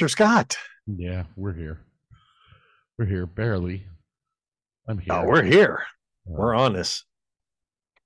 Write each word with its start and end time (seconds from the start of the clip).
Mr. 0.00 0.08
Scott. 0.08 0.56
Yeah, 0.86 1.24
we're 1.36 1.52
here. 1.52 1.80
We're 2.98 3.04
here 3.04 3.26
barely. 3.26 3.84
I'm 4.88 4.98
here. 4.98 5.12
Oh, 5.12 5.24
we're 5.26 5.42
here. 5.42 5.82
Uh, 6.26 6.32
We're 6.32 6.54
on 6.54 6.72
this. 6.72 7.04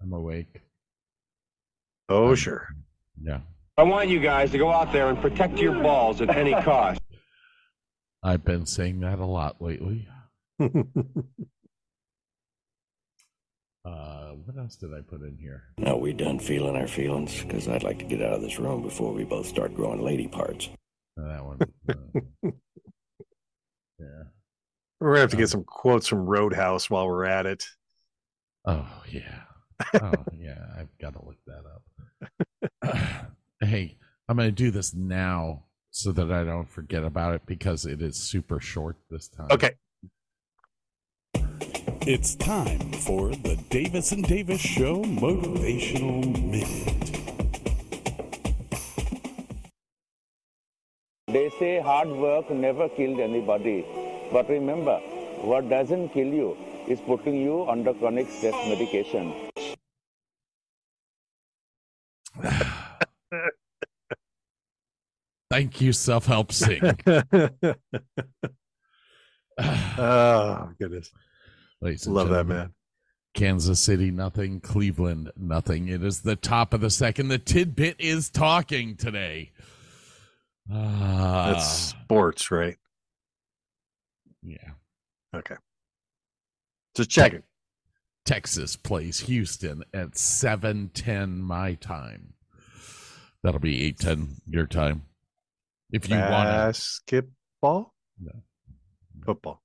I'm 0.03 0.12
awake. 0.12 0.61
Oh, 2.09 2.30
Um, 2.30 2.34
sure. 2.34 2.67
Yeah. 3.23 3.41
I 3.78 3.84
want 3.84 4.09
you 4.09 4.19
guys 4.19 4.51
to 4.51 4.59
go 4.59 4.70
out 4.73 4.92
there 4.92 5.09
and 5.09 5.20
protect 5.20 5.59
your 5.59 5.81
balls 5.83 6.20
at 6.20 6.31
any 6.36 6.53
cost. 6.62 7.01
I've 8.25 8.45
been 8.45 8.67
saying 8.67 9.01
that 9.01 9.19
a 9.20 9.27
lot 9.27 9.61
lately. 9.62 10.08
Uh, 13.86 14.31
what 14.47 14.56
else 14.56 14.77
did 14.77 14.95
I 14.95 15.03
put 15.03 15.20
in 15.20 15.36
here? 15.39 15.64
Now 15.77 15.98
we 15.98 16.14
done 16.14 16.39
feeling 16.39 16.75
our 16.75 16.86
feelings, 16.86 17.42
because 17.42 17.69
I'd 17.69 17.83
like 17.83 17.98
to 17.98 18.06
get 18.06 18.23
out 18.23 18.33
of 18.33 18.41
this 18.41 18.58
room 18.58 18.81
before 18.81 19.12
we 19.12 19.25
both 19.25 19.47
start 19.47 19.75
growing 19.75 20.01
lady 20.03 20.27
parts. 20.27 20.70
Uh, 21.19 21.29
that 21.29 21.45
one. 21.45 21.59
uh, 21.89 21.95
yeah. 23.98 24.23
We're 25.01 25.11
gonna 25.11 25.20
have 25.20 25.31
to 25.31 25.37
Um, 25.37 25.41
get 25.43 25.48
some 25.48 25.65
quotes 25.65 26.07
from 26.07 26.27
Roadhouse 26.27 26.89
while 26.91 27.07
we're 27.07 27.25
at 27.25 27.47
it. 27.47 27.65
Oh 28.67 28.87
yeah. 29.11 29.41
Oh 29.95 30.12
yeah. 30.39 30.65
I've 30.79 30.97
got 30.98 31.12
to 31.15 31.25
look 31.25 31.37
that 31.47 31.65
up. 32.92 33.27
hey, 33.61 33.97
I'm 34.29 34.37
going 34.37 34.48
to 34.48 34.53
do 34.53 34.70
this 34.70 34.95
now 34.95 35.65
so 35.91 36.12
that 36.12 36.33
I 36.33 36.45
don't 36.45 36.69
forget 36.69 37.05
about 37.05 37.35
it 37.35 37.42
because 37.47 37.85
it 37.87 38.01
is 38.01 38.17
super 38.17 38.59
short 38.61 38.97
this 39.11 39.29
time. 39.29 39.48
Okay. 39.51 39.73
It's 42.07 42.35
time 42.35 42.92
for 42.92 43.31
the 43.31 43.57
Davis 43.70 44.12
and 44.12 44.25
Davis 44.25 44.61
Show 44.61 45.03
Motivational 45.05 46.25
Minute. 46.51 47.23
They 51.28 51.50
say 51.58 51.80
hard 51.80 52.08
work 52.08 52.50
never 52.50 52.89
killed 52.91 53.19
anybody. 53.19 53.86
But 54.30 54.48
remember, 54.48 54.98
what 55.41 55.70
doesn't 55.70 56.11
kill 56.11 56.27
you 56.27 56.56
is 56.86 57.00
putting 57.00 57.41
you 57.41 57.67
under 57.69 57.94
chronic 57.94 58.28
stress 58.28 58.55
medication. 58.69 59.34
Thank 65.50 65.80
you, 65.80 65.92
self 65.92 66.27
help 66.27 66.52
sing. 66.52 66.83
oh 69.58 70.70
goodness. 70.79 71.11
Ladies 71.80 72.06
and 72.06 72.14
Love 72.14 72.29
that 72.30 72.46
man. 72.46 72.74
Kansas 73.35 73.80
City, 73.80 74.11
nothing. 74.11 74.61
Cleveland, 74.61 75.30
nothing. 75.36 75.89
It 75.89 76.05
is 76.05 76.20
the 76.20 76.36
top 76.36 76.74
of 76.74 76.80
the 76.83 76.91
second. 76.91 77.29
The 77.29 77.39
tidbit 77.39 77.96
is 77.98 78.30
talking 78.30 78.96
today. 78.96 79.52
Ah, 80.73 81.52
That's 81.52 81.67
sports, 81.69 82.51
right? 82.51 82.77
yeah. 84.42 84.70
Okay. 85.35 85.57
Just 86.97 87.11
checking. 87.11 87.42
Texas 88.25 88.77
plays 88.77 89.20
Houston 89.20 89.83
at 89.92 90.13
7:10 90.13 91.41
my 91.41 91.74
time. 91.74 92.35
That'll 93.42 93.61
be 93.61 93.83
8:10 93.92 94.41
your 94.47 94.67
time. 94.67 95.03
If 95.92 96.08
you 96.08 96.17
want 96.17 96.30
Basketball? 96.48 97.95
No. 98.19 98.33
Football. 99.27 99.63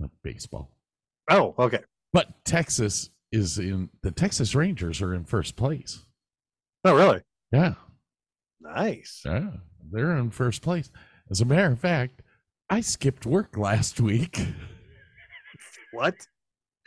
to 0.00 0.10
baseball. 0.22 0.70
Oh, 1.30 1.54
okay. 1.58 1.80
But 2.12 2.44
Texas 2.44 3.10
is 3.32 3.58
in 3.58 3.90
the 4.02 4.10
Texas 4.10 4.54
Rangers 4.54 5.00
are 5.02 5.14
in 5.14 5.24
first 5.24 5.56
place. 5.56 6.04
Oh, 6.84 6.94
really? 6.94 7.22
Yeah. 7.52 7.74
Nice. 8.60 9.22
Yeah. 9.24 9.50
They're 9.90 10.16
in 10.16 10.30
first 10.30 10.62
place. 10.62 10.90
As 11.30 11.40
a 11.40 11.44
matter 11.44 11.72
of 11.72 11.80
fact, 11.80 12.22
I 12.70 12.80
skipped 12.80 13.26
work 13.26 13.56
last 13.56 14.00
week 14.00 14.40
What? 15.92 16.14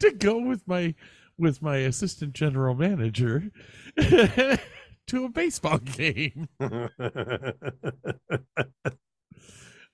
to 0.00 0.10
go 0.18 0.38
with 0.38 0.66
my 0.66 0.94
with 1.38 1.62
my 1.62 1.76
assistant 1.78 2.34
general 2.34 2.74
manager 2.74 3.50
to 3.98 5.24
a 5.24 5.28
baseball 5.28 5.78
game. 5.78 6.48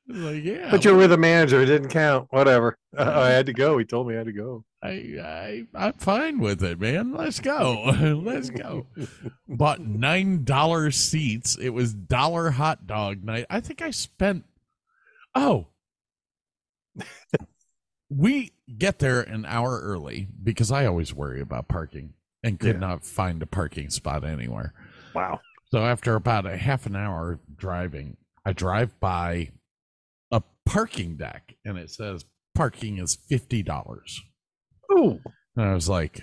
Like, 0.09 0.45
yeah. 0.45 0.71
but 0.71 0.85
you're 0.85 0.97
with 0.97 1.11
a 1.13 1.17
manager. 1.17 1.61
It 1.61 1.67
didn't 1.67 1.89
count. 1.89 2.29
Whatever. 2.31 2.79
Uh, 2.97 3.11
I 3.11 3.31
had 3.31 3.47
to 3.47 3.53
go. 3.53 3.77
He 3.77 3.85
told 3.85 4.07
me 4.07 4.15
I 4.15 4.19
had 4.19 4.27
to 4.27 4.33
go. 4.33 4.65
I, 4.87 5.67
I 5.75 5.87
I'm 5.87 5.93
fine 5.95 6.39
with 6.39 6.63
it, 6.63 6.79
man. 6.81 7.13
Let's 7.13 7.41
go. 7.41 7.85
Let's 8.25 8.51
go. 8.51 8.87
Bought 9.49 9.81
nine 9.81 10.45
dollar 10.45 10.91
seats. 10.91 11.57
It 11.61 11.71
was 11.71 11.93
dollar 11.95 12.51
hot 12.51 12.87
dog 12.87 13.25
night. 13.25 13.47
I 13.51 13.61
think 13.61 13.83
I 13.83 13.91
spent 13.91 14.45
oh 15.35 15.67
we 18.11 18.53
get 18.79 18.99
there 18.99 19.21
an 19.21 19.45
hour 19.47 19.81
early 19.83 20.29
because 20.43 20.71
I 20.71 20.87
always 20.87 21.13
worry 21.15 21.41
about 21.41 21.69
parking 21.69 22.15
and 22.43 22.59
could 22.61 22.77
Yeah. 22.77 22.81
not 22.81 23.05
find 23.05 23.43
a 23.43 23.47
parking 23.47 23.91
spot 23.91 24.25
anywhere. 24.25 24.73
Wow. 25.15 25.41
So 25.71 25.79
after 25.85 26.15
about 26.15 26.47
a 26.47 26.57
half 26.57 26.87
an 26.87 26.95
hour 26.95 27.41
driving, 27.57 28.17
I 28.45 28.53
drive 28.53 28.99
by 29.01 29.51
a 30.31 30.43
parking 30.65 31.17
deck 31.17 31.55
and 31.65 31.77
it 31.77 31.91
says 31.91 32.25
parking 32.55 32.99
is 32.99 33.17
fifty 33.29 33.63
dollars. 33.63 34.23
Ooh. 34.97 35.21
And 35.57 35.67
I 35.67 35.75
was 35.75 35.89
like, 35.89 36.23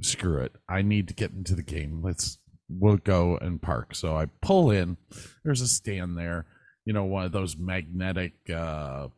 screw 0.00 0.38
it. 0.38 0.52
I 0.68 0.82
need 0.82 1.08
to 1.08 1.14
get 1.14 1.32
into 1.32 1.54
the 1.54 1.62
game. 1.62 2.00
Let's 2.02 2.38
we'll 2.68 2.96
go 2.96 3.36
and 3.36 3.60
park. 3.60 3.94
So 3.94 4.16
I 4.16 4.26
pull 4.42 4.70
in. 4.70 4.96
There's 5.44 5.60
a 5.60 5.68
stand 5.68 6.16
there. 6.16 6.46
You 6.84 6.92
know, 6.92 7.04
one 7.04 7.24
of 7.24 7.32
those 7.32 7.56
magnetic 7.56 8.34
uh 8.50 9.08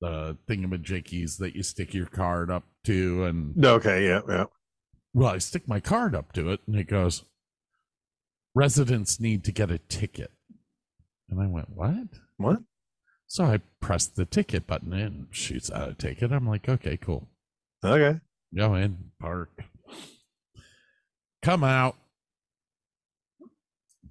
the 0.00 0.36
thingamajiggies 0.48 1.38
that 1.38 1.54
you 1.54 1.62
stick 1.62 1.94
your 1.94 2.06
card 2.06 2.50
up 2.50 2.64
to 2.84 3.24
and 3.24 3.64
Okay. 3.64 4.06
Yeah. 4.06 4.20
Yeah. 4.28 4.44
well, 5.14 5.32
I 5.32 5.38
stick 5.38 5.66
my 5.66 5.80
card 5.80 6.14
up 6.14 6.32
to 6.32 6.50
it 6.50 6.60
and 6.66 6.76
it 6.76 6.88
goes, 6.88 7.24
residents 8.54 9.20
need 9.20 9.44
to 9.44 9.52
get 9.52 9.70
a 9.70 9.78
ticket. 9.78 10.30
And 11.30 11.40
I 11.40 11.46
went, 11.46 11.70
what? 11.70 12.08
What? 12.36 12.58
So 13.26 13.44
I 13.44 13.60
pressed 13.80 14.16
the 14.16 14.26
ticket 14.26 14.66
button 14.66 14.92
and 14.92 15.28
shoots 15.30 15.70
out 15.70 15.88
a 15.90 15.94
ticket. 15.94 16.32
I'm 16.32 16.46
like, 16.46 16.68
okay, 16.68 16.96
cool. 16.96 17.28
Okay. 17.84 18.18
Go 18.56 18.74
in, 18.74 19.10
park. 19.20 19.50
Come 21.42 21.62
out. 21.62 21.96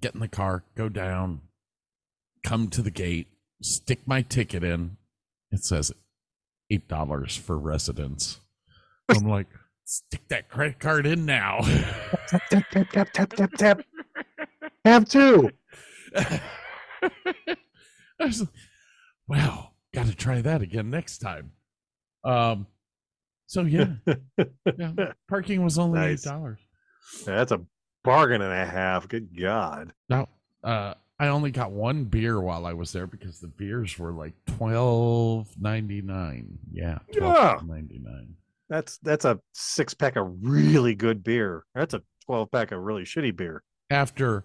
Get 0.00 0.14
in 0.14 0.20
the 0.20 0.28
car, 0.28 0.64
go 0.76 0.90
down, 0.90 1.40
come 2.44 2.68
to 2.68 2.82
the 2.82 2.90
gate, 2.90 3.26
stick 3.62 4.00
my 4.06 4.20
ticket 4.20 4.62
in. 4.62 4.98
It 5.50 5.64
says 5.64 5.92
$8 6.70 7.38
for 7.38 7.58
residents. 7.58 8.40
I'm 9.08 9.26
like, 9.26 9.46
stick 9.84 10.28
that 10.28 10.50
credit 10.50 10.78
card 10.78 11.06
in 11.06 11.24
now. 11.24 11.60
Tap 12.28 12.42
tap 12.50 12.70
tap 12.70 12.90
tap 12.90 13.12
tap 13.12 13.30
tap 13.30 13.52
tap. 13.52 13.80
Have 14.84 15.08
two. 15.08 15.50
I 16.16 16.40
was 18.20 18.40
like, 18.40 18.48
wow, 19.26 19.70
got 19.94 20.06
to 20.06 20.14
try 20.14 20.42
that 20.42 20.60
again 20.60 20.90
next 20.90 21.18
time. 21.18 21.52
Um, 22.24 22.66
so 23.54 23.62
yeah, 23.62 23.86
yeah 24.78 25.12
parking 25.28 25.62
was 25.62 25.78
only 25.78 26.00
eight 26.00 26.10
Nice. 26.10 26.22
dollars. 26.22 26.58
That's 27.24 27.52
a 27.52 27.60
bargain 28.02 28.42
and 28.42 28.52
a 28.52 28.66
half. 28.66 29.06
Good 29.08 29.28
God. 29.40 29.92
Now, 30.08 30.28
uh, 30.64 30.94
I 31.20 31.28
only 31.28 31.50
got 31.52 31.70
one 31.70 32.04
beer 32.04 32.40
while 32.40 32.66
I 32.66 32.72
was 32.72 32.90
there 32.92 33.06
because 33.06 33.38
the 33.38 33.46
beers 33.46 33.98
were 33.98 34.12
like 34.12 34.34
twelve 34.46 35.48
ninety 35.60 36.02
nine. 36.02 36.58
Yeah, 36.72 36.98
Yeah. 37.12 37.60
ninety 37.64 38.00
nine. 38.02 38.34
That's 38.68 38.98
that's 38.98 39.24
a 39.24 39.38
six 39.52 39.94
pack 39.94 40.16
of 40.16 40.26
really 40.42 40.94
good 40.94 41.22
beer. 41.22 41.64
That's 41.74 41.94
a 41.94 42.02
twelve 42.26 42.50
pack 42.50 42.72
of 42.72 42.80
really 42.80 43.04
shitty 43.04 43.36
beer. 43.36 43.62
after 43.90 44.42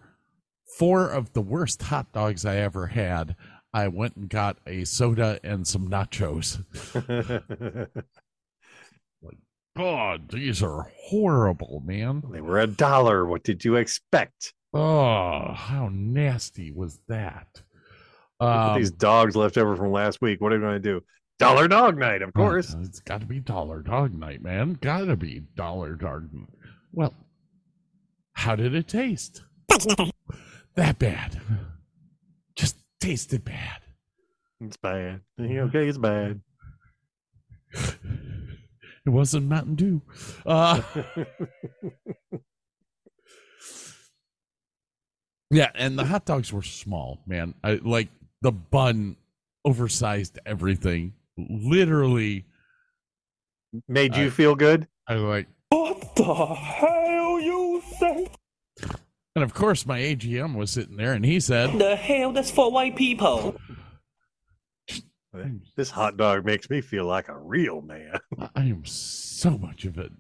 four 0.78 1.10
of 1.10 1.34
the 1.34 1.42
worst 1.42 1.82
hot 1.82 2.12
dogs 2.14 2.46
I 2.46 2.58
ever 2.58 2.86
had, 2.88 3.36
I 3.74 3.88
went 3.88 4.16
and 4.18 4.30
got 4.30 4.58
a 4.68 4.84
soda 4.86 5.40
and 5.44 5.66
some 5.68 5.88
nachos. 5.90 6.64
God, 9.78 10.30
these 10.32 10.62
are 10.62 10.92
horrible, 10.96 11.82
man. 11.86 12.24
they 12.32 12.42
were 12.42 12.60
a 12.60 12.68
dollar. 12.68 13.26
What 13.26 13.44
did 13.44 13.64
you 13.64 13.76
expect? 13.76 14.54
Oh, 14.74 15.54
how 15.54 15.90
nasty 15.92 16.72
was 16.72 17.00
that? 17.08 17.48
Look 18.42 18.50
at 18.50 18.70
Um, 18.72 18.78
these 18.78 18.92
dogs 18.92 19.36
left 19.36 19.58
over 19.58 19.76
from 19.76 19.92
last 19.92 20.22
week. 20.22 20.42
What 20.42 20.52
are 20.54 20.58
we 20.58 20.62
going 20.62 20.82
to 20.82 20.90
do? 21.00 21.02
Dollar 21.40 21.68
dog 21.70 21.98
night, 21.98 22.22
of 22.22 22.34
course. 22.34 22.74
uh, 22.76 22.80
It's 22.82 23.00
got 23.00 23.22
to 23.22 23.28
be 23.28 23.40
Dollar 23.40 23.82
Dog 23.82 24.14
Night, 24.14 24.42
man. 24.42 24.74
Got 24.82 25.06
to 25.06 25.16
be 25.16 25.44
Dollar 25.56 25.96
Dog. 25.96 26.30
Night. 26.34 26.50
Well, 26.92 27.14
how 28.34 28.56
did 28.58 28.76
it 28.76 28.88
taste? 28.90 29.44
That 30.76 31.00
bad. 31.00 31.40
Just 32.56 32.76
tasted 33.00 33.46
bad. 33.46 33.80
It's 34.60 34.76
bad. 34.78 35.22
Okay, 35.40 35.88
it's 35.88 35.98
bad. 35.98 36.42
It 39.10 39.14
wasn't 39.14 39.48
Mountain 39.48 39.74
Dew. 39.74 40.02
Uh, 40.46 40.84
yeah, 45.50 45.72
and 45.74 45.98
the 45.98 46.06
hot 46.06 46.26
dogs 46.26 46.54
were 46.54 46.62
small, 46.62 47.20
man. 47.26 47.56
I 47.64 47.80
like 47.84 48.10
the 48.44 48.52
bun 48.52 49.16
oversized 49.66 50.38
everything. 50.46 51.14
Literally, 51.38 52.46
Made 53.88 54.16
you 54.16 54.28
I- 54.28 54.30
feel 54.30 54.54
good? 54.56 54.88
I 55.08 55.16
was 55.16 55.24
like 55.24 55.48
What 55.70 56.16
the 56.16 56.24
hell 56.46 57.40
you 57.42 57.82
say? 58.00 58.28
and 59.36 59.44
of 59.44 59.56
course 59.56 59.88
my 59.88 60.00
AGM 60.00 60.54
was 60.56 60.70
sitting 60.70 60.98
there 60.98 61.14
and 61.14 61.26
he 61.26 61.40
said 61.40 61.80
The 61.80 61.96
hell? 61.96 62.32
That's 62.32 62.52
for 62.52 62.72
white 62.72 62.96
people. 62.96 63.60
This 65.76 65.92
hot 65.92 66.18
dog 66.18 66.46
makes 66.46 66.70
me 66.70 66.82
feel 66.82 67.06
like 67.06 67.28
a 67.28 67.38
real 67.38 67.82
man. 67.82 68.20
I 68.56 68.62
am 68.62 68.84
so 68.86 69.58
much 69.58 69.86
of 69.86 69.98
it 69.98 70.12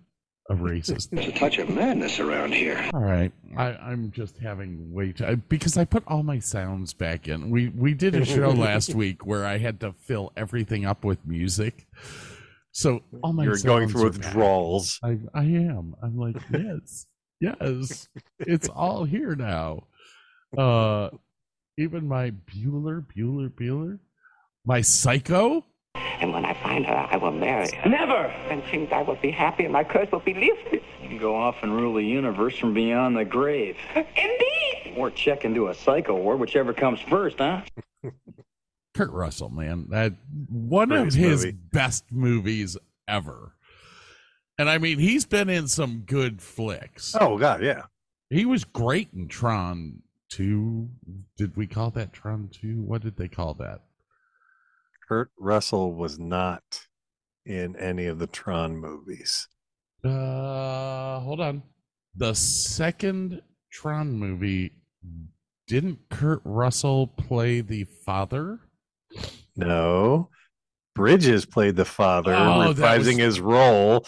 a 0.49 0.55
racist. 0.55 1.09
There's 1.11 1.27
a 1.27 1.31
touch 1.31 1.59
of 1.59 1.69
madness 1.69 2.19
around 2.19 2.53
here. 2.53 2.89
All 2.93 3.01
right, 3.01 3.31
I, 3.55 3.67
I'm 3.67 4.11
just 4.11 4.37
having 4.37 4.91
way 4.91 5.11
too 5.11 5.37
because 5.47 5.77
I 5.77 5.85
put 5.85 6.03
all 6.07 6.23
my 6.23 6.39
sounds 6.39 6.93
back 6.93 7.27
in. 7.27 7.49
We 7.51 7.69
we 7.69 7.93
did 7.93 8.15
a 8.15 8.25
show 8.25 8.49
last 8.49 8.95
week 8.95 9.25
where 9.25 9.45
I 9.45 9.59
had 9.59 9.79
to 9.81 9.93
fill 9.93 10.33
everything 10.35 10.85
up 10.85 11.05
with 11.05 11.25
music, 11.25 11.87
so 12.71 13.01
all 13.23 13.33
my 13.33 13.43
You're 13.43 13.57
going 13.57 13.89
through 13.89 14.05
withdrawals. 14.05 14.99
I 15.03 15.19
I 15.33 15.43
am. 15.43 15.95
I'm 16.01 16.17
like 16.17 16.35
yes, 16.51 17.05
yes, 17.39 18.09
it's 18.39 18.67
all 18.69 19.05
here 19.05 19.35
now. 19.35 19.83
Uh, 20.57 21.09
even 21.77 22.07
my 22.07 22.31
Bueller, 22.31 23.05
Bueller, 23.05 23.49
Bueller, 23.49 23.99
my 24.69 24.81
Psycho. 24.81 25.65
And 25.95 26.31
when 26.31 26.45
I 26.45 26.53
find 26.61 26.85
her, 26.85 26.93
I 26.93 27.17
will 27.17 27.31
marry 27.31 27.71
her. 27.71 27.89
Never! 27.89 28.27
And 28.51 28.63
things 28.65 28.89
I 28.91 29.01
will 29.01 29.15
be 29.15 29.31
happy 29.31 29.63
and 29.63 29.73
my 29.73 29.83
curse 29.83 30.11
will 30.11 30.19
be 30.19 30.35
lifted. 30.35 30.83
You 31.01 31.09
can 31.09 31.17
go 31.17 31.35
off 31.35 31.55
and 31.63 31.75
rule 31.75 31.95
the 31.95 32.03
universe 32.03 32.55
from 32.55 32.75
beyond 32.75 33.17
the 33.17 33.25
grave. 33.25 33.77
Indeed! 33.95 34.93
Or 34.95 35.09
check 35.09 35.43
into 35.43 35.69
a 35.69 35.73
psycho 35.73 36.15
ward, 36.15 36.39
whichever 36.39 36.71
comes 36.71 36.99
first, 37.01 37.39
huh? 37.39 37.63
Kurt 38.93 39.09
Russell, 39.11 39.49
man, 39.49 39.87
that 39.89 40.13
one 40.49 40.89
Great 40.89 41.07
of 41.07 41.13
his 41.15 41.45
movie. 41.45 41.57
best 41.71 42.05
movies 42.11 42.77
ever. 43.07 43.53
And 44.59 44.69
I 44.69 44.77
mean, 44.77 44.99
he's 44.99 45.25
been 45.25 45.49
in 45.49 45.67
some 45.67 46.03
good 46.05 46.43
flicks. 46.43 47.15
Oh 47.19 47.39
God, 47.39 47.63
yeah. 47.63 47.83
He 48.29 48.45
was 48.45 48.65
great 48.65 49.09
in 49.15 49.29
Tron 49.29 50.03
2. 50.29 50.87
Did 51.37 51.57
we 51.57 51.65
call 51.65 51.89
that 51.91 52.13
Tron 52.13 52.49
2? 52.51 52.81
What 52.81 53.01
did 53.01 53.15
they 53.17 53.27
call 53.27 53.55
that? 53.55 53.81
Kurt 55.09 55.31
Russell 55.39 55.91
was 55.93 56.19
not 56.19 56.61
in 57.43 57.75
any 57.77 58.05
of 58.05 58.19
the 58.19 58.27
Tron 58.27 58.77
movies. 58.77 59.47
Uh, 60.05 61.19
hold 61.19 61.41
on. 61.41 61.63
The 62.15 62.35
second 62.35 63.41
Tron 63.71 64.11
movie 64.13 64.71
didn't 65.67 65.97
Kurt 66.11 66.41
Russell 66.43 67.07
play 67.07 67.61
the 67.61 67.85
father? 68.05 68.59
No. 69.55 70.29
Bridges 70.93 71.43
played 71.43 71.75
the 71.75 71.85
father, 71.85 72.33
Oh, 72.35 72.71
reprising 72.73 73.15
was- 73.15 73.17
his 73.17 73.39
role. 73.41 74.05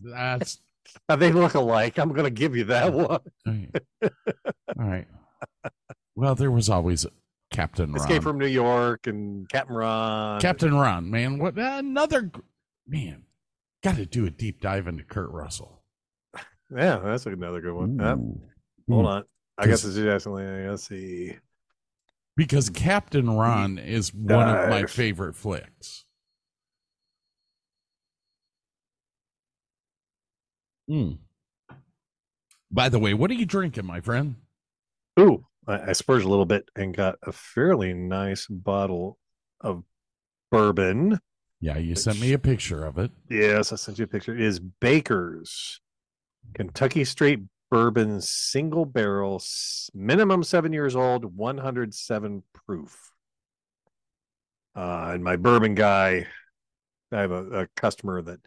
That's 0.00 0.60
they 1.08 1.32
look 1.32 1.54
alike. 1.54 1.98
I'm 1.98 2.10
going 2.10 2.24
to 2.24 2.30
give 2.30 2.54
you 2.54 2.64
that 2.64 2.92
one. 2.92 3.06
all 3.10 3.20
right. 3.44 3.82
All 4.78 4.84
right. 4.88 5.06
Well, 6.14 6.34
there 6.36 6.50
was 6.50 6.70
always 6.70 7.06
Captain 7.58 7.92
Ron. 7.92 8.00
Escape 8.00 8.22
from 8.22 8.38
New 8.38 8.46
York 8.46 9.08
and 9.08 9.48
Captain 9.48 9.74
Ron. 9.74 10.40
Captain 10.40 10.72
Ron, 10.72 11.10
man. 11.10 11.40
What 11.40 11.58
another 11.58 12.30
man? 12.86 13.24
Got 13.82 13.96
to 13.96 14.06
do 14.06 14.26
a 14.26 14.30
deep 14.30 14.60
dive 14.60 14.86
into 14.86 15.02
Kurt 15.02 15.28
Russell. 15.30 15.82
Yeah, 16.70 17.00
that's 17.02 17.26
another 17.26 17.60
good 17.60 17.74
one. 17.74 18.00
Ooh. 18.00 18.40
Hold 18.94 19.04
Ooh. 19.06 19.08
on. 19.08 19.24
I 19.58 19.66
guess 19.66 19.84
it's 19.84 19.96
definitely. 19.96 20.68
Let's 20.68 20.86
see. 20.86 21.34
because 22.38 22.70
Captain 22.70 23.28
Ron 23.28 23.78
is 23.78 24.14
one 24.14 24.48
of 24.48 24.70
my 24.70 24.84
favorite 24.84 25.34
flicks. 25.34 26.04
Mm. 30.88 31.18
By 32.70 32.88
the 32.88 33.00
way, 33.00 33.12
what 33.12 33.28
are 33.32 33.34
you 33.34 33.44
drinking, 33.44 33.84
my 33.86 34.00
friend? 34.00 34.36
Ooh, 35.18 35.44
I, 35.68 35.90
I 35.90 35.92
a 36.24 36.28
little 36.28 36.46
bit 36.46 36.68
and 36.74 36.96
got 36.96 37.16
a 37.22 37.32
fairly 37.32 37.92
nice 37.92 38.46
bottle 38.46 39.18
of 39.60 39.84
bourbon. 40.50 41.20
Yeah, 41.60 41.78
you 41.78 41.94
sent 41.94 42.20
me 42.20 42.32
a 42.32 42.38
picture 42.38 42.84
of 42.84 42.98
it. 42.98 43.10
Yes, 43.28 43.72
I 43.72 43.76
sent 43.76 43.98
you 43.98 44.04
a 44.04 44.08
picture. 44.08 44.34
It 44.34 44.40
is 44.40 44.60
Baker's 44.60 45.80
Kentucky 46.54 47.04
Straight 47.04 47.40
Bourbon 47.70 48.20
Single 48.20 48.86
Barrel, 48.86 49.42
minimum 49.94 50.42
seven 50.42 50.72
years 50.72 50.96
old, 50.96 51.36
107 51.36 52.42
proof. 52.54 53.12
Uh, 54.74 55.10
and 55.12 55.24
my 55.24 55.36
bourbon 55.36 55.74
guy, 55.74 56.26
I 57.12 57.20
have 57.20 57.32
a, 57.32 57.62
a 57.62 57.66
customer 57.76 58.22
that 58.22 58.38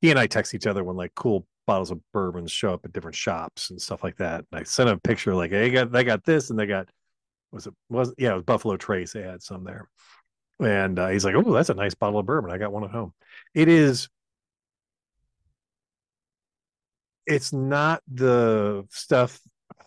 he 0.00 0.10
and 0.10 0.18
I 0.18 0.26
text 0.26 0.54
each 0.54 0.66
other 0.66 0.84
when 0.84 0.96
like 0.96 1.14
cool 1.14 1.46
bottles 1.68 1.92
of 1.92 2.00
bourbons 2.12 2.50
show 2.50 2.74
up 2.74 2.84
at 2.84 2.92
different 2.92 3.16
shops 3.16 3.70
and 3.70 3.80
stuff 3.80 4.02
like 4.02 4.16
that. 4.16 4.44
And 4.50 4.60
I 4.60 4.64
sent 4.64 4.90
a 4.90 4.98
picture 4.98 5.36
like, 5.36 5.52
hey, 5.52 5.70
got 5.70 5.92
they 5.92 6.02
got 6.04 6.24
this 6.24 6.50
and 6.50 6.58
they 6.58 6.66
got 6.66 6.88
was 7.52 7.68
it 7.68 7.74
was 7.88 8.12
yeah, 8.18 8.32
it 8.32 8.36
was 8.36 8.44
Buffalo 8.44 8.76
Trace. 8.76 9.12
They 9.12 9.22
had 9.22 9.42
some 9.42 9.64
there. 9.64 9.88
And 10.60 10.98
uh, 10.98 11.08
he's 11.08 11.24
like, 11.24 11.36
Oh, 11.36 11.52
that's 11.52 11.70
a 11.70 11.74
nice 11.74 11.94
bottle 11.94 12.18
of 12.18 12.26
bourbon. 12.26 12.50
I 12.50 12.58
got 12.58 12.72
one 12.72 12.84
at 12.84 12.90
home. 12.90 13.12
It 13.54 13.68
is 13.68 14.08
it's 17.26 17.52
not 17.52 18.02
the 18.12 18.84
stuff 18.90 19.38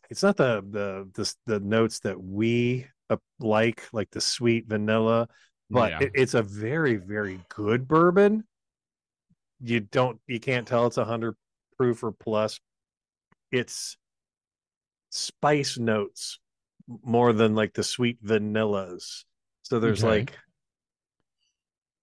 it's 0.10 0.24
not 0.24 0.38
the 0.38 0.64
the 0.70 1.10
the, 1.14 1.36
the 1.48 1.60
notes 1.60 2.00
that 2.00 2.22
we 2.22 2.86
uh, 3.10 3.18
like 3.40 3.84
like 3.92 4.10
the 4.12 4.22
sweet 4.22 4.68
vanilla 4.68 5.28
but 5.70 5.92
Yeah. 5.92 6.00
it, 6.02 6.12
it's 6.14 6.34
a 6.36 6.44
very 6.44 6.96
very 6.96 7.40
good 7.50 7.88
bourbon 7.88 8.44
you 9.64 9.80
don't 9.80 10.20
you 10.28 10.40
can't 10.40 10.68
tell 10.68 10.86
it's 10.88 10.98
a 10.98 11.06
hundred 11.06 11.36
proof 11.82 12.04
or 12.04 12.12
plus 12.12 12.60
it's 13.52 13.98
spice 15.10 15.80
notes 15.80 16.38
more 17.04 17.34
than 17.34 17.56
like 17.56 17.74
the 17.74 17.82
sweet 17.84 18.24
vanillas 18.24 19.24
so 19.64 19.80
there's 19.80 20.04
Okay. 20.04 20.20
like 20.20 20.38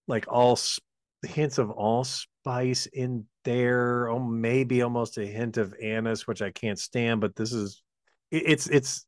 like 0.09 0.27
all 0.27 0.59
hints 1.23 1.59
of 1.59 1.71
allspice 1.71 2.87
in 2.87 3.25
there 3.45 4.09
oh 4.09 4.19
maybe 4.19 4.83
almost 4.83 5.17
a 5.17 5.25
hint 5.25 5.59
of 5.59 5.73
anise 5.81 6.27
which 6.27 6.43
i 6.43 6.51
can't 6.51 6.81
stand 6.81 7.21
but 7.21 7.37
this 7.37 7.53
is 7.53 7.81
it- 8.33 8.43
it's 8.47 8.67
it's 8.67 9.07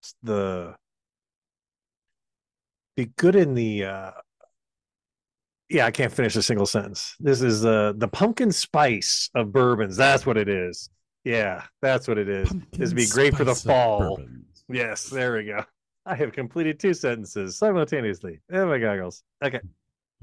it's 0.00 0.14
the 0.24 0.74
be 2.96 3.06
good 3.16 3.36
in 3.36 3.54
the 3.54 3.84
uh 3.84 4.10
yeah 5.70 5.86
i 5.86 5.90
can't 5.90 6.12
finish 6.12 6.36
a 6.36 6.42
single 6.42 6.66
sentence. 6.66 7.16
This 7.20 7.40
is 7.40 7.62
the 7.62 7.94
the 7.96 8.08
pumpkin 8.08 8.52
spice 8.52 9.30
of 9.34 9.52
bourbons. 9.52 9.96
That's 9.96 10.26
what 10.26 10.36
it 10.36 10.48
is. 10.48 10.90
Yeah 11.24 11.64
that's 11.80 12.08
what 12.08 12.18
it 12.18 12.28
is. 12.28 12.50
This 12.72 12.90
would 12.90 12.96
be 12.96 13.06
great 13.06 13.36
for 13.36 13.44
the 13.44 13.54
fall. 13.54 14.20
yes 14.68 15.04
there 15.08 15.36
we 15.36 15.44
go. 15.44 15.64
I 16.06 16.14
have 16.14 16.32
completed 16.32 16.80
two 16.80 16.94
sentences 16.94 17.56
simultaneously. 17.56 18.40
Oh 18.52 18.66
my 18.66 18.78
goggles. 18.78 19.22
Okay. 19.44 19.60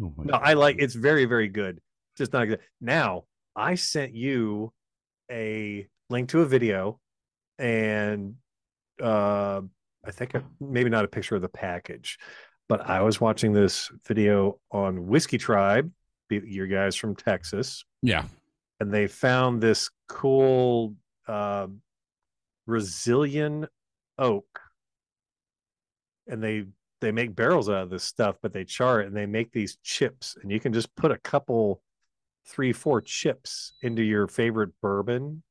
Oh 0.01 0.13
my 0.17 0.25
no, 0.25 0.33
I 0.33 0.53
like 0.53 0.77
it's 0.79 0.95
very, 0.95 1.25
very 1.25 1.47
good. 1.47 1.79
Just 2.17 2.33
not 2.33 2.45
good. 2.45 2.59
Now, 2.81 3.23
I 3.55 3.75
sent 3.75 4.13
you 4.13 4.73
a 5.31 5.87
link 6.09 6.29
to 6.29 6.41
a 6.41 6.45
video 6.45 6.99
and 7.59 8.35
uh 9.01 9.61
I 10.05 10.11
think 10.11 10.35
a, 10.35 10.43
maybe 10.59 10.89
not 10.89 11.05
a 11.05 11.07
picture 11.07 11.35
of 11.35 11.41
the 11.41 11.49
package, 11.49 12.17
but 12.69 12.81
I 12.89 13.01
was 13.01 13.19
watching 13.21 13.53
this 13.53 13.89
video 14.05 14.59
on 14.71 15.07
Whiskey 15.07 15.37
Tribe, 15.37 15.91
your 16.29 16.67
guys 16.67 16.95
from 16.95 17.15
Texas, 17.15 17.85
Yeah. 18.01 18.25
and 18.79 18.93
they 18.93 19.07
found 19.07 19.61
this 19.61 19.89
cool 20.09 20.95
uh, 21.27 21.67
Brazilian 22.65 23.67
oak, 24.17 24.59
and 26.27 26.43
they 26.43 26.65
they 26.99 27.11
make 27.11 27.35
barrels 27.35 27.69
out 27.69 27.83
of 27.83 27.89
this 27.91 28.03
stuff, 28.03 28.37
but 28.41 28.51
they 28.53 28.63
char 28.65 29.01
it 29.01 29.07
and 29.07 29.15
they 29.15 29.27
make 29.27 29.51
these 29.51 29.77
chips, 29.83 30.35
and 30.41 30.51
you 30.51 30.59
can 30.59 30.73
just 30.73 30.93
put 30.95 31.11
a 31.11 31.17
couple, 31.19 31.81
three, 32.47 32.73
four 32.73 33.01
chips 33.01 33.73
into 33.83 34.01
your 34.01 34.27
favorite 34.27 34.71
bourbon, 34.81 35.43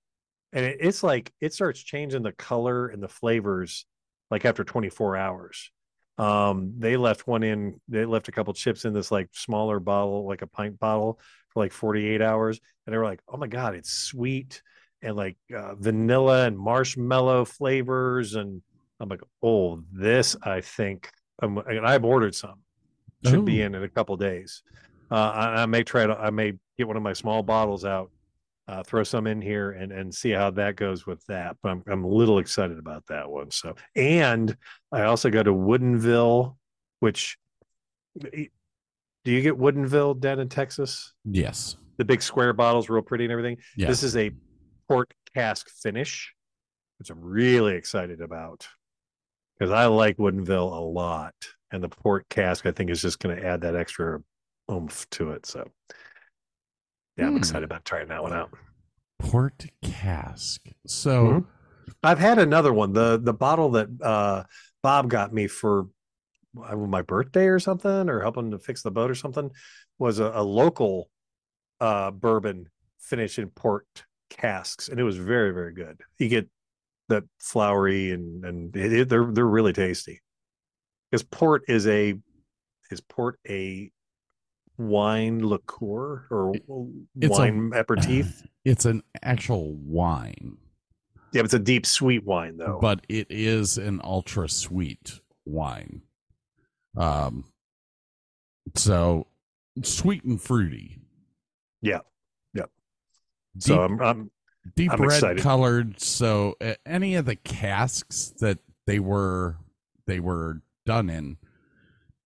and 0.53 0.65
it, 0.67 0.79
it's 0.81 1.05
like 1.05 1.33
it 1.41 1.55
starts 1.55 1.81
changing 1.81 2.23
the 2.23 2.33
color 2.33 2.89
and 2.89 3.01
the 3.03 3.09
flavors 3.09 3.87
like 4.31 4.45
after 4.45 4.65
24 4.65 5.17
hours. 5.17 5.71
Um, 6.19 6.75
they 6.79 6.97
left 6.97 7.27
one 7.27 7.43
in, 7.43 7.81
they 7.89 8.05
left 8.05 8.29
a 8.29 8.33
couple 8.33 8.53
chips 8.55 8.85
in 8.85 8.93
this 8.93 9.11
like 9.11 9.29
smaller 9.33 9.81
bottle, 9.81 10.27
like 10.27 10.43
a 10.43 10.47
pint 10.47 10.79
bottle 10.79 11.21
for 11.51 11.63
like 11.63 11.73
48 11.73 12.23
hours. 12.23 12.61
And 12.87 12.93
they 12.93 12.99
were 12.99 13.05
like, 13.05 13.21
oh 13.29 13.37
my 13.37 13.47
God, 13.47 13.75
it's 13.75 13.93
sweet 13.93 14.63
and 15.03 15.17
like 15.17 15.37
uh, 15.55 15.75
vanilla 15.75 16.47
and 16.47 16.59
marshmallow 16.59 17.45
flavors. 17.45 18.35
And 18.35 18.63
I'm 18.99 19.09
like, 19.09 19.23
oh, 19.43 19.83
this 19.93 20.37
I 20.43 20.63
think, 20.63 21.11
um, 21.43 21.59
and 21.59 21.87
I've 21.87 22.05
ordered 22.05 22.35
some, 22.35 22.61
should 23.25 23.45
be 23.45 23.61
in 23.61 23.75
in 23.75 23.83
a 23.83 23.89
couple 23.89 24.17
days. 24.17 24.63
Uh, 25.11 25.15
I, 25.15 25.63
I 25.63 25.67
may 25.67 25.83
try 25.83 26.07
to, 26.07 26.19
I 26.19 26.31
may 26.31 26.55
get 26.79 26.89
one 26.89 26.97
of 26.97 27.03
my 27.03 27.13
small 27.13 27.43
bottles 27.43 27.85
out, 27.85 28.11
uh, 28.69 28.83
throw 28.83 29.05
some 29.05 29.27
in 29.27 29.41
here 29.41 29.71
and 29.71 29.93
and 29.93 30.15
see 30.15 30.31
how 30.31 30.51
that 30.53 30.77
goes 30.77 31.07
with 31.07 31.25
that. 31.27 31.57
But 31.63 31.71
I'm 31.71 31.83
I'm 31.89 32.05
a 32.05 32.09
little 32.09 32.39
excited 32.39 32.79
about 32.79 33.07
that 33.07 33.31
one. 33.31 33.51
So, 33.51 33.75
and 33.95 34.57
I 34.93 35.03
also 35.03 35.31
go 35.31 35.43
to 35.43 35.53
Woodinville, 35.53 36.57
which 37.01 37.39
do 39.27 39.33
you 39.33 39.43
get 39.43 39.59
Woodinville 39.59 40.21
down 40.21 40.39
in 40.39 40.49
Texas? 40.49 41.13
Yes. 41.25 41.77
The 41.99 42.05
big 42.05 42.23
square 42.23 42.53
bottles, 42.53 42.89
real 42.89 43.03
pretty 43.03 43.25
and 43.25 43.33
everything. 43.33 43.59
Yeah. 43.77 43.89
This 43.89 44.03
is 44.03 44.17
a 44.17 44.31
port 44.89 45.13
cask 45.35 45.69
finish, 45.83 46.33
which 46.99 47.11
I'm 47.11 47.21
really 47.21 47.75
excited 47.75 48.21
about 48.21 48.67
because 49.59 49.73
I 49.73 49.87
like 49.87 50.19
Woodinville 50.19 50.73
a 50.73 50.81
lot, 50.81 51.35
and 51.73 51.83
the 51.83 51.89
port 51.89 52.29
cask 52.29 52.67
I 52.67 52.73
think 52.73 52.91
is 52.91 53.03
just 53.03 53.19
going 53.19 53.37
to 53.37 53.45
add 53.45 53.63
that 53.63 53.75
extra 53.75 54.21
oomph 54.71 55.09
to 55.11 55.33
it. 55.33 55.47
So, 55.47 55.69
yeah, 57.17 57.27
I'm 57.27 57.33
Hmm. 57.33 57.39
excited 57.39 57.65
about 57.65 57.85
trying 57.85 58.09
that 58.09 58.23
one 58.23 58.33
out. 58.33 58.51
Port 59.19 59.67
cask. 59.83 60.61
So 60.87 61.27
Mhm. 61.27 61.47
I've 62.03 62.19
had 62.19 62.39
another 62.39 62.73
one. 62.73 62.93
The 62.93 63.19
the 63.23 63.33
bottle 63.35 63.71
that 63.71 63.89
uh 64.03 64.45
Bob 64.83 65.09
got 65.09 65.33
me 65.33 65.47
for 65.49 65.89
uh, 66.63 66.77
my 66.77 67.03
birthday 67.03 67.47
or 67.47 67.59
something, 67.59 68.09
or 68.09 68.21
helping 68.21 68.51
to 68.53 68.59
fix 68.59 68.83
the 68.83 68.91
boat 68.91 69.11
or 69.11 69.15
something, 69.15 69.51
was 69.99 70.19
a, 70.19 70.31
a 70.35 70.43
local 70.43 71.11
uh 71.81 72.11
bourbon 72.11 72.69
finished 72.99 73.39
in 73.39 73.51
port 73.51 73.87
casks, 74.31 74.89
and 74.89 75.01
it 75.01 75.05
was 75.05 75.17
very 75.17 75.53
very 75.53 75.73
good. 75.73 76.01
You 76.19 76.29
get 76.29 76.49
that 77.09 77.25
flowery 77.41 78.11
and 78.13 78.45
and 78.45 78.77
it, 78.77 78.93
it- 78.93 79.09
they're 79.09 79.27
they're 79.33 79.47
really 79.47 79.73
tasty. 79.73 80.21
Because 81.11 81.23
port 81.23 81.63
is 81.69 81.87
a 81.87 82.15
is 82.91 83.01
port 83.01 83.39
a 83.49 83.91
wine 84.79 85.41
liqueur 85.47 86.27
or 86.31 86.53
it's 86.55 87.39
a- 87.39 87.41
wine 87.41 87.73
aperitif? 87.75 88.43
it's 88.65 88.85
an 88.85 89.03
actual 89.23 89.75
wine, 89.75 90.57
Yeah, 91.33 91.43
it's 91.43 91.55
a 91.55 91.59
deep 91.59 91.87
sweet 91.87 92.25
wine 92.25 92.57
though. 92.57 92.79
but 92.81 93.05
it 93.09 93.27
is 93.31 93.79
an 93.79 94.01
ultra 94.05 94.49
sweet 94.49 95.21
wine. 95.45 96.03
Um, 96.97 97.45
so 98.75 99.27
sweet 99.83 100.25
and 100.25 100.41
fruity. 100.41 100.99
Yeah. 101.83 102.01
Yeah. 102.55 102.65
Deep, 103.59 103.63
so 103.63 103.83
I'm, 103.83 104.01
I'm 104.03 104.31
deep 104.75 104.93
I'm 104.93 105.01
red 105.03 105.13
excited. 105.19 105.43
colored. 105.43 106.01
So 106.01 106.57
any 106.85 107.15
of 107.15 107.27
the 107.27 107.37
casks 107.37 108.33
that 108.41 108.59
they 108.87 108.99
were 108.99 109.57
they 110.07 110.21
were 110.21 110.63
done 110.87 111.11
in 111.11 111.37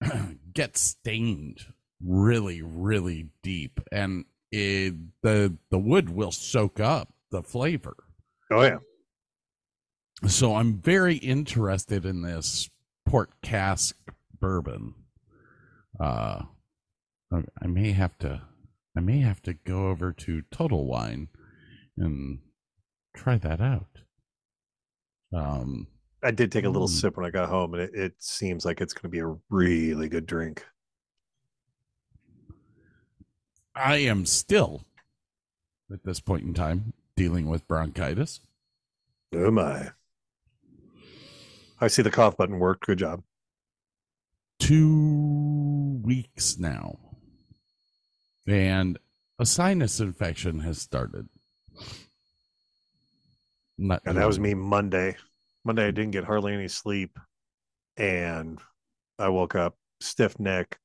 get 0.53 0.77
stained 0.77 1.65
really 2.05 2.63
really 2.63 3.29
deep, 3.43 3.81
and 3.93 4.25
it, 4.53 4.95
the 5.23 5.57
the 5.71 5.79
wood 5.79 6.11
will 6.11 6.33
soak 6.33 6.81
up 6.81 7.13
the 7.31 7.43
flavor. 7.43 7.95
oh 8.51 8.63
yeah. 8.63 8.79
So 10.27 10.55
I'm 10.57 10.79
very 10.81 11.17
interested 11.17 12.05
in 12.05 12.23
this 12.23 12.69
port 13.07 13.31
cask 13.43 13.97
bourbon. 14.39 14.95
Uh, 15.99 16.43
I- 17.33 17.67
may 17.67 17.93
have 17.93 18.19
to, 18.19 18.43
I 18.97 19.01
may 19.01 19.21
have 19.21 19.41
to 19.43 19.55
go 19.55 19.89
over 19.89 20.13
to 20.13 20.43
Total 20.51 20.85
Wine 20.85 21.29
and 21.97 22.41
try 23.17 23.39
that 23.39 23.61
out. 23.61 23.87
Um, 25.35 25.87
I 26.23 26.33
did 26.33 26.51
take 26.53 26.65
a 26.65 26.69
little 26.71 26.89
Mm. 26.89 27.01
sip 27.01 27.17
when 27.17 27.25
I 27.25 27.31
got 27.31 27.49
home, 27.49 27.75
and 27.75 27.83
it, 27.85 27.95
it 27.95 28.15
seems 28.19 28.65
like 28.65 28.81
it's 28.81 28.93
going 28.93 29.03
to 29.05 29.09
be 29.09 29.21
a 29.21 29.37
really 29.49 30.09
good 30.09 30.27
drink. 30.27 30.65
I 33.81 33.97
am 33.97 34.27
still, 34.27 34.85
at 35.91 36.05
this 36.05 36.21
point 36.21 36.45
in 36.45 36.53
time, 36.53 36.93
dealing 37.17 37.49
with 37.49 37.67
bronchitis. 37.67 38.41
Oh 39.35 39.51
my! 39.51 39.91
I 41.81 41.89
see 41.89 42.03
the 42.03 42.11
cough 42.11 42.37
button 42.37 42.59
worked. 42.59 42.87
Good 42.87 42.99
job. 42.99 43.23
two 44.59 46.01
weeks 46.03 46.59
now, 46.59 46.99
and 48.47 48.99
a 49.39 49.47
sinus 49.47 49.99
infection 50.01 50.61
has 50.61 50.79
started. 50.79 51.29
Not 53.79 54.03
And 54.05 54.19
that 54.19 54.27
was 54.27 54.39
me 54.39 54.53
Monday. 54.53 55.17
Monday, 55.65 55.87
I 55.87 55.91
didn't 55.91 56.11
get 56.11 56.25
hardly 56.25 56.53
any 56.53 56.69
sleep, 56.69 57.19
and 57.97 58.59
I 59.19 59.31
woke 59.31 59.55
up 59.55 59.77
stiff 60.01 60.39
neck. 60.39 60.79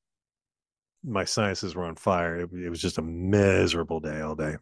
My 1.06 1.24
sinuses 1.24 1.74
were 1.74 1.84
on 1.84 1.94
fire. 1.94 2.40
It, 2.40 2.52
it 2.52 2.68
was 2.68 2.80
just 2.82 2.98
a 2.98 3.02
miserable 3.02 4.00
day 4.00 4.20
all 4.20 4.34
day. 4.34 4.56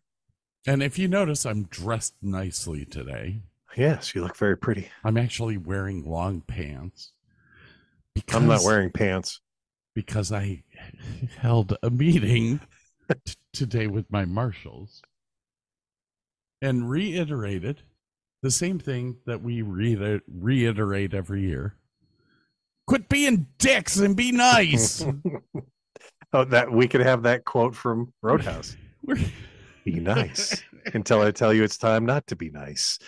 And 0.67 0.83
if 0.83 0.99
you 0.99 1.09
notice, 1.09 1.45
I'm 1.45 1.65
dressed 1.65 2.15
nicely 2.23 2.85
today. 2.85 3.41
Yes, 3.77 4.15
you 4.15 4.23
look 4.23 4.37
very 4.37 4.57
pretty. 4.57 4.89
I'm 5.03 5.17
actually 5.17 5.57
wearing 5.57 6.05
long 6.05 6.43
pants. 6.43 7.13
Because, 8.15 8.37
I'm 8.43 8.47
not 8.47 8.63
wearing 8.63 8.91
pants. 8.91 9.41
because 9.95 10.31
I 10.31 10.63
held 11.39 11.77
a 11.83 11.91
meeting 11.91 12.61
t- 13.25 13.35
today 13.53 13.89
with 13.89 14.11
my 14.13 14.25
marshals 14.25 15.03
and 16.63 16.89
reiterated 16.89 17.83
the 18.43 18.51
same 18.53 18.79
thing 18.79 19.17
that 19.27 19.43
we 19.43 19.63
reiter- 19.63 20.23
reiterate 20.29 21.13
every 21.15 21.43
year. 21.43 21.75
Quit 22.87 23.09
being 23.09 23.49
dicks 23.59 23.97
and 23.97 24.15
be 24.15 24.31
nice. 24.31 25.05
oh, 26.35 26.45
that 26.45 26.71
we 26.71 26.89
could 26.89 27.01
have 27.01 27.23
that 27.23 27.45
quote 27.45 27.75
from 27.75 28.13
Roadhouse. 28.21 28.77
Be 29.85 30.01
nice 30.01 30.63
until 30.95 31.23
I 31.23 31.31
tell 31.31 31.55
you 31.55 31.63
it's 31.63 31.79
time 31.79 32.05
not 32.05 32.27
to 32.29 32.37
be 32.37 32.51
nice. 32.51 32.99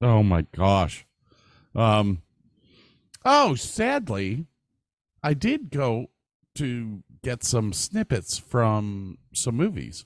oh 0.00 0.22
my 0.22 0.42
gosh. 0.54 1.06
Um 1.74 2.22
oh, 3.24 3.54
sadly, 3.54 4.46
I 5.22 5.34
did 5.34 5.70
go 5.70 6.10
to 6.56 7.02
get 7.22 7.44
some 7.44 7.72
snippets 7.72 8.36
from 8.38 9.18
some 9.32 9.56
movies 9.56 10.04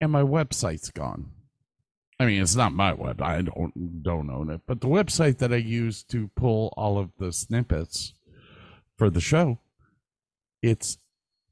and 0.00 0.10
my 0.10 0.22
website's 0.22 0.90
gone. 0.90 1.30
I 2.18 2.26
mean, 2.26 2.40
it's 2.40 2.56
not 2.56 2.72
my 2.72 2.92
web. 2.92 3.20
I 3.20 3.42
don't 3.42 4.02
don't 4.02 4.30
own 4.30 4.50
it, 4.50 4.62
but 4.66 4.80
the 4.80 4.88
website 4.88 5.38
that 5.38 5.52
I 5.52 5.56
use 5.56 6.02
to 6.04 6.30
pull 6.36 6.72
all 6.76 6.96
of 6.98 7.10
the 7.18 7.32
snippets 7.32 8.14
for 8.96 9.10
the 9.10 9.20
show, 9.20 9.58
it's 10.62 10.96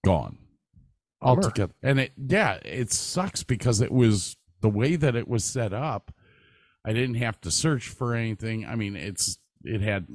gone 0.05 0.39
altogether. 1.21 1.75
And 1.83 2.01
it, 2.01 2.13
yeah, 2.17 2.59
it 2.65 2.93
sucks 2.93 3.43
because 3.43 3.81
it 3.81 3.93
was 3.93 4.37
the 4.61 4.69
way 4.69 4.97
that 4.97 5.17
it 5.17 5.29
was 5.29 5.45
set 5.45 5.73
up. 5.73 6.13
I 6.85 6.93
didn't 6.93 7.17
have 7.17 7.41
to 7.43 7.51
search 7.51 7.89
for 7.89 8.15
anything. 8.15 8.67
I 8.67 8.75
mean, 8.75 8.97
it's 8.97 9.39
it 9.65 9.81
had 9.81 10.07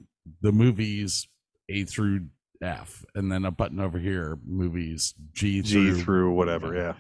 the 0.42 0.52
movies 0.52 1.28
A 1.70 1.86
through 1.86 2.26
F, 2.62 3.06
and 3.16 3.32
then 3.32 3.46
a 3.46 3.52
button 3.52 3.80
over 3.80 4.00
here, 4.00 4.38
movies 4.46 5.14
G 5.32 5.62
through, 5.62 5.96
G 5.96 6.02
through 6.02 6.34
whatever, 6.34 6.76
yeah. 6.76 6.96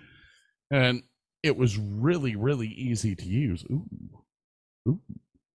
And 0.71 1.03
it 1.43 1.57
was 1.57 1.77
really, 1.77 2.35
really 2.35 2.67
easy 2.67 3.15
to 3.15 3.25
use. 3.25 3.63
Ooh, 3.71 3.85
ooh, 4.87 4.99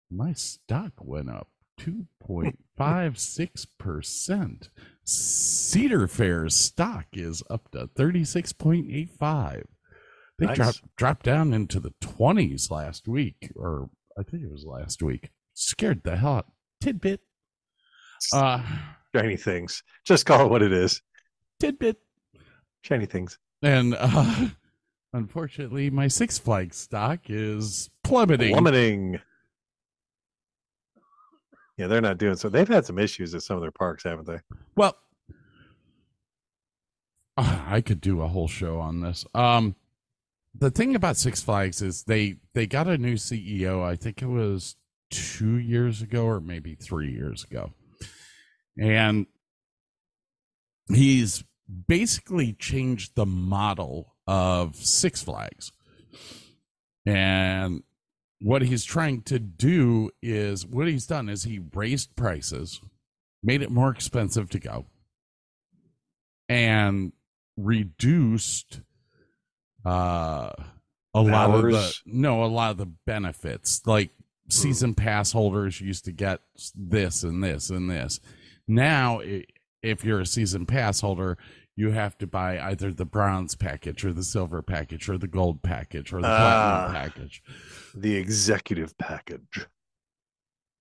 my 0.10 0.34
stock 0.34 0.94
went 1.00 1.30
up 1.30 1.50
2.56%. 1.80 4.70
Cedar 5.04 6.08
Fair's 6.08 6.56
stock 6.56 7.06
is 7.14 7.44
up 7.50 7.72
to 7.72 7.88
thirty 7.96 8.24
six 8.24 8.54
point 8.54 8.88
eight 8.92 9.10
five. 9.18 9.66
They 10.40 10.48
Nice. 10.48 10.56
dropped 10.58 10.82
dropped 10.96 11.26
down 11.26 11.54
into 11.54 11.80
the 11.80 11.94
twenties 12.02 12.70
last 12.72 13.08
week, 13.08 13.52
or 13.56 13.90
I 14.18 14.24
think 14.24 14.44
it 14.44 14.52
was 14.52 14.66
last 14.66 15.02
week. 15.02 15.30
Scared 15.54 16.02
the 16.04 16.16
hell 16.18 16.36
out. 16.38 16.46
Tidbit. 16.82 17.22
Uh, 18.34 18.64
Shiny 19.16 19.36
things. 19.38 19.84
Just 20.06 20.26
call 20.26 20.46
it 20.46 20.50
what 20.50 20.62
it 20.64 20.72
is. 20.72 21.02
tidbit. 21.60 21.98
Shiny 22.84 23.06
things. 23.06 23.38
and 23.62 23.96
uh 24.00 24.48
unfortunately, 25.14 25.90
my 25.90 26.08
Six 26.08 26.38
Flags 26.40 26.78
stock 26.78 27.22
is 27.30 27.90
plummeting. 28.04 28.54
Plummeting. 28.54 29.20
Yeah, 31.82 31.88
they're 31.88 32.00
not 32.00 32.20
doing 32.20 32.36
so. 32.36 32.48
They've 32.48 32.68
had 32.68 32.86
some 32.86 33.00
issues 33.00 33.34
at 33.34 33.42
some 33.42 33.56
of 33.56 33.64
their 33.64 33.72
parks, 33.72 34.04
haven't 34.04 34.28
they? 34.28 34.38
Well, 34.76 34.96
ah, 37.38 37.66
I 37.68 37.82
could 37.82 38.00
do 38.00 38.22
a 38.22 38.28
whole 38.28 38.48
show 38.48 38.80
on 38.80 39.02
this. 39.02 39.26
Um, 39.34 39.76
the 40.54 40.70
thing 40.70 40.94
about 40.94 41.18
Six 41.18 41.42
Flags 41.42 41.82
is 41.82 42.04
they 42.04 42.36
they 42.54 42.68
got 42.68 42.88
a 42.88 43.00
new 43.00 43.16
CEO. 43.16 43.84
I 43.84 43.96
think 43.96 44.22
it 44.22 44.28
was 44.28 44.76
two 45.10 45.58
years 45.58 46.04
ago 46.04 46.26
or 46.26 46.40
maybe 46.40 46.76
three 46.76 47.12
years 47.12 47.46
ago, 47.46 47.72
and 48.78 49.26
he's 50.88 51.44
basically 51.88 52.54
changed 52.54 53.16
the 53.16 53.26
model 53.26 54.14
of 54.28 54.76
Six 54.76 55.24
Flags. 55.24 55.72
And 57.08 57.82
what 58.42 58.64
he's 58.64 58.84
trying 58.84 59.22
to 59.22 59.40
do 59.40 60.10
is 60.22 60.66
what 60.66 60.88
he's 60.88 61.06
done 61.06 61.30
is 61.30 61.44
he 61.44 61.62
raised 61.74 62.16
prices, 62.16 62.82
made 63.44 63.62
it 63.62 63.72
more 63.72 63.92
expensive 63.92 64.50
to 64.50 64.60
go, 64.60 64.86
and 66.50 67.14
reduced 67.58 68.82
uh 69.86 70.52
a 71.14 71.22
lot 71.22 71.50
of 71.50 71.64
the 71.64 71.94
no 72.06 72.44
a 72.44 72.46
lot 72.46 72.72
of 72.72 72.78
the 72.78 72.92
benefits. 73.06 73.86
Like 73.86 74.10
season 74.50 74.96
pass 74.96 75.32
holders 75.32 75.82
used 75.82 76.06
to 76.06 76.12
get 76.12 76.42
this 76.76 77.24
and 77.24 77.44
this 77.44 77.70
and 77.70 77.90
this. 77.90 78.20
Now 78.68 79.22
if 79.84 80.04
you're 80.04 80.22
a 80.22 80.26
season 80.26 80.66
pass 80.66 81.02
holder 81.02 81.38
you 81.76 81.92
have 81.92 82.18
to 82.18 82.28
buy 82.28 82.60
either 82.60 82.92
the 82.92 83.06
bronze 83.06 83.56
package 83.56 84.04
or 84.06 84.14
the 84.14 84.24
silver 84.24 84.62
package 84.62 85.08
or 85.10 85.18
the 85.18 85.28
gold 85.28 85.62
package 85.64 86.12
or 86.14 86.22
the 86.22 86.28
Ah. 86.28 86.90
platinum 86.90 87.12
package 87.12 87.44
The 87.96 88.16
executive 88.16 88.98
package. 88.98 89.58
If 89.58 89.68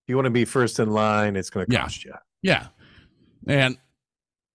you 0.09 0.17
want 0.17 0.27
to 0.27 0.31
be 0.31 0.45
first 0.45 0.79
in 0.81 0.91
line, 0.91 1.37
it's 1.37 1.51
going 1.51 1.67
to 1.67 1.73
Yeah. 1.73 1.83
cost 1.83 2.05
you. 2.05 2.15
Yeah. 2.43 2.69
And 3.47 3.79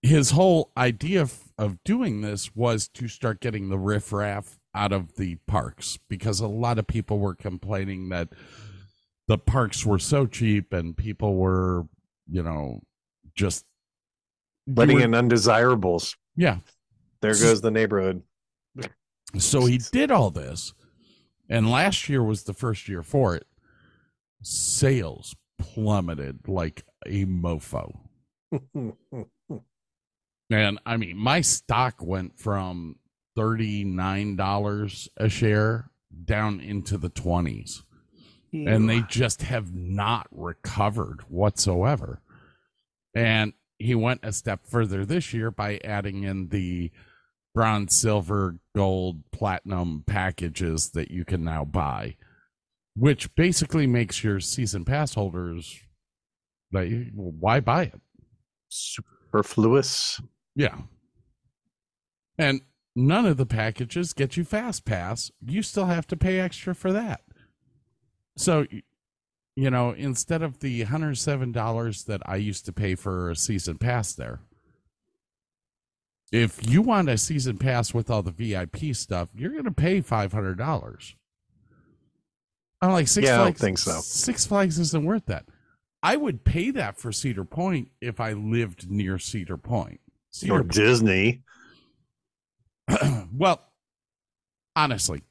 his 0.02 0.32
whole 0.32 0.72
idea 0.78 1.22
of, 1.22 1.34
of 1.58 1.84
doing 1.84 2.22
this 2.22 2.56
was 2.56 2.88
to 2.90 3.08
start 3.08 3.40
getting 3.40 3.70
the 3.70 3.80
riffraff 3.80 4.60
out 4.76 4.92
of 4.92 5.16
the 5.16 5.36
parks 5.48 5.98
because 6.10 6.40
a 6.42 6.48
lot 6.48 6.78
of 6.78 6.86
people 6.86 7.18
were 7.20 7.34
complaining 7.36 8.10
that 8.10 8.30
the 9.28 9.38
parks 9.38 9.86
were 9.86 9.98
so 9.98 10.26
cheap 10.28 10.74
and 10.74 10.96
people 10.98 11.36
were, 11.38 11.88
you 12.30 12.44
know, 12.44 12.82
just 13.36 13.66
Letting 14.68 14.98
were- 14.98 15.04
in 15.04 15.16
undesirables. 15.16 16.16
Yeah. 16.36 16.58
There 17.22 17.32
goes 17.32 17.62
the 17.62 17.72
neighborhood. 17.72 18.24
So 19.38 19.66
he 19.66 19.78
did 19.78 20.12
all 20.12 20.32
this. 20.32 20.74
And 21.50 21.70
last 21.70 22.10
year 22.10 22.24
was 22.24 22.44
the 22.44 22.54
first 22.54 22.88
year 22.88 23.04
for 23.04 23.36
it. 23.36 23.46
Sales 24.42 25.36
plummeted 25.58 26.48
like 26.48 26.84
a 27.06 27.26
mofo. 27.26 27.98
And 30.52 30.80
I 30.86 30.98
mean, 30.98 31.18
my 31.18 31.42
stock 31.42 31.96
went 32.02 32.40
from 32.40 32.98
$39 33.38 35.10
a 35.18 35.30
share 35.30 35.90
down 36.24 36.60
into 36.60 36.98
the 36.98 37.10
20s. 37.10 37.82
And 38.54 38.90
they 38.90 39.02
just 39.02 39.42
have 39.42 39.76
not 39.76 40.28
recovered 40.32 41.24
whatsoever. 41.28 42.22
And 43.14 43.52
he 43.80 43.96
went 43.96 44.22
a 44.24 44.32
step 44.32 44.62
further 44.66 45.06
this 45.06 45.34
year 45.34 45.52
by 45.52 45.80
adding 45.84 46.24
in 46.24 46.50
the 46.50 46.92
bronze, 47.54 47.96
silver, 47.96 48.58
gold, 48.76 49.24
platinum 49.32 50.04
packages 50.06 50.90
that 50.90 51.12
you 51.12 51.26
can 51.26 51.44
now 51.44 51.64
buy, 51.64 52.16
which 52.96 53.34
basically 53.36 53.88
makes 53.88 54.24
your 54.24 54.40
season 54.40 54.86
pass 54.86 55.14
holders 55.14 55.80
like, 56.72 56.92
why 57.14 57.60
buy 57.60 57.84
it? 57.84 58.02
Superfluous. 58.70 60.20
Yeah. 60.56 60.78
And 62.38 62.62
none 62.96 63.26
of 63.26 63.38
the 63.38 63.46
packages 63.46 64.14
get 64.14 64.36
you 64.36 64.44
fast 64.44 64.84
pass. 64.84 65.32
You 65.46 65.62
still 65.62 65.86
have 65.86 66.08
to 66.08 66.18
pay 66.18 66.40
extra 66.40 66.76
for 66.76 66.92
that. 66.92 67.22
So, 68.38 68.66
you 69.56 69.70
know, 69.70 69.92
instead 69.92 70.42
of 70.42 70.60
the 70.60 70.84
$107 70.84 72.06
that 72.06 72.22
I 72.26 72.36
used 72.36 72.66
to 72.66 72.74
pay 72.74 72.96
for 72.96 73.30
a 73.30 73.36
season 73.36 73.78
pass 73.78 74.14
there, 74.14 74.40
if 76.32 76.70
you 76.70 76.82
want 76.82 77.10
a 77.10 77.18
season 77.18 77.58
pass 77.58 77.94
with 77.94 78.10
all 78.10 78.22
the 78.22 78.32
VIP 78.32 78.96
stuff, 78.96 79.30
you're 79.34 79.52
going 79.52 79.64
to 79.64 79.72
pay 79.72 80.02
$500. 80.02 81.14
I'm 82.82 82.92
like, 82.92 83.08
Six 83.08 83.26
Yeah, 83.26 83.42
I 83.42 83.44
don't 83.46 83.58
think 83.58 83.78
so. 83.78 84.00
Six 84.02 84.46
Flags 84.46 84.78
isn't 84.78 85.06
worth 85.06 85.26
that. 85.28 85.46
I 86.04 86.18
would 86.18 86.44
pay 86.44 86.72
that 86.72 86.98
for 86.98 87.12
Cedar 87.12 87.46
Point 87.46 87.90
if 88.02 88.20
I 88.20 88.34
lived 88.34 88.92
near 88.92 89.18
Cedar 89.18 89.58
Point. 89.58 90.02
Cedar 90.32 90.54
Or 90.54 90.64
Disney. 90.64 91.44
well, 93.34 93.62
honestly, 94.76 95.24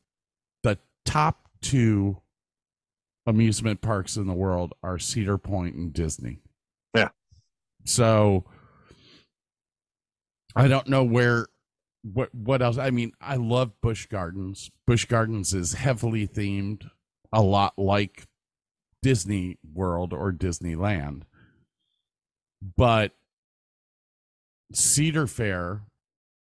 the 0.62 0.78
top 1.04 1.48
two 1.60 2.16
amusement 3.26 3.80
parks 3.80 4.16
in 4.16 4.26
the 4.26 4.34
world 4.34 4.74
are 4.82 4.98
Cedar 4.98 5.38
Point 5.38 5.74
and 5.74 5.92
Disney. 5.92 6.40
Yeah. 6.94 7.08
So 7.84 8.44
I 10.54 10.68
don't 10.68 10.88
know 10.88 11.04
where 11.04 11.46
what 12.02 12.34
what 12.34 12.62
else 12.62 12.78
I 12.78 12.90
mean, 12.90 13.12
I 13.20 13.36
love 13.36 13.80
Busch 13.80 14.06
Gardens. 14.06 14.70
Busch 14.86 15.06
Gardens 15.06 15.54
is 15.54 15.72
heavily 15.74 16.28
themed 16.28 16.88
a 17.32 17.42
lot 17.42 17.78
like 17.78 18.26
Disney 19.02 19.58
World 19.72 20.12
or 20.12 20.32
Disneyland. 20.32 21.22
But 22.76 23.12
Cedar 24.72 25.26
Fair 25.26 25.82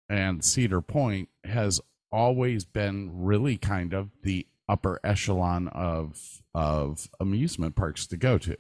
and 0.10 0.44
Cedar 0.44 0.82
Point 0.82 1.30
has 1.44 1.82
always 2.12 2.66
been 2.66 3.10
really 3.14 3.58
kind 3.58 3.94
of 3.94 4.10
the 4.24 4.46
upper 4.72 5.00
echelon 5.04 5.68
of 5.68 6.42
of 6.56 7.10
amusement 7.20 7.76
parks 7.76 8.08
to 8.08 8.18
go 8.18 8.38
to. 8.38 8.56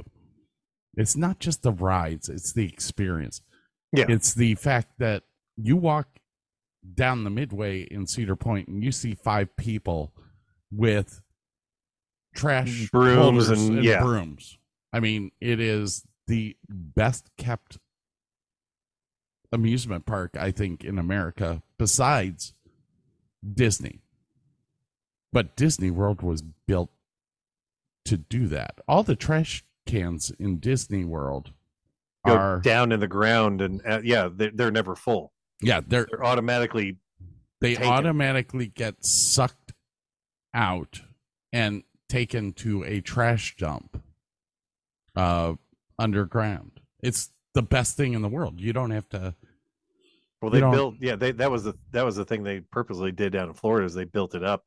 It's 0.95 1.15
not 1.15 1.39
just 1.39 1.63
the 1.63 1.71
rides, 1.71 2.27
it's 2.29 2.51
the 2.53 2.65
experience. 2.67 3.41
Yeah. 3.93 4.05
It's 4.09 4.33
the 4.33 4.55
fact 4.55 4.99
that 4.99 5.23
you 5.55 5.77
walk 5.77 6.07
down 6.95 7.23
the 7.23 7.29
midway 7.29 7.81
in 7.81 8.07
Cedar 8.07 8.35
Point 8.35 8.67
and 8.67 8.83
you 8.83 8.91
see 8.91 9.13
five 9.15 9.55
people 9.55 10.13
with 10.71 11.21
trash 12.35 12.89
Brooms 12.91 13.17
holders 13.17 13.49
and- 13.49 13.83
yeah. 13.83 14.01
brooms. 14.01 14.57
I 14.93 14.99
mean, 14.99 15.31
it 15.39 15.59
is 15.59 16.05
the 16.27 16.57
best 16.69 17.29
kept 17.37 17.77
amusement 19.53 20.05
park 20.05 20.35
I 20.37 20.51
think 20.51 20.83
in 20.83 20.97
America 20.97 21.61
besides 21.77 22.53
Disney. 23.53 24.00
But 25.33 25.55
Disney 25.55 25.91
World 25.91 26.21
was 26.21 26.41
built 26.67 26.89
to 28.05 28.17
do 28.17 28.47
that. 28.47 28.79
All 28.87 29.03
the 29.03 29.15
trash 29.15 29.63
cans 29.85 30.31
in 30.39 30.59
Disney 30.59 31.05
World 31.05 31.51
Go 32.25 32.35
are 32.35 32.59
down 32.59 32.91
in 32.91 32.99
the 32.99 33.07
ground 33.07 33.61
and 33.61 33.81
uh, 33.85 34.01
yeah, 34.03 34.29
they're, 34.31 34.51
they're 34.53 34.71
never 34.71 34.95
full. 34.95 35.31
yeah, 35.61 35.81
they're 35.85 36.07
They're 36.09 36.23
automatically 36.23 36.97
they 37.61 37.75
taken. 37.75 37.89
automatically 37.91 38.67
get 38.67 39.03
sucked 39.05 39.73
out 40.53 41.01
and 41.53 41.83
taken 42.09 42.51
to 42.53 42.83
a 42.83 42.99
trash 43.01 43.55
dump 43.57 44.01
uh 45.15 45.53
underground. 45.97 46.79
It's 47.01 47.31
the 47.53 47.61
best 47.61 47.95
thing 47.97 48.13
in 48.13 48.21
the 48.21 48.29
world. 48.29 48.59
You 48.59 48.73
don't 48.73 48.91
have 48.91 49.07
to 49.09 49.35
Well, 50.41 50.51
they 50.51 50.59
built. 50.59 50.95
Yeah, 50.99 51.15
they 51.15 51.31
that 51.33 51.49
was 51.51 51.63
the 51.63 51.73
that 51.91 52.05
was 52.05 52.15
the 52.15 52.25
thing 52.25 52.43
they 52.43 52.59
purposely 52.59 53.11
did 53.11 53.33
down 53.33 53.47
in 53.47 53.53
Florida 53.53 53.85
is 53.85 53.93
they 53.93 54.05
built 54.05 54.35
it 54.35 54.43
up 54.43 54.65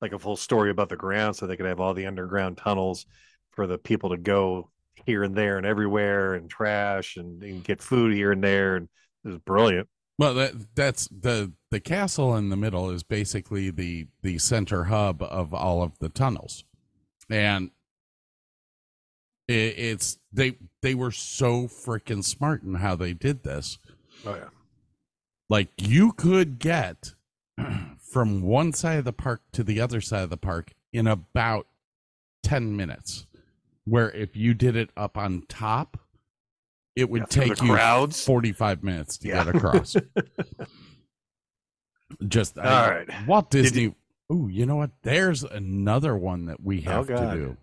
like 0.00 0.12
a 0.12 0.18
full 0.18 0.36
story 0.36 0.70
about 0.70 0.88
the 0.88 0.96
ground 0.96 1.36
so 1.36 1.46
they 1.46 1.56
could 1.56 1.66
have 1.66 1.80
all 1.80 1.94
the 1.94 2.06
underground 2.06 2.56
tunnels 2.56 3.06
for 3.50 3.66
the 3.66 3.78
people 3.78 4.10
to 4.10 4.16
go 4.16 4.70
here 5.06 5.22
and 5.22 5.34
there 5.34 5.56
and 5.56 5.66
everywhere 5.66 6.34
and 6.34 6.50
trash 6.50 7.16
and, 7.16 7.42
and 7.42 7.64
get 7.64 7.82
food 7.82 8.12
here 8.12 8.32
and 8.32 8.42
there 8.42 8.76
and 8.76 8.88
it 9.24 9.28
was 9.28 9.38
brilliant. 9.38 9.88
Well, 10.18 10.34
that 10.34 10.52
that's 10.74 11.08
the 11.08 11.52
the 11.70 11.80
castle 11.80 12.36
in 12.36 12.50
the 12.50 12.56
middle 12.56 12.90
is 12.90 13.02
basically 13.02 13.70
the 13.70 14.06
the 14.22 14.38
center 14.38 14.84
hub 14.84 15.22
of 15.22 15.54
all 15.54 15.82
of 15.82 15.98
the 15.98 16.10
tunnels, 16.10 16.64
and 17.30 17.70
it, 19.48 19.78
it's 19.78 20.18
they 20.30 20.58
they 20.82 20.94
were 20.94 21.10
so 21.10 21.62
freaking 21.62 22.22
smart 22.22 22.62
in 22.62 22.74
how 22.74 22.96
they 22.96 23.14
did 23.14 23.44
this. 23.44 23.78
Oh 24.26 24.34
yeah. 24.34 24.48
Like 25.48 25.70
you 25.78 26.12
could 26.12 26.58
get 26.58 27.14
from 28.10 28.42
one 28.42 28.72
side 28.72 28.98
of 28.98 29.04
the 29.04 29.12
park 29.12 29.42
to 29.52 29.62
the 29.62 29.80
other 29.80 30.00
side 30.00 30.24
of 30.24 30.30
the 30.30 30.36
park 30.36 30.72
in 30.92 31.06
about 31.06 31.66
ten 32.42 32.76
minutes, 32.76 33.26
where 33.84 34.10
if 34.10 34.36
you 34.36 34.54
did 34.54 34.76
it 34.76 34.90
up 34.96 35.16
on 35.16 35.42
top, 35.48 35.98
it 36.96 37.08
would 37.08 37.22
Yeah, 37.22 37.26
take 37.26 37.62
you 37.62 37.74
crowds. 37.74 38.24
forty 38.24 38.52
five 38.52 38.82
minutes 38.82 39.18
to 39.18 39.28
Yeah. 39.28 39.44
get 39.44 39.56
across. 39.56 39.96
Just 42.26 42.58
All 42.58 42.66
I- 42.66 42.90
right. 42.90 43.26
Walt 43.26 43.50
Disney. 43.50 43.94
Oh, 44.28 44.48
you 44.48 44.66
know 44.66 44.76
what? 44.76 44.90
There's 45.02 45.42
another 45.42 46.16
one 46.16 46.46
that 46.46 46.62
we 46.62 46.84
Oh, 46.86 46.90
have 46.90 47.06
to 47.08 47.32
do. 47.34 47.56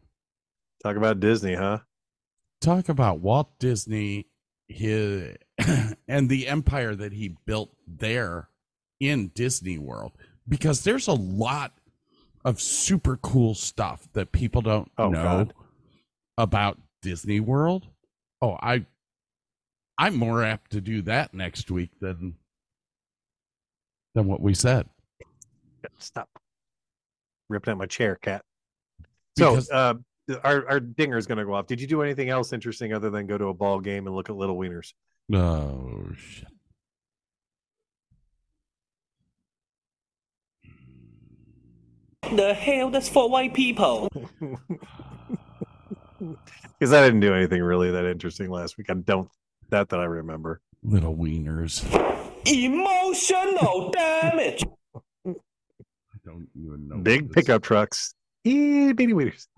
Talk 0.83 0.97
about 0.97 1.19
Disney, 1.19 1.53
huh? 1.53 1.79
Talk 2.62 2.89
about 2.89 3.19
Walt 3.19 3.57
Disney, 3.60 4.27
his 4.67 5.36
and 6.07 6.29
the 6.29 6.47
empire 6.47 6.95
that 6.95 7.13
he 7.13 7.36
built 7.45 7.73
there 7.88 8.49
in 8.99 9.29
Disney 9.29 9.77
World. 9.77 10.13
Because 10.49 10.83
there's 10.83 11.07
a 11.07 11.13
lot 11.13 11.73
of 12.45 12.62
super 12.62 13.17
cool 13.17 13.53
stuff 13.55 14.07
that 14.13 14.31
people 14.31 14.62
don't 14.62 14.89
Oh, 14.97 15.10
know 15.10 15.23
God. 15.23 15.53
about 16.38 16.77
Disney 17.01 17.39
World. 17.39 17.88
Oh, 18.41 18.57
I 18.62 18.86
I'm 19.97 20.15
more 20.15 20.43
apt 20.43 20.71
to 20.71 20.81
do 20.81 21.01
that 21.03 21.33
next 21.33 21.71
week 21.71 21.89
than 21.99 22.36
than 24.15 24.27
what 24.27 24.41
we 24.41 24.53
said. 24.53 24.88
Stop 25.99 26.29
ripping 27.49 27.71
at 27.71 27.77
my 27.77 27.86
chair, 27.86 28.15
cat. 28.15 28.43
So, 29.38 29.51
Because- 29.55 29.69
uh, 29.71 29.93
our 30.43 30.67
our 30.69 30.79
dinger 30.79 31.17
is 31.17 31.25
going 31.27 31.38
to 31.38 31.45
go 31.45 31.53
off. 31.53 31.67
Did 31.67 31.79
you 31.81 31.88
do 31.88 32.01
anything 32.01 32.29
else 32.29 32.51
interesting 32.53 32.93
other 32.93 33.10
than 33.10 33.27
go 33.27 33.38
to 33.38 33.45
a 33.47 33.53
ball 33.53 33.79
game 33.79 34.07
and 34.07 34.15
look 34.15 34.29
at 34.29 34.36
little 34.36 34.57
wieners? 34.57 34.93
Oh 35.33 36.05
shit. 36.15 36.47
The 42.36 42.54
hell? 42.54 42.90
That's 42.90 43.10
for 43.10 43.30
white 43.30 43.54
people. 43.54 44.10
Because 46.80 46.94
I 46.94 47.04
didn't 47.04 47.20
do 47.22 47.34
anything 47.34 47.62
really 47.63 47.90
that 47.92 48.06
interesting 48.06 48.50
last 48.52 48.78
week. 48.78 48.88
I 48.92 48.94
don't 48.96 49.28
that 49.70 49.90
that 49.90 50.00
I 50.00 50.04
remember. 50.06 50.62
Little 50.84 51.16
wieners. 51.16 51.84
Emotional 52.46 53.90
damage. 53.94 54.63
I 55.26 55.34
don't 56.26 56.48
even 56.56 56.88
know. 56.88 56.98
Big 56.98 57.22
what 57.24 57.30
this- 57.34 57.44
pickup 57.46 57.63
trucks, 57.63 58.13
itty 58.44 58.94
bitty 58.94 59.13
wieners. 59.13 59.48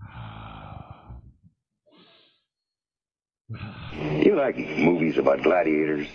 You 4.22 4.36
like 4.36 4.56
movies 4.56 5.18
about 5.18 5.42
gladiators? 5.42 6.06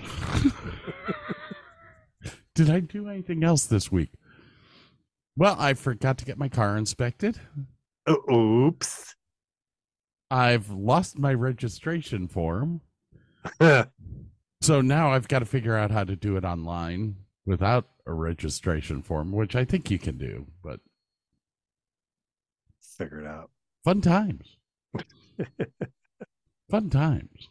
Did 2.56 2.70
I 2.70 2.80
do 2.80 3.10
anything 3.10 3.44
else 3.44 3.66
this 3.66 3.92
week? 3.92 4.12
Well, 5.38 5.56
I 5.60 5.74
forgot 5.74 6.18
to 6.20 6.26
get 6.26 6.38
my 6.38 6.50
car 6.50 6.78
inspected. 6.78 7.40
Oops. 8.10 9.16
I've 10.32 10.70
lost 10.72 11.18
my 11.20 11.34
registration 11.34 12.28
form. 12.28 12.82
So 14.62 14.82
now 14.82 15.12
I've 15.12 15.28
got 15.28 15.40
to 15.40 15.46
figure 15.46 15.76
out 15.76 15.92
how 15.92 16.04
to 16.06 16.16
do 16.16 16.38
it 16.38 16.44
online 16.44 17.18
without 17.46 17.88
a 18.08 18.14
registration 18.14 19.04
form, 19.04 19.32
which 19.32 19.56
I 19.56 19.64
think 19.64 19.92
you 19.92 20.00
can 20.00 20.18
do, 20.18 20.48
but 20.64 20.80
Figure 22.98 23.20
it 23.20 23.28
out. 23.28 23.52
fun 23.84 24.02
times. 24.02 24.58
fun 26.72 26.90
times. 26.90 27.50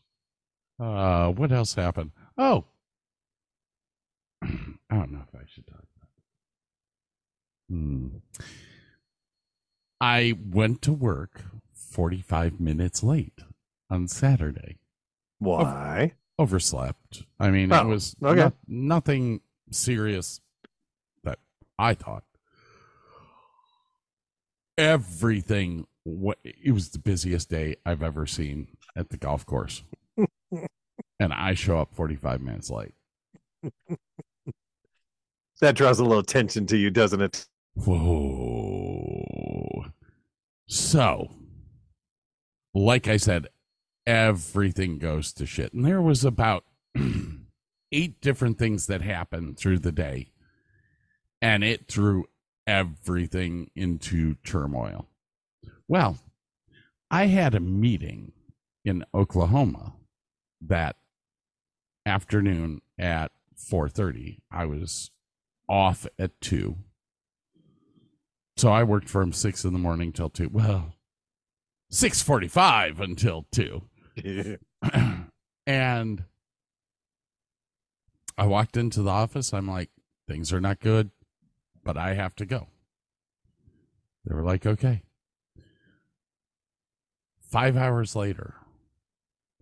Uh, 0.81 1.29
what 1.31 1.53
else 1.53 1.75
happened? 1.75 2.11
Oh, 2.37 2.64
I 4.42 4.49
don't 4.90 5.12
know 5.12 5.23
if 5.33 5.40
I 5.40 5.44
should 5.47 5.68
talk. 5.68 5.85
Hmm. 7.74 8.08
I 10.00 10.34
went 10.44 10.80
to 10.82 10.92
work 10.92 11.42
45 11.72 12.60
minutes 12.60 13.02
late 13.02 13.40
on 13.90 14.06
Saturday. 14.06 14.78
Why? 15.40 16.12
Overslept. 16.38 17.24
I 17.40 17.50
mean, 17.50 17.72
Oh, 17.72 17.80
it 17.80 17.87
was 17.87 18.14
okay. 18.22 18.37
no- 18.40 18.52
nothing 18.68 19.40
serious 19.70 20.40
that 21.24 21.38
I 21.78 21.94
thought. 21.94 22.24
Everything. 24.78 25.87
What 26.04 26.38
it 26.44 26.72
was 26.72 26.90
the 26.90 26.98
busiest 26.98 27.48
day 27.48 27.76
I've 27.87 28.02
ever 28.02 28.26
seen 28.26 28.68
at 28.94 29.08
the 29.08 29.16
golf 29.16 29.46
course, 29.46 29.82
and 31.18 31.32
I 31.32 31.54
show 31.54 31.78
up 31.78 31.94
45 31.94 32.42
minutes 32.42 32.68
late. 32.70 32.92
That 35.62 35.76
draws 35.76 35.98
a 36.00 36.02
little 36.04 36.18
attention 36.18 36.66
to 36.66 36.76
you, 36.76 36.90
doesn't 36.90 37.22
it? 37.22 37.46
Whoa. 37.74 39.24
So, 40.66 41.30
like 42.72 43.08
I 43.08 43.16
said, 43.16 43.48
everything 44.06 44.98
goes 44.98 45.32
to 45.34 45.46
shit. 45.46 45.72
And 45.72 45.84
there 45.84 46.02
was 46.02 46.24
about 46.24 46.64
eight 47.92 48.20
different 48.20 48.58
things 48.58 48.87
that 48.87 49.02
happened 49.02 49.58
through 49.58 49.80
the 49.80 49.92
day. 49.92 50.30
And 51.42 51.62
it 51.62 51.88
threw 51.88 52.26
everything 52.66 53.70
into 53.74 54.37
turmoil. 54.44 55.08
Well, 55.87 56.18
I 57.10 57.26
had 57.26 57.54
a 57.54 57.60
meeting 57.60 58.32
in 58.84 59.04
Oklahoma 59.14 59.94
that 60.60 60.96
afternoon 62.06 62.80
at 62.98 63.32
4:30. 63.56 64.40
I 64.50 64.64
was 64.64 65.10
off 65.68 66.06
at 66.18 66.40
2. 66.40 66.76
So 68.57 68.71
I 68.71 68.85
worked 68.85 69.09
from 69.09 69.33
6 69.33 69.64
in 69.64 69.73
the 69.73 69.79
morning 69.79 70.12
till 70.12 70.31
2. 70.31 70.49
Well, 70.53 70.95
6:45 71.93 73.01
until 73.01 73.47
2. 73.53 73.83
and 75.67 76.25
I 78.38 78.47
walked 78.47 78.77
into 78.77 79.03
the 79.03 79.11
office. 79.11 79.53
I'm 79.53 79.69
like, 79.69 79.90
things 80.29 80.53
are 80.53 80.61
not 80.61 80.81
good, 80.81 81.11
but 81.83 81.97
I 81.97 82.14
have 82.14 82.35
to 82.37 82.47
go. 82.47 82.69
They 84.25 84.35
were 84.35 84.43
like, 84.45 84.67
okay. 84.67 85.03
Five 87.40 87.77
hours 87.77 88.17
later, 88.17 88.55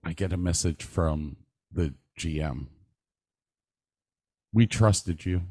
I 0.05 0.13
get 0.13 0.33
a 0.33 0.39
message 0.39 0.83
from 0.85 1.37
the 1.71 1.95
GM. 2.19 2.67
We 4.53 4.67
trusted 4.67 5.25
you. 5.25 5.43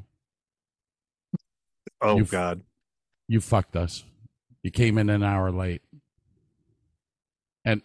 Oh 2.00 2.18
You've- 2.18 2.30
God. 2.30 2.62
You 3.28 3.40
fucked 3.40 3.76
us. 3.76 4.04
You 4.62 4.70
came 4.70 4.98
in 4.98 5.10
an 5.10 5.22
hour 5.22 5.50
late. 5.50 5.82
And 7.64 7.82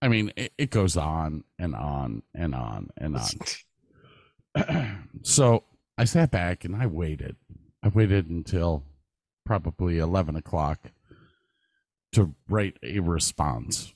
I 0.00 0.08
mean, 0.08 0.32
it, 0.36 0.52
it 0.58 0.70
goes 0.70 0.96
on 0.96 1.44
and 1.58 1.74
on 1.74 2.22
and 2.34 2.54
on 2.54 2.90
and 2.96 3.16
on. 3.16 4.98
so 5.22 5.64
I 5.96 6.04
sat 6.04 6.30
back 6.30 6.64
and 6.64 6.76
I 6.76 6.86
waited. 6.86 7.36
I 7.82 7.88
waited 7.88 8.28
until 8.28 8.84
probably 9.44 9.98
11 9.98 10.36
o'clock 10.36 10.90
to 12.12 12.34
write 12.48 12.78
a 12.82 13.00
response. 13.00 13.94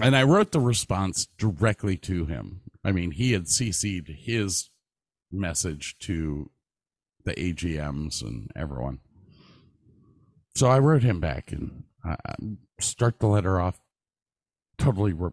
And 0.00 0.14
I 0.16 0.22
wrote 0.22 0.52
the 0.52 0.60
response 0.60 1.26
directly 1.38 1.96
to 1.98 2.26
him. 2.26 2.60
I 2.84 2.92
mean, 2.92 3.12
he 3.12 3.32
had 3.32 3.44
CC'd 3.44 4.08
his 4.08 4.70
message 5.32 5.98
to 6.00 6.50
the 7.24 7.34
AGMs 7.34 8.22
and 8.22 8.50
everyone. 8.56 9.00
So 10.54 10.68
I 10.68 10.78
wrote 10.78 11.02
him 11.02 11.20
back 11.20 11.52
and 11.52 11.84
I, 12.04 12.16
start 12.80 13.18
the 13.20 13.26
letter 13.26 13.60
off 13.60 13.80
totally. 14.78 15.12
Re- 15.12 15.30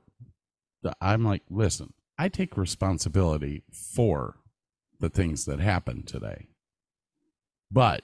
I'm 1.02 1.24
like, 1.24 1.44
listen, 1.50 1.94
I 2.18 2.30
take 2.30 2.58
responsibility 2.58 3.64
for 3.72 4.38
the 5.00 5.10
things 5.10 5.46
that 5.46 5.60
happened 5.60 6.08
today. 6.08 6.48
But 7.72 8.04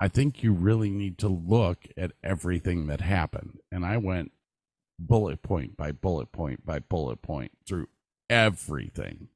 I 0.00 0.08
think 0.08 0.42
you 0.42 0.52
really 0.52 0.90
need 0.90 1.18
to 1.18 1.28
look 1.28 1.86
at 1.96 2.12
everything 2.22 2.86
that 2.86 3.00
happened. 3.00 3.58
And 3.70 3.84
I 3.84 3.96
went 3.96 4.32
bullet 4.98 5.42
point 5.42 5.76
by 5.76 5.92
bullet 5.92 6.32
point 6.32 6.64
by 6.64 6.78
bullet 6.78 7.22
point 7.22 7.52
through 7.66 7.88
everything. 8.28 9.28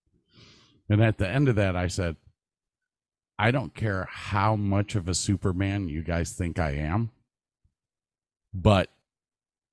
And 0.88 1.02
at 1.02 1.18
the 1.18 1.28
end 1.28 1.48
of 1.48 1.56
that, 1.56 1.76
I 1.76 1.88
said, 1.88 2.16
I 3.38 3.50
don't 3.50 3.74
care 3.74 4.08
how 4.10 4.56
much 4.56 4.94
of 4.94 5.08
a 5.08 5.14
Superman 5.14 5.88
you 5.88 6.02
guys 6.02 6.32
think 6.32 6.58
I 6.58 6.70
am, 6.70 7.10
but 8.54 8.90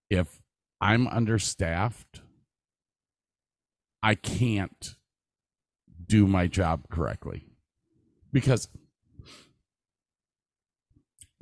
if 0.09 0.41
I'm 0.81 1.07
understaffed, 1.07 2.21
I 4.01 4.15
can't 4.15 4.95
do 6.05 6.27
my 6.27 6.47
job 6.47 6.89
correctly 6.89 7.45
because 8.33 8.67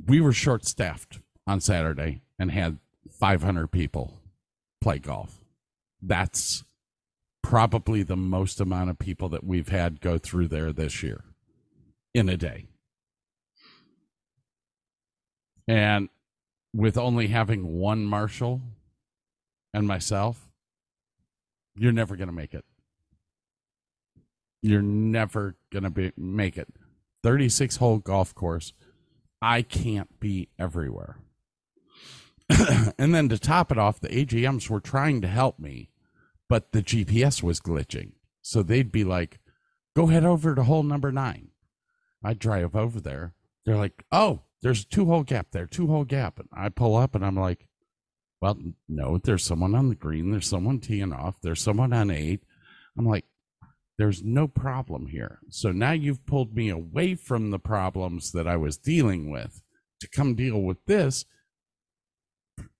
we 0.06 0.22
were 0.22 0.32
short 0.32 0.66
staffed 0.66 1.20
on 1.48 1.60
Saturday 1.60 2.22
and 2.38 2.52
had 2.52 2.78
500 3.10 3.68
people 3.68 4.22
play 4.80 5.00
golf. 5.00 5.44
That's 6.04 6.64
probably 7.42 8.04
the 8.04 8.16
most 8.16 8.62
amount 8.62 8.92
of 8.92 9.00
people 9.00 9.28
that 9.30 9.44
we've 9.44 9.70
had 9.70 10.02
go 10.02 10.20
through 10.20 10.48
there 10.48 10.72
this 10.72 11.02
year 11.02 11.24
in 12.14 12.30
a 12.30 12.38
day. 12.38 12.68
And 15.68 16.10
with 16.74 16.98
only 16.98 17.28
having 17.28 17.78
one 17.78 18.06
marshal 18.06 18.62
and 19.74 19.88
myself, 19.88 20.50
you're 21.76 21.92
never 21.92 22.16
going 22.16 22.28
to 22.28 22.34
make 22.34 22.54
it. 22.54 22.66
You're 24.62 24.82
never 24.82 25.56
going 25.72 25.84
to 25.84 25.90
be 25.90 26.12
make 26.18 26.58
it. 26.58 26.68
36 27.24 27.78
hole 27.78 28.00
golf 28.00 28.36
course. 28.36 28.74
I 29.42 29.62
can't 29.62 30.20
be 30.20 30.50
everywhere. 30.60 31.18
and 33.00 33.16
then 33.16 33.30
to 33.30 33.40
top 33.40 33.72
it 33.72 33.78
off, 33.78 34.00
the 34.00 34.10
AGMs 34.10 34.70
were 34.70 34.80
trying 34.80 35.22
to 35.22 35.28
help 35.28 35.58
me, 35.58 35.90
but 36.50 36.72
the 36.74 36.84
GPS 36.84 37.42
was 37.42 37.60
glitching. 37.60 38.12
So 38.42 38.62
they'd 38.62 38.92
be 38.92 39.04
like, 39.04 39.40
go 39.96 40.08
head 40.08 40.26
over 40.26 40.54
to 40.54 40.64
hole 40.64 40.84
number 40.84 41.12
nine. 41.12 41.51
I 42.24 42.34
drive 42.34 42.76
over 42.76 43.00
there. 43.00 43.34
They're 43.66 43.78
like, 43.78 44.04
oh, 44.12 44.42
there's 44.62 44.84
a 44.84 44.88
two 44.88 45.06
hole 45.06 45.24
gap 45.24 45.48
there, 45.52 45.66
two 45.66 45.88
hole 45.88 46.06
gap. 46.06 46.40
And 46.40 46.48
I 46.54 46.70
pull 46.70 46.96
up 46.96 47.16
and 47.16 47.26
I'm 47.26 47.36
like, 47.36 47.68
well, 48.42 48.58
no, 48.88 49.18
there's 49.18 49.44
someone 49.44 49.76
on 49.76 49.90
the 49.90 49.96
green. 49.96 50.32
There's 50.32 50.48
someone 50.48 50.80
teeing 50.80 51.14
off. 51.14 51.36
There's 51.42 51.62
someone 51.62 51.94
on 51.94 52.10
eight. 52.10 52.42
I'm 52.98 53.06
like, 53.06 53.26
there's 53.98 54.24
no 54.24 54.48
problem 54.48 55.08
here. 55.08 55.40
So 55.50 55.72
now 55.72 55.92
you've 55.92 56.26
pulled 56.26 56.56
me 56.56 56.70
away 56.70 57.16
from 57.16 57.52
the 57.52 57.60
problems 57.60 58.32
that 58.32 58.48
I 58.48 58.58
was 58.58 58.78
dealing 58.78 59.30
with 59.30 59.62
to 60.00 60.10
come 60.10 60.36
deal 60.36 60.62
with 60.62 60.84
this. 60.86 61.26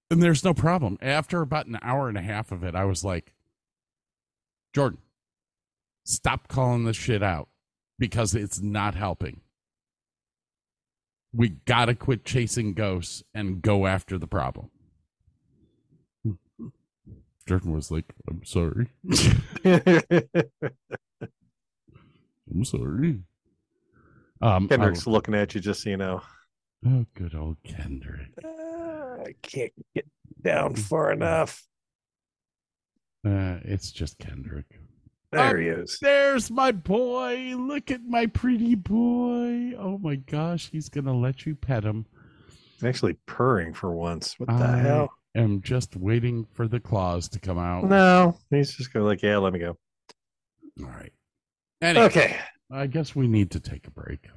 And 0.10 0.22
there's 0.22 0.44
no 0.44 0.54
problem. 0.54 0.98
After 1.02 1.42
about 1.42 1.68
an 1.68 1.78
hour 1.82 2.10
and 2.10 2.18
a 2.18 2.24
half 2.24 2.52
of 2.52 2.64
it, 2.64 2.76
I 2.76 2.86
was 2.86 3.04
like, 3.04 3.34
Jordan, 4.74 5.00
stop 6.06 6.48
calling 6.48 6.86
this 6.86 6.98
shit 6.98 7.22
out 7.22 7.50
because 8.02 8.34
it's 8.34 8.60
not 8.60 8.96
helping. 8.96 9.42
We 11.32 11.50
got 11.50 11.86
to 11.86 11.94
quit 11.94 12.26
chasing 12.26 12.74
ghosts 12.74 13.24
and 13.36 13.62
go 13.62 13.86
after 13.86 14.18
the 14.18 14.26
problem. 14.26 14.72
Jordan 17.48 17.74
was 17.74 17.92
like, 17.92 18.06
I'm 18.28 18.44
sorry. 18.44 18.88
I'm 22.50 22.66
sorry. 22.66 23.20
Um, 24.42 24.68
Kendrick's 24.68 25.08
I- 25.08 25.12
looking 25.12 25.36
at 25.36 25.54
you, 25.54 25.62
just 25.62 25.84
so 25.84 25.92
you 25.92 25.98
know. 25.98 26.24
oh, 26.88 27.06
good 27.14 27.36
old 27.36 27.58
Kendrick. 27.64 28.32
I 28.44 29.36
can't 29.44 29.74
get 29.94 30.08
down 30.42 30.74
far 30.74 31.12
enough. 31.12 31.64
Uh, 33.24 33.60
it's 33.64 33.92
just 33.92 34.18
Kendrick. 34.18 34.81
There 35.32 35.58
he 35.58 35.68
is. 35.68 35.98
There's 36.02 36.52
my 36.52 36.72
boy. 36.72 37.56
Look 37.58 37.90
at 37.92 38.04
my 38.04 38.26
pretty 38.26 38.76
boy. 38.76 39.74
Oh 39.78 39.98
my 40.02 40.16
gosh, 40.16 40.70
he's 40.72 40.90
gonna 40.90 41.16
let 41.18 41.46
you 41.46 41.56
pet 41.56 41.84
him. 41.84 42.06
He's 42.76 42.84
actually 42.84 43.14
purring 43.28 43.74
for 43.74 43.92
once. 43.94 44.36
What 44.40 44.50
the 44.50 44.68
hell? 44.68 45.10
I'm 45.36 45.62
just 45.62 45.96
waiting 45.96 46.46
for 46.54 46.68
the 46.68 46.80
claws 46.80 47.30
to 47.30 47.40
come 47.40 47.58
out. 47.58 47.86
No, 47.86 48.38
he's 48.50 48.74
just 48.76 48.92
going 48.92 49.04
to, 49.04 49.08
like, 49.08 49.22
yeah, 49.22 49.38
let 49.38 49.54
me 49.54 49.60
go. 49.60 49.78
All 50.82 50.88
right. 50.90 51.14
Anyway, 51.82 52.06
Okay, 52.08 52.38
I 52.70 52.88
guess 52.88 53.16
we 53.16 53.28
need 53.28 53.50
to 53.52 53.62
take 53.62 53.88
a 53.88 53.92
break. 53.92 54.28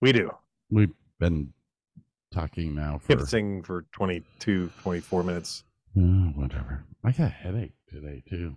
we 0.00 0.12
do. 0.12 0.30
We've 0.70 0.92
been 1.18 1.52
talking 2.32 2.74
now 2.74 2.98
for 2.98 3.16
Kibitzing 3.16 3.66
for 3.66 3.86
22, 3.92 4.70
24 4.82 5.22
minutes. 5.24 5.64
Uh, 5.96 6.00
whatever. 6.36 6.84
I 7.02 7.10
got 7.10 7.24
a 7.24 7.28
headache 7.30 7.74
today 7.88 8.22
too. 8.28 8.54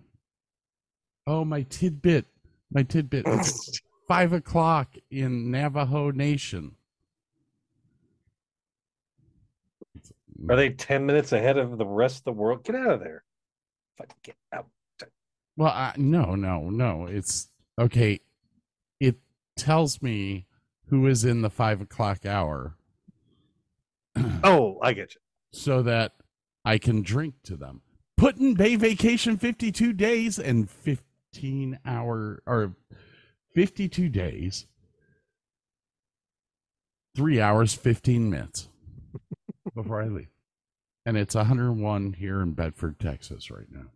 Oh, 1.28 1.44
my 1.44 1.60
tidbit. 1.64 2.24
My 2.72 2.82
tidbit. 2.82 3.24
It's 3.26 3.80
five 4.08 4.32
o'clock 4.32 4.94
in 5.10 5.50
Navajo 5.50 6.10
Nation. 6.10 6.72
Are 10.48 10.56
they 10.56 10.70
10 10.70 11.04
minutes 11.04 11.32
ahead 11.32 11.58
of 11.58 11.76
the 11.76 11.84
rest 11.84 12.18
of 12.18 12.24
the 12.24 12.32
world? 12.32 12.64
Get 12.64 12.76
out 12.76 12.92
of 12.92 13.00
there. 13.00 13.24
Fucking 13.98 14.16
get 14.22 14.36
out. 14.54 14.68
Well, 15.56 15.68
I, 15.68 15.92
no, 15.98 16.34
no, 16.34 16.70
no. 16.70 17.04
It's 17.06 17.48
okay. 17.78 18.20
It 18.98 19.16
tells 19.54 20.00
me 20.00 20.46
who 20.86 21.06
is 21.06 21.26
in 21.26 21.42
the 21.42 21.50
five 21.50 21.82
o'clock 21.82 22.24
hour 22.24 22.74
Oh, 24.42 24.78
I 24.80 24.94
get 24.94 25.14
you. 25.14 25.20
so 25.52 25.82
that 25.82 26.12
I 26.64 26.78
can 26.78 27.02
drink 27.02 27.34
to 27.44 27.56
them. 27.56 27.82
Put-in 28.16 28.54
Bay 28.54 28.76
Vacation 28.76 29.36
52 29.36 29.92
days 29.92 30.38
and 30.38 30.70
15 31.32 31.78
hour 31.84 32.42
or 32.46 32.74
52 33.54 34.08
days, 34.08 34.66
three 37.14 37.40
hours, 37.40 37.74
15 37.74 38.30
minutes 38.30 38.68
before 39.74 40.02
I 40.02 40.08
leave. 40.08 40.28
And 41.06 41.16
it's 41.16 41.34
101 41.34 42.14
here 42.14 42.40
in 42.40 42.52
Bedford, 42.52 42.98
Texas 42.98 43.50
right 43.50 43.70
now. 43.70 43.86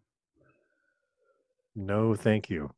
No, 1.75 2.15
thank 2.15 2.51
you. 2.51 2.71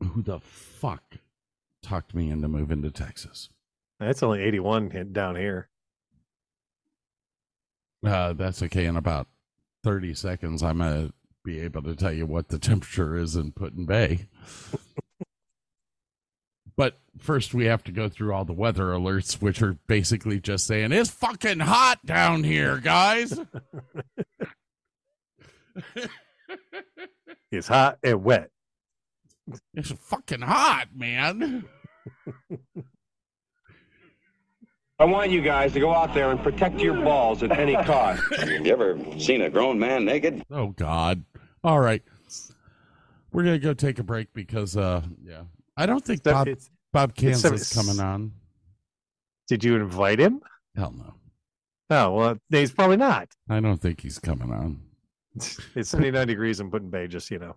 Who 0.00 0.22
the 0.22 0.40
fuck 0.40 1.16
talked 1.82 2.14
me 2.14 2.30
into 2.30 2.48
moving 2.48 2.82
to 2.82 2.90
Texas? 2.90 3.48
That's 3.98 4.22
only 4.22 4.42
81 4.42 4.90
hit 4.90 5.12
down 5.12 5.34
here. 5.34 5.68
Uh, 8.04 8.32
that's 8.32 8.62
okay. 8.62 8.86
In 8.86 8.96
about 8.96 9.26
30 9.82 10.14
seconds, 10.14 10.62
I'm 10.62 10.78
to 10.78 11.12
be 11.44 11.60
able 11.60 11.82
to 11.82 11.94
tell 11.96 12.12
you 12.12 12.26
what 12.26 12.48
the 12.48 12.58
temperature 12.58 13.16
is 13.16 13.36
in 13.36 13.52
Put-in 13.52 13.86
Bay. 13.86 14.26
but 16.76 16.98
first, 17.18 17.54
we 17.54 17.66
have 17.66 17.82
to 17.84 17.92
go 17.92 18.08
through 18.08 18.32
all 18.32 18.44
the 18.44 18.52
weather 18.52 18.86
alerts, 18.86 19.40
which 19.40 19.62
are 19.62 19.78
basically 19.86 20.40
just 20.40 20.66
saying, 20.66 20.92
it's 20.92 21.10
fucking 21.10 21.60
hot 21.60 22.04
down 22.04 22.44
here, 22.44 22.78
guys. 22.78 23.38
It's 27.50 27.68
hot 27.68 27.98
and 28.02 28.22
wet. 28.24 28.50
it's 29.74 29.90
fucking 29.90 30.42
hot, 30.42 30.88
man. 30.94 31.64
I 35.00 35.04
want 35.04 35.30
you 35.30 35.40
guys 35.40 35.72
to 35.74 35.80
go 35.80 35.94
out 35.94 36.12
there 36.12 36.30
and 36.30 36.42
protect 36.42 36.80
your 36.80 36.94
balls 36.94 37.42
at 37.44 37.56
any 37.56 37.74
cost. 37.84 38.20
You 38.48 38.72
ever 38.72 38.98
seen 39.18 39.42
a 39.42 39.50
grown 39.50 39.78
man 39.78 40.04
naked? 40.04 40.42
Oh, 40.50 40.68
God. 40.68 41.24
All 41.62 41.78
right. 41.78 42.02
We're 43.32 43.44
going 43.44 43.54
to 43.60 43.64
go 43.64 43.74
take 43.74 44.00
a 44.00 44.02
break 44.02 44.32
because, 44.32 44.76
uh, 44.76 45.02
yeah, 45.22 45.42
I 45.76 45.86
don't 45.86 46.04
think 46.04 46.24
So 46.24 46.32
Bob, 46.32 46.48
it's- 46.48 46.70
Bob 46.92 47.12
it's 47.16 47.40
seven- 47.40 47.58
Kansas 47.58 47.72
coming 47.72 48.00
on. 48.00 48.32
Did 49.46 49.62
you 49.62 49.76
invite 49.76 50.18
him? 50.18 50.40
Hell 50.74 50.92
no. 50.96 51.14
Oh, 51.90 52.12
well, 52.14 52.38
he's 52.50 52.72
probably 52.72 52.96
not. 52.96 53.28
I 53.48 53.60
don't 53.60 53.80
think 53.80 54.00
he's 54.00 54.18
coming 54.18 54.50
on. 54.52 54.80
It's 55.76 55.90
79 55.90 56.26
degrees 56.26 56.58
in 56.58 56.70
Put-in 56.70 56.90
Bay, 56.90 57.06
just 57.06 57.30
you 57.30 57.38
know. 57.38 57.54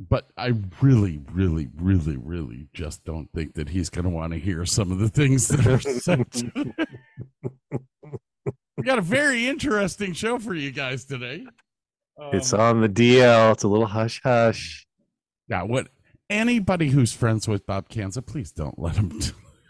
But 0.00 0.30
I 0.36 0.52
really, 0.80 1.20
really, 1.32 1.68
really, 1.76 2.16
really 2.16 2.68
just 2.72 3.04
don't 3.04 3.28
think 3.32 3.54
that 3.54 3.70
he's 3.70 3.90
going 3.90 4.04
to 4.04 4.10
want 4.10 4.32
to 4.32 4.38
hear 4.38 4.64
some 4.64 4.92
of 4.92 4.98
the 4.98 5.08
things 5.08 5.48
that 5.48 5.66
are 5.66 5.80
said. 5.80 6.26
we 8.76 8.84
got 8.84 8.98
a 8.98 9.02
very 9.02 9.48
interesting 9.48 10.12
show 10.12 10.38
for 10.38 10.54
you 10.54 10.70
guys 10.70 11.04
today. 11.04 11.44
it's 12.32 12.52
Um, 12.52 12.60
on 12.60 12.80
the 12.82 12.88
DL. 12.88 13.52
It's 13.52 13.64
a 13.64 13.68
little 13.68 13.86
hush 13.86 14.20
hush. 14.22 14.86
yeah. 15.48 15.62
What 15.62 15.88
anybody 16.30 16.90
who's 16.90 17.12
friends 17.12 17.48
with 17.48 17.66
Bob 17.66 17.88
Kanza, 17.88 18.24
please 18.24 18.52
don't 18.52 18.78
let 18.78 18.96
him. 18.96 19.20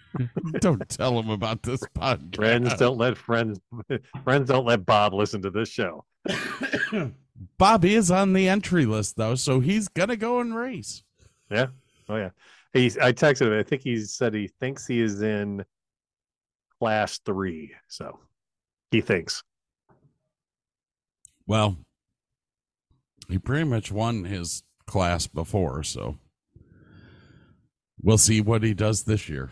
don't 0.61 0.87
tell 0.91 1.19
him 1.19 1.31
about 1.31 1.63
this 1.63 1.81
podcast. 1.97 2.37
Friends 2.37 2.75
don't 2.77 2.99
let 2.99 3.17
friends 3.17 3.61
friends 4.25 4.49
don't 4.49 4.67
let 4.67 4.85
Bob 4.85 5.15
listen 5.15 5.41
to 5.43 5.51
this 5.51 5.71
show. 5.71 6.05
Bob 7.59 7.85
is 7.85 8.11
on 8.11 8.33
the 8.33 8.49
entry 8.49 8.87
list 8.87 9.17
though, 9.17 9.35
so 9.35 9.61
he's 9.61 9.89
gonna 9.89 10.17
go 10.17 10.41
and 10.41 10.55
race. 10.55 11.03
Yeah. 11.51 11.67
Oh 12.09 12.17
yeah. 12.17 12.31
He's 12.73 12.99
I 12.99 13.13
texted 13.13 13.47
him. 13.47 13.59
I 13.59 13.63
think 13.63 13.83
he 13.83 13.99
said 14.01 14.35
he 14.35 14.49
thinks 14.61 14.87
he 14.87 15.01
is 15.01 15.23
in 15.23 15.65
class 16.79 17.19
three. 17.25 17.73
So 17.89 18.19
he 18.91 19.01
thinks. 19.01 19.43
Well, 21.47 21.77
he 23.29 23.39
pretty 23.39 23.65
much 23.65 23.91
won 23.91 24.25
his 24.25 24.63
class 24.87 25.27
before, 25.27 25.83
so 25.83 26.19
we'll 28.03 28.19
see 28.19 28.41
what 28.41 28.63
he 28.63 28.75
does 28.75 29.05
this 29.05 29.29
year. 29.29 29.51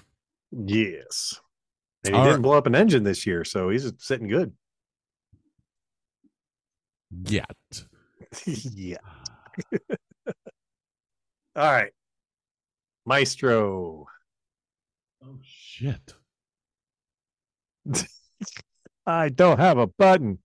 Yes. 0.50 1.40
And 2.04 2.14
he 2.14 2.18
All 2.18 2.24
didn't 2.26 2.36
right. 2.38 2.42
blow 2.42 2.58
up 2.58 2.66
an 2.66 2.74
engine 2.74 3.02
this 3.02 3.26
year, 3.26 3.44
so 3.44 3.70
he's 3.70 3.92
sitting 3.98 4.28
good. 4.28 4.52
Yet. 7.24 7.84
yeah. 8.46 8.98
All 11.54 11.72
right. 11.72 11.92
Maestro. 13.06 14.06
Oh 15.24 15.38
shit. 15.42 16.14
I 19.06 19.28
don't 19.28 19.58
have 19.58 19.78
a 19.78 19.86
button. 19.86 20.38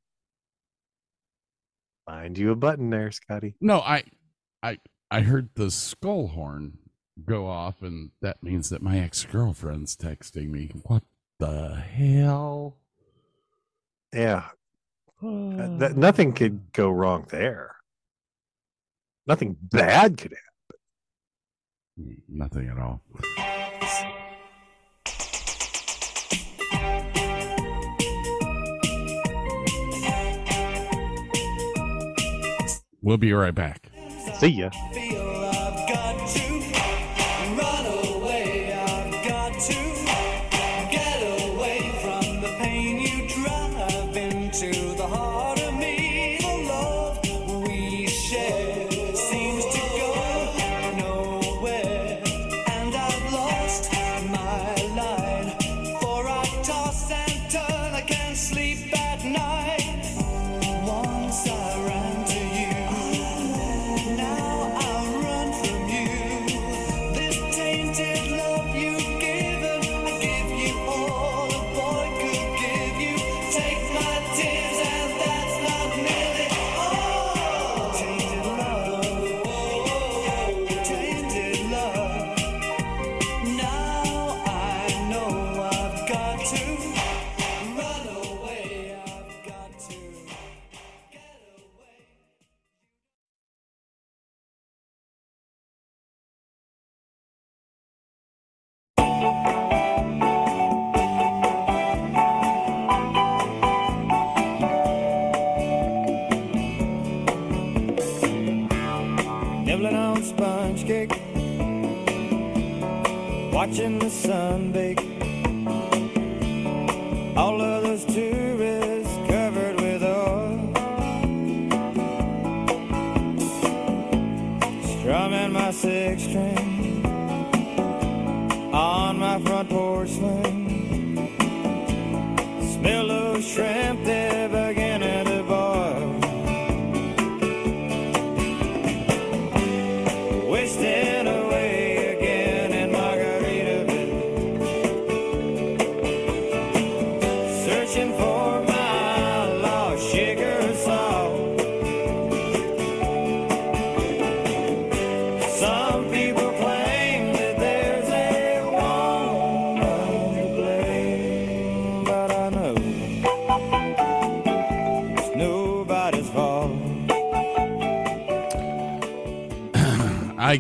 Find 2.06 2.38
you 2.38 2.52
a 2.52 2.56
button 2.56 2.90
there, 2.90 3.12
Scotty. 3.12 3.56
No, 3.60 3.80
I 3.80 4.04
I 4.62 4.78
I 5.10 5.22
heard 5.22 5.50
the 5.56 5.72
skull 5.72 6.28
horn 6.28 6.78
go 7.26 7.48
off 7.48 7.82
and 7.82 8.12
that 8.22 8.42
means 8.42 8.70
that 8.70 8.82
my 8.82 9.00
ex-girlfriend's 9.00 9.96
texting 9.98 10.50
me. 10.50 10.72
What 10.84 11.04
the 11.40 11.76
hell? 11.76 12.78
Yeah. 14.14 14.50
Uh, 15.24 15.78
that, 15.78 15.96
nothing 15.96 16.34
could 16.34 16.74
go 16.74 16.90
wrong 16.90 17.26
there. 17.30 17.76
Nothing 19.28 19.56
bad 19.62 20.18
could 20.18 20.34
happen. 21.98 22.22
Nothing 22.28 22.70
at 22.70 22.80
all. 22.80 23.02
We'll 33.04 33.18
be 33.18 33.34
right 33.34 33.54
back. 33.54 33.92
See 34.40 34.48
ya. 34.48 34.70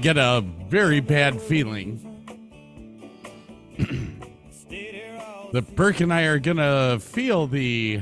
Get 0.01 0.17
a 0.17 0.43
very 0.67 0.99
bad 0.99 1.39
feeling 1.39 2.07
that 5.51 5.75
Burke 5.75 5.99
and 5.99 6.11
I 6.11 6.23
are 6.23 6.39
gonna 6.39 6.99
feel 6.99 7.45
the 7.45 8.01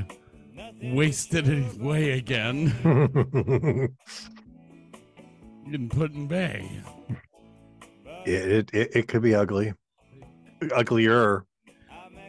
wasted 0.82 1.46
away 1.78 2.12
again 2.12 2.72
in 5.70 5.90
Put-in 5.90 6.26
Bay. 6.26 6.70
It, 8.24 8.70
it 8.72 8.96
it 8.96 9.08
could 9.08 9.22
be 9.22 9.34
ugly, 9.34 9.74
uglier. 10.74 11.44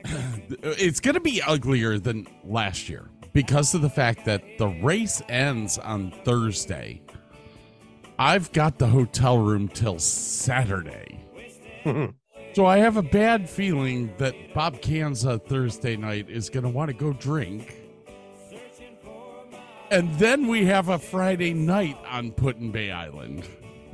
It's 0.64 1.00
gonna 1.00 1.22
be 1.22 1.42
uglier 1.42 1.98
than 1.98 2.28
last 2.44 2.90
year 2.90 3.10
because 3.32 3.74
of 3.74 3.82
the 3.82 3.90
fact 3.90 4.26
that 4.26 4.44
the 4.58 4.68
race 4.68 5.22
ends 5.30 5.78
on 5.78 6.12
Thursday. 6.26 7.01
I've 8.22 8.52
got 8.52 8.78
the 8.78 8.86
hotel 8.86 9.40
room 9.40 9.68
till 9.68 9.98
Saturday. 9.98 11.26
So 12.54 12.66
I 12.66 12.80
have 12.80 12.98
a 12.98 13.02
bad 13.02 13.50
feeling 13.50 14.14
that 14.18 14.36
Bob 14.54 14.82
Kanza 14.82 15.42
Thursday 15.42 15.96
night 15.96 16.30
is 16.30 16.50
going 16.50 16.66
to 16.66 16.70
want 16.70 16.90
to 16.90 16.94
go 16.94 17.14
drink. 17.14 17.78
And 19.90 20.14
then 20.20 20.48
we 20.48 20.66
have 20.66 20.90
a 20.90 21.00
Friday 21.00 21.54
night 21.54 21.98
on 22.06 22.32
Put-in 22.32 22.72
Bay 22.72 22.92
Island. 22.92 23.48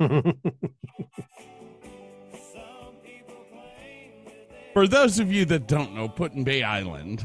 For 4.74 4.88
those 4.88 5.20
of 5.20 5.30
you 5.32 5.44
that 5.44 5.68
don't 5.68 5.94
know, 5.94 6.08
Put-in 6.08 6.42
Bay 6.42 6.64
Island 6.64 7.24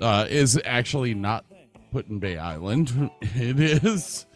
uh, 0.00 0.26
is 0.28 0.60
actually 0.64 1.14
not 1.14 1.44
Put-in 1.92 2.18
Bay 2.18 2.38
Island. 2.38 3.08
It 3.22 3.60
is 3.60 4.26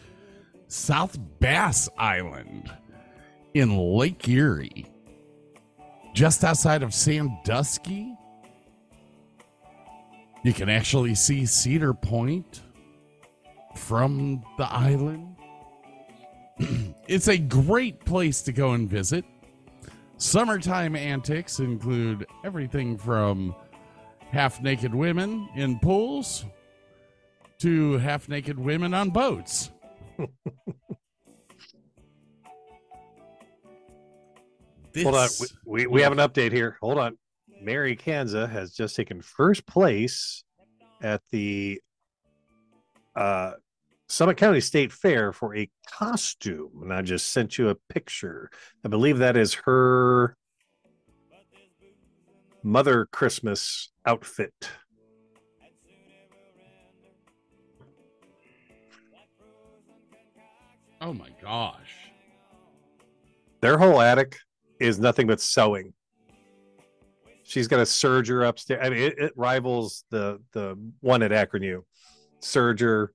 South 0.71 1.19
Bass 1.41 1.89
Island 1.99 2.71
in 3.55 3.77
Lake 3.77 4.29
Erie 4.29 4.87
just 6.15 6.45
outside 6.45 6.85
of 6.85 6.95
Sandusky. 6.95 8.15
You 10.45 10.53
can 10.53 10.69
actually 10.69 11.17
see 11.17 11.45
Cedar 11.45 11.93
Point 11.93 12.63
from 13.75 14.45
the 14.59 14.73
island. 14.73 15.35
it's 17.09 17.27
a 17.27 17.37
great 17.37 18.05
place 18.05 18.41
to 18.43 18.53
go 18.53 18.73
and 18.73 18.89
visit. 18.89 19.25
Summertime 20.19 20.95
antics 20.95 21.59
include 21.59 22.27
everything 22.45 22.97
from 22.97 23.57
half 24.31 24.63
naked 24.63 24.95
women 24.95 25.49
in 25.57 25.81
pools 25.81 26.45
to 27.59 27.99
half 27.99 28.29
naked 28.29 28.57
women 28.57 28.95
on 28.95 29.11
boats. 29.11 29.73
Hold 35.03 35.15
on, 35.15 35.29
we, 35.39 35.47
we, 35.65 35.87
we 35.87 36.03
have 36.03 36.13
an 36.13 36.19
update 36.19 36.53
here. 36.53 36.77
Hold 36.81 36.99
on. 36.99 37.17
Mary 37.63 37.97
Kanza 37.97 38.49
has 38.51 38.73
just 38.73 38.97
taken 38.97 39.21
first 39.21 39.67
place 39.67 40.45
at 41.03 41.23
the 41.31 41.81
uh, 43.15 43.53
Summit 44.09 44.37
County 44.37 44.61
State 44.61 44.93
Fair 44.93 45.33
for 45.33 45.55
a 45.57 45.71
costume, 45.87 46.81
and 46.83 46.93
I 46.93 47.03
just 47.03 47.31
sent 47.31 47.59
you 47.59 47.69
a 47.69 47.77
picture. 47.89 48.51
I 48.85 48.89
believe 48.89 49.19
that 49.19 49.37
is 49.37 49.55
her 49.65 50.37
Mother 52.63 53.07
Christmas 53.13 53.91
outfit. 54.05 54.53
Oh 61.01 61.15
my 61.15 61.31
gosh. 61.41 62.11
Their 63.61 63.79
whole 63.79 64.01
attic 64.01 64.37
is 64.79 64.99
nothing 64.99 65.27
but 65.27 65.41
sewing. 65.41 65.93
She's 67.43 67.69
got 67.69 67.81
a 67.81 67.85
serger 67.85 68.47
upstairs. 68.47 68.81
I 68.85 68.91
mean, 68.91 69.01
it, 69.01 69.19
it 69.19 69.33
rivals 69.35 70.05
the 70.11 70.41
the 70.53 70.79
one 71.01 71.23
at 71.23 71.33
Akron 71.33 71.63
U. 71.63 71.85
Serger, 72.41 73.09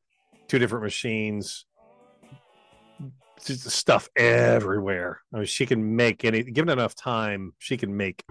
two 0.47 0.59
different 0.59 0.83
machines, 0.83 1.65
stuff 3.39 4.09
everywhere. 4.15 5.21
I 5.33 5.37
mean, 5.37 5.45
she 5.45 5.65
can 5.65 5.95
make 5.95 6.25
any 6.25 6.43
given 6.43 6.69
enough 6.69 6.95
time, 6.95 7.53
she 7.59 7.77
can 7.77 7.95
make 7.95 8.23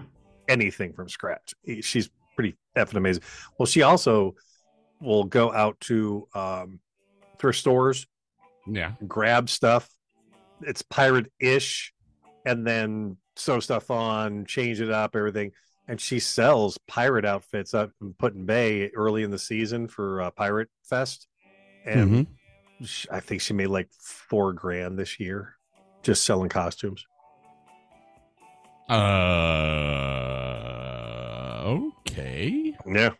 anything 0.47 0.93
from 0.93 1.09
scratch. 1.09 1.53
She's 1.81 2.09
pretty 2.35 2.55
effing 2.77 2.97
amazing. 2.97 3.23
Well, 3.57 3.65
she 3.65 3.81
also 3.81 4.35
will 5.01 5.23
go 5.23 5.51
out 5.53 5.79
to 5.81 6.27
um, 6.35 6.79
thrift 7.39 7.59
stores, 7.59 8.05
Yeah. 8.67 8.93
grab 9.07 9.49
stuff. 9.49 9.89
It's 10.61 10.81
pirate 10.81 11.31
ish, 11.39 11.93
and 12.45 12.65
then 12.65 13.17
sew 13.35 13.59
stuff 13.59 13.91
on, 13.91 14.45
change 14.45 14.79
it 14.81 14.89
up, 14.89 15.15
everything. 15.15 15.51
And 15.87 15.99
she 16.01 16.19
sells 16.19 16.77
pirate 16.87 17.25
outfits 17.25 17.73
up 17.73 17.91
in 18.01 18.13
Put 18.13 18.33
in 18.33 18.45
Bay 18.45 18.89
early 18.95 19.23
in 19.23 19.29
the 19.31 19.37
season 19.37 19.87
for 19.87 20.21
uh, 20.21 20.31
Pirate 20.31 20.69
Fest. 20.83 21.27
And 21.85 22.25
sh 22.83 23.05
I 23.11 23.19
think 23.19 23.41
she 23.41 23.53
made 23.53 23.67
like 23.67 23.89
four 24.01 24.53
grand 24.53 24.97
this 24.97 25.19
year 25.19 25.55
just 26.01 26.23
selling 26.25 26.49
costumes. 26.49 27.05
Uh, 28.89 28.95
okay. 31.65 32.73
Yeah. 32.87 33.11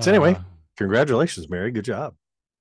So 0.00 0.10
anyway, 0.10 0.34
Uh, 0.34 0.40
congratulations, 0.76 1.48
Mary. 1.48 1.70
Good 1.70 1.84
job. 1.84 2.14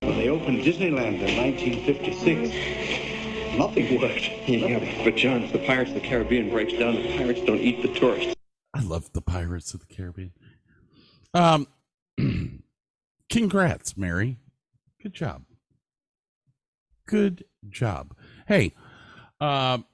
When 0.04 0.18
they 0.18 0.28
opened 0.28 0.60
Disneyland 0.60 1.22
in 1.22 1.38
1956, 1.38 3.58
nothing 3.58 4.02
worked. 4.02 4.30
Yeah, 4.50 5.04
but 5.06 5.16
John, 5.16 5.44
if 5.44 5.54
the 5.54 5.60
Pirates 5.60 5.92
of 5.92 5.96
the 5.96 6.02
Caribbean 6.02 6.50
breaks 6.50 6.74
down, 6.74 6.96
the 6.96 7.18
pirates 7.18 7.40
don't 7.46 7.60
eat 7.60 7.82
the 7.82 7.98
tourists. 7.98 8.36
I 8.74 8.82
love 8.82 9.14
the 9.14 9.22
Pirates 9.22 9.74
of 9.74 9.80
the 9.80 9.86
Caribbean. 9.86 10.34
Um, 11.34 11.68
congrats, 13.30 13.96
Mary. 13.96 14.40
Good 15.02 15.14
job. 15.14 15.46
Good 17.06 17.46
job. 17.70 18.14
Hey, 18.46 18.74
um, 19.40 19.86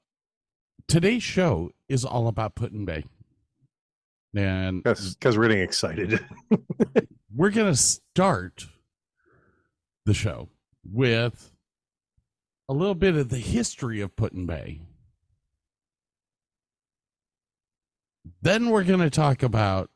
today's 0.88 1.22
show 1.22 1.70
is 1.88 2.03
all 2.03 2.28
about 2.28 2.55
Put 2.55 2.72
in 2.72 2.86
Bay, 2.86 3.05
and 4.36 4.82
because 4.82 5.38
we're 5.38 5.49
getting 5.49 5.62
excited. 5.62 6.20
we're 7.36 7.51
gonna 7.51 7.76
start 7.76 8.66
the 10.10 10.16
show 10.16 10.49
with 10.84 11.53
a 12.68 12.74
little 12.74 12.95
bit 12.95 13.16
of 13.16 13.30
the 13.30 13.38
history 13.38 14.01
of 14.01 14.16
Put 14.16 14.34
in 14.34 14.47
Bay. 14.47 14.82
Then 18.41 18.72
we're 18.72 18.84
going 18.84 19.01
to 19.01 19.12
talk 19.12 19.43
about 19.43 19.91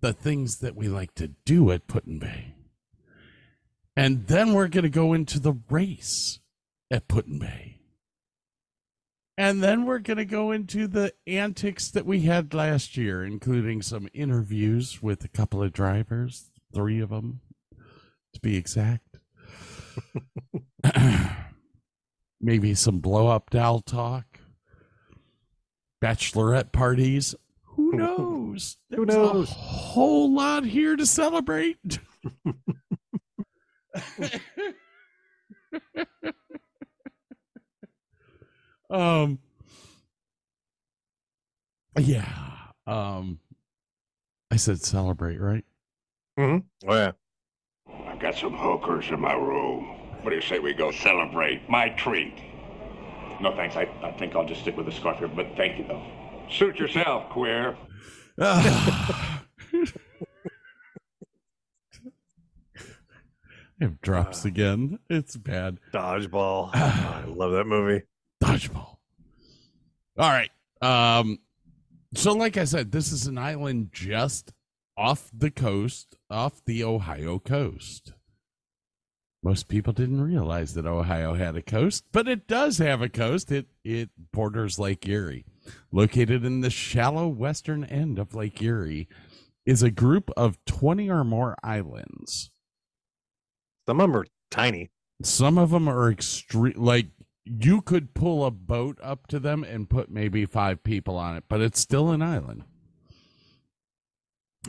the 0.00 0.14
things 0.14 0.60
that 0.60 0.74
we 0.74 0.88
like 0.88 1.14
to 1.16 1.28
do 1.44 1.70
at 1.70 1.86
Put 1.86 2.06
in 2.06 2.18
Bay. 2.18 2.54
And 3.94 4.26
then 4.26 4.54
we're 4.54 4.68
going 4.68 4.84
to 4.84 4.90
go 4.90 5.12
into 5.12 5.38
the 5.38 5.54
race 5.68 6.40
at 6.90 7.08
Put 7.08 7.26
in 7.26 7.38
Bay. 7.38 7.78
And 9.36 9.62
then 9.62 9.84
we're 9.84 9.98
going 9.98 10.16
to 10.16 10.24
go 10.24 10.50
into 10.50 10.86
the 10.86 11.12
antics 11.26 11.90
that 11.90 12.06
we 12.06 12.22
had 12.22 12.54
last 12.54 12.96
year, 12.96 13.22
including 13.22 13.82
some 13.82 14.08
interviews 14.14 15.02
with 15.02 15.22
a 15.24 15.28
couple 15.28 15.62
of 15.62 15.74
drivers, 15.74 16.50
three 16.74 17.00
of 17.00 17.10
them 17.10 17.40
to 18.32 18.40
be 18.40 18.56
exact. 18.56 19.18
Maybe 22.40 22.74
some 22.74 22.98
blow 23.00 23.28
up 23.28 23.50
doll 23.50 23.80
talk, 23.80 24.40
bachelorette 26.02 26.72
parties. 26.72 27.34
Who 27.64 27.92
knows? 27.96 28.78
Who 28.90 29.06
There's 29.06 29.16
knows? 29.16 29.50
A 29.50 29.54
whole 29.54 30.32
lot 30.32 30.64
here 30.64 30.96
to 30.96 31.06
celebrate. 31.06 31.98
um. 38.90 39.38
Yeah. 41.98 42.28
Um. 42.86 43.38
I 44.50 44.56
said 44.56 44.82
celebrate, 44.82 45.40
right? 45.40 45.64
Mm-hmm. 46.38 46.88
Oh 46.88 46.94
yeah. 46.94 47.12
I've 48.06 48.18
got 48.18 48.34
some 48.34 48.56
hookers 48.56 49.08
in 49.10 49.20
my 49.20 49.34
room. 49.34 49.84
What 50.22 50.30
do 50.30 50.36
you 50.36 50.42
say 50.42 50.58
we 50.58 50.72
go 50.74 50.90
celebrate? 50.92 51.68
My 51.68 51.88
treat. 51.90 52.34
No, 53.40 53.54
thanks. 53.56 53.76
I, 53.76 53.88
I 54.02 54.12
think 54.12 54.36
I'll 54.36 54.46
just 54.46 54.60
stick 54.60 54.76
with 54.76 54.86
the 54.86 54.92
scarf 54.92 55.18
here, 55.18 55.28
but 55.28 55.46
thank 55.56 55.78
you, 55.78 55.86
though. 55.86 56.02
Suit 56.48 56.76
yourself, 56.76 57.28
queer. 57.30 57.76
I 58.38 59.40
have 63.80 64.00
drops 64.00 64.44
again. 64.44 64.98
It's 65.10 65.36
bad. 65.36 65.78
Dodgeball. 65.92 66.70
I 66.74 67.24
love 67.26 67.52
that 67.52 67.64
movie. 67.66 68.04
Dodgeball. 68.42 68.96
All 70.18 70.30
right. 70.30 70.50
Um 70.80 71.38
so 72.14 72.32
like 72.32 72.56
I 72.56 72.64
said, 72.64 72.92
this 72.92 73.10
is 73.12 73.26
an 73.26 73.38
island 73.38 73.88
just 73.92 74.52
off 74.96 75.30
the 75.36 75.50
coast, 75.50 76.16
off 76.32 76.64
the 76.64 76.82
Ohio 76.82 77.38
coast. 77.38 78.14
Most 79.44 79.68
people 79.68 79.92
didn't 79.92 80.22
realize 80.22 80.74
that 80.74 80.86
Ohio 80.86 81.34
had 81.34 81.56
a 81.56 81.62
coast, 81.62 82.04
but 82.12 82.28
it 82.28 82.46
does 82.46 82.78
have 82.78 83.02
a 83.02 83.08
coast. 83.08 83.50
It 83.50 83.66
it 83.84 84.10
borders 84.32 84.78
Lake 84.78 85.06
Erie. 85.08 85.44
Located 85.90 86.44
in 86.44 86.60
the 86.60 86.70
shallow 86.70 87.28
western 87.28 87.84
end 87.84 88.18
of 88.18 88.34
Lake 88.34 88.62
Erie 88.62 89.08
is 89.66 89.82
a 89.82 89.90
group 89.90 90.30
of 90.36 90.64
20 90.66 91.10
or 91.10 91.24
more 91.24 91.56
islands. 91.62 92.50
Some 93.86 94.00
of 94.00 94.10
them 94.10 94.16
are 94.16 94.26
tiny. 94.50 94.90
Some 95.22 95.58
of 95.58 95.70
them 95.70 95.88
are 95.88 96.10
extreme 96.10 96.74
like 96.76 97.08
you 97.44 97.80
could 97.80 98.14
pull 98.14 98.44
a 98.44 98.52
boat 98.52 98.98
up 99.02 99.26
to 99.26 99.40
them 99.40 99.64
and 99.64 99.90
put 99.90 100.08
maybe 100.10 100.46
5 100.46 100.84
people 100.84 101.16
on 101.16 101.36
it, 101.36 101.44
but 101.48 101.60
it's 101.60 101.80
still 101.80 102.10
an 102.10 102.22
island. 102.22 102.64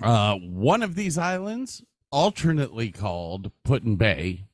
Uh, 0.02 0.36
one 0.36 0.82
of 0.82 0.96
these 0.96 1.18
islands, 1.18 1.84
alternately 2.12 2.92
called 2.92 3.52
Put-in 3.64 3.96
Bay, 3.96 4.46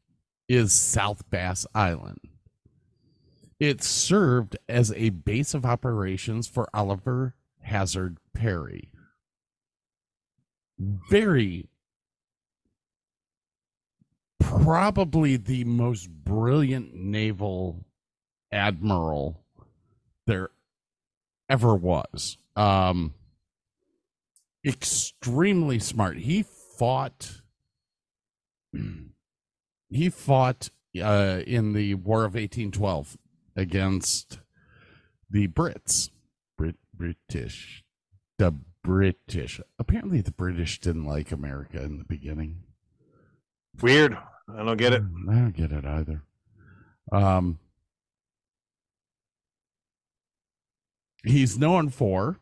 is 0.47 0.73
South 0.73 1.29
Bass 1.29 1.65
Island. 1.73 2.19
It 3.59 3.83
served 3.83 4.57
as 4.67 4.91
a 4.93 5.09
base 5.09 5.53
of 5.53 5.65
operations 5.65 6.47
for 6.47 6.69
Oliver 6.73 7.35
Hazard 7.61 8.17
Perry. 8.33 8.89
Very, 10.77 11.67
probably 14.39 15.35
the 15.35 15.65
most 15.65 16.09
brilliant 16.09 16.95
naval 16.95 17.85
admiral 18.51 19.43
there 20.25 20.49
ever 21.49 21.75
was. 21.75 22.37
Um, 22.55 23.13
extremely 24.65 25.79
smart. 25.79 26.17
He 26.17 26.43
fought. 26.43 27.41
He 29.89 30.09
fought 30.09 30.69
uh, 31.01 31.41
in 31.47 31.73
the 31.73 31.95
War 31.95 32.19
of 32.19 32.35
1812 32.35 33.17
against 33.55 34.39
the 35.29 35.47
Brits, 35.47 36.09
Brit 36.57 36.75
British, 36.93 37.83
the 38.37 38.53
British. 38.83 39.59
Apparently, 39.77 40.21
the 40.21 40.31
British 40.31 40.79
didn't 40.79 41.05
like 41.05 41.31
America 41.31 41.81
in 41.81 41.97
the 41.97 42.05
beginning. 42.05 42.63
Weird. 43.81 44.17
I 44.55 44.63
don't 44.63 44.77
get 44.77 44.93
it. 44.93 45.03
I 45.29 45.33
don't 45.33 45.55
get 45.55 45.71
it 45.71 45.85
either. 45.85 46.23
Um, 47.11 47.59
he's 51.23 51.57
known 51.57 51.89
for 51.89 52.39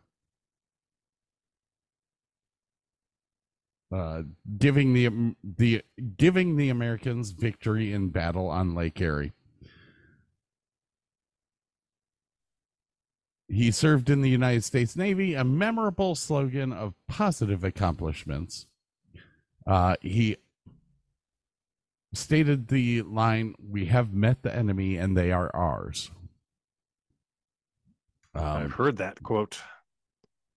uh, 3.91 4.23
giving 4.57 4.93
the 4.93 5.35
the 5.43 5.81
giving 6.17 6.57
the 6.57 6.69
Americans 6.69 7.31
victory 7.31 7.93
in 7.93 8.09
battle 8.09 8.49
on 8.49 8.75
Lake 8.75 8.99
Erie. 8.99 9.33
He 13.47 13.71
served 13.71 14.09
in 14.09 14.21
the 14.21 14.29
United 14.29 14.65
States 14.65 14.97
Navy, 14.97 15.33
a 15.33 15.45
memorable 15.45 16.15
slogan 16.15 16.73
of 16.73 16.95
positive 17.07 17.63
accomplishments. 17.63 18.67
Uh, 19.65 19.95
he 20.01 20.35
stated 22.13 22.67
the 22.67 23.03
line, 23.03 23.55
"We 23.57 23.85
have 23.85 24.13
met 24.13 24.41
the 24.41 24.53
enemy, 24.53 24.97
and 24.97 25.15
they 25.15 25.31
are 25.31 25.49
ours." 25.55 26.11
Um, 28.35 28.43
I've 28.43 28.73
heard 28.73 28.97
that 28.97 29.23
quote. 29.23 29.61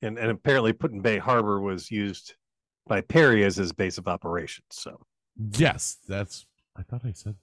And 0.03 0.19
and 0.19 0.31
apparently 0.31 0.73
Put-in 0.73 1.01
Bay 1.01 1.19
Harbor 1.19 1.61
was 1.61 1.91
used 1.91 2.35
by 2.91 3.01
Perry 3.01 3.45
as 3.45 3.57
his 3.57 3.73
base 3.73 3.97
of 3.97 4.07
operations. 4.07 4.67
So 4.73 5.01
Yes, 5.53 5.99
that's. 6.07 6.47
I 6.77 6.83
thought 6.83 7.05
I 7.05 7.13
said 7.13 7.37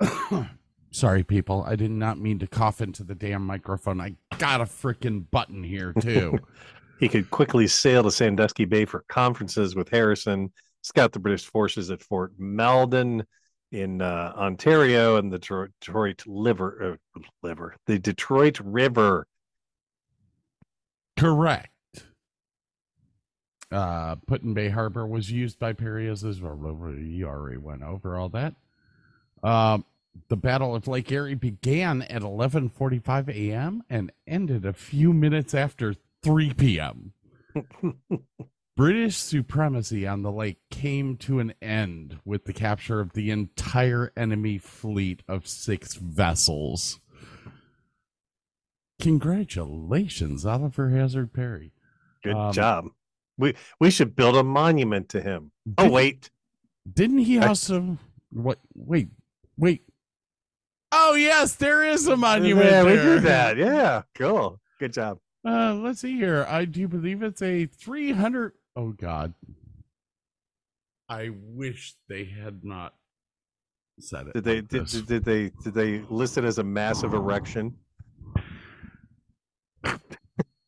that. 0.00 0.48
Sorry, 0.90 1.22
people. 1.22 1.64
I 1.66 1.76
did 1.76 1.90
not 1.90 2.18
mean 2.18 2.38
to 2.38 2.46
cough 2.46 2.80
into 2.80 3.04
the 3.04 3.14
damn 3.14 3.44
microphone. 3.44 4.00
I 4.00 4.14
got 4.38 4.60
a 4.60 4.64
freaking 4.64 5.24
button 5.30 5.62
here 5.62 5.92
too. 5.92 6.38
he 7.00 7.08
could 7.08 7.30
quickly 7.30 7.66
sail 7.66 8.02
to 8.02 8.10
Sandusky 8.10 8.64
Bay 8.64 8.84
for 8.84 9.04
conferences 9.08 9.74
with 9.74 9.88
Harrison, 9.88 10.52
scout 10.82 11.12
the 11.12 11.18
British 11.18 11.46
forces 11.46 11.90
at 11.90 12.02
Fort 12.02 12.32
Malden 12.38 13.24
in 13.72 14.00
uh, 14.00 14.32
Ontario 14.36 15.16
and 15.16 15.32
the 15.32 15.38
Detroit, 15.38 16.22
liver, 16.26 16.98
uh, 17.16 17.20
liver, 17.42 17.76
the 17.86 17.98
Detroit 17.98 18.60
River. 18.60 19.26
Correct. 21.18 21.70
Uh, 23.72 24.14
Put-in 24.26 24.54
Bay 24.54 24.68
Harbor 24.68 25.06
was 25.06 25.30
used 25.30 25.58
by 25.58 25.72
Perry 25.72 26.08
as 26.08 26.20
his. 26.20 26.38
You 26.38 27.26
already 27.26 27.56
went 27.58 27.82
over 27.82 28.16
all 28.16 28.28
that. 28.30 28.54
Um, 29.42 29.84
the 30.28 30.36
Battle 30.36 30.74
of 30.74 30.86
Lake 30.88 31.10
Erie 31.12 31.34
began 31.34 32.02
at 32.02 32.22
11:45 32.22 33.28
a.m. 33.28 33.82
and 33.90 34.12
ended 34.26 34.64
a 34.64 34.72
few 34.72 35.12
minutes 35.12 35.52
after 35.54 35.94
3 36.22 36.54
p.m. 36.54 37.12
British 38.76 39.16
supremacy 39.16 40.06
on 40.06 40.22
the 40.22 40.30
lake 40.30 40.58
came 40.70 41.16
to 41.16 41.38
an 41.40 41.54
end 41.62 42.18
with 42.24 42.44
the 42.44 42.52
capture 42.52 43.00
of 43.00 43.14
the 43.14 43.30
entire 43.30 44.12
enemy 44.16 44.58
fleet 44.58 45.22
of 45.26 45.46
six 45.48 45.94
vessels. 45.94 47.00
Congratulations, 49.00 50.44
Oliver 50.46 50.90
Hazard 50.90 51.32
Perry. 51.32 51.72
Good 52.22 52.34
Um, 52.34 52.52
job. 52.52 52.86
We 53.38 53.54
we 53.80 53.90
should 53.90 54.16
build 54.16 54.36
a 54.36 54.42
monument 54.42 55.08
to 55.10 55.20
him. 55.20 55.50
Oh 55.78 55.90
wait, 55.90 56.30
Didn't 56.90 57.18
he 57.18 57.38
I- 57.38 57.48
also 57.48 57.98
what 58.30 58.58
wait, 58.74 59.08
wait. 59.56 59.82
Oh 60.92 61.14
yes, 61.14 61.56
there 61.56 61.84
is 61.84 62.06
a 62.06 62.16
monument. 62.16 62.66
yeah, 62.70 62.82
we 62.84 62.92
did 62.92 63.22
that. 63.24 63.56
Yeah, 63.56 64.02
cool. 64.14 64.60
Good 64.78 64.92
job. 64.92 65.18
Uh, 65.46 65.74
let's 65.74 66.00
see 66.00 66.16
here. 66.16 66.44
I 66.48 66.64
do 66.64 66.88
believe 66.88 67.22
it's 67.22 67.40
a 67.40 67.66
300. 67.66 68.52
Oh, 68.74 68.90
God. 68.90 69.32
I 71.08 71.30
wish 71.32 71.94
they 72.08 72.24
had 72.24 72.64
not 72.64 72.94
said 74.00 74.26
it. 74.28 74.34
Did 74.34 74.44
they 74.44 74.56
like 74.56 74.68
did, 74.68 74.86
did, 74.86 75.06
did 75.06 75.24
they 75.24 75.50
did 75.62 75.72
they 75.74 76.00
list 76.10 76.36
it 76.36 76.44
as 76.44 76.58
a 76.58 76.64
massive 76.64 77.14
erection? 77.14 77.76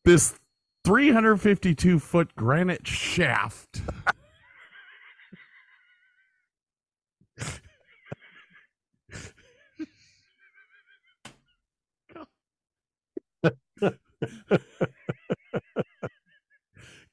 this 0.05 0.35
352 0.89 1.99
foot 1.99 2.35
granite 2.35 2.87
shaft? 2.87 3.83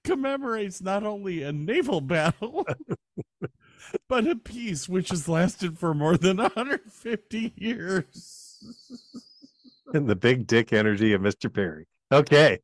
commemorates 0.05 0.81
not 0.81 1.03
only 1.03 1.43
a 1.43 1.51
naval 1.51 1.99
battle 1.99 2.65
but 4.07 4.25
a 4.25 4.37
peace 4.37 4.87
which 4.87 5.09
has 5.09 5.27
lasted 5.27 5.77
for 5.77 5.93
more 5.93 6.15
than 6.15 6.37
150 6.37 7.53
years. 7.57 8.57
And 9.93 10.07
the 10.07 10.15
big 10.15 10.47
dick 10.47 10.73
energy 10.73 11.13
of 11.13 11.21
Mr. 11.21 11.53
Perry. 11.53 11.85
Okay. 12.11 12.59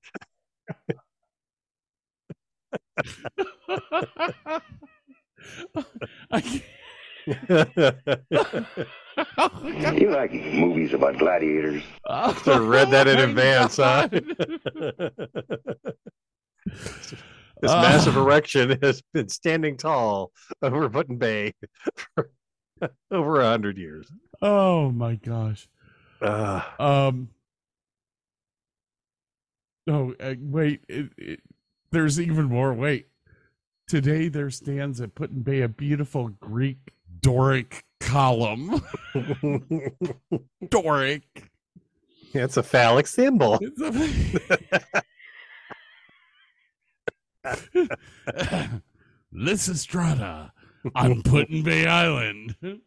I 6.32 6.62
You 9.94 10.10
like 10.12 10.34
movies 10.34 10.94
about 10.94 11.18
gladiators? 11.18 11.84
So 12.44 12.64
read 12.66 12.90
that 12.92 13.08
in 13.08 13.18
Oh 13.18 13.26
my 13.26 13.30
advance, 13.30 13.78
huh? 13.78 14.08
This 17.62 17.72
Ah. 17.72 17.82
massive 17.82 18.16
erection 18.18 18.78
has 18.82 19.02
been 19.14 19.30
standing 19.30 19.78
tall 19.78 20.32
over 20.64 20.90
Put-in 20.90 21.18
Bay 21.20 21.54
for 22.16 22.32
over 23.12 23.40
a 23.42 23.50
hundred 23.50 23.78
years. 23.78 24.12
Oh 24.42 24.92
my 24.92 25.16
gosh. 25.16 25.68
Uh, 26.22 26.62
Um. 26.80 27.30
Oh, 29.88 30.14
uh, 30.20 30.36
wait. 30.40 30.84
It, 30.88 31.10
it, 31.18 31.40
there's 31.92 32.20
even 32.20 32.46
more. 32.46 32.74
Wait. 32.74 33.08
Today 33.88 34.28
there 34.30 34.50
stands 34.50 35.02
at 35.02 35.16
Put 35.16 35.32
in 35.32 35.42
Bay 35.42 35.62
a 35.62 35.68
beautiful 35.68 36.30
Greek 36.30 36.94
Doric 37.22 37.84
column. 38.00 38.82
Doric. 40.70 41.24
yeah, 42.34 42.44
it's 42.46 42.58
a 42.58 42.64
phallic 42.64 43.08
symbol. 43.08 43.60
Lysistrata 49.34 50.52
on 50.96 51.22
Put 51.24 51.50
in 51.50 51.64
Bay 51.64 51.86
Island. 51.86 52.56
'Cause 52.62 52.78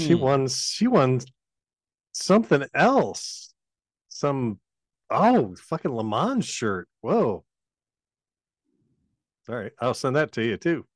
she 0.00 0.14
Mm. 0.14 0.20
won 0.20 0.48
she 0.48 0.86
won 0.86 1.20
something 2.12 2.64
else. 2.74 3.54
Some 4.08 4.60
oh 5.10 5.54
fucking 5.56 5.94
Le 5.94 6.04
Mans 6.04 6.44
shirt. 6.44 6.88
Whoa. 7.00 7.44
All 9.48 9.54
right, 9.56 9.72
I'll 9.80 9.94
send 9.94 10.16
that 10.16 10.32
to 10.32 10.44
you 10.44 10.56
too. 10.56 10.86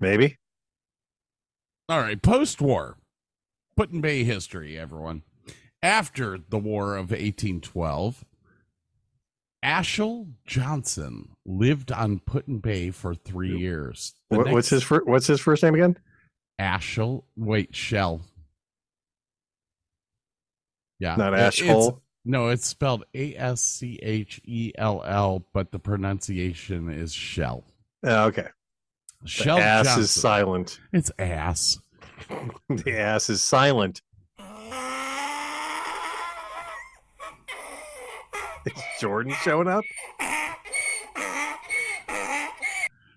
Maybe. 0.00 0.36
All 1.88 2.00
right, 2.00 2.20
post 2.20 2.60
war. 2.60 2.98
Put 3.76 3.92
in 3.92 4.00
Bay 4.00 4.24
history, 4.24 4.78
everyone. 4.78 5.22
After 5.82 6.36
the 6.36 6.58
War 6.58 6.96
of 6.96 7.10
1812, 7.10 8.24
Ashel 9.64 10.32
Johnson 10.44 11.30
lived 11.46 11.92
on 11.92 12.18
Put 12.18 12.48
in 12.48 12.58
Bay 12.58 12.90
for 12.90 13.14
three 13.14 13.56
years. 13.56 14.14
What, 14.28 14.50
what's 14.50 14.68
his 14.68 14.82
fir- 14.82 15.04
what's 15.04 15.26
his 15.26 15.40
first 15.40 15.62
name 15.62 15.74
again? 15.74 15.96
Ashel? 16.60 17.24
Wait, 17.36 17.74
Shell. 17.74 18.22
Yeah. 20.98 21.16
Not 21.16 21.34
it- 21.34 21.60
it's- 21.60 21.90
No, 22.24 22.48
it's 22.48 22.66
spelled 22.66 23.04
A 23.14 23.34
S 23.36 23.60
C 23.62 23.98
H 24.02 24.40
E 24.44 24.72
L 24.76 25.02
L, 25.06 25.46
but 25.52 25.72
the 25.72 25.78
pronunciation 25.78 26.88
is 26.90 27.12
Shell. 27.12 27.64
Oh, 28.04 28.24
okay. 28.26 28.48
The 29.22 29.28
Shell 29.28 29.58
ass 29.58 29.86
Johnson. 29.86 30.02
is 30.02 30.10
silent. 30.10 30.80
It's 30.92 31.10
ass. 31.18 31.78
the 32.68 32.98
ass 32.98 33.30
is 33.30 33.42
silent. 33.42 34.02
Is 38.66 38.72
Jordan 39.00 39.32
showing 39.42 39.68
up? 39.68 39.84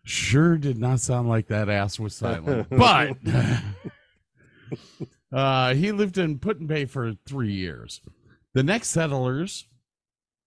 Sure 0.04 0.58
did 0.58 0.78
not 0.78 1.00
sound 1.02 1.28
like 1.28 1.48
that 1.48 1.68
ass 1.70 2.00
was 2.00 2.16
silent. 2.16 2.68
but 2.72 3.18
uh, 5.32 5.74
he 5.74 5.92
lived 5.92 6.18
in 6.18 6.40
Put 6.40 6.66
Bay 6.68 6.86
for 6.86 7.14
three 7.26 7.52
years. 7.54 8.02
The 8.54 8.64
next 8.64 8.90
settlers 8.90 9.68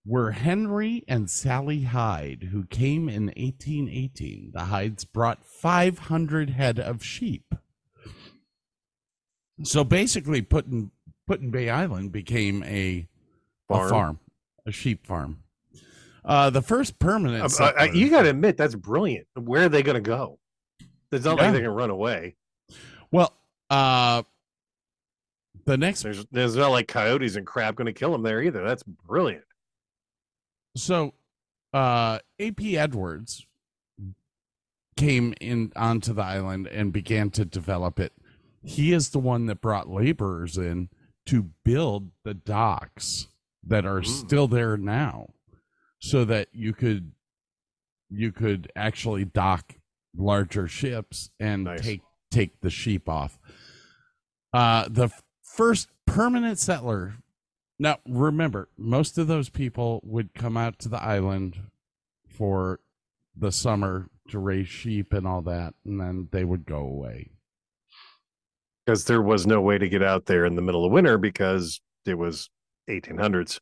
were 0.06 0.32
Henry 0.32 1.02
and 1.08 1.30
Sally 1.30 1.82
Hyde, 1.84 2.48
who 2.52 2.64
came 2.66 3.08
in 3.08 3.26
1818. 3.28 4.50
The 4.52 4.64
Hydes 4.66 5.04
brought 5.04 5.44
500 5.44 6.50
head 6.50 6.78
of 6.78 7.02
sheep. 7.02 7.54
So 9.62 9.84
basically, 9.84 10.42
Put 10.42 10.66
in, 10.66 10.90
Put 11.26 11.40
in 11.40 11.50
Bay 11.50 11.70
Island 11.70 12.12
became 12.12 12.62
a 12.64 13.06
Farm. 13.68 13.86
a 13.86 13.90
farm, 13.90 14.18
a 14.66 14.72
sheep 14.72 15.06
farm. 15.06 15.38
Uh, 16.24 16.50
the 16.50 16.60
first 16.62 16.98
permanent. 16.98 17.58
Uh, 17.60 17.72
uh, 17.78 17.84
you 17.92 18.10
got 18.10 18.22
to 18.22 18.30
admit 18.30 18.56
that's 18.56 18.74
brilliant. 18.74 19.26
Where 19.34 19.64
are 19.64 19.68
they 19.68 19.82
going 19.82 19.94
to 19.94 20.00
go? 20.00 20.38
It's 21.12 21.24
not 21.24 21.36
Yeah. 21.38 21.44
like 21.44 21.52
they 21.52 21.60
can 21.62 21.70
run 21.70 21.90
away. 21.90 22.36
Well, 23.10 23.32
uh, 23.70 24.22
the 25.64 25.76
next 25.76 26.02
There's 26.02 26.24
there's 26.30 26.56
not 26.56 26.70
like 26.70 26.88
coyotes 26.88 27.36
and 27.36 27.46
crap 27.46 27.74
going 27.76 27.86
to 27.86 27.92
kill 27.92 28.12
them 28.12 28.22
there 28.22 28.42
either. 28.42 28.64
That's 28.64 28.82
brilliant. 28.82 29.44
so 30.76 31.14
uh 31.72 32.18
ap 32.40 32.60
edwards 32.62 33.46
came 34.96 35.34
in 35.40 35.72
onto 35.74 36.12
the 36.12 36.22
island 36.22 36.68
and 36.68 36.92
began 36.92 37.30
to 37.30 37.44
develop 37.44 37.98
it 37.98 38.12
he 38.62 38.92
is 38.92 39.10
the 39.10 39.18
one 39.18 39.46
that 39.46 39.60
brought 39.60 39.88
laborers 39.90 40.56
in 40.56 40.88
to 41.26 41.50
build 41.64 42.10
the 42.22 42.34
docks 42.34 43.26
that 43.66 43.84
are 43.84 44.02
still 44.02 44.46
there 44.46 44.76
now 44.76 45.26
so 45.98 46.24
that 46.24 46.48
you 46.52 46.72
could 46.72 47.12
you 48.10 48.30
could 48.30 48.70
actually 48.76 49.24
dock 49.24 49.74
larger 50.16 50.68
ships 50.68 51.30
and 51.40 51.68
take 51.78 52.02
take 52.30 52.60
the 52.60 52.70
sheep 52.70 53.08
off 53.08 53.36
uh 54.52 54.86
the 54.88 55.08
first 55.54 55.88
permanent 56.06 56.58
settler 56.58 57.14
now 57.78 57.96
remember 58.08 58.68
most 58.76 59.18
of 59.18 59.26
those 59.26 59.48
people 59.48 60.00
would 60.04 60.34
come 60.34 60.56
out 60.56 60.78
to 60.78 60.88
the 60.88 61.02
island 61.02 61.56
for 62.26 62.80
the 63.36 63.52
summer 63.52 64.08
to 64.28 64.38
raise 64.38 64.68
sheep 64.68 65.12
and 65.12 65.26
all 65.26 65.42
that 65.42 65.74
and 65.84 66.00
then 66.00 66.28
they 66.32 66.44
would 66.44 66.64
go 66.66 66.78
away 66.78 67.30
Because 68.84 69.04
there 69.04 69.22
was 69.22 69.46
no 69.46 69.60
way 69.60 69.78
to 69.78 69.88
get 69.88 70.02
out 70.02 70.26
there 70.26 70.44
in 70.44 70.56
the 70.56 70.62
middle 70.62 70.84
of 70.84 70.92
winter 70.92 71.18
because 71.18 71.80
it 72.04 72.18
was 72.18 72.50
1800s. 72.88 73.60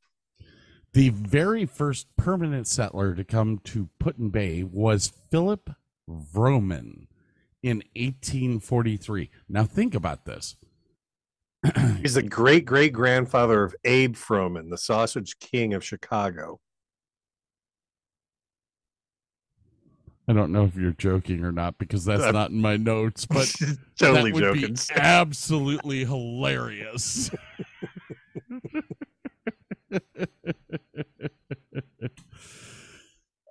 the 0.95 1.11
very 1.11 1.66
first 1.66 2.07
permanent 2.16 2.66
settler 2.66 3.14
to 3.14 3.24
come 3.24 3.59
to 3.64 3.88
Put-in 3.99 4.30
Bay 4.30 4.62
was 4.62 5.12
Philip 5.30 5.70
Vroman 6.09 7.07
in 7.62 7.82
1843. 7.95 9.30
Now 9.49 9.64
think 9.64 9.95
about 9.95 10.24
this. 10.24 10.57
He's 12.00 12.14
the 12.14 12.22
great 12.22 12.64
great 12.64 12.92
grandfather 12.92 13.62
of 13.62 13.74
Abe 13.84 14.16
Froman, 14.16 14.70
the 14.70 14.78
sausage 14.78 15.38
king 15.38 15.74
of 15.74 15.84
Chicago. 15.84 16.58
I 20.28 20.32
don't 20.32 20.52
know 20.52 20.64
if 20.64 20.76
you're 20.76 20.92
joking 20.92 21.44
or 21.44 21.50
not 21.52 21.78
because 21.78 22.04
that's 22.04 22.22
I'm 22.22 22.34
not 22.34 22.50
in 22.50 22.60
my 22.60 22.76
notes, 22.76 23.26
but 23.26 23.52
totally 23.98 24.30
that 24.30 24.34
would 24.34 24.60
joking. 24.60 24.74
be 24.74 24.80
absolutely 24.96 26.04
hilarious. 26.04 27.30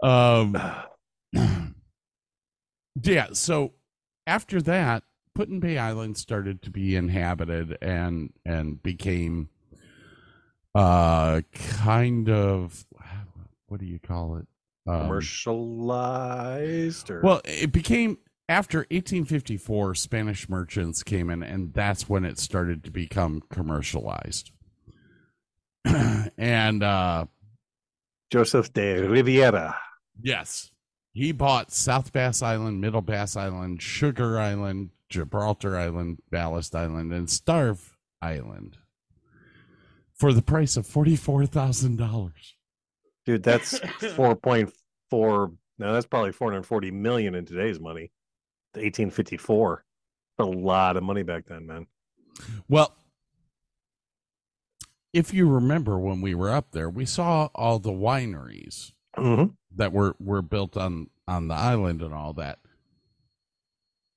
um, 0.01 0.57
yeah. 3.03 3.27
So 3.33 3.73
after 4.25 4.61
that, 4.61 5.03
Put 5.33 5.49
in 5.49 5.59
Bay 5.59 5.77
Island 5.77 6.17
started 6.17 6.61
to 6.63 6.69
be 6.69 6.95
inhabited 6.95 7.77
and 7.81 8.33
and 8.45 8.81
became 8.83 9.49
uh 10.75 11.41
kind 11.53 12.29
of 12.29 12.85
what 13.67 13.79
do 13.79 13.85
you 13.85 13.99
call 13.99 14.37
it? 14.37 14.47
Um, 14.87 15.03
Commercialized 15.03 17.09
or 17.09 17.21
well, 17.21 17.41
it 17.45 17.71
became 17.71 18.17
after 18.51 18.79
1854, 18.79 19.95
Spanish 19.95 20.49
merchants 20.49 21.03
came 21.03 21.29
in, 21.29 21.41
and 21.41 21.73
that's 21.73 22.09
when 22.09 22.25
it 22.25 22.37
started 22.37 22.83
to 22.83 22.91
become 22.91 23.41
commercialized. 23.49 24.51
and 25.85 26.83
uh, 26.83 27.25
Joseph 28.29 28.73
de 28.73 29.07
Riviera. 29.07 29.77
yes, 30.21 30.69
he 31.13 31.31
bought 31.31 31.71
South 31.71 32.11
Bass 32.11 32.41
Island, 32.41 32.81
Middle 32.81 33.01
Bass 33.01 33.37
Island, 33.37 33.81
Sugar 33.81 34.37
Island, 34.37 34.89
Gibraltar 35.11 35.77
Island, 35.77 36.19
Ballast 36.31 36.73
Island, 36.75 37.13
and 37.13 37.29
Starve 37.29 37.97
Island 38.21 38.77
for 40.13 40.33
the 40.33 40.41
price 40.41 40.77
of 40.77 40.87
forty-four 40.87 41.45
thousand 41.45 41.97
dollars. 41.97 42.55
Dude, 43.25 43.43
that's 43.43 43.79
4.4. 43.99 45.55
Now 45.77 45.93
that's 45.93 46.07
probably 46.07 46.31
440 46.31 46.91
million 46.91 47.35
in 47.35 47.45
today's 47.45 47.79
money. 47.79 48.11
1854. 48.73 49.83
A 50.39 50.43
lot 50.45 50.97
of 50.97 51.03
money 51.03 51.21
back 51.23 51.45
then, 51.47 51.67
man. 51.67 51.87
Well, 52.67 52.95
if 55.13 55.33
you 55.33 55.47
remember 55.49 55.99
when 55.99 56.21
we 56.21 56.33
were 56.33 56.49
up 56.49 56.71
there, 56.71 56.89
we 56.89 57.05
saw 57.05 57.49
all 57.53 57.79
the 57.79 57.91
wineries 57.91 58.93
Mhm. 59.17 59.55
that 59.75 59.91
were 59.91 60.15
were 60.19 60.41
built 60.41 60.77
on 60.77 61.09
on 61.27 61.47
the 61.47 61.53
island 61.55 62.01
and 62.01 62.13
all 62.13 62.33
that. 62.33 62.59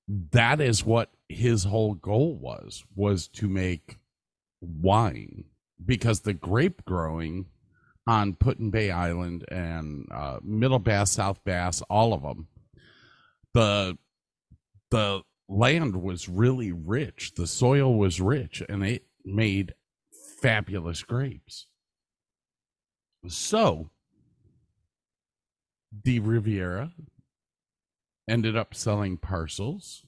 That 0.06 0.60
is 0.60 0.84
what 0.84 1.10
his 1.28 1.64
whole 1.64 1.94
goal 1.94 2.36
was 2.36 2.84
was 2.94 3.28
to 3.28 3.48
make 3.48 3.98
wine 4.60 5.44
because 5.84 6.20
the 6.20 6.34
grape 6.34 6.84
growing 6.84 7.46
on 8.06 8.34
Put-in 8.34 8.70
Bay 8.70 8.90
Island 8.90 9.44
and 9.50 10.06
uh, 10.10 10.38
Middle 10.42 10.78
Bass, 10.78 11.12
South 11.12 11.42
Bass, 11.44 11.82
all 11.88 12.12
of 12.12 12.22
them, 12.22 12.48
the 13.54 13.96
the 14.90 15.22
land 15.48 16.02
was 16.02 16.28
really 16.28 16.72
rich. 16.72 17.32
The 17.34 17.46
soil 17.46 17.94
was 17.94 18.20
rich, 18.20 18.62
and 18.68 18.84
it 18.84 19.06
made 19.24 19.74
fabulous 20.40 21.02
grapes. 21.02 21.66
So, 23.26 23.90
the 26.04 26.20
Riviera 26.20 26.92
ended 28.28 28.56
up 28.56 28.74
selling 28.74 29.16
parcels, 29.16 30.04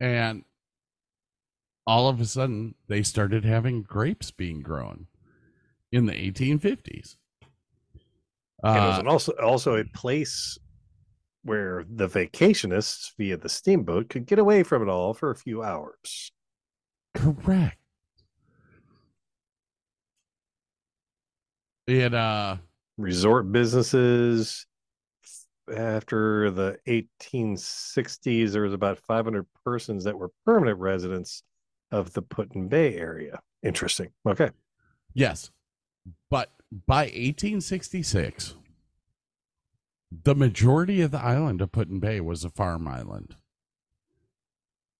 and 0.00 0.44
all 1.86 2.08
of 2.08 2.20
a 2.20 2.24
sudden, 2.26 2.74
they 2.86 3.02
started 3.02 3.44
having 3.44 3.82
grapes 3.82 4.30
being 4.30 4.60
grown 4.60 5.06
in 5.92 6.06
the 6.06 6.14
1850s. 6.14 7.16
and 8.72 8.84
it 8.84 8.86
was 8.86 8.98
Uh, 8.98 9.02
an 9.02 9.06
also 9.08 9.32
also 9.42 9.76
a 9.76 9.84
place 9.84 10.58
where 11.44 11.84
the 11.88 12.08
vacationists 12.08 13.12
via 13.18 13.36
the 13.36 13.48
steamboat 13.48 14.08
could 14.10 14.26
get 14.26 14.38
away 14.38 14.62
from 14.62 14.82
it 14.82 14.88
all 14.90 15.14
for 15.14 15.30
a 15.30 15.36
few 15.36 15.62
hours. 15.62 16.32
Correct. 17.14 17.78
It 21.86 22.14
uh 22.14 22.58
Resort 22.96 23.52
businesses 23.52 24.66
after 25.76 26.50
the 26.50 26.78
1860s 26.86 28.52
there 28.52 28.62
was 28.62 28.72
about 28.72 28.98
500 28.98 29.46
persons 29.64 30.04
that 30.04 30.18
were 30.18 30.30
permanent 30.44 30.78
residents 30.78 31.42
of 31.90 32.12
the 32.12 32.22
Put-in 32.22 32.68
Bay 32.68 32.96
area. 32.96 33.40
Interesting. 33.62 34.10
Okay. 34.26 34.50
yes. 35.14 35.50
But 36.30 36.50
by 36.86 37.04
1866 37.04 38.54
the 40.24 40.34
majority 40.34 41.02
of 41.02 41.10
the 41.10 41.20
island 41.22 41.60
of 41.60 41.72
Put-in 41.72 42.00
Bay 42.00 42.20
was 42.20 42.44
a 42.44 42.50
farm 42.50 42.88
island. 42.88 43.36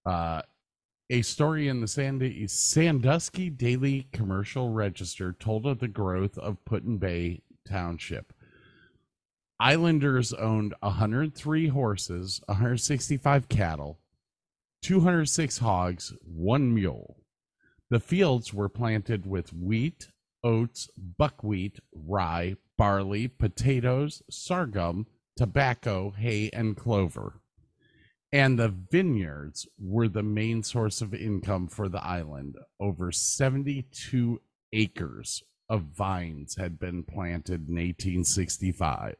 Uh 0.05 0.43
a 1.11 1.23
story 1.23 1.69
in 1.69 1.81
the 1.81 1.89
Sand- 1.89 2.51
Sandusky 2.51 3.49
Daily 3.49 4.09
Commercial 4.13 4.71
Register 4.71 5.33
told 5.33 5.65
of 5.65 5.79
the 5.79 5.89
growth 5.89 6.37
of 6.37 6.63
Put-in 6.67 6.99
Bay 6.99 7.41
Township. 7.67 8.33
Islanders 9.61 10.33
owned 10.33 10.75
103 10.81 11.69
horses, 11.69 12.41
165 12.47 13.49
cattle, 13.49 13.99
206 14.83 15.59
hogs, 15.59 16.15
one 16.23 16.73
mule. 16.73 17.17
The 17.91 17.99
fields 17.99 18.55
were 18.55 18.69
planted 18.69 19.27
with 19.27 19.53
wheat, 19.53 20.11
oats, 20.45 20.89
buckwheat, 20.97 21.81
rye, 21.93 22.55
barley, 22.77 23.27
potatoes, 23.27 24.23
sorghum, 24.31 25.07
tobacco, 25.37 26.13
hay, 26.17 26.51
and 26.53 26.77
clover. 26.77 27.41
And 28.31 28.59
the 28.59 28.69
vineyards 28.69 29.67
were 29.77 30.09
the 30.09 30.23
main 30.23 30.63
source 30.63 31.01
of 31.01 31.15
income 31.15 31.67
for 31.67 31.89
the 31.89 32.05
island. 32.05 32.57
Over 32.79 33.11
72 33.11 34.41
acres 34.73 35.43
of 35.69 35.83
vines 35.83 36.57
had 36.57 36.79
been 36.79 37.03
planted 37.03 37.69
in 37.69 37.75
1865. 37.75 39.17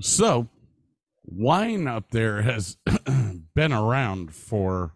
So, 0.00 0.48
wine 1.24 1.88
up 1.88 2.10
there 2.10 2.42
has 2.42 2.76
been 3.54 3.72
around 3.72 4.34
for 4.34 4.92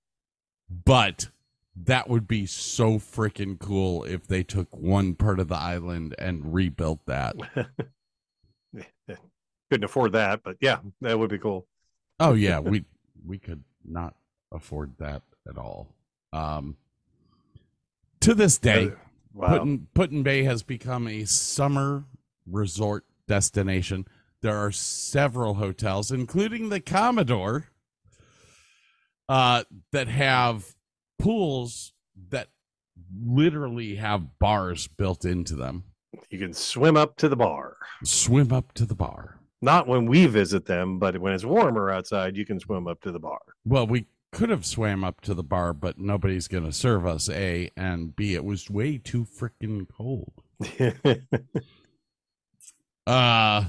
But 0.68 1.30
that 1.74 2.11
would 2.11 2.28
be 2.28 2.44
so 2.44 2.98
freaking 2.98 3.59
cool 3.59 4.05
if 4.05 4.26
they 4.26 4.42
took 4.42 4.76
one 4.76 5.14
part 5.14 5.40
of 5.40 5.48
the 5.48 5.57
island 5.57 6.14
and 6.18 6.53
rebuilt 6.53 7.01
that. 7.07 7.36
Couldn't 9.70 9.84
afford 9.84 10.12
that, 10.12 10.42
but 10.42 10.56
yeah, 10.60 10.78
that 11.00 11.18
would 11.18 11.30
be 11.30 11.38
cool. 11.38 11.66
Oh 12.18 12.34
yeah, 12.34 12.58
we 12.58 12.84
we 13.24 13.38
could 13.38 13.62
not 13.84 14.14
afford 14.52 14.92
that 14.98 15.22
at 15.48 15.56
all. 15.56 15.94
Um, 16.32 16.76
to 18.20 18.34
this 18.34 18.58
day, 18.58 18.92
wow. 19.32 19.64
Bay 19.94 20.42
has 20.42 20.62
become 20.62 21.06
a 21.08 21.24
summer 21.24 22.04
resort 22.46 23.04
destination. 23.28 24.06
there 24.42 24.56
are 24.56 24.72
several 24.72 25.54
hotels, 25.54 26.10
including 26.10 26.68
the 26.68 26.80
Commodore, 26.80 27.68
uh, 29.28 29.64
that 29.92 30.08
have 30.08 30.74
pools 31.18 31.92
that 32.30 32.48
literally 33.24 33.96
have 33.96 34.38
bars 34.38 34.88
built 34.88 35.24
into 35.24 35.54
them. 35.54 35.84
You 36.28 36.38
can 36.38 36.54
swim 36.54 36.96
up 36.96 37.16
to 37.18 37.28
the 37.28 37.36
bar. 37.36 37.76
Swim 38.02 38.52
up 38.52 38.72
to 38.74 38.84
the 38.84 38.94
bar. 38.94 39.39
Not 39.62 39.86
when 39.86 40.06
we 40.06 40.26
visit 40.26 40.64
them, 40.66 40.98
but 40.98 41.18
when 41.18 41.32
it's 41.34 41.44
warmer 41.44 41.90
outside, 41.90 42.36
you 42.36 42.46
can 42.46 42.58
swim 42.61 42.86
up 42.86 43.00
to 43.02 43.12
the 43.12 43.18
bar. 43.18 43.40
Well, 43.64 43.86
we 43.86 44.06
could 44.32 44.48
have 44.48 44.64
swam 44.64 45.04
up 45.04 45.20
to 45.22 45.34
the 45.34 45.42
bar, 45.42 45.74
but 45.74 45.98
nobody's 45.98 46.48
going 46.48 46.64
to 46.64 46.72
serve 46.72 47.04
us. 47.06 47.28
A 47.28 47.70
and 47.76 48.14
B, 48.16 48.34
it 48.34 48.44
was 48.44 48.70
way 48.70 48.96
too 48.98 49.24
freaking 49.24 49.86
cold. 49.88 50.32
Uh, 53.06 53.64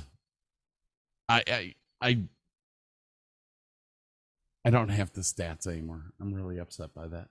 I, 1.28 1.44
I, 1.48 1.76
I, 2.02 2.20
I 4.66 4.70
don't 4.70 4.90
have 4.90 5.14
the 5.14 5.22
stats 5.22 5.66
anymore. 5.66 6.12
I'm 6.20 6.34
really 6.34 6.60
upset 6.60 6.94
by 6.94 7.08
that. 7.08 7.30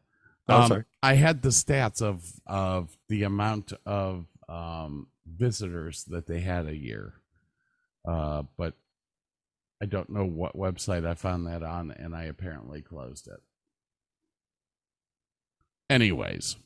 Oh, 0.49 0.63
Um, 0.63 0.69
sorry. 0.69 0.85
I 1.03 1.15
had 1.15 1.43
the 1.43 1.51
stats 1.51 2.03
of 2.03 2.25
of 2.47 2.97
the 3.09 3.23
amount 3.23 3.73
of 3.87 4.27
um, 4.49 5.09
visitors 5.25 6.05
that 6.09 6.27
they 6.27 6.41
had 6.41 6.67
a 6.67 6.75
year, 6.77 7.15
uh, 8.07 8.43
but 8.57 8.75
I 9.83 9.87
don't 9.87 10.11
know 10.11 10.25
what 10.27 10.57
website 10.57 11.07
I 11.07 11.15
found 11.15 11.47
that 11.47 11.63
on, 11.63 11.91
and 11.91 12.15
I 12.15 12.25
apparently 12.25 12.83
closed 12.83 13.27
it. 13.29 13.41
Anyways, 15.89 16.57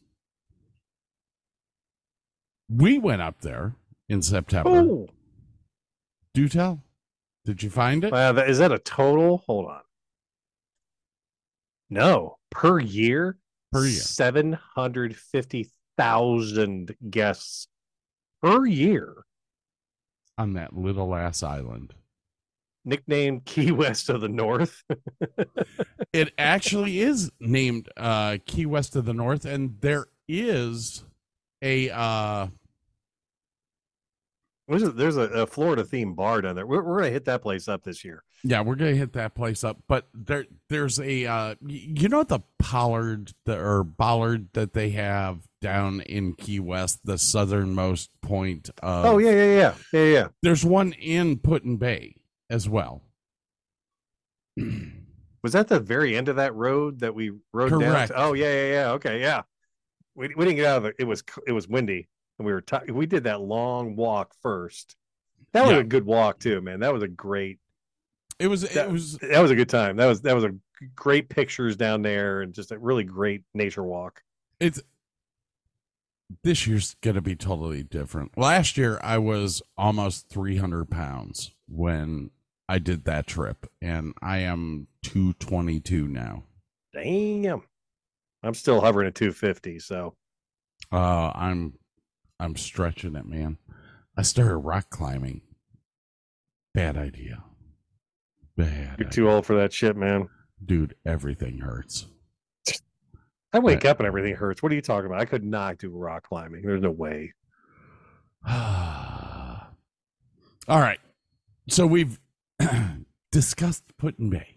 we 2.69 2.99
went 2.99 3.23
up 3.23 3.41
there 3.41 3.75
in 4.09 4.21
September. 4.23 4.71
Oh, 4.71 5.09
Do 6.35 6.49
tell. 6.49 6.83
Did 7.45 7.63
you 7.63 7.71
find 7.71 8.05
it? 8.05 8.11
that, 8.11 8.49
is 8.49 8.59
that 8.59 8.73
a 8.73 8.79
total? 8.79 9.45
Hold 9.47 9.67
on. 9.67 9.81
No, 11.91 12.39
per 12.51 12.81
year, 12.81 13.39
Per 13.73 13.85
year. 13.85 13.91
seven 14.01 14.55
hundred 14.55 15.15
fifty 15.15 15.71
thousand 15.97 16.97
guests 17.11 17.69
per 18.43 18.65
year. 18.67 19.25
On 20.39 20.55
that 20.55 20.77
little 20.77 21.15
ass 21.15 21.43
island. 21.43 21.95
Nicknamed 22.85 23.45
Key 23.47 23.71
West 23.73 24.09
of 24.11 24.21
the 24.21 24.29
North. 24.29 24.83
It 26.13 26.33
actually 26.39 27.01
is 27.01 27.33
named 27.41 27.89
uh, 27.97 28.39
Key 28.47 28.67
West 28.67 28.95
of 28.95 29.05
the 29.05 29.13
North, 29.13 29.45
and 29.47 29.77
there 29.81 30.07
is 30.29 31.03
a 31.61 31.91
uh, 31.91 32.47
There's 34.69 34.85
a, 34.85 34.91
there's 34.93 35.17
a, 35.17 35.23
a 35.23 35.47
Florida 35.47 35.83
themed 35.83 36.15
bar 36.15 36.41
down 36.41 36.55
there. 36.55 36.67
We're, 36.67 36.85
we're 36.85 36.99
gonna 36.99 37.11
hit 37.11 37.25
that 37.25 37.43
place 37.43 37.67
up 37.67 37.83
this 37.83 38.05
year. 38.05 38.23
Yeah, 38.47 38.61
we're 38.61 38.75
gonna 38.75 38.93
hit 38.93 39.15
that 39.15 39.35
place 39.35 39.65
up. 39.65 39.79
But 39.89 40.07
there 40.13 40.45
there's 40.69 41.01
a 41.01 41.25
uh, 41.27 41.55
you 41.67 42.09
know 42.11 42.23
the 42.25 42.41
Pollard 42.59 43.33
the, 43.47 43.59
or 43.59 43.83
Bollard 43.83 44.49
that 44.53 44.75
they 44.75 44.91
have 44.91 45.49
down 45.63 46.03
in 46.03 46.35
Key 46.35 46.61
West, 46.61 47.01
the 47.05 47.17
southernmost 47.17 48.11
point 48.21 48.69
of. 48.83 49.07
oh 49.07 49.19
yeah, 49.19 49.31
yeah, 49.31 49.45
yeah, 49.45 49.75
yeah, 49.95 50.05
yeah. 50.13 50.29
There's 50.43 50.63
one 50.65 50.93
in 50.93 51.39
Put-in 51.39 51.79
Bay 51.79 52.17
as 52.51 52.69
well. 52.69 53.03
Was 54.57 55.53
that 55.53 55.69
the 55.69 55.81
very 55.81 56.17
end 56.17 56.29
of 56.29 56.37
that 56.37 56.55
road 56.55 57.01
that 57.01 57.15
we 57.15 57.33
rode 57.53 57.81
down? 57.81 58.09
To? 58.09 58.15
Oh 58.15 58.33
yeah, 58.35 58.53
yeah, 58.53 58.73
yeah. 58.73 58.91
Okay, 58.93 59.21
yeah. 59.21 59.43
We, 60.15 60.29
we 60.37 60.45
didn't 60.45 60.57
get 60.57 60.67
out 60.67 60.79
of 60.79 60.85
it. 60.85 60.97
It 60.99 61.05
was 61.05 61.25
it 61.47 61.53
was 61.53 61.67
windy, 61.69 62.09
and 62.39 62.47
we 62.47 62.53
were 62.53 62.61
ti 62.61 62.91
we 62.93 63.07
did 63.07 63.25
that 63.25 63.41
long 63.41 63.97
walk 63.97 64.33
first. 64.43 64.97
That 65.53 65.63
was 65.63 65.73
Yeah. 65.73 65.79
a 65.79 65.85
good 65.85 66.05
walk 66.05 66.41
too, 66.41 66.61
man. 66.61 66.81
That 66.81 66.93
was 66.93 67.03
a 67.03 67.09
great. 67.09 67.59
It 68.39 68.49
was 68.49 68.63
That 68.63 68.89
it 68.89 68.93
was 68.93 69.19
that 69.19 69.41
was 69.41 69.51
a 69.51 69.57
good 69.57 69.69
time. 69.69 69.97
That 69.97 70.07
was 70.07 70.23
that 70.23 70.35
was 70.35 70.45
a 70.45 70.55
great 70.95 71.29
pictures 71.29 71.77
down 71.77 72.03
there, 72.03 72.43
and 72.43 72.53
just 72.53 72.73
a 72.73 72.79
really 72.79 73.05
great 73.05 73.43
nature 73.55 73.83
walk. 73.83 74.23
it's 74.61 74.81
this 76.43 76.67
year's 76.67 76.97
gonna 77.01 77.21
be 77.21 77.37
totally 77.37 77.83
different. 77.83 78.37
Last 78.37 78.77
year 78.77 78.99
I 79.03 79.19
was 79.19 79.63
almost 79.77 80.29
300 80.31 80.91
pounds 80.91 81.53
when 81.69 82.31
I 82.69 82.79
did 82.79 83.05
that 83.05 83.27
trip, 83.27 83.67
and 83.81 84.15
I 84.23 84.39
am 84.39 84.89
222 85.03 86.09
now. 86.09 86.45
Damn, 86.93 87.63
I'm 88.43 88.55
still 88.55 88.81
hovering 88.81 89.07
at 89.07 89.15
250. 89.15 89.79
So 89.79 90.17
Uh, 90.91 91.31
I'm 91.35 91.79
I'm 92.41 92.57
stretching 92.57 93.15
it, 93.17 93.27
man. 93.27 93.59
I 94.17 94.23
started 94.23 94.57
rock 94.57 94.91
climbing. 94.91 95.43
Bad 96.73 96.97
idea. 96.97 97.45
Bad, 98.57 98.97
you're 98.99 99.09
too 99.09 99.29
old 99.29 99.47
for 99.47 99.57
that 99.57 99.73
shit, 99.73 99.97
man. 99.97 100.29
dude. 100.65 100.95
Everything 101.05 101.59
hurts. 101.59 102.07
I 103.53 103.59
wake 103.59 103.85
Right. 103.85 103.87
up 103.91 103.99
and 104.01 104.07
everything 104.07 104.35
hurts. 104.35 104.63
What 104.63 104.73
are 104.73 104.75
you 104.75 104.81
talking 104.83 105.07
about? 105.07 105.21
I 105.21 105.25
could 105.27 105.45
not 105.45 105.79
do 105.79 105.91
rock 105.91 106.25
climbing. 106.29 106.63
There's 106.63 106.83
no 106.83 106.91
way. 106.91 107.33
All 110.67 110.81
right. 110.81 110.99
So 111.69 111.87
we've 111.87 112.19
discussed 113.33 113.85
Put-in 113.99 114.31
Bay. 114.31 114.57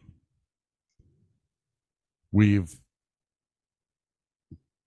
We've 2.31 2.75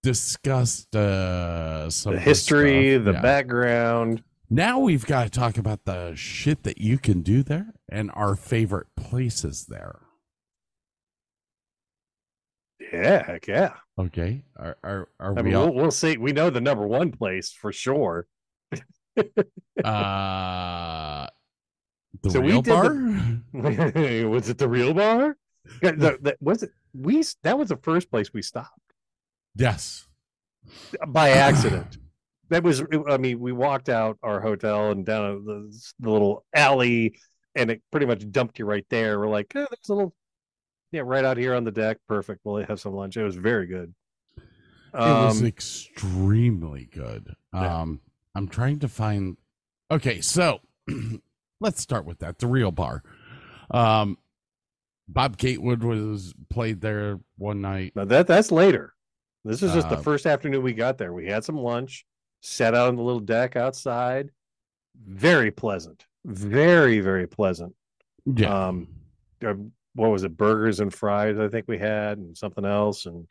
discussed 0.03 0.95
uh, 0.97 1.91
some 1.91 2.15
The 2.15 2.21
history, 2.21 2.95
stuff. 2.95 3.05
the 3.05 3.13
Yeah. 3.13 3.21
background. 3.23 4.23
Now 4.49 4.79
we've 4.81 5.07
got 5.07 5.25
to 5.25 5.31
talk 5.31 5.57
about 5.59 5.85
the 5.85 6.15
shit 6.17 6.63
that 6.65 6.79
you 6.79 6.99
can 6.99 7.23
do 7.23 7.43
there 7.43 7.73
and 7.91 8.11
our 8.15 8.37
favorite 8.37 8.87
places 8.97 9.67
there. 9.69 10.01
Yeah, 12.93 13.25
heck 13.27 13.47
yeah. 13.47 13.75
Okay. 13.99 14.43
Are 14.57 14.77
are, 14.83 15.09
are 15.21 15.39
I 15.39 15.43
we 15.43 15.49
mean, 15.51 15.55
all, 15.55 15.67
we'll, 15.67 15.75
we'll 15.75 15.91
see. 15.91 16.17
We 16.17 16.33
know 16.33 16.51
the 16.51 16.61
number 16.61 16.87
one 16.87 17.13
place 17.13 17.53
for 17.53 17.73
sure. 17.73 18.27
uh 19.85 21.27
the 22.23 22.31
So 22.31 22.41
real 22.41 22.63
bar? 22.63 22.89
the- 22.89 24.27
was 24.31 24.49
it 24.49 24.59
the 24.59 24.69
real 24.69 24.95
bar? 24.95 25.37
Yeah, 25.83 25.93
the- 25.93 26.19
the- 26.21 26.37
was 26.41 26.63
it? 26.63 26.71
We 26.95 27.23
that 27.43 27.59
was 27.59 27.69
the 27.69 27.77
first 27.77 28.11
place 28.11 28.33
we 28.33 28.43
stopped 28.43 28.71
yes. 29.55 30.07
by 31.07 31.31
accident. 31.49 31.99
that 32.49 32.63
was. 32.65 32.83
I 33.09 33.17
mean, 33.19 33.39
we 33.39 33.53
walked 33.53 33.89
out 33.89 34.19
our 34.23 34.41
hotel 34.41 34.91
and 34.91 35.05
down 35.07 35.45
the, 35.45 35.71
the 36.01 36.11
little 36.11 36.45
alley, 36.55 37.21
and 37.55 37.71
it 37.71 37.83
pretty 37.91 38.07
much 38.07 38.31
dumped 38.31 38.59
you 38.59 38.65
right 38.65 38.87
there. 38.91 39.19
We're 39.19 39.29
like, 39.29 39.53
oh, 39.55 39.67
there's 39.71 39.89
a 39.89 39.95
little, 39.95 40.15
yeah, 40.93 41.03
right 41.05 41.25
out 41.25 41.37
here 41.37 41.55
on 41.55 41.65
the 41.65 41.71
deck. 41.73 41.99
Perfect. 42.09 42.41
We'll 42.45 42.65
have 42.65 42.81
some 42.81 42.95
lunch. 42.95 43.17
It 43.17 43.25
was 43.25 43.37
very 43.37 43.67
good. 43.67 43.95
it 44.37 44.43
was 44.99 45.41
Um, 45.41 45.47
extremely 45.47 46.87
good. 46.87 47.35
Yeah. 47.55 47.81
Um, 47.81 48.01
I'm 48.35 48.49
trying 48.49 48.79
to 48.81 48.89
find. 48.89 49.37
Okay, 49.91 50.21
so 50.21 50.61
let's 51.61 51.81
start 51.81 52.05
with 52.05 52.19
that. 52.21 52.39
The 52.39 52.47
real 52.47 52.71
bar. 52.71 53.03
Um, 53.71 54.19
Bob 55.09 55.37
Gatewood 55.37 55.83
was 55.83 56.35
played 56.51 56.81
there 56.81 57.19
one 57.37 57.61
night. 57.61 57.93
Now 57.97 58.05
that 58.05 58.27
that's 58.29 58.53
later. 58.53 58.95
This 59.45 59.63
is 59.63 59.73
just 59.73 59.89
the 59.89 59.97
Uh, 59.97 60.03
first 60.03 60.27
afternoon 60.27 60.63
we 60.63 60.73
got 60.75 60.99
there. 60.99 61.13
We 61.13 61.27
had 61.27 61.45
some 61.45 61.57
lunch, 61.57 62.05
sat 62.43 62.75
out 62.75 62.89
on 62.89 62.97
the 62.97 63.03
little 63.03 63.21
deck 63.21 63.57
outside. 63.57 64.31
Very 65.03 65.51
pleasant. 65.51 66.05
Very, 66.25 67.01
very 67.01 67.27
pleasant. 67.27 67.75
Yeah. 68.27 68.69
Um 68.69 68.89
uh, 69.45 69.55
what 69.95 70.11
was 70.11 70.23
it? 70.25 70.37
Burgers 70.37 70.81
and 70.81 70.93
fries, 70.93 71.39
I 71.39 71.49
think 71.49 71.67
we 71.67 71.79
had, 71.79 72.19
and 72.19 72.37
something 72.37 72.65
else. 72.65 73.07
And 73.07 73.27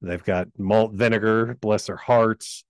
they've 0.00 0.22
got 0.24 0.48
malt 0.58 0.92
vinegar, 0.94 1.56
bless 1.60 1.86
their 1.86 1.96
hearts. 1.96 2.64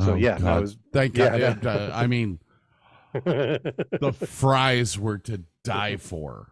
So 0.00 0.12
Oh, 0.12 0.14
yeah, 0.14 0.38
God. 0.38 0.60
was 0.62 0.78
Thank 0.92 1.16
yeah, 1.18 1.36
God. 1.38 1.60
that- 1.62 1.90
Uh, 1.90 1.92
I 1.94 2.06
mean, 2.06 2.38
the 3.12 4.14
fries 4.28 4.98
were 4.98 5.18
to 5.18 5.42
die 5.64 5.96
for. 5.96 6.48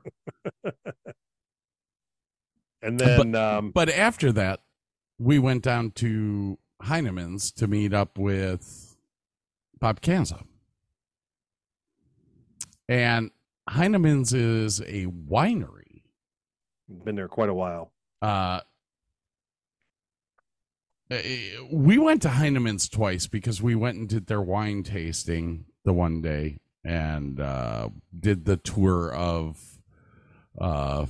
and 2.82 2.98
then 2.98 3.34
um 3.34 3.70
But 3.70 3.88
after 3.88 4.32
that, 4.32 4.60
we 5.18 5.38
went 5.38 5.62
down 5.62 5.92
to 5.92 6.58
Heineman's 6.82 7.50
to 7.52 7.66
meet 7.66 7.94
up 7.94 8.18
with 8.18 8.96
Bob 9.78 10.00
Kanza. 10.00 10.42
And 12.88 13.30
Heineman's 13.68 14.32
is 14.32 14.80
a 14.80 15.06
winery. 15.06 16.02
been 16.88 17.16
there 17.16 17.28
quite 17.28 17.48
a 17.48 17.54
while. 17.54 17.92
Uh, 18.22 18.60
eh, 21.10 21.56
we 21.70 21.98
went 21.98 22.22
to 22.22 22.28
Heineman's 22.30 22.88
twice 22.88 23.26
because 23.26 23.60
we 23.62 23.74
went 23.74 23.98
and 23.98 24.08
did 24.08 24.26
their 24.26 24.42
wine 24.42 24.82
tasting 24.82 25.64
the 25.84 25.92
one 25.92 26.20
day 26.22 26.58
and 26.84 27.40
uh, 27.40 27.88
did 28.18 28.44
the 28.44 28.56
tour 28.56 29.12
of 29.12 29.78
uh, 30.60 31.06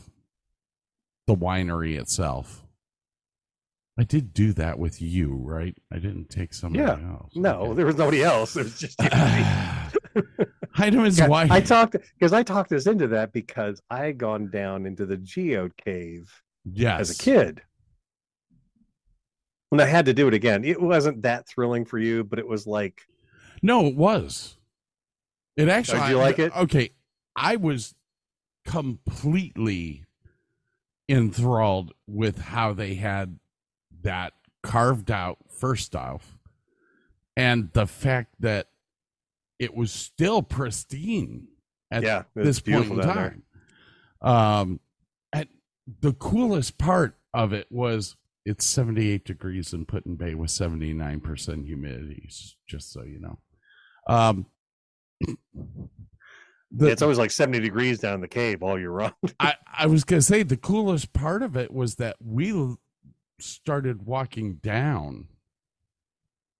the 1.26 1.34
winery 1.36 1.98
itself. 1.98 2.62
I 3.98 4.04
did 4.04 4.34
do 4.34 4.52
that 4.54 4.78
with 4.78 5.00
you, 5.00 5.34
right? 5.34 5.74
I 5.90 5.96
didn't 5.98 6.28
take 6.28 6.52
somebody 6.52 6.84
Yeah. 6.84 6.98
else. 7.12 7.32
No, 7.34 7.60
Okay. 7.62 7.74
there 7.74 7.86
was 7.86 7.96
nobody 7.96 8.22
else. 8.22 8.56
It 8.56 8.64
was 8.64 8.78
just 8.78 8.98
Heineman's 10.76 11.18
Yeah, 11.18 11.28
wife. 11.28 11.50
I 11.50 11.60
talked 11.60 11.96
because 12.18 12.32
I 12.32 12.42
talked 12.42 12.72
us 12.72 12.86
into 12.86 13.08
that 13.08 13.32
because 13.32 13.80
I 13.90 14.04
had 14.06 14.18
gone 14.18 14.50
down 14.50 14.84
into 14.86 15.06
the 15.06 15.16
geode 15.16 15.76
cave 15.76 16.30
yes. 16.64 17.00
as 17.00 17.10
a 17.18 17.22
kid. 17.22 17.62
And 19.72 19.80
I 19.80 19.86
had 19.86 20.06
to 20.06 20.14
do 20.14 20.28
it 20.28 20.34
again. 20.34 20.64
It 20.64 20.80
wasn't 20.80 21.22
that 21.22 21.48
thrilling 21.48 21.84
for 21.84 21.98
you, 21.98 22.24
but 22.24 22.38
it 22.38 22.46
was 22.46 22.66
like 22.66 23.00
No, 23.62 23.86
it 23.86 23.96
was. 23.96 24.56
It 25.56 25.68
actually. 25.68 26.00
Did 26.00 26.10
you 26.10 26.18
like 26.18 26.38
it? 26.38 26.54
Okay, 26.54 26.90
I 27.34 27.56
was 27.56 27.94
completely 28.66 30.04
enthralled 31.08 31.92
with 32.06 32.38
how 32.38 32.74
they 32.74 32.94
had 32.94 33.38
that 34.02 34.34
carved 34.62 35.10
out 35.10 35.38
first 35.48 35.96
off, 35.96 36.38
and 37.36 37.72
the 37.72 37.86
fact 37.86 38.34
that 38.40 38.68
it 39.58 39.74
was 39.74 39.92
still 39.92 40.42
pristine 40.42 41.48
at 41.90 42.02
Yeah, 42.02 42.24
this 42.34 42.60
point 42.60 42.68
in 42.68 42.82
beautiful 42.82 42.96
down 43.02 43.16
there. 43.16 43.30
time. 43.30 43.42
Um, 44.22 44.80
and 45.32 45.48
the 46.00 46.12
coolest 46.14 46.78
part 46.78 47.16
of 47.32 47.52
it 47.52 47.66
was 47.70 48.16
it's 48.44 48.64
78 48.64 49.24
degrees 49.24 49.72
in 49.72 49.86
Put-in 49.86 50.16
Bay 50.16 50.34
with 50.34 50.50
79% 50.50 51.66
humidity, 51.66 52.28
just 52.66 52.92
so 52.92 53.02
you 53.02 53.18
know. 53.20 53.38
Um, 54.08 54.46
the- 56.70 56.86
it's 56.86 57.02
always 57.02 57.18
like 57.18 57.30
70 57.30 57.60
degrees 57.60 57.98
down 57.98 58.14
in 58.14 58.20
the 58.20 58.28
cave 58.28 58.62
all 58.62 58.78
year 58.78 58.90
round. 58.90 59.14
I, 59.40 59.54
I 59.76 59.86
was 59.86 60.04
going 60.04 60.20
to 60.20 60.26
say 60.26 60.42
the 60.42 60.56
coolest 60.56 61.12
part 61.12 61.42
of 61.42 61.56
it 61.56 61.72
was 61.72 61.96
that 61.96 62.16
we 62.20 62.76
started 63.40 64.06
walking 64.06 64.54
down 64.56 65.28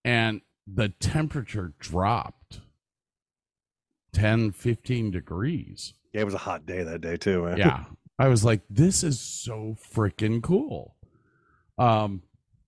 and 0.04 0.40
the 0.66 0.88
temperature 0.88 1.72
dropped 1.78 2.60
10, 4.16 4.52
15 4.52 5.10
degrees. 5.10 5.92
Yeah, 6.14 6.22
it 6.22 6.24
was 6.24 6.34
a 6.34 6.38
hot 6.38 6.64
day 6.64 6.82
that 6.82 7.02
day 7.02 7.16
too, 7.18 7.44
man. 7.44 7.58
Yeah. 7.58 7.84
I 8.18 8.28
was 8.28 8.44
like, 8.44 8.62
this 8.70 9.04
is 9.04 9.20
so 9.20 9.76
freaking 9.94 10.42
cool. 10.42 10.96
Um, 11.76 12.22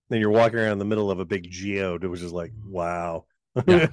then 0.09 0.19
you're 0.19 0.29
walking 0.29 0.59
around 0.59 0.73
in 0.73 0.77
the 0.79 0.85
middle 0.85 1.09
of 1.09 1.19
a 1.19 1.25
big 1.25 1.49
geode. 1.49 2.03
It 2.03 2.07
was 2.07 2.21
just 2.21 2.33
like, 2.35 2.51
wow. 2.67 3.25
Yeah. 3.67 3.87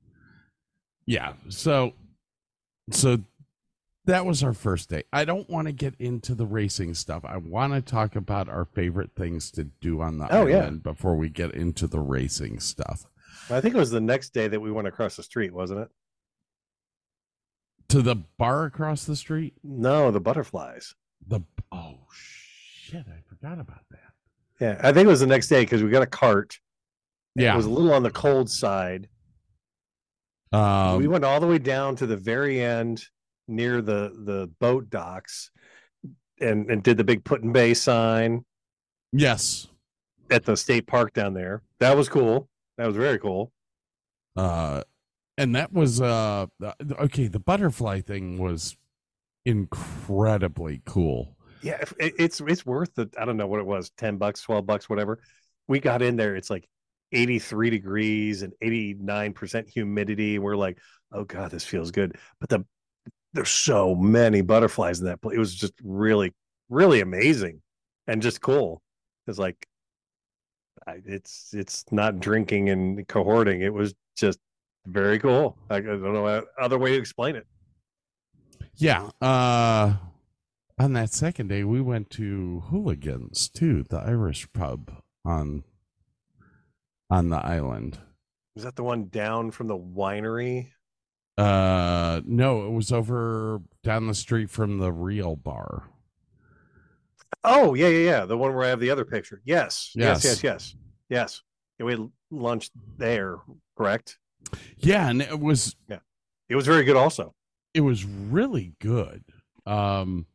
yeah. 1.06 1.32
So, 1.48 1.92
so 2.90 3.18
that 4.04 4.26
was 4.26 4.42
our 4.42 4.52
first 4.52 4.90
day. 4.90 5.04
I 5.14 5.24
don't 5.24 5.48
want 5.48 5.68
to 5.68 5.72
get 5.72 5.94
into 5.98 6.34
the 6.34 6.44
racing 6.46 6.92
stuff. 6.92 7.24
I 7.24 7.38
want 7.38 7.72
to 7.72 7.80
talk 7.80 8.16
about 8.16 8.50
our 8.50 8.66
favorite 8.66 9.12
things 9.16 9.50
to 9.52 9.64
do 9.64 10.02
on 10.02 10.18
the 10.18 10.26
Oh, 10.30 10.46
yeah. 10.46 10.58
island 10.58 10.82
before 10.82 11.16
we 11.16 11.30
get 11.30 11.54
into 11.54 11.86
the 11.86 12.00
racing 12.00 12.60
stuff. 12.60 13.06
I 13.50 13.62
think 13.62 13.74
it 13.74 13.78
was 13.78 13.90
the 13.90 14.00
next 14.00 14.34
day 14.34 14.48
that 14.48 14.60
we 14.60 14.70
went 14.70 14.88
across 14.88 15.16
the 15.16 15.22
street, 15.22 15.54
wasn't 15.54 15.80
it? 15.80 15.88
To 17.92 18.00
the 18.00 18.16
bar 18.38 18.64
across 18.64 19.04
the 19.04 19.14
street? 19.14 19.52
No, 19.62 20.10
the 20.10 20.18
butterflies. 20.18 20.94
The 21.28 21.40
oh 21.70 21.98
shit, 22.10 23.04
I 23.06 23.20
forgot 23.28 23.60
about 23.60 23.82
that. 23.90 24.12
Yeah, 24.58 24.80
I 24.82 24.92
think 24.92 25.04
it 25.04 25.10
was 25.10 25.20
the 25.20 25.26
next 25.26 25.48
day 25.48 25.60
because 25.60 25.82
we 25.82 25.90
got 25.90 26.02
a 26.02 26.06
cart. 26.06 26.58
Yeah. 27.34 27.52
It 27.52 27.56
was 27.58 27.66
a 27.66 27.70
little 27.70 27.92
on 27.92 28.02
the 28.02 28.10
cold 28.10 28.48
side. 28.48 29.10
Um, 30.52 30.96
we 30.96 31.06
went 31.06 31.22
all 31.22 31.38
the 31.38 31.46
way 31.46 31.58
down 31.58 31.94
to 31.96 32.06
the 32.06 32.16
very 32.16 32.62
end 32.62 33.04
near 33.46 33.82
the 33.82 34.12
the 34.24 34.50
boat 34.58 34.88
docks 34.88 35.50
and 36.40 36.70
and 36.70 36.82
did 36.82 36.96
the 36.96 37.04
big 37.04 37.24
put 37.24 37.42
in 37.42 37.52
bay 37.52 37.74
sign 37.74 38.42
yes. 39.12 39.68
at 40.30 40.46
the 40.46 40.56
state 40.56 40.86
park 40.86 41.12
down 41.12 41.34
there. 41.34 41.60
That 41.78 41.94
was 41.94 42.08
cool. 42.08 42.48
That 42.78 42.86
was 42.86 42.96
very 42.96 43.18
cool. 43.18 43.52
Uh, 44.34 44.82
and 45.38 45.54
that 45.54 45.72
was 45.72 46.00
uh 46.00 46.46
okay. 46.98 47.28
The 47.28 47.40
butterfly 47.40 48.00
thing 48.00 48.38
was 48.38 48.76
incredibly 49.44 50.82
cool. 50.84 51.36
Yeah, 51.62 51.82
it, 51.98 52.14
it's 52.18 52.40
it's 52.40 52.66
worth 52.66 52.98
it. 52.98 53.14
I 53.18 53.24
don't 53.24 53.36
know 53.36 53.46
what 53.46 53.60
it 53.60 53.66
was, 53.66 53.90
ten 53.90 54.16
bucks, 54.16 54.42
twelve 54.42 54.66
bucks, 54.66 54.88
whatever. 54.88 55.20
We 55.68 55.80
got 55.80 56.02
in 56.02 56.16
there. 56.16 56.36
It's 56.36 56.50
like 56.50 56.68
eighty 57.12 57.38
three 57.38 57.70
degrees 57.70 58.42
and 58.42 58.52
eighty 58.60 58.94
nine 58.98 59.32
percent 59.32 59.68
humidity. 59.68 60.38
We're 60.38 60.56
like, 60.56 60.78
oh 61.12 61.24
god, 61.24 61.50
this 61.50 61.64
feels 61.64 61.90
good. 61.90 62.16
But 62.40 62.48
the 62.48 62.64
there's 63.32 63.50
so 63.50 63.94
many 63.94 64.42
butterflies 64.42 65.00
in 65.00 65.06
that 65.06 65.22
place. 65.22 65.36
It 65.36 65.40
was 65.40 65.54
just 65.54 65.72
really, 65.82 66.34
really 66.68 67.00
amazing 67.00 67.62
and 68.06 68.20
just 68.20 68.40
cool. 68.40 68.82
It's 69.26 69.38
like 69.38 69.66
it's 70.86 71.50
it's 71.54 71.84
not 71.90 72.20
drinking 72.20 72.68
and 72.70 73.06
cohorting. 73.06 73.62
It 73.62 73.72
was 73.72 73.94
just 74.16 74.38
very 74.86 75.18
cool. 75.18 75.56
I, 75.70 75.76
I 75.76 75.80
don't 75.80 76.02
know 76.02 76.44
other 76.60 76.78
way 76.78 76.90
to 76.92 76.98
explain 76.98 77.36
it. 77.36 77.46
Yeah. 78.76 79.10
Uh, 79.20 79.94
on 80.78 80.92
that 80.94 81.12
second 81.12 81.48
day, 81.48 81.64
we 81.64 81.80
went 81.80 82.10
to 82.10 82.60
Hooligans 82.70 83.48
too, 83.48 83.84
the 83.88 83.98
Irish 83.98 84.50
pub 84.52 84.92
on 85.24 85.64
on 87.10 87.28
the 87.28 87.36
island. 87.36 87.98
Was 88.54 88.64
that 88.64 88.76
the 88.76 88.82
one 88.82 89.08
down 89.08 89.50
from 89.50 89.66
the 89.68 89.78
winery? 89.78 90.70
Uh, 91.38 92.20
no, 92.24 92.66
it 92.66 92.70
was 92.70 92.92
over 92.92 93.60
down 93.82 94.06
the 94.06 94.14
street 94.14 94.50
from 94.50 94.78
the 94.78 94.92
real 94.92 95.36
bar. 95.36 95.84
Oh 97.44 97.74
yeah, 97.74 97.88
yeah, 97.88 98.04
yeah. 98.10 98.24
The 98.24 98.36
one 98.36 98.54
where 98.54 98.64
I 98.64 98.68
have 98.68 98.80
the 98.80 98.90
other 98.90 99.04
picture. 99.04 99.40
Yes, 99.44 99.90
yes, 99.94 100.24
Yes. 100.24 100.24
yes, 100.24 100.42
yes, 100.42 100.74
yes. 101.08 101.42
Yeah, 101.78 101.86
we 101.86 101.92
had 101.92 102.08
lunch 102.30 102.70
there, 102.98 103.38
correct? 103.76 104.18
Yeah, 104.78 105.08
and 105.08 105.22
it 105.22 105.40
was 105.40 105.76
Yeah, 105.88 106.00
it 106.48 106.56
was 106.56 106.66
very 106.66 106.84
good. 106.84 106.96
Also, 106.96 107.34
it 107.74 107.80
was 107.80 108.04
really 108.04 108.74
good. 108.80 109.24
Um 109.66 110.26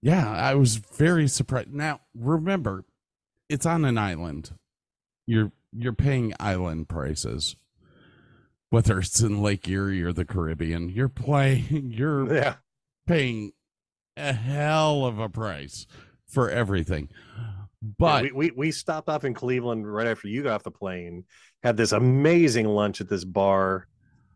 Yeah, 0.00 0.30
I 0.30 0.54
was 0.54 0.76
very 0.76 1.28
surprised. 1.28 1.72
Now, 1.72 2.00
remember, 2.14 2.84
it's 3.48 3.66
on 3.66 3.84
an 3.84 3.98
island. 3.98 4.52
You're 5.26 5.52
you're 5.72 5.94
paying 5.94 6.34
island 6.40 6.88
prices. 6.88 7.56
Whether 8.70 8.98
it's 9.00 9.20
in 9.20 9.40
Lake 9.42 9.66
Erie 9.68 10.02
or 10.02 10.12
the 10.12 10.24
Caribbean, 10.24 10.88
you're 10.90 11.08
playing 11.08 11.90
you're 11.94 12.32
yeah, 12.32 12.56
paying 13.06 13.52
a 14.16 14.32
hell 14.34 15.06
of 15.06 15.18
a 15.18 15.28
price 15.28 15.86
for 16.28 16.50
everything. 16.50 17.10
Yeah, 17.36 17.64
But 17.98 18.22
we, 18.22 18.32
we 18.32 18.50
we 18.52 18.70
stopped 18.70 19.08
off 19.08 19.24
in 19.24 19.34
Cleveland 19.34 19.90
right 19.92 20.06
after 20.06 20.28
you 20.28 20.42
got 20.42 20.54
off 20.54 20.62
the 20.62 20.70
plane. 20.70 21.24
Had 21.62 21.76
this 21.76 21.92
amazing 21.92 22.66
lunch 22.66 23.00
at 23.00 23.08
this 23.08 23.24
bar, 23.24 23.88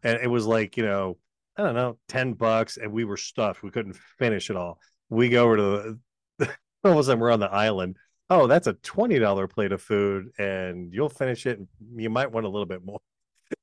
and 0.03 0.19
it 0.21 0.29
was 0.29 0.47
like 0.47 0.77
you 0.77 0.85
know 0.85 1.19
I 1.57 1.63
don't 1.63 1.75
know 1.75 1.99
ten 2.09 2.33
bucks, 2.35 2.77
and 2.77 2.93
we 2.93 3.05
were 3.05 3.17
stuffed. 3.17 3.63
We 3.63 3.71
couldn't 3.71 3.97
finish 4.19 4.51
it 4.51 4.57
all. 4.57 4.79
We 5.09 5.29
go 5.29 5.45
over 5.45 5.57
to 5.57 5.99
the 6.39 6.47
all 6.85 6.93
of 6.93 6.99
a 6.99 7.05
sudden 7.05 7.21
we're 7.21 7.31
on 7.31 7.41
the 7.41 7.51
island. 7.51 7.97
Oh, 8.31 8.47
that's 8.47 8.67
a 8.67 8.73
twenty 8.75 9.19
dollar 9.19 9.47
plate 9.47 9.73
of 9.73 9.83
food, 9.83 10.31
and 10.39 10.93
you'll 10.93 11.09
finish 11.09 11.47
it. 11.47 11.61
You 11.95 12.11
might 12.11 12.33
want 12.33 12.47
a 12.47 12.49
little 12.49 12.67
bit 12.67 12.85
more. 12.85 13.01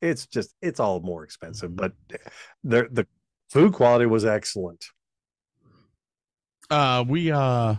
It's 0.02 0.28
just 0.28 0.54
it's 0.62 0.80
all 0.80 1.00
more 1.00 1.24
expensive, 1.24 1.76
but 1.76 1.94
the 2.64 2.88
the 2.92 3.08
food 3.50 3.74
quality 3.74 4.06
was 4.06 4.24
excellent. 4.24 4.86
uh 6.70 7.04
we 7.08 7.32
uh 7.32 7.76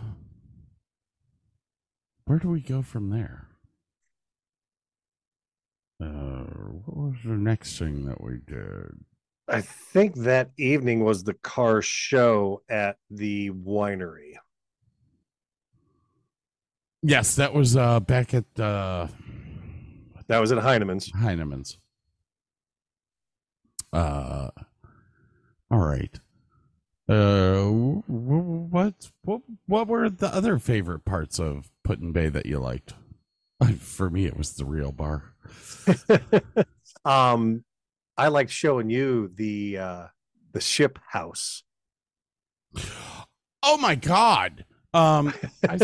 where 2.25 2.39
do 2.39 2.49
we 2.49 2.61
go 2.61 2.81
from 2.81 3.09
there? 3.09 3.47
Uh 6.01 6.05
what 6.85 6.97
was 7.11 7.15
the 7.23 7.31
next 7.37 7.77
thing 7.77 8.05
that 8.05 8.21
we 8.21 8.39
did? 8.47 8.97
I 9.47 9.61
think 9.61 10.15
that 10.15 10.51
evening 10.57 11.03
was 11.03 11.23
the 11.23 11.33
car 11.35 11.81
show 11.81 12.61
at 12.69 12.97
the 13.09 13.51
winery. 13.51 14.33
Yes, 17.03 17.35
that 17.35 17.53
was 17.53 17.75
uh 17.75 17.99
back 17.99 18.33
at 18.33 18.45
uh 18.59 19.07
That 20.27 20.39
was 20.39 20.51
at 20.51 20.59
Heineman's. 20.59 21.11
Heineman's. 21.11 21.77
Uh 23.93 24.49
all 25.69 25.79
right. 25.79 26.19
Uh 27.09 27.65
wh- 27.65 28.05
wh- 28.07 28.71
what 28.73 29.11
what 29.23 29.41
what 29.67 29.87
were 29.87 30.09
the 30.09 30.33
other 30.33 30.57
favorite 30.59 31.03
parts 31.05 31.39
of 31.39 31.69
Put-in 31.83 32.11
Bay 32.11 32.29
that 32.29 32.45
you 32.45 32.59
liked? 32.59 32.93
For 33.79 34.09
me 34.09 34.25
it 34.25 34.37
was 34.37 34.53
the 34.53 34.65
real 34.65 34.91
bar. 34.91 35.33
um, 37.05 37.63
I 38.17 38.27
liked 38.29 38.51
showing 38.51 38.89
you 38.89 39.31
the 39.33 39.77
uh 39.77 40.07
the 40.53 40.61
ship 40.61 40.99
house. 41.09 41.63
Oh 43.63 43.77
my 43.77 43.93
god. 43.93 44.65
Um 44.91 45.31
I, 45.69 45.77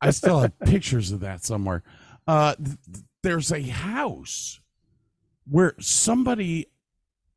I 0.00 0.10
still 0.10 0.40
have 0.40 0.58
pictures 0.58 1.12
of 1.12 1.20
that 1.20 1.44
somewhere. 1.44 1.84
Uh 2.26 2.56
th- 2.56 2.78
there's 3.22 3.52
a 3.52 3.62
house 3.62 4.58
where 5.48 5.74
somebody 5.78 6.66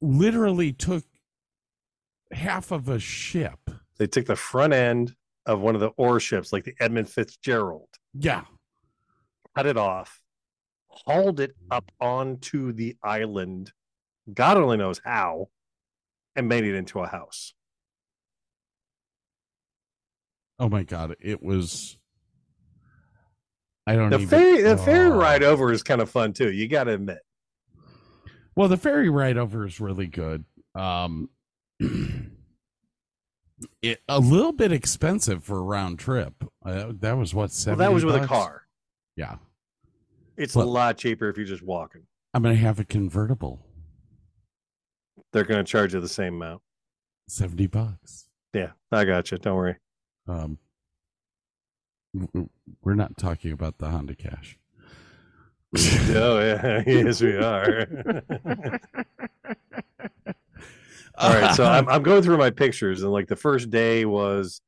literally 0.02 0.74
took 0.74 1.04
half 2.32 2.72
of 2.72 2.90
a 2.90 2.98
ship. 2.98 3.60
They 4.00 4.08
took 4.08 4.26
the 4.26 4.36
front 4.36 4.74
end 4.74 5.14
of 5.46 5.60
one 5.62 5.76
of 5.76 5.82
the 5.82 5.92
ore 5.98 6.20
ships, 6.20 6.52
like 6.52 6.64
the 6.64 6.74
Edmund 6.80 7.10
Fitzgerald, 7.10 7.90
Yeah. 8.16 8.46
Cut 9.56 9.66
it 9.66 9.78
off, 9.78 10.22
hauled 10.88 11.40
it 11.40 11.56
up 11.72 11.92
onto 12.00 12.72
the 12.74 12.96
island 13.04 13.72
God 14.34 14.56
only 14.56 14.78
knows 14.78 15.02
how, 15.04 15.50
and 16.36 16.48
made 16.48 16.64
it 16.64 16.76
into 16.76 17.00
a 17.02 17.08
house. 17.08 17.54
Oh 20.60 20.70
my 20.70 20.84
god, 20.84 21.16
it 21.20 21.44
was. 21.44 21.98
I 23.86 23.96
don't 23.96 24.12
The 24.12 24.18
even. 24.20 24.28
ferry, 24.30 24.62
the 24.62 24.78
ferry 24.78 25.10
Oh. 25.12 25.18
ride 25.18 25.44
over 25.44 25.72
is 25.74 25.84
kind 25.84 26.00
of 26.00 26.10
fun 26.10 26.32
too. 26.32 26.52
You 26.52 26.68
got 26.70 26.86
to 26.86 26.94
admit. 26.94 27.20
Well, 28.56 28.70
the 28.70 28.78
ferry 28.78 29.10
ride 29.10 29.38
over 29.38 29.66
is 29.66 29.82
really 29.82 30.08
good. 30.08 30.46
Um, 30.74 31.30
it 33.82 34.02
a 34.08 34.20
little 34.20 34.54
bit 34.54 34.72
expensive 34.72 35.44
for 35.44 35.58
a 35.58 35.64
round 35.64 36.00
trip. 36.00 36.34
Uh, 36.66 36.94
that 37.00 37.18
was 37.18 37.34
what 37.34 37.52
Well, 37.68 37.76
that 37.78 37.92
was 37.92 38.06
with 38.06 38.16
a 38.16 38.26
car. 38.26 38.62
Yeah, 39.16 39.36
It's 40.38 40.56
a 40.56 40.60
lot 40.60 40.98
cheaper 40.98 41.30
if 41.30 41.38
you're 41.38 41.46
just 41.46 41.62
walking. 41.64 42.04
I'm 42.34 42.42
gonna 42.42 42.56
have 42.56 42.80
a 42.80 42.86
convertible. 42.86 43.66
They're 45.32 45.44
going 45.44 45.64
to 45.64 45.70
charge 45.72 45.94
you 45.96 46.00
the 46.00 46.08
same 46.08 46.36
amount. 46.36 46.62
Seventy 47.28 47.68
bucks. 47.68 48.28
Yeah, 48.54 48.72
I 48.92 49.04
got 49.06 49.32
you. 49.32 49.38
Don't 49.40 49.56
worry. 49.56 49.78
Um, 50.28 50.58
we're 52.84 52.94
not 52.94 53.18
talking 53.18 53.52
about 53.52 53.80
the 53.80 53.90
Honda 53.90 54.16
Cash. 54.16 54.60
oh 56.16 56.40
yeah, 56.40 56.84
yes 56.88 57.22
we 57.22 57.36
are. 57.36 57.88
All 61.18 61.34
right, 61.34 61.56
so 61.56 61.66
I'm 61.66 61.88
I'm 61.90 62.04
going 62.04 62.22
through 62.22 62.38
my 62.38 62.52
pictures, 62.52 63.02
and 63.02 63.12
like 63.12 63.28
the 63.28 63.36
first 63.36 63.70
day 63.72 64.06
was 64.06 64.62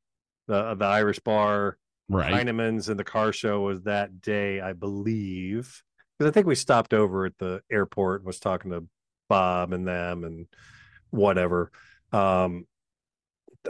the 0.48 0.74
the 0.74 0.84
Irish 0.84 1.20
bar, 1.20 1.78
Right. 2.08 2.32
Heineman's, 2.32 2.88
and 2.88 2.98
the 2.98 3.04
car 3.04 3.32
show 3.32 3.62
was 3.62 3.82
that 3.82 4.20
day, 4.20 4.60
I 4.60 4.72
believe. 4.72 5.82
Because 6.18 6.30
I 6.30 6.32
think 6.32 6.46
we 6.46 6.54
stopped 6.54 6.94
over 6.94 7.26
at 7.26 7.36
the 7.38 7.60
airport 7.70 8.20
and 8.20 8.26
was 8.26 8.40
talking 8.40 8.70
to 8.70 8.84
Bob 9.28 9.72
and 9.72 9.86
them 9.86 10.24
and 10.24 10.46
whatever. 11.10 11.70
Um, 12.12 12.66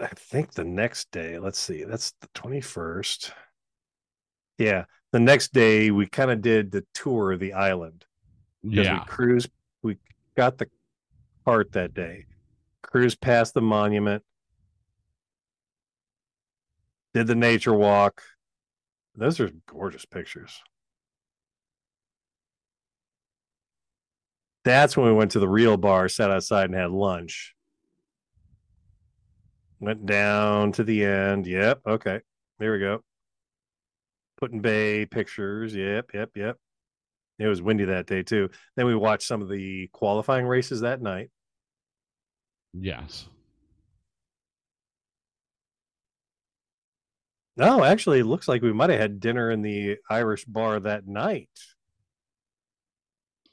I 0.01 0.09
think 0.09 0.53
the 0.53 0.65
next 0.65 1.11
day, 1.11 1.39
let's 1.39 1.59
see, 1.59 1.85
that's 1.85 2.13
the 2.21 2.29
21st. 2.29 3.33
Yeah, 4.59 4.85
the 5.13 5.21
next 5.21 5.53
day 5.53 5.91
we 5.91 6.07
kind 6.07 6.31
of 6.31 6.43
did 6.43 6.71
the 6.71 6.85
tour 6.95 7.33
of 7.33 7.41
the 7.41 7.55
island. 7.55 8.05
Yeah. 8.63 9.01
we 9.01 9.05
cruised. 9.07 9.51
We 9.83 9.97
got 10.37 10.59
the 10.59 10.69
cart 11.45 11.73
that 11.73 11.95
day. 11.95 12.27
Cruised 12.83 13.21
past 13.21 13.55
the 13.55 13.63
monument. 13.63 14.23
Did 17.17 17.29
the 17.29 17.35
nature 17.35 17.73
walk. 17.73 18.21
Those 19.15 19.41
are 19.41 19.51
gorgeous 19.67 20.05
pictures. 20.05 20.61
That's 24.67 24.99
when 24.99 25.07
we 25.07 25.15
went 25.15 25.31
to 25.31 25.39
the 25.39 25.49
real 25.49 25.79
bar, 25.79 26.11
sat 26.11 26.31
outside 26.31 26.67
and 26.67 26.75
had 26.75 26.91
lunch. 26.91 27.55
Went 29.81 30.05
down 30.05 30.73
to 30.73 30.85
the 30.85 31.07
end. 31.07 31.47
Yep. 31.47 31.81
Okay. 31.87 32.21
There 32.59 32.73
we 32.73 32.81
go. 32.81 33.03
Put-in 34.39 34.61
Bay 34.61 35.07
pictures. 35.07 35.75
Yep. 35.75 36.11
Yep. 36.13 36.31
Yep. 36.37 36.59
It 37.39 37.47
was 37.47 37.63
windy 37.63 37.87
that 37.87 38.07
day 38.07 38.25
too. 38.25 38.51
Then 38.77 38.85
we 38.85 38.95
watched 38.95 39.27
some 39.27 39.41
of 39.41 39.49
the 39.49 39.89
qualifying 39.95 40.45
races 40.45 40.83
that 40.83 41.01
night. 41.01 41.31
Yes. 42.75 43.27
No, 47.57 47.83
actually, 47.85 48.21
it 48.21 48.27
looks 48.27 48.49
like 48.49 48.63
we 48.63 48.73
might 48.73 48.91
have 48.91 49.01
had 49.01 49.21
dinner 49.21 49.51
in 49.51 49.63
the 49.63 49.97
Irish 50.11 50.45
bar 50.45 50.79
that 50.81 51.07
night. 51.07 51.49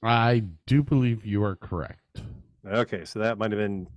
I 0.03 0.43
do 0.67 0.83
believe 0.83 1.25
you 1.25 1.43
are 1.43 1.55
correct. 1.55 2.21
Okay, 2.67 3.05
so 3.05 3.19
that 3.19 3.37
might 3.37 3.51
have 3.51 3.59
been 3.59 3.87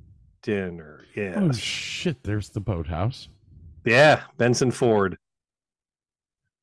dinner. 0.43 1.05
Yeah. 1.17 1.35
Oh 1.37 1.53
shit! 1.53 2.23
There's 2.23 2.51
the 2.51 2.61
boathouse. 2.61 3.29
Yeah, 3.85 4.23
Benson 4.37 4.71
Ford. 4.71 5.19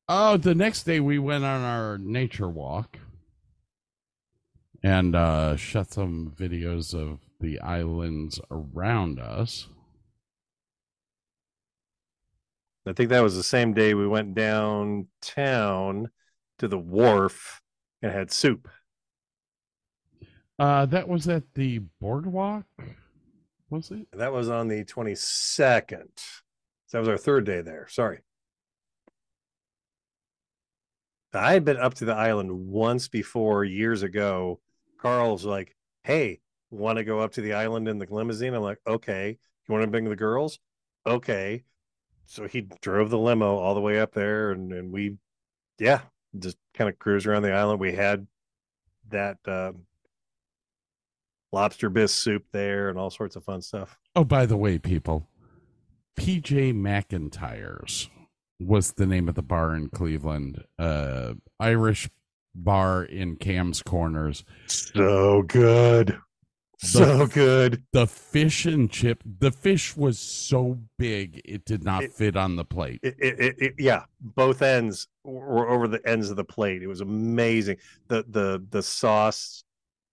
Oh, 0.08 0.36
the 0.36 0.54
next 0.54 0.84
day 0.84 1.00
we 1.00 1.18
went 1.18 1.44
on 1.44 1.62
our 1.62 1.98
nature 1.98 2.48
walk 2.48 2.98
and 4.82 5.16
uh, 5.16 5.56
shot 5.56 5.90
some 5.90 6.34
videos 6.36 6.94
of 6.94 7.20
the 7.40 7.58
islands 7.60 8.38
around 8.50 9.18
us. 9.18 9.68
I 12.86 12.92
think 12.92 13.10
that 13.10 13.22
was 13.22 13.34
the 13.34 13.42
same 13.42 13.72
day 13.72 13.94
we 13.94 14.06
went 14.06 14.34
downtown 14.34 16.10
to 16.58 16.68
the 16.68 16.78
wharf 16.78 17.62
and 18.02 18.12
had 18.12 18.30
soup. 18.30 18.68
Uh, 20.58 20.86
that 20.86 21.08
was 21.08 21.26
at 21.28 21.42
the 21.54 21.80
boardwalk, 22.00 22.66
was 23.70 23.90
it? 23.90 24.06
That 24.12 24.32
was 24.32 24.48
on 24.48 24.68
the 24.68 24.84
22nd. 24.84 26.08
So 26.86 26.98
that 26.98 27.00
was 27.00 27.08
our 27.08 27.18
third 27.18 27.46
day 27.46 27.60
there. 27.62 27.88
Sorry. 27.88 28.20
I 31.32 31.52
had 31.52 31.64
been 31.64 31.76
up 31.76 31.94
to 31.94 32.04
the 32.04 32.14
island 32.14 32.52
once 32.68 33.08
before 33.08 33.64
years 33.64 34.02
ago. 34.02 34.60
Carl's 34.98 35.44
like, 35.44 35.74
Hey, 36.04 36.40
want 36.70 36.98
to 36.98 37.04
go 37.04 37.18
up 37.18 37.32
to 37.32 37.40
the 37.40 37.54
island 37.54 37.88
in 37.88 37.98
the 37.98 38.06
limousine? 38.08 38.54
I'm 38.54 38.62
like, 38.62 38.78
Okay. 38.86 39.38
You 39.66 39.72
want 39.72 39.82
to 39.82 39.90
bring 39.90 40.04
the 40.04 40.14
girls? 40.14 40.60
Okay. 41.06 41.64
So 42.26 42.46
he 42.46 42.62
drove 42.80 43.10
the 43.10 43.18
limo 43.18 43.56
all 43.56 43.74
the 43.74 43.80
way 43.80 44.00
up 44.00 44.12
there 44.12 44.50
and, 44.50 44.72
and 44.72 44.92
we, 44.92 45.16
yeah, 45.78 46.00
just 46.38 46.56
kind 46.74 46.88
of 46.88 46.98
cruised 46.98 47.26
around 47.26 47.42
the 47.42 47.52
island. 47.52 47.80
We 47.80 47.92
had 47.92 48.26
that 49.10 49.38
uh, 49.46 49.72
lobster 51.52 51.90
bisque 51.90 52.16
soup 52.16 52.44
there 52.52 52.88
and 52.88 52.98
all 52.98 53.10
sorts 53.10 53.36
of 53.36 53.44
fun 53.44 53.62
stuff. 53.62 53.98
Oh, 54.16 54.24
by 54.24 54.46
the 54.46 54.56
way, 54.56 54.78
people, 54.78 55.28
PJ 56.18 56.74
McIntyre's 56.74 58.08
was 58.60 58.92
the 58.92 59.06
name 59.06 59.28
of 59.28 59.34
the 59.34 59.42
bar 59.42 59.74
in 59.74 59.88
Cleveland. 59.88 60.64
Uh, 60.78 61.34
Irish 61.60 62.08
bar 62.54 63.02
in 63.02 63.36
Kamm's 63.36 63.82
Corners. 63.82 64.44
So 64.66 65.42
good. 65.42 66.18
So 66.84 67.26
good. 67.26 67.82
The 67.92 68.06
fish 68.06 68.66
and 68.66 68.90
chip. 68.90 69.22
The 69.40 69.50
fish 69.50 69.96
was 69.96 70.18
so 70.18 70.78
big 70.98 71.40
it 71.44 71.64
did 71.64 71.84
not 71.84 72.04
fit 72.04 72.36
on 72.36 72.56
the 72.56 72.64
plate. 72.64 73.00
It, 73.02 73.16
it, 73.18 73.40
it, 73.40 73.56
it- 73.58 73.74
yeah, 73.78 74.04
both 74.20 74.62
ends 74.62 75.08
were 75.24 75.68
over 75.68 75.88
the 75.88 76.06
ends 76.06 76.30
of 76.30 76.36
the 76.36 76.44
plate. 76.44 76.82
It 76.82 76.86
was 76.86 77.00
amazing. 77.00 77.78
The 78.08 78.24
the 78.28 78.64
the 78.70 78.82
sauce 78.82 79.64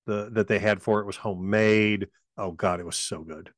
the 0.05 0.30
that 0.34 0.47
they 0.47 0.59
had 0.59 0.82
for 0.82 1.01
it 1.01 1.05
was 1.05 1.17
homemade. 1.17 2.07
Oh 2.38 2.51
god, 2.51 2.80
it 2.80 2.86
was 2.86 2.95
so 2.95 3.22
good. 3.24 3.51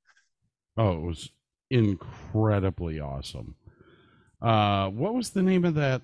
Oh, 0.78 0.94
it 0.98 1.02
was 1.02 1.32
incredibly 1.70 3.00
awesome. 3.00 3.56
Uh, 4.42 4.90
what 4.90 5.14
was 5.14 5.32
the 5.32 5.44
name 5.44 5.66
of 5.66 5.76
that? 5.76 6.04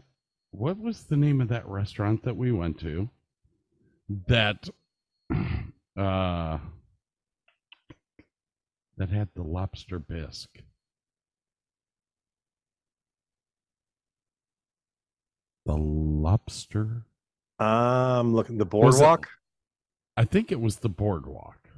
What 0.51 0.79
was 0.79 1.03
the 1.03 1.17
name 1.17 1.41
of 1.41 1.49
that 1.49 1.67
restaurant 1.67 2.23
that 2.23 2.37
we 2.37 2.51
went 2.51 2.79
to? 2.81 3.09
That, 4.27 4.67
uh, 5.97 6.57
that 8.99 9.09
had 9.09 9.29
the 9.33 9.41
lobster 9.41 9.97
bisque. 9.97 10.61
The 15.65 15.75
lobster. 15.75 17.05
Um, 17.59 18.33
looking 18.33 18.57
the 18.57 18.65
boardwalk. 18.65 19.29
I 20.17 20.25
think 20.25 20.51
it 20.51 20.59
was 20.59 20.77
the 20.77 20.89
boardwalk. 20.89 21.69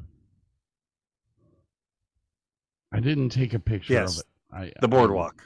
I 2.92 3.00
didn't 3.00 3.30
take 3.30 3.54
a 3.54 3.60
picture 3.60 3.94
Yes, 3.94 4.20
of 4.20 4.20
it. 4.20 4.26
I, 4.54 4.82
the 4.82 4.88
boardwalk. 4.88 5.44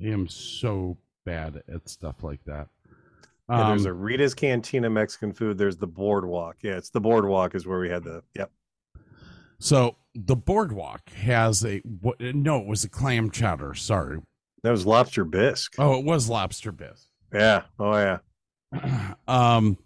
I 0.00 0.08
am 0.08 0.28
so 0.28 0.98
bad 1.24 1.62
at 1.72 1.88
stuff 1.88 2.22
like 2.22 2.44
that. 2.44 2.68
Yeah, 3.48 3.68
there's 3.68 3.86
Um, 3.86 3.92
a 3.92 3.94
Rita's 3.94 4.34
Cantina 4.34 4.90
Mexican 4.90 5.32
food. 5.32 5.56
There's 5.58 5.76
the 5.76 5.86
boardwalk. 5.86 6.56
Yeah, 6.62 6.76
it's 6.76 6.90
the 6.90 7.00
boardwalk 7.00 7.54
is 7.54 7.66
where 7.66 7.80
we 7.80 7.88
had 7.88 8.04
the 8.04 8.22
yep. 8.34 8.50
So 9.58 9.96
the 10.14 10.36
boardwalk 10.36 11.10
has 11.10 11.64
a 11.64 11.78
what? 11.80 12.20
No, 12.20 12.60
it 12.60 12.66
was 12.66 12.84
a 12.84 12.88
clam 12.88 13.30
chowder. 13.30 13.74
Sorry, 13.74 14.20
that 14.62 14.70
was 14.70 14.86
lobster 14.86 15.24
bisque. 15.24 15.74
Oh, 15.78 15.98
it 15.98 16.04
was 16.04 16.28
lobster 16.28 16.72
bisque. 16.72 17.08
Yeah. 17.32 17.62
Oh 17.78 17.96
yeah. 17.96 18.18
Um, 19.28 19.78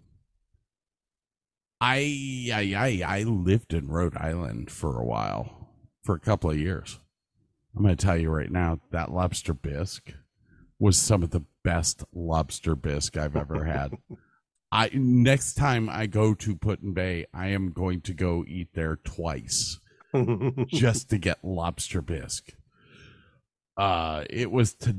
I 1.81 2.51
I 2.53 2.75
I 2.77 3.19
I 3.19 3.23
lived 3.23 3.73
in 3.73 3.89
Rhode 3.89 4.17
Island 4.17 4.71
for 4.71 4.99
a 4.99 5.05
while, 5.05 5.71
for 6.03 6.15
a 6.15 6.21
couple 6.21 6.51
of 6.51 6.59
years. 6.59 6.99
I'm 7.77 7.83
going 7.83 7.97
to 7.97 8.05
tell 8.05 8.17
you 8.17 8.31
right 8.31 8.51
now 8.51 8.81
that 8.91 9.13
lobster 9.13 9.55
bisque 9.55 10.15
was 10.79 10.97
some 10.97 11.23
of 11.23 11.31
the 11.31 11.45
best 11.63 12.03
lobster 12.13 12.75
bisque 12.75 13.17
I've 13.17 13.37
ever 13.37 13.65
had. 13.65 13.93
I 14.73 14.91
next 14.93 15.55
time 15.55 15.89
I 15.89 16.07
go 16.07 16.35
to 16.35 16.57
Put-in 16.57 16.93
Bay, 16.93 17.27
I 17.33 17.49
am 17.49 17.71
going 17.71 18.01
to 18.03 18.15
go 18.15 18.45
eat 18.47 18.69
there 18.75 18.97
twice 18.97 19.79
just 20.69 21.11
to 21.11 21.19
get 21.19 21.45
lobster 21.45 22.01
bisque. 22.03 22.53
Uh, 23.77 24.25
it 24.29 24.51
was 24.51 24.75
to 24.75 24.97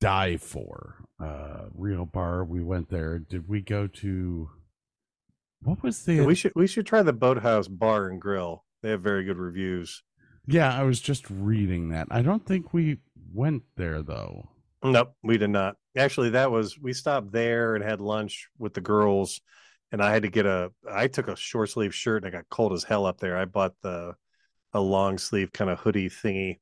die 0.00 0.36
for. 0.36 0.96
Uh, 1.18 1.66
real 1.74 2.04
bar. 2.04 2.44
We 2.44 2.62
went 2.62 2.90
there. 2.90 3.18
Did 3.18 3.48
we 3.48 3.60
go 3.60 3.86
to? 3.86 4.50
what 5.62 5.82
was 5.82 6.04
the 6.04 6.20
we 6.20 6.34
should 6.34 6.52
we 6.54 6.66
should 6.66 6.86
try 6.86 7.02
the 7.02 7.12
Boathouse 7.12 7.68
Bar 7.68 8.08
and 8.08 8.20
Grill. 8.20 8.64
They 8.82 8.90
have 8.90 9.02
very 9.02 9.24
good 9.24 9.38
reviews. 9.38 10.02
Yeah, 10.46 10.72
I 10.72 10.84
was 10.84 11.00
just 11.00 11.28
reading 11.28 11.88
that. 11.90 12.06
I 12.10 12.22
don't 12.22 12.44
think 12.46 12.72
we 12.72 12.98
went 13.32 13.64
there 13.76 14.02
though. 14.02 14.50
Nope, 14.84 15.14
we 15.22 15.38
did 15.38 15.50
not. 15.50 15.76
Actually, 15.96 16.30
that 16.30 16.50
was 16.50 16.78
we 16.78 16.92
stopped 16.92 17.32
there 17.32 17.74
and 17.74 17.82
had 17.82 18.00
lunch 18.00 18.48
with 18.58 18.74
the 18.74 18.80
girls, 18.80 19.40
and 19.90 20.02
I 20.02 20.12
had 20.12 20.22
to 20.22 20.28
get 20.28 20.46
a. 20.46 20.70
I 20.88 21.08
took 21.08 21.28
a 21.28 21.36
short 21.36 21.70
sleeve 21.70 21.94
shirt 21.94 22.24
and 22.24 22.32
I 22.32 22.38
got 22.38 22.48
cold 22.48 22.72
as 22.72 22.84
hell 22.84 23.06
up 23.06 23.18
there. 23.18 23.36
I 23.36 23.46
bought 23.46 23.74
the 23.82 24.14
a 24.76 24.80
long 24.80 25.18
sleeve 25.18 25.52
kind 25.52 25.70
of 25.70 25.80
hoodie 25.80 26.10
thingy. 26.10 26.58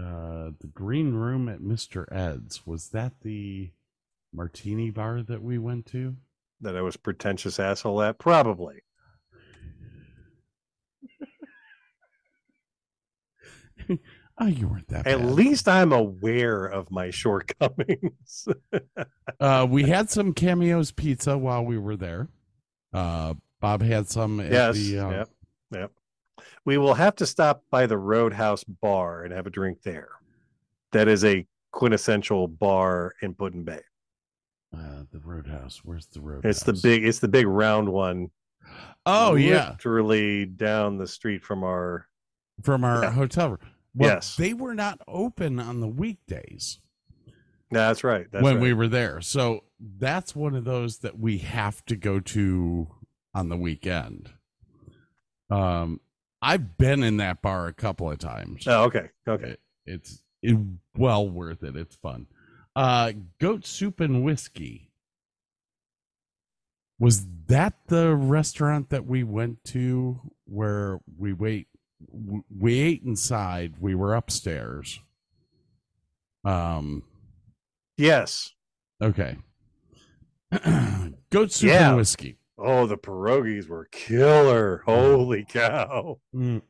Uh, 0.00 0.52
the 0.60 0.70
green 0.72 1.12
room 1.12 1.48
at 1.48 1.60
Mr. 1.60 2.10
Ed's 2.10 2.66
was 2.66 2.88
that 2.90 3.20
the 3.22 3.70
martini 4.32 4.90
bar 4.90 5.22
that 5.22 5.42
we 5.42 5.58
went 5.58 5.86
to? 5.86 6.16
That 6.60 6.76
I 6.76 6.82
was 6.82 6.96
pretentious 6.96 7.58
asshole 7.58 8.00
at 8.02 8.18
probably. 8.18 8.82
Oh, 14.38 14.46
you 14.46 14.66
weren't 14.66 14.88
that 14.88 15.06
At 15.06 15.18
bad. 15.18 15.30
least 15.30 15.68
I'm 15.68 15.92
aware 15.92 16.64
of 16.64 16.90
my 16.90 17.10
shortcomings. 17.10 18.48
uh, 19.40 19.66
we 19.68 19.84
had 19.84 20.08
some 20.08 20.32
cameos 20.32 20.90
pizza 20.90 21.36
while 21.36 21.64
we 21.64 21.76
were 21.76 21.96
there. 21.96 22.28
Uh, 22.94 23.34
Bob 23.60 23.82
had 23.82 24.08
some 24.08 24.40
at 24.40 24.50
yes. 24.50 24.74
the 24.76 24.98
uh, 24.98 25.10
yep. 25.10 25.28
Yep. 25.72 25.90
We 26.64 26.78
will 26.78 26.94
have 26.94 27.16
to 27.16 27.26
stop 27.26 27.62
by 27.70 27.86
the 27.86 27.98
Roadhouse 27.98 28.64
Bar 28.64 29.24
and 29.24 29.32
have 29.34 29.46
a 29.46 29.50
drink 29.50 29.82
there. 29.82 30.08
That 30.92 31.08
is 31.08 31.24
a 31.24 31.46
quintessential 31.72 32.48
bar 32.48 33.14
in 33.22 33.34
Put-in 33.34 33.64
Bay. 33.64 33.80
uh, 34.76 35.04
the 35.10 35.18
Roadhouse. 35.18 35.80
Where's 35.84 36.06
the 36.06 36.20
Roadhouse? 36.20 36.50
It's 36.56 36.62
the 36.64 36.72
big. 36.74 37.04
It's 37.04 37.18
the 37.18 37.28
big 37.28 37.46
round 37.46 37.88
one. 37.88 38.30
Oh 39.06 39.34
yeah, 39.34 39.70
literally 39.72 40.46
down 40.46 40.96
the 40.98 41.06
street 41.06 41.42
from 41.44 41.62
our. 41.64 42.06
from 42.62 42.84
our 42.84 43.02
Yeah. 43.02 43.10
hotel 43.10 43.48
room. 43.50 43.58
Well, 43.94 44.08
Yes. 44.10 44.36
they 44.36 44.54
were 44.54 44.74
not 44.74 45.00
open 45.06 45.58
on 45.60 45.80
the 45.80 45.88
weekdays 45.88 46.80
No, 47.70 47.80
that's 47.88 48.02
right. 48.04 48.26
That's 48.30 48.42
when 48.42 48.54
right. 48.56 48.62
we 48.62 48.72
were 48.72 48.88
there. 48.88 49.20
So 49.20 49.64
that's 49.80 50.34
one 50.36 50.54
of 50.54 50.64
those 50.64 50.98
that 50.98 51.18
we 51.18 51.38
have 51.38 51.84
to 51.86 51.96
go 51.96 52.20
to 52.20 52.88
on 53.34 53.48
the 53.50 53.56
weekend. 53.58 54.30
Um, 55.52 56.00
I've 56.40 56.76
been 56.78 57.02
in 57.02 57.18
that 57.18 57.42
bar 57.42 57.66
a 57.68 57.72
couple 57.72 58.10
of 58.10 58.18
times. 58.18 58.64
Oh, 58.66 58.84
okay. 58.84 59.10
Okay. 59.28 59.50
It- 59.50 59.60
it's 59.84 60.22
it, 60.42 60.56
well 60.96 61.28
worth 61.28 61.64
it. 61.64 61.74
It's 61.76 61.96
fun. 61.96 62.28
Uh, 62.76 63.12
goat 63.40 63.66
soup 63.66 63.98
and 64.00 64.22
whiskey. 64.22 64.92
Was 67.00 67.26
that 67.48 67.74
the 67.88 68.14
restaurant 68.14 68.90
that 68.90 69.06
we 69.06 69.24
went 69.24 69.64
to 69.64 70.20
where 70.44 71.00
we 71.18 71.32
wait? 71.32 71.66
We 72.56 72.78
ate 72.78 73.02
inside. 73.02 73.74
We 73.80 73.96
were 73.96 74.14
upstairs. 74.14 75.00
Um. 76.44 77.02
Yes. 77.96 78.52
Okay. 79.02 79.36
goat 81.30 81.50
soup 81.52 81.70
Yeah. 81.70 81.88
and 81.88 81.96
whiskey. 81.96 82.38
Oh, 82.64 82.86
the 82.86 82.96
pierogies 82.96 83.68
were 83.68 83.86
killer. 83.90 84.82
Holy 84.86 85.44
cow. 85.44 86.18
Mm, 86.34 86.62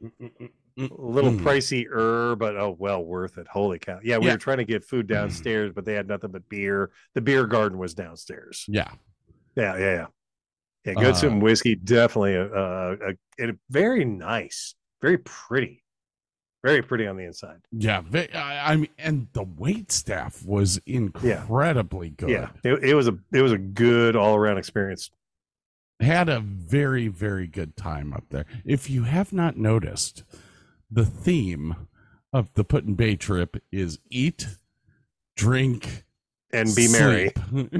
A 0.79 0.89
little 0.91 1.33
mm. 1.33 1.41
pricey 1.41 1.87
er, 1.91 2.35
but 2.37 2.57
oh 2.57 2.75
well 2.79 3.05
worth 3.05 3.37
it. 3.39 3.47
Holy 3.49 3.79
cow. 3.79 4.01
Yeah, 4.03 4.19
we 4.19 4.27
Yeah. 4.27 4.33
were 4.33 4.39
trying 4.39 4.59
to 4.59 4.65
get 4.65 4.85
food 4.85 5.07
downstairs, 5.07 5.73
but 5.75 5.85
they 5.85 5.95
had 5.95 6.09
nothing 6.09 6.31
but 6.31 6.49
beer. 6.49 6.91
The 7.15 7.21
beer 7.21 7.47
garden 7.47 7.79
was 7.79 7.95
downstairs. 7.95 8.65
Yeah. 8.69 8.91
Yeah, 9.55 9.77
yeah, 9.77 9.79
yeah. 9.95 10.07
Yeah, 10.85 10.95
good 10.95 11.25
Uh, 11.25 11.29
and 11.29 11.43
whiskey, 11.43 11.77
definitely 11.77 12.35
a, 12.35 12.53
a, 12.53 12.93
a, 12.95 13.15
and 13.39 13.59
very 13.71 14.05
nice, 14.05 14.75
very 15.01 15.19
pretty, 15.19 15.85
very 16.65 16.83
pretty 16.83 17.07
on 17.07 17.17
the 17.17 17.25
inside. 17.25 17.59
Yeah. 17.71 18.03
I, 18.35 18.73
I 18.73 18.77
mean, 18.77 18.89
and 18.99 19.29
the 19.33 19.45
wait 19.45 19.93
staff 19.93 20.45
was 20.45 20.81
incredibly 20.87 22.11
good. 22.11 22.31
Yeah, 22.31 22.49
it, 22.65 22.83
it 22.83 22.95
was 22.95 23.07
a 23.09 23.17
it 23.33 23.43
was 23.43 23.53
a 23.53 23.59
good 23.59 24.17
all 24.17 24.35
around 24.35 24.59
experience. 24.59 25.11
Had 26.03 26.29
a 26.29 26.41
very 26.41 27.09
very 27.09 27.47
good 27.47 27.77
time 27.77 28.13
up 28.13 28.25
there 28.31 28.45
if 28.65 28.91
you 28.91 29.05
have 29.05 29.33
not 29.33 29.57
noticed 29.57 30.25
the 30.91 31.05
theme 31.05 31.75
of 32.33 32.53
the 32.55 32.65
put 32.65 32.85
in 32.85 32.95
bay 32.95 33.17
trip 33.17 33.57
is 33.71 33.99
eat 34.11 34.47
drink 35.37 36.05
And 36.53 36.75
be 36.75 36.89
merry. 36.89 37.33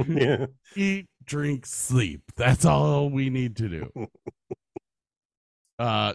Yeah. 0.09 0.47
eat 0.77 1.07
drink 1.25 1.67
sleep 1.67 2.33
that's 2.37 2.65
all 2.65 3.09
we 3.09 3.31
need 3.31 3.57
to 3.57 3.69
do 3.69 4.09
uh 5.79 6.15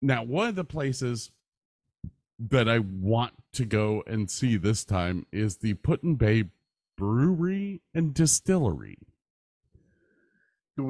now 0.00 0.22
one 0.22 0.48
of 0.48 0.54
the 0.54 0.64
places 0.64 1.30
that 2.38 2.68
i 2.68 2.78
want 2.78 3.32
to 3.52 3.64
go 3.64 4.02
and 4.06 4.30
see 4.30 4.56
this 4.56 4.84
time 4.84 5.26
is 5.32 5.56
the 5.58 5.74
put 5.74 6.02
in 6.02 6.14
bay 6.14 6.44
brewery 6.96 7.82
and 7.92 8.14
distillery 8.14 8.98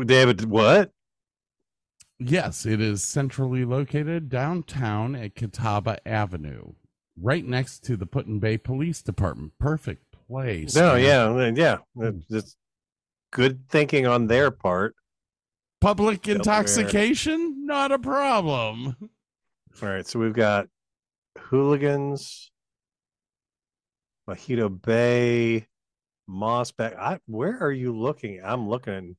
David, 0.04 0.44
what? 0.44 0.90
Yes, 2.18 2.66
it 2.66 2.80
is 2.80 3.02
centrally 3.02 3.64
located 3.64 4.28
downtown 4.28 5.14
at 5.14 5.34
Catawba 5.34 6.06
Avenue, 6.06 6.72
right 7.20 7.44
next 7.44 7.82
to 7.84 7.96
the 7.96 8.06
Put 8.06 8.26
in 8.26 8.38
Bay 8.38 8.58
Police 8.58 9.00
Department. 9.02 9.52
Perfect 9.58 10.04
place. 10.12 10.74
No, 10.74 10.94
man. 10.94 11.56
yeah, 11.56 11.78
yeah. 11.96 12.10
It's 12.28 12.56
good 13.32 13.68
thinking 13.68 14.06
on 14.06 14.26
their 14.26 14.50
part. 14.50 14.94
Public 15.80 16.26
Yep, 16.26 16.36
intoxication? 16.36 17.64
Not 17.64 17.90
a 17.90 17.98
problem. 17.98 18.96
All 19.82 19.88
right, 19.88 20.06
so 20.06 20.18
we've 20.18 20.34
got 20.34 20.68
hooligans, 21.38 22.50
Mojito 24.28 24.82
Bay, 24.82 25.66
Mossback. 26.28 26.96
I 26.98 27.18
where 27.26 27.58
are 27.60 27.72
you 27.72 27.96
looking? 27.96 28.42
I'm 28.44 28.68
looking. 28.68 29.16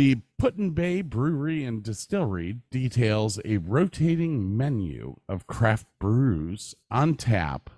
The 0.00 0.22
Put 0.38 0.56
in 0.56 0.70
Bay 0.70 1.02
Brewery 1.02 1.62
and 1.62 1.82
Distillery 1.82 2.56
details 2.70 3.38
a 3.44 3.58
rotating 3.58 4.56
menu 4.56 5.16
of 5.28 5.46
craft 5.46 5.88
brews 5.98 6.74
on 6.90 7.16
tap. 7.16 7.68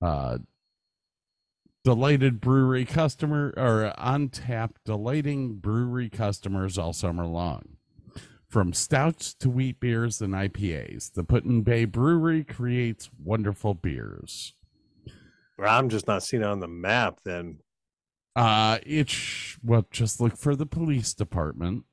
Uh, 0.00 0.38
delighted 1.82 2.40
brewery 2.40 2.84
customer 2.84 3.52
or 3.56 3.92
on 3.98 4.28
tap 4.28 4.78
delighting 4.84 5.54
brewery 5.54 6.08
customers 6.08 6.78
all 6.78 6.92
summer 6.92 7.26
long. 7.26 7.78
From 8.46 8.72
stouts 8.72 9.34
to 9.40 9.50
wheat 9.50 9.80
beers 9.80 10.20
and 10.20 10.34
IPAs, 10.34 11.14
the 11.14 11.24
Put 11.24 11.42
in 11.42 11.62
Bay 11.62 11.84
Brewery 11.84 12.44
creates 12.44 13.10
wonderful 13.20 13.74
beers. 13.74 14.52
I'm 15.58 15.88
just 15.88 16.06
not 16.06 16.22
seeing 16.22 16.44
it 16.44 16.46
on 16.46 16.60
the 16.60 16.68
map. 16.68 17.18
Then 17.24 17.58
Uh, 18.36 18.78
it's 18.84 19.56
well, 19.64 19.86
just 19.90 20.20
look 20.20 20.36
for 20.36 20.54
the 20.54 20.66
police 20.66 21.14
department. 21.14 21.84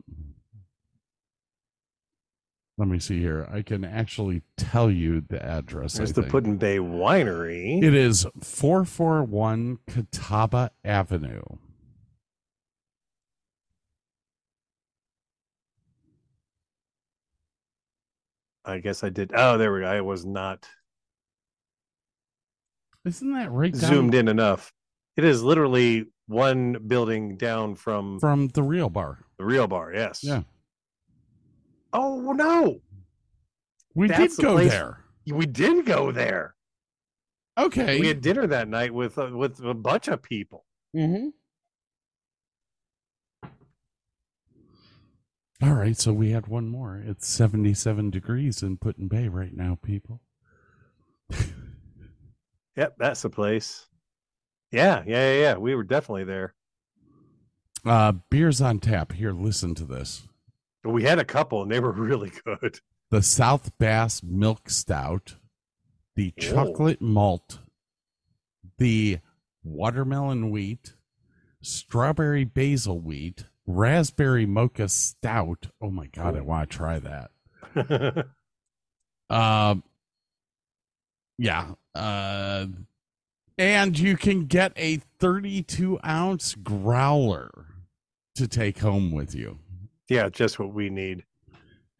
Let 2.77 2.89
me 2.89 2.99
see 2.99 3.21
here. 3.21 3.47
I 3.49 3.61
can 3.61 3.85
actually 3.85 4.41
tell 4.57 4.91
you 4.91 5.21
the 5.21 5.41
address. 5.41 5.93
there's 5.93 6.17
I 6.17 6.21
the. 6.21 6.23
Put-in 6.23 6.57
Bay 6.57 6.79
Winery. 6.79 7.81
It 7.81 7.93
is 7.93 8.27
441 8.41 9.79
Catawba 9.87 10.71
Avenue. 10.83 11.43
I 18.65 18.79
guess 18.79 19.03
I 19.03 19.09
did. 19.09 19.31
Oh, 19.33 19.57
there 19.57 19.71
we 19.71 19.81
go. 19.81 19.87
I 19.87 20.01
was 20.01 20.25
not 20.25 20.67
Isn't 23.05 23.33
that 23.33 23.51
right 23.51 23.71
down 23.71 23.89
zoomed 23.89 24.15
in 24.15 24.27
enough. 24.27 24.73
It 25.15 25.23
is 25.25 25.43
literally 25.43 26.07
one 26.27 26.77
building 26.87 27.37
down 27.37 27.75
from 27.75 28.19
from 28.19 28.47
the 28.49 28.63
real 28.63 28.89
bar? 28.89 29.19
the 29.37 29.45
real 29.45 29.67
bar. 29.67 29.93
Yes. 29.93 30.21
Yeah. 30.23 30.43
Oh 31.91 32.31
no, 32.33 32.81
We 33.93 34.07
That's 34.07 34.37
did 34.37 34.43
go 34.43 34.57
there. 34.57 35.03
we 35.27 35.45
did 35.45 35.85
go 35.85 36.11
there. 36.11 36.55
Okay. 37.57 37.99
We 37.99 38.07
had 38.07 38.21
dinner 38.21 38.47
that 38.47 38.67
night 38.67 38.93
with 38.93 39.17
uh, 39.19 39.29
with 39.31 39.59
a 39.63 39.73
bunch 39.75 40.07
of 40.07 40.21
people. 40.23 40.65
Mm-hmm. 40.95 41.27
All 45.61 45.75
right, 45.75 45.95
so 45.95 46.11
we 46.11 46.31
had 46.31 46.47
one 46.47 46.67
more. 46.67 47.01
It's 47.05 47.27
77 47.29 48.09
degrees 48.09 48.61
in 48.63 48.75
Put 48.75 48.97
in 48.97 49.07
Bay 49.07 49.29
right 49.29 49.55
now, 49.55 49.77
people. 49.81 50.19
Yep, 52.75 52.95
that's 52.97 53.21
the 53.21 53.29
place. 53.29 53.85
Yeah, 54.73 55.03
yeah, 55.05 55.33
yeah, 55.33 55.39
yeah. 55.39 55.55
We 55.57 55.75
were 55.75 55.83
definitely 55.83 56.23
there. 56.23 56.55
Uh, 57.85 58.13
beers 58.31 58.59
on 58.59 58.79
tap. 58.79 59.11
Here, 59.11 59.31
listen 59.31 59.75
to 59.75 59.85
this. 59.85 60.23
We 60.83 61.03
had 61.03 61.19
a 61.19 61.25
couple, 61.25 61.61
and 61.61 61.71
they 61.71 61.79
were 61.79 61.91
really 61.93 62.31
good. 62.43 62.79
The 63.11 63.21
South 63.21 63.77
Bass 63.77 64.23
Milk 64.23 64.71
Stout, 64.71 65.35
the 66.15 66.33
Whoa. 66.35 66.43
chocolate 66.43 67.01
malt, 67.01 67.59
the 68.79 69.19
watermelon 69.63 70.49
wheat, 70.49 70.95
strawberry 71.61 72.43
basil 72.43 72.99
wheat, 72.99 73.45
raspberry 73.67 74.47
mocha 74.47 74.89
stout. 74.89 75.67
Oh 75.79 75.91
my 75.91 76.07
god, 76.07 76.35
I 76.35 76.41
want 76.41 76.69
to 76.71 76.75
try 76.75 76.99
that. 76.99 78.25
Um, 79.29 79.83
yeah. 81.37 81.73
Uh, 81.93 82.65
and 83.57 83.97
you 83.97 84.17
can 84.17 84.45
get 84.45 84.73
a 84.75 84.97
32 85.19 85.99
ounce 86.05 86.55
growler 86.55 87.49
to 88.35 88.47
take 88.47 88.79
home 88.79 89.11
with 89.11 89.35
you. 89.35 89.59
yeah, 90.09 90.27
just 90.29 90.59
what 90.59 90.73
we 90.73 90.89
need. 90.89 91.23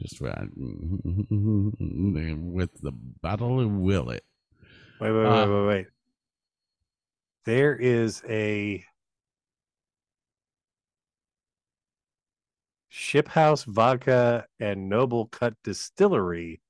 Just 0.01 0.19
with 0.19 0.33
with 0.55 2.71
the 2.81 2.91
bottle 3.21 3.59
of 3.59 3.71
Willet. 3.71 4.23
Wait, 4.99 5.11
wait, 5.11 5.23
wait, 5.23 5.25
Uh, 5.25 5.47
wait, 5.47 5.67
wait. 5.67 5.87
There 7.45 7.75
is 7.75 8.23
a 8.27 8.83
Ship 12.89 13.27
House 13.27 13.63
Vodka 13.63 14.47
and 14.59 14.89
Noble 14.89 15.27
Cut 15.27 15.53
Distillery 15.63 16.61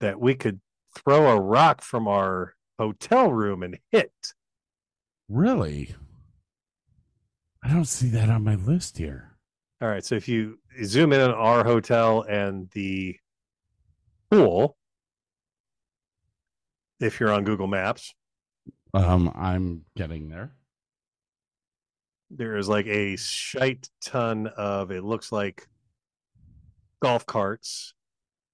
that 0.00 0.20
we 0.20 0.34
could 0.34 0.60
throw 0.96 1.30
a 1.30 1.40
rock 1.40 1.82
from 1.82 2.08
our 2.08 2.54
hotel 2.78 3.30
room 3.32 3.62
and 3.62 3.78
hit. 3.90 4.12
Really? 5.28 5.94
I 7.62 7.68
don't 7.68 7.84
see 7.86 8.08
that 8.10 8.28
on 8.30 8.44
my 8.44 8.54
list 8.54 8.98
here. 8.98 9.36
All 9.82 9.88
right, 9.88 10.04
so 10.04 10.14
if 10.14 10.28
you 10.28 10.58
zoom 10.84 11.12
in 11.12 11.20
on 11.20 11.32
our 11.32 11.64
hotel 11.64 12.22
and 12.22 12.70
the 12.70 13.16
pool, 14.30 14.76
if 17.00 17.20
you're 17.20 17.32
on 17.32 17.44
Google 17.44 17.66
Maps, 17.66 18.14
Um, 18.94 19.30
I'm 19.34 19.84
getting 19.96 20.28
there. 20.28 20.52
there 22.30 22.56
is 22.56 22.68
like 22.68 22.86
a 22.86 23.16
shite 23.16 23.88
ton 24.04 24.46
of 24.56 24.90
it 24.90 25.04
looks 25.04 25.30
like 25.30 25.68
golf 27.02 27.26
carts 27.26 27.94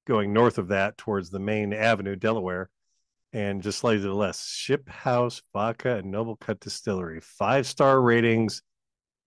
going 0.07 0.33
north 0.33 0.59
of 0.59 0.69
that 0.69 0.97
towards 0.99 1.31
the 1.31 1.39
main 1.39 1.73
avenue 1.73 2.17
delaware 2.17 2.71
and 3.33 3.63
just 3.63 3.79
slightly 3.79 4.03
to 4.03 4.09
the 4.09 4.15
left 4.15 4.41
ship 4.41 4.89
house 4.89 5.43
vodka 5.53 5.97
and 5.97 6.11
noble 6.11 6.37
cut 6.37 6.61
distillery 6.61 7.21
five 7.21 7.67
star 7.67 8.01
ratings 8.01 8.63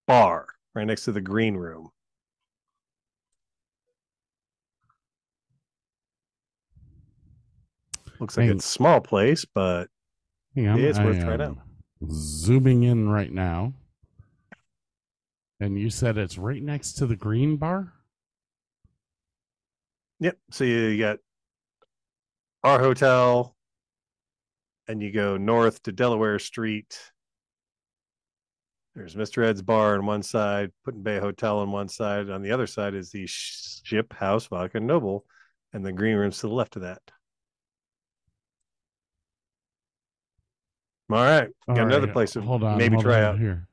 bar 0.06 0.46
right 0.74 0.86
next 0.86 1.04
to 1.04 1.12
the 1.12 1.20
green 1.20 1.56
room 1.56 1.88
looks 8.20 8.36
like 8.36 8.46
Hang- 8.46 8.56
it's 8.56 8.64
a 8.64 8.68
small 8.68 9.00
place 9.00 9.44
but 9.44 9.88
on, 10.56 10.78
it's 10.78 10.98
worth 10.98 11.20
trying 11.20 11.40
out 11.40 11.58
Zooming 12.10 12.82
in 12.82 13.08
right 13.08 13.32
now. 13.32 13.74
And 15.58 15.78
you 15.78 15.88
said 15.88 16.18
it's 16.18 16.36
right 16.36 16.62
next 16.62 16.92
to 16.94 17.06
the 17.06 17.16
green 17.16 17.56
bar? 17.56 17.94
Yep. 20.20 20.38
So 20.50 20.64
you 20.64 20.98
got 20.98 21.18
our 22.64 22.78
hotel, 22.80 23.54
and 24.88 25.02
you 25.02 25.12
go 25.12 25.36
north 25.36 25.82
to 25.82 25.92
Delaware 25.92 26.38
Street. 26.38 26.98
There's 28.94 29.14
Mr. 29.14 29.44
Ed's 29.44 29.60
bar 29.60 29.94
on 29.98 30.06
one 30.06 30.22
side, 30.22 30.72
Put-in 30.84 31.02
Bay 31.02 31.18
Hotel 31.18 31.58
on 31.58 31.70
one 31.70 31.88
side. 31.88 32.30
On 32.30 32.40
the 32.40 32.50
other 32.52 32.66
side 32.66 32.94
is 32.94 33.10
the 33.10 33.26
Ship 33.26 34.10
House 34.14 34.46
Vodka 34.46 34.80
Noble, 34.80 35.26
and 35.74 35.84
the 35.84 35.92
green 35.92 36.16
room's 36.16 36.38
to 36.38 36.46
the 36.48 36.54
left 36.54 36.76
of 36.76 36.82
that. 36.82 37.02
All 41.10 41.18
right, 41.18 41.50
got 41.68 41.78
All 41.78 41.86
another 41.86 42.08
place 42.08 42.32
to 42.32 42.40
hold 42.40 42.64
on, 42.64 42.78
maybe 42.78 42.94
hold 42.94 43.04
try 43.04 43.18
on 43.22 43.34
out. 43.34 43.38
here. 43.38 43.68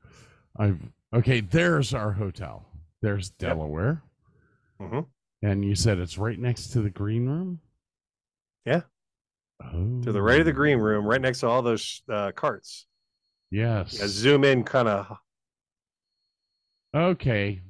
I've 0.56 0.78
okay. 1.12 1.40
There's 1.40 1.92
our 1.92 2.12
hotel. 2.12 2.64
There's 3.00 3.30
Delaware, 3.30 4.02
Mhm. 4.80 5.06
And 5.44 5.64
you 5.64 5.74
said 5.74 5.98
it's 5.98 6.16
right 6.18 6.38
next 6.38 6.68
to 6.68 6.80
the 6.80 6.90
green 6.90 7.26
room. 7.28 7.60
Yeah. 8.64 8.82
Oh, 9.62 10.00
To 10.02 10.12
the 10.12 10.22
right 10.22 10.40
of 10.40 10.46
the 10.46 10.52
green 10.52 10.78
room, 10.78 11.04
right 11.04 11.20
next 11.20 11.40
to 11.40 11.48
all 11.48 11.62
those 11.62 12.02
uh, 12.08 12.32
carts. 12.32 12.86
yes. 13.50 13.96
Yeah, 13.98 14.06
zoom 14.08 14.44
in, 14.44 14.64
kind 14.64 14.88
of. 14.88 15.16
Okay, 16.94 17.60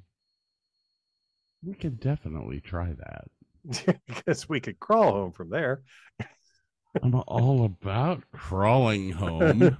we 1.65 1.75
can 1.75 1.95
definitely 1.97 2.61
try 2.61 2.93
that. 2.93 3.25
because 4.07 4.49
we 4.49 4.61
could 4.61 4.79
crawl 4.79 5.13
home 5.13 5.33
from 5.33 5.49
there. 5.51 5.83
I'm 7.03 7.15
all 7.15 7.65
about 7.65 8.23
crawling 8.33 9.11
home. 9.13 9.77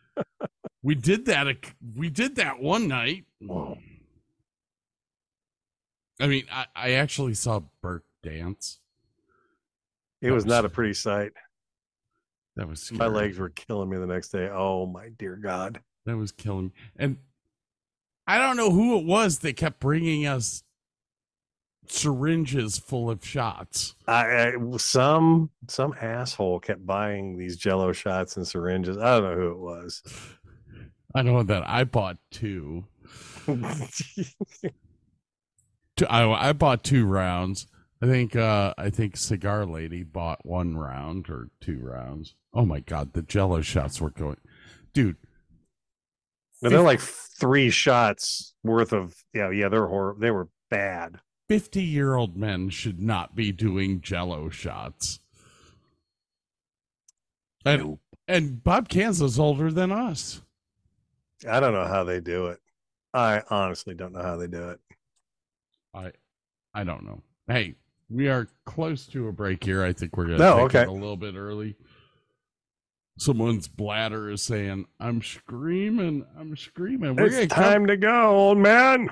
we 0.82 0.94
did 0.94 1.26
that. 1.26 1.48
a- 1.48 1.56
We 1.96 2.08
did 2.08 2.36
that 2.36 2.60
one 2.60 2.88
night. 2.88 3.24
I 6.22 6.28
mean, 6.28 6.44
I, 6.52 6.66
I 6.76 6.90
actually 6.92 7.34
saw 7.34 7.62
Burke 7.82 8.04
dance. 8.22 8.78
It 10.20 10.30
was 10.30 10.44
was- 10.44 10.50
not 10.50 10.64
a 10.64 10.68
pretty 10.68 10.94
sight. 10.94 11.32
That 12.54 12.68
was 12.68 12.92
My 12.92 13.06
legs 13.06 13.38
were 13.38 13.48
killing 13.48 13.88
me 13.88 13.96
the 13.96 14.06
next 14.06 14.28
day. 14.28 14.48
Oh 14.52 14.86
my 14.86 15.08
dear 15.18 15.36
God. 15.36 15.80
That 16.04 16.16
was 16.18 16.32
killing 16.32 16.66
me. 16.66 16.72
And 16.96 17.16
I 18.26 18.38
don't 18.38 18.56
know 18.58 18.70
who 18.70 18.98
it 18.98 19.06
was 19.06 19.38
that 19.40 19.56
kept 19.56 19.80
bringing 19.80 20.26
us 20.26 20.62
syringes 21.88 22.78
full 22.78 23.10
of 23.10 23.24
shots. 23.24 23.94
I, 24.06 24.52
I 24.52 24.76
some 24.76 25.50
some 25.66 25.94
asshole 26.00 26.60
kept 26.60 26.86
buying 26.86 27.36
these 27.38 27.56
jello 27.56 27.92
shots 27.92 28.36
and 28.36 28.46
syringes. 28.46 28.98
I 28.98 29.18
don't 29.18 29.30
know 29.30 29.36
who 29.36 29.50
it 29.50 29.58
was. 29.58 30.02
I 31.14 31.22
know 31.22 31.42
that 31.42 31.66
I 31.68 31.84
bought 31.84 32.18
two. 32.30 32.84
Two- 36.02 36.08
I, 36.08 36.48
I 36.48 36.52
bought 36.52 36.82
two 36.82 37.06
rounds. 37.06 37.66
I 38.02 38.06
think 38.06 38.34
uh 38.34 38.74
I 38.76 38.90
think 38.90 39.16
Cigar 39.16 39.64
Lady 39.64 40.02
bought 40.02 40.44
one 40.44 40.76
round 40.76 41.30
or 41.30 41.50
two 41.60 41.78
rounds. 41.80 42.34
Oh 42.52 42.66
my 42.66 42.80
god, 42.80 43.12
the 43.12 43.22
jello 43.22 43.60
shots 43.60 44.00
were 44.00 44.10
going 44.10 44.38
dude. 44.92 45.16
But 46.60 46.70
they're 46.70 46.80
like 46.80 47.00
three 47.00 47.70
shots 47.70 48.54
worth 48.64 48.92
of 48.92 49.14
yeah, 49.32 49.50
yeah, 49.50 49.68
they're 49.68 49.86
horrible. 49.86 50.20
They 50.20 50.30
were 50.30 50.48
bad. 50.70 51.20
50 51.48 51.82
year 51.82 52.14
old 52.14 52.36
men 52.36 52.70
should 52.70 53.00
not 53.00 53.36
be 53.36 53.52
doing 53.52 54.00
jello 54.00 54.48
shots. 54.48 55.20
And 57.64 57.98
and 58.26 58.64
Bob 58.64 58.88
Kansas 58.88 59.32
is 59.32 59.38
older 59.38 59.70
than 59.70 59.92
us. 59.92 60.42
I 61.48 61.60
don't 61.60 61.74
know 61.74 61.86
how 61.86 62.02
they 62.04 62.20
do 62.20 62.46
it. 62.46 62.60
I 63.14 63.42
honestly 63.50 63.94
don't 63.94 64.12
know 64.12 64.22
how 64.22 64.36
they 64.36 64.46
do 64.46 64.70
it. 64.70 64.80
I 65.94 66.12
I 66.74 66.84
don't 66.84 67.04
know. 67.04 67.22
Hey, 67.46 67.74
we 68.08 68.28
are 68.28 68.48
close 68.66 69.06
to 69.08 69.28
a 69.28 69.32
break 69.32 69.64
here. 69.64 69.82
I 69.84 69.92
think 69.92 70.16
we're 70.16 70.24
gonna 70.26 70.38
No, 70.38 70.68
take 70.68 70.82
it 70.82 70.88
a 70.88 70.92
little 70.92 71.16
bit 71.16 71.34
early. 71.34 71.76
Someone's 73.18 73.68
bladder 73.68 74.30
is 74.30 74.42
saying, 74.42 74.86
I'm 74.98 75.22
screaming, 75.22 76.24
I'm 76.38 76.56
screaming. 76.56 77.16
We're 77.16 77.26
It's 77.26 77.34
gonna 77.36 77.48
come- 77.48 77.62
time 77.64 77.86
to 77.88 77.96
go, 77.96 78.30
old 78.30 78.58
man. 78.58 79.10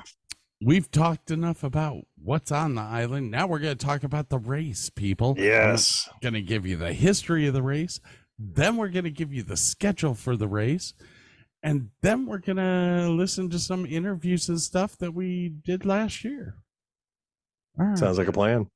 We've 0.62 0.90
talked 0.90 1.31
enough 1.31 1.62
about 1.65 2.05
what's 2.23 2.52
on 2.52 2.74
the 2.74 2.82
island. 2.82 3.31
Now 3.31 3.47
we're 3.47 3.61
going 3.61 3.78
to 3.78 3.86
talk 3.86 4.05
about 4.05 4.28
the 4.28 4.39
race, 4.39 4.90
people. 4.90 5.35
Yes. 5.39 6.07
Going 6.20 6.35
to 6.35 6.43
give 6.43 6.66
you 6.66 6.77
the 6.77 6.93
history 6.93 7.47
of 7.47 7.55
the 7.55 7.62
race. 7.62 7.98
Then 8.39 8.77
we're 8.77 8.90
going 8.90 9.05
to 9.07 9.11
give 9.11 9.32
you 9.32 9.43
the 9.43 9.57
schedule 9.57 10.12
for 10.15 10.36
the 10.36 10.48
race. 10.48 10.93
And 11.62 11.89
then 12.02 12.27
we're 12.27 12.40
going 12.40 12.59
to 12.59 13.09
listen 13.11 13.48
to 13.48 13.59
some 13.59 13.86
interviews 13.86 14.51
and 14.51 14.61
stuff 14.61 14.98
that 14.98 15.15
we 15.15 15.48
did 15.48 15.86
last 15.86 16.24
year. 16.24 16.57
All 17.78 17.86
right. 17.86 17.98
Sounds 17.98 18.18
like 18.18 18.28
a 18.28 18.32
plan. 18.32 18.66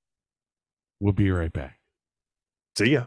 We'll 1.00 1.12
be 1.12 1.30
right 1.30 1.52
back. 1.52 1.78
See 2.76 2.92
ya. 2.92 3.06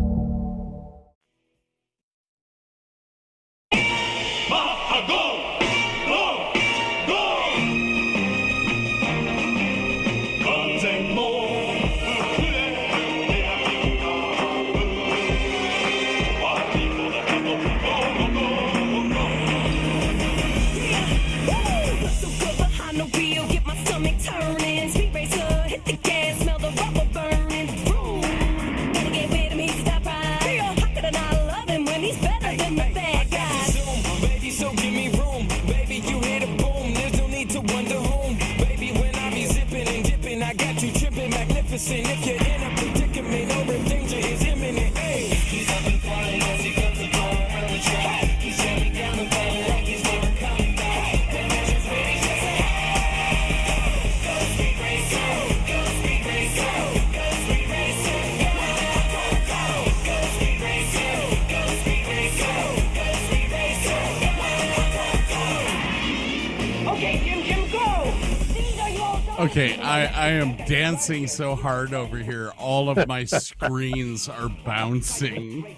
Dancing 70.71 71.27
so 71.27 71.53
hard 71.53 71.93
over 71.93 72.17
here. 72.17 72.53
All 72.57 72.89
of 72.89 73.05
my 73.05 73.25
screens 73.25 74.29
are 74.29 74.47
bouncing. 74.63 75.75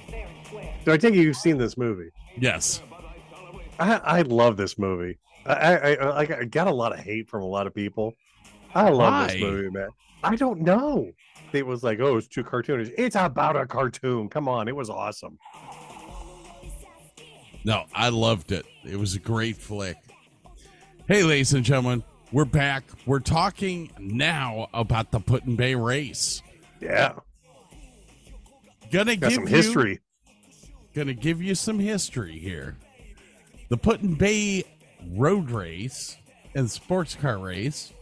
Do 0.85 0.91
I 0.91 0.97
take 0.97 1.15
it 1.15 1.17
you've 1.17 1.35
seen 1.35 1.57
this 1.57 1.77
movie? 1.77 2.11
Yes. 2.37 2.83
I, 3.79 3.95
I 3.95 4.21
love 4.21 4.55
this 4.55 4.77
movie. 4.77 5.17
I, 5.47 5.53
I, 5.53 5.93
I, 5.93 6.19
I 6.19 6.45
got 6.45 6.67
a 6.67 6.71
lot 6.71 6.93
of 6.93 6.99
hate 6.99 7.27
from 7.27 7.41
a 7.41 7.47
lot 7.47 7.65
of 7.65 7.73
people. 7.73 8.13
I 8.75 8.89
love 8.89 9.29
this 9.29 9.41
movie, 9.41 9.71
man. 9.71 9.89
I 10.23 10.35
don't 10.35 10.61
know. 10.61 11.11
It 11.53 11.65
was 11.65 11.81
like, 11.81 11.99
oh, 11.99 12.17
it's 12.17 12.27
too 12.27 12.43
cartoonish. 12.43 12.93
It's 12.95 13.15
about 13.15 13.55
a 13.55 13.65
cartoon. 13.65 14.29
Come 14.29 14.47
on, 14.47 14.67
it 14.67 14.75
was 14.75 14.91
awesome. 14.91 15.39
No, 17.65 17.85
I 17.95 18.09
loved 18.09 18.51
it. 18.51 18.67
It 18.85 18.99
was 18.99 19.15
a 19.15 19.19
great 19.19 19.57
flick. 19.57 19.97
Hey, 21.07 21.23
ladies 21.23 21.53
and 21.53 21.65
gentlemen, 21.65 22.03
we're 22.33 22.45
back. 22.45 22.83
We're 23.05 23.19
talking 23.19 23.91
now 23.99 24.67
about 24.73 25.11
the 25.11 25.19
Put 25.19 25.45
in 25.45 25.55
Bay 25.55 25.75
race. 25.75 26.41
Yeah. 26.81 27.13
Gonna 28.91 29.15
Got 29.15 29.29
give 29.29 29.35
some 29.35 29.43
you- 29.47 29.55
history. 29.55 29.99
Gonna 30.93 31.13
give 31.13 31.41
you 31.41 31.55
some 31.55 31.79
history 31.79 32.37
here. 32.37 32.77
The 33.69 33.77
Put 33.77 34.01
in 34.01 34.15
Bay 34.15 34.63
road 35.11 35.49
race 35.51 36.17
and 36.55 36.69
sports 36.69 37.15
car 37.15 37.37
race. 37.39 37.93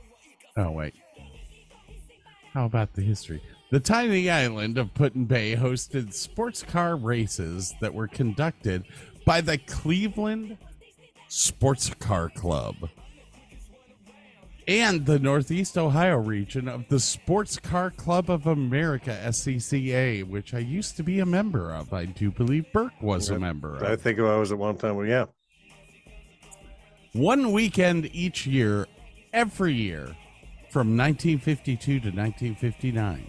Oh 0.57 0.71
wait. 0.71 0.93
How 2.53 2.65
about 2.65 2.93
the 2.93 3.01
history? 3.01 3.41
The 3.71 3.79
tiny 3.79 4.29
island 4.29 4.77
of 4.77 4.93
Put 4.93 5.15
in 5.15 5.25
Bay 5.25 5.55
hosted 5.55 6.13
sports 6.13 6.61
car 6.63 6.97
races 6.97 7.73
that 7.79 7.93
were 7.93 8.07
conducted 8.07 8.83
by 9.25 9.39
the 9.39 9.57
Cleveland 9.57 10.57
Sports 11.29 11.89
Car 11.93 12.27
Club 12.29 12.75
and 14.79 15.05
the 15.05 15.19
Northeast 15.19 15.77
Ohio 15.77 16.17
region 16.17 16.69
of 16.69 16.87
the 16.87 16.99
Sports 16.99 17.59
Car 17.59 17.91
Club 17.91 18.29
of 18.29 18.47
America, 18.47 19.19
SCCA, 19.21 20.23
which 20.23 20.53
I 20.53 20.59
used 20.59 20.95
to 20.95 21.03
be 21.03 21.19
a 21.19 21.25
member 21.25 21.73
of. 21.73 21.91
I 21.91 22.05
do 22.05 22.31
believe 22.31 22.71
Burke 22.71 23.01
was 23.01 23.29
a 23.29 23.37
member 23.37 23.75
of. 23.75 23.83
I 23.83 23.97
think 23.97 24.19
I 24.19 24.37
was 24.37 24.53
at 24.53 24.57
one 24.57 24.77
time. 24.77 24.95
Well, 24.95 25.05
yeah. 25.05 25.25
One 27.11 27.51
weekend 27.51 28.09
each 28.13 28.47
year, 28.47 28.87
every 29.33 29.73
year, 29.73 30.15
from 30.69 30.95
1952 30.95 31.99
to 31.99 32.07
1959. 32.07 33.27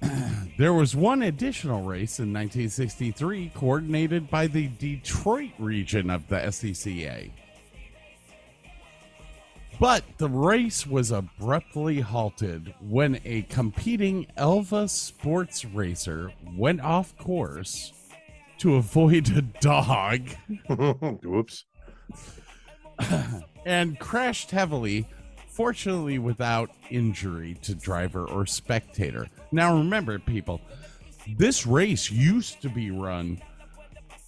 there 0.58 0.72
was 0.72 0.96
one 0.96 1.20
additional 1.22 1.82
race 1.82 2.18
in 2.18 2.32
1963 2.32 3.52
coordinated 3.54 4.30
by 4.30 4.46
the 4.46 4.68
Detroit 4.78 5.52
region 5.58 6.08
of 6.08 6.26
the 6.28 6.36
SCCA. 6.36 7.30
But 9.80 10.04
the 10.18 10.28
race 10.28 10.86
was 10.86 11.10
abruptly 11.10 12.00
halted 12.00 12.74
when 12.80 13.20
a 13.24 13.42
competing 13.42 14.26
Elva 14.36 14.88
sports 14.88 15.64
racer 15.64 16.32
went 16.56 16.80
off 16.80 17.16
course 17.18 17.92
to 18.58 18.76
avoid 18.76 19.36
a 19.36 19.42
dog. 19.42 20.28
Whoops. 20.68 21.64
and 23.66 23.98
crashed 23.98 24.52
heavily, 24.52 25.06
fortunately 25.48 26.18
without 26.18 26.70
injury 26.90 27.54
to 27.62 27.74
driver 27.74 28.26
or 28.26 28.46
spectator. 28.46 29.26
Now 29.50 29.76
remember, 29.76 30.18
people, 30.20 30.60
this 31.36 31.66
race 31.66 32.10
used 32.10 32.62
to 32.62 32.68
be 32.68 32.90
run 32.90 33.40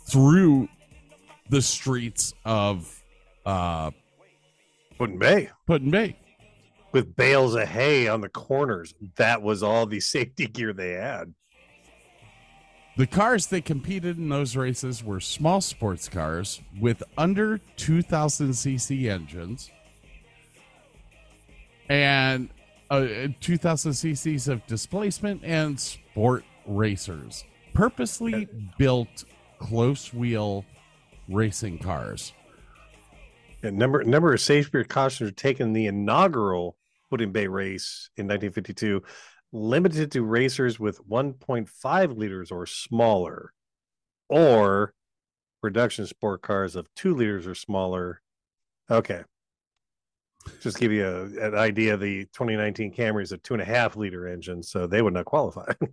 through 0.08 0.68
the 1.48 1.62
streets 1.62 2.34
of 2.44 3.02
uh 3.44 3.92
Put-in 4.98 5.18
Bay. 5.18 5.50
Put-in 5.66 5.90
Bay. 5.90 6.18
With 6.92 7.16
bales 7.16 7.54
of 7.54 7.68
hay 7.68 8.08
on 8.08 8.20
the 8.20 8.28
corners. 8.28 8.94
That 9.16 9.42
was 9.42 9.62
all 9.62 9.86
the 9.86 10.00
safety 10.14 10.46
gear 10.46 10.72
they 10.72 10.92
had. 10.92 11.34
The 12.96 13.06
cars 13.06 13.48
that 13.48 13.66
competed 13.66 14.16
in 14.16 14.30
those 14.30 14.56
races 14.56 15.04
were 15.04 15.20
small 15.20 15.60
sports 15.60 16.08
cars 16.08 16.62
with 16.80 17.02
under 17.18 17.58
2000 17.76 18.52
cc 18.52 19.10
engines 19.10 19.70
and 21.90 22.48
uh, 22.90 23.06
2000 23.40 23.92
cc's 23.92 24.48
of 24.48 24.66
displacement 24.66 25.44
and 25.44 25.78
sport 25.78 26.44
racers. 26.66 27.44
Purposely 27.74 28.48
built 28.78 29.24
close 29.58 30.14
wheel 30.14 30.64
racing 31.28 31.78
cars. 31.78 32.32
And 33.66 33.78
number 33.78 34.04
number 34.04 34.32
of 34.32 34.40
safety 34.40 34.70
precautions 34.70 35.30
are 35.30 35.34
taken 35.34 35.68
in 35.68 35.72
the 35.72 35.86
inaugural 35.86 36.76
Put-in 37.10 37.32
Bay 37.32 37.46
race 37.46 38.10
in 38.16 38.26
1952, 38.26 39.02
limited 39.52 40.10
to 40.12 40.22
racers 40.22 40.78
with 40.80 41.06
1.5 41.08 42.16
liters 42.16 42.50
or 42.50 42.66
smaller, 42.66 43.52
or 44.28 44.94
production 45.60 46.06
sport 46.06 46.42
cars 46.42 46.76
of 46.76 46.92
two 46.94 47.14
liters 47.14 47.46
or 47.46 47.54
smaller. 47.54 48.22
Okay. 48.90 49.22
Just 50.60 50.78
give 50.78 50.92
you 50.92 51.04
a, 51.04 51.46
an 51.46 51.54
idea. 51.56 51.96
The 51.96 52.24
2019 52.26 52.92
Camry 52.92 53.22
is 53.22 53.32
a 53.32 53.38
two 53.38 53.54
and 53.54 53.62
a 53.62 53.66
half 53.66 53.96
liter 53.96 54.28
engine, 54.28 54.62
so 54.62 54.86
they 54.86 55.02
would 55.02 55.14
not 55.14 55.24
qualify. 55.24 55.72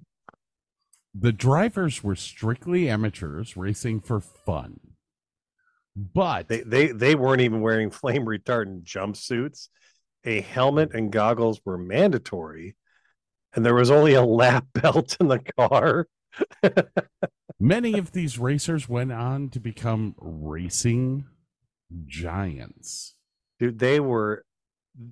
The 1.16 1.32
drivers 1.32 2.04
were 2.04 2.16
strictly 2.16 2.90
amateurs 2.90 3.56
racing 3.56 4.00
for 4.00 4.20
fun. 4.20 4.93
But 5.96 6.48
they, 6.48 6.62
they 6.62 6.88
they 6.88 7.16
weren't 7.16 7.42
even 7.42 7.62
wearing 7.62 7.90
flame 7.92 8.26
retardant 8.26 8.84
jumpsuits. 8.84 9.70
A 10.26 10.42
helmet 10.42 10.94
and 10.94 11.12
goggles 11.12 11.62
were 11.66 11.78
mandatory, 11.78 12.76
and 13.54 13.66
there 13.66 13.76
was 13.76 13.92
only 13.92 14.14
a 14.14 14.24
lap 14.24 14.66
belt 14.74 15.18
in 15.20 15.28
the 15.28 15.40
car. 15.58 16.08
Many 17.60 17.98
of 17.98 18.12
these 18.12 18.40
racers 18.40 18.90
went 18.90 19.12
on 19.12 19.50
to 19.50 19.60
become 19.60 20.16
racing 20.18 21.26
giants. 22.06 23.16
Dude, 23.60 23.80
they 23.80 24.00
were 24.00 24.44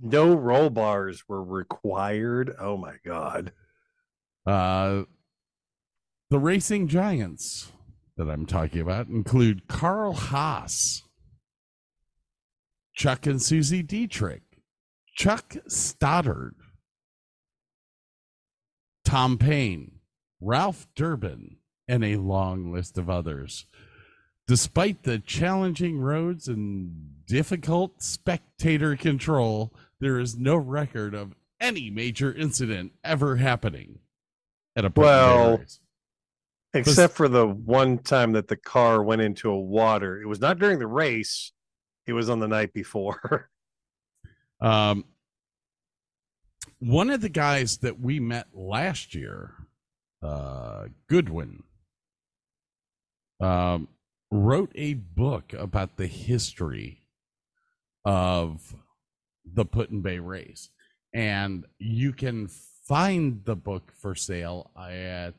no 0.01 0.33
roll 0.33 0.69
bars 0.69 1.23
were 1.27 1.43
required. 1.43 2.55
Oh 2.59 2.77
my 2.77 2.95
god. 3.05 3.51
Uh, 4.45 5.03
the 6.29 6.39
racing 6.39 6.87
giants 6.87 7.71
that 8.23 8.31
I'm 8.31 8.45
talking 8.45 8.81
about 8.81 9.07
include 9.07 9.67
Carl 9.67 10.13
Haas, 10.13 11.01
Chuck 12.93 13.25
and 13.25 13.41
Susie 13.41 13.81
Dietrich, 13.81 14.43
Chuck 15.15 15.55
Stoddard, 15.67 16.53
Tom 19.03 19.39
Payne, 19.39 19.99
Ralph 20.39 20.87
Durbin, 20.95 21.57
and 21.87 22.05
a 22.05 22.17
long 22.17 22.71
list 22.71 22.99
of 22.99 23.09
others. 23.09 23.65
Despite 24.47 25.01
the 25.03 25.17
challenging 25.17 25.99
roads 25.99 26.47
and 26.47 27.25
difficult 27.25 28.03
spectator 28.03 28.95
control, 28.95 29.73
there 29.99 30.19
is 30.19 30.37
no 30.37 30.55
record 30.57 31.15
of 31.15 31.33
any 31.59 31.89
major 31.89 32.31
incident 32.31 32.91
ever 33.03 33.37
happening 33.37 33.99
at 34.75 34.85
a 34.85 34.91
Well, 34.95 35.57
race. 35.57 35.80
Except 36.73 37.15
for 37.15 37.27
the 37.27 37.47
one 37.47 37.97
time 37.99 38.31
that 38.33 38.47
the 38.47 38.55
car 38.55 39.03
went 39.03 39.21
into 39.21 39.49
a 39.49 39.59
water. 39.59 40.21
It 40.21 40.27
was 40.27 40.39
not 40.39 40.59
during 40.59 40.79
the 40.79 40.87
race. 40.87 41.51
It 42.07 42.13
was 42.13 42.29
on 42.29 42.39
the 42.39 42.47
night 42.47 42.73
before. 42.73 43.49
Um, 44.61 45.05
one 46.77 47.09
of 47.09 47.21
the 47.21 47.29
guys 47.29 47.77
that 47.77 47.99
we 47.99 48.19
met 48.19 48.47
last 48.53 49.15
year, 49.15 49.55
uh, 50.23 50.85
Goodwin, 51.07 51.63
um, 53.39 53.87
wrote 54.29 54.71
a 54.75 54.93
book 54.93 55.53
about 55.53 55.97
the 55.97 56.07
history 56.07 56.99
of 58.05 58.75
the 59.45 59.65
Put-in 59.65 60.01
Bay 60.01 60.19
race. 60.19 60.69
And 61.13 61.65
you 61.79 62.13
can 62.13 62.47
find 62.87 63.43
the 63.45 63.55
book 63.55 63.91
for 63.95 64.15
sale 64.15 64.71
at 64.77 65.35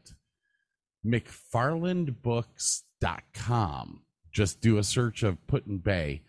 McFarlandBooks.com. 1.06 4.00
Just 4.32 4.60
do 4.60 4.78
a 4.78 4.84
search 4.84 5.22
of 5.22 5.46
Put-in 5.46 5.78
Bay 5.78 6.22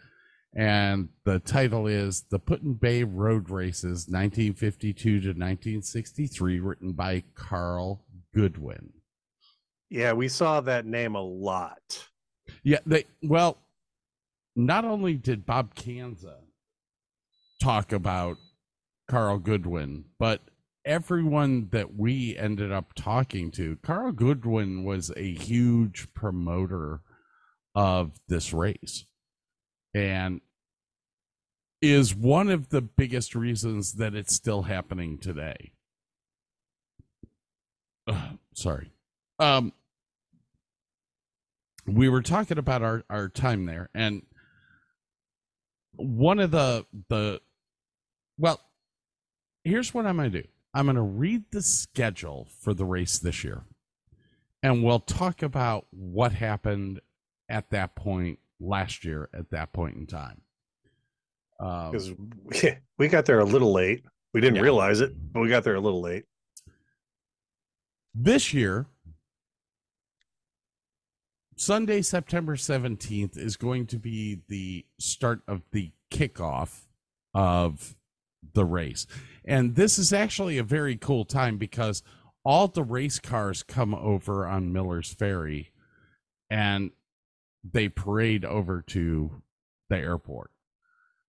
and 0.56 1.10
the 1.24 1.40
title 1.40 1.88
is 1.88 2.26
The 2.30 2.38
Put-in 2.38 2.76
Bay 2.76 3.04
Road 3.04 3.50
Races 3.50 4.08
1952 4.08 4.94
to 4.94 5.30
1963 5.30 6.60
written 6.60 6.92
by 6.92 7.24
Carl 7.34 8.06
Goodwin. 8.36 8.92
yeah, 9.90 10.14
we 10.14 10.28
saw 10.28 10.62
that 10.62 10.86
name 10.86 11.16
a 11.16 11.22
lot. 11.22 12.08
Yeah, 12.64 12.80
they 12.86 13.06
well 13.24 13.58
not 14.56 14.86
only 14.86 15.16
did 15.16 15.46
Bob 15.46 15.74
Kanza 15.74 16.36
talk 17.62 17.92
about 17.92 18.38
Carl 19.10 19.40
Goodwin, 19.40 20.06
but 20.20 20.42
everyone 20.86 21.70
that 21.72 21.96
we 21.96 22.38
ended 22.38 22.72
up 22.72 22.94
talking 22.96 23.52
to, 23.52 23.78
Carl 23.84 24.12
Goodwin 24.12 24.84
was 24.84 25.12
a 25.16 25.34
huge 25.34 26.14
promoter 26.14 27.02
of 27.76 28.20
this 28.28 28.54
race 28.54 29.06
and 29.94 30.42
is 31.82 32.16
one 32.16 32.50
of 32.50 32.70
the 32.70 32.82
biggest 32.82 33.36
reasons 33.36 33.94
that 33.94 34.16
it's 34.16 34.34
still 34.34 34.64
happening 34.64 35.18
today. 35.18 35.72
Sorry. 38.54 38.92
Um 39.40 39.74
we 41.86 42.10
were 42.10 42.22
talking 42.22 42.58
about 42.58 42.82
our 42.82 43.04
our 43.10 43.30
time 43.30 43.66
there 43.66 43.90
and 43.94 44.24
one 45.96 46.40
of 46.40 46.52
the 46.52 46.86
the 47.10 47.42
well 48.38 48.60
here's 49.64 49.94
what 49.94 50.06
i'm 50.06 50.18
to 50.18 50.30
do 50.30 50.48
i'm 50.74 50.86
going 50.86 50.96
to 50.96 51.02
read 51.02 51.44
the 51.52 51.62
schedule 51.62 52.48
for 52.60 52.74
the 52.74 52.86
race 52.86 53.20
this 53.20 53.44
year 53.44 53.64
and 54.62 54.84
we'll 54.84 55.00
talk 55.00 55.42
about 55.44 55.86
what 55.92 56.32
happened 56.32 57.00
at 57.50 57.70
that 57.72 57.96
point 57.96 58.40
last 58.60 59.04
year 59.04 59.30
at 59.34 59.50
that 59.52 59.74
point 59.74 59.96
in 59.98 60.06
time 60.08 60.42
um, 61.60 61.92
Because 61.92 62.12
we, 62.64 62.74
we 62.98 63.08
got 63.08 63.26
there 63.26 63.40
a 63.40 63.46
little 63.46 63.72
late. 63.72 64.04
We 64.34 64.42
didn't 64.42 64.56
Yeah. 64.56 64.64
realize 64.64 65.02
it, 65.02 65.14
but 65.32 65.42
we 65.42 65.50
got 65.50 65.64
there 65.64 65.76
a 65.76 65.80
little 65.80 66.02
late. 66.02 66.26
this 68.16 68.54
year 68.54 68.88
sunday 71.56 72.02
september 72.02 72.56
17th 72.56 73.38
is 73.38 73.56
going 73.58 73.86
to 73.88 73.98
be 74.00 74.42
the 74.48 74.86
start 75.00 75.42
of 75.48 75.62
the 75.72 75.92
kickoff 76.12 76.86
of 77.34 77.96
the 78.54 78.66
race 78.66 79.08
and 79.46 79.76
this 79.76 79.98
is 79.98 80.14
actually 80.14 80.58
a 80.58 80.64
very 80.64 80.96
cool 80.96 81.26
time 81.26 81.58
because 81.58 82.04
all 82.46 82.68
the 82.68 82.84
race 82.84 83.20
cars 83.20 83.64
come 83.64 83.96
over 83.96 84.46
on 84.46 84.74
miller's 84.74 85.14
ferry 85.14 85.72
and 86.50 86.92
they 87.64 87.88
parade 87.88 88.46
over 88.46 88.82
to 88.82 89.42
the 89.90 89.98
airport 89.98 90.52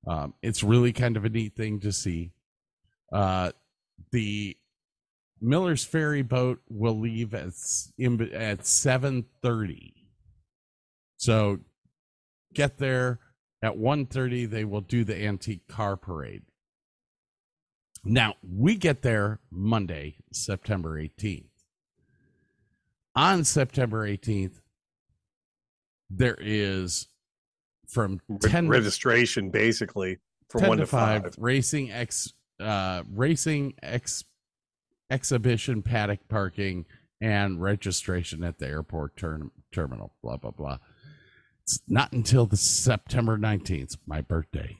um, 0.06 0.34
it's 0.42 0.62
really 0.62 0.92
kind 0.92 1.16
of 1.16 1.24
a 1.24 1.30
neat 1.30 1.56
thing 1.56 1.80
to 1.80 1.92
see 1.92 2.32
uh, 3.12 3.52
the 4.12 4.56
Miller's 5.40 5.84
ferry 5.84 6.22
boat 6.22 6.60
will 6.68 6.98
leave 6.98 7.34
at 7.34 7.52
at 8.32 8.66
seven 8.66 9.26
thirty. 9.42 9.94
So 11.16 11.60
get 12.54 12.78
there 12.78 13.20
at 13.62 13.76
1.30 13.76 14.50
They 14.50 14.64
will 14.64 14.80
do 14.80 15.04
the 15.04 15.24
antique 15.24 15.66
car 15.68 15.96
parade. 15.96 16.42
Now 18.05 18.35
we 18.43 18.76
get 18.76 19.02
there 19.02 19.40
Monday, 19.51 20.16
September 20.32 20.98
eighteenth. 20.98 21.47
On 23.16 23.44
September 23.44 24.06
eighteenth, 24.06 24.60
there 26.10 26.36
is 26.40 27.09
from 27.89 28.20
ten 28.40 28.68
registration 28.68 29.51
basically 29.51 30.18
from 30.48 30.60
10 30.60 30.68
one 30.68 30.78
to 30.78 30.82
to 30.85 30.86
five. 30.86 31.35
racing 31.39 31.90
ex 31.90 32.32
uh 32.60 33.02
racing 33.12 33.74
ex 33.82 34.24
exhibition 35.10 35.82
paddock 35.82 36.20
parking 36.28 36.85
and 37.20 37.60
registration 37.60 38.43
at 38.44 38.59
the 38.59 38.66
airport 38.66 39.16
term, 39.16 39.51
terminal 39.72 40.14
blah 40.22 40.36
blah 40.36 40.51
blah 40.51 40.78
it's 41.62 41.81
not 41.89 42.12
until 42.12 42.47
the 42.47 42.56
september 42.56 43.36
19th 43.36 43.97
my 44.06 44.20
birthday 44.20 44.78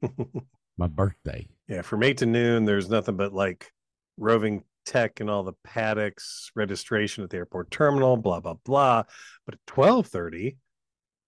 my 0.76 0.86
birthday 0.86 1.46
Yeah, 1.68 1.82
from 1.82 2.02
eight 2.02 2.18
to 2.18 2.26
noon, 2.26 2.64
there's 2.64 2.90
nothing 2.90 3.16
but 3.16 3.32
like 3.32 3.72
roving 4.18 4.64
tech 4.84 5.20
and 5.20 5.30
all 5.30 5.42
the 5.44 5.52
paddocks, 5.64 6.50
registration 6.54 7.22
at 7.24 7.30
the 7.30 7.36
airport 7.36 7.70
terminal, 7.70 8.16
blah 8.16 8.40
blah 8.40 8.54
blah. 8.64 9.04
But 9.46 9.54
at 9.54 9.60
twelve 9.66 10.06
thirty, 10.08 10.58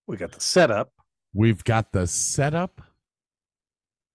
we 0.06 0.16
got 0.16 0.32
the 0.32 0.40
setup. 0.40 0.92
we've 1.32 1.64
got 1.64 1.92
the 1.92 2.06
setup 2.06 2.80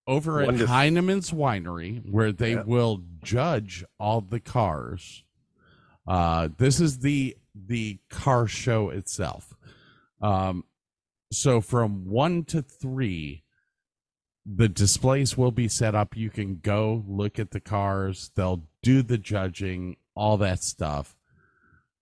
over 0.08 0.42
at 0.42 0.48
One 0.48 0.58
to- 0.58 0.68
Heineman's 0.68 1.32
Winery 1.32 2.02
where 2.10 2.32
they 2.32 2.54
Yeah. 2.54 2.64
will 2.64 3.04
judge 3.24 3.84
all 4.00 4.22
the 4.22 4.40
cars. 4.40 5.24
Uh, 6.08 6.50
this 6.58 6.80
is 6.80 7.00
the 7.00 7.38
the 7.56 8.00
car 8.10 8.48
show 8.48 8.90
itself. 8.90 9.54
Um, 10.22 10.64
so 11.32 11.62
from 11.62 12.06
one 12.06 12.44
to 12.46 12.62
three, 12.62 13.44
the 14.52 14.68
displays 14.70 15.38
will 15.38 15.52
be 15.52 15.68
set 15.68 15.94
up. 15.94 16.18
You 16.18 16.30
can 16.30 16.60
go 16.64 17.04
look 17.08 17.38
at 17.38 17.52
the 17.52 17.60
cars. 17.60 18.32
They'll 18.36 18.64
do 18.82 19.02
the 19.04 19.18
judging, 19.18 19.98
all 20.16 20.38
that 20.38 20.64
stuff. 20.64 21.16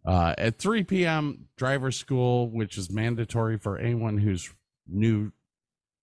Uh, 0.06 0.34
at 0.38 0.58
3 0.58 0.84
p.m., 0.86 1.48
driver 1.58 1.92
school, 1.92 2.50
which 2.50 2.78
is 2.78 2.90
mandatory 2.90 3.58
for 3.58 3.78
anyone 3.78 4.18
who's 4.18 4.50
new, 4.88 5.32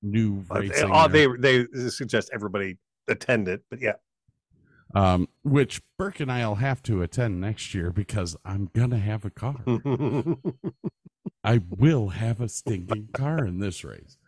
new 0.02 0.44
Uh, 0.50 0.60
racing. 0.60 0.90
or- 0.90 1.08
they 1.08 1.26
they 1.26 1.88
suggest 1.88 2.28
everybody 2.34 2.76
attend 3.08 3.48
it, 3.48 3.62
but 3.70 3.80
yeah, 3.80 3.94
um, 4.94 5.26
which 5.42 5.80
Burke 5.98 6.20
and 6.20 6.30
I'll 6.30 6.56
have 6.56 6.82
to 6.84 7.00
attend 7.00 7.40
next 7.40 7.72
year 7.72 7.90
because 7.90 8.36
I'm 8.44 8.68
gonna 8.74 8.98
have 8.98 9.24
a 9.24 9.30
car. 9.30 9.62
I 11.44 11.60
will 11.70 12.08
have 12.10 12.40
a 12.42 12.48
stinking 12.50 13.08
car 13.14 13.46
in 13.46 13.58
this 13.60 13.82
race. 13.84 14.18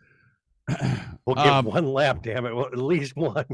we'll 1.25 1.35
get 1.35 1.47
Um, 1.47 1.65
one 1.65 1.85
lap. 1.93 2.21
Damn 2.23 2.45
it, 2.45 2.55
well, 2.55 2.65
at 2.67 2.77
least 2.77 3.15
one. 3.15 3.45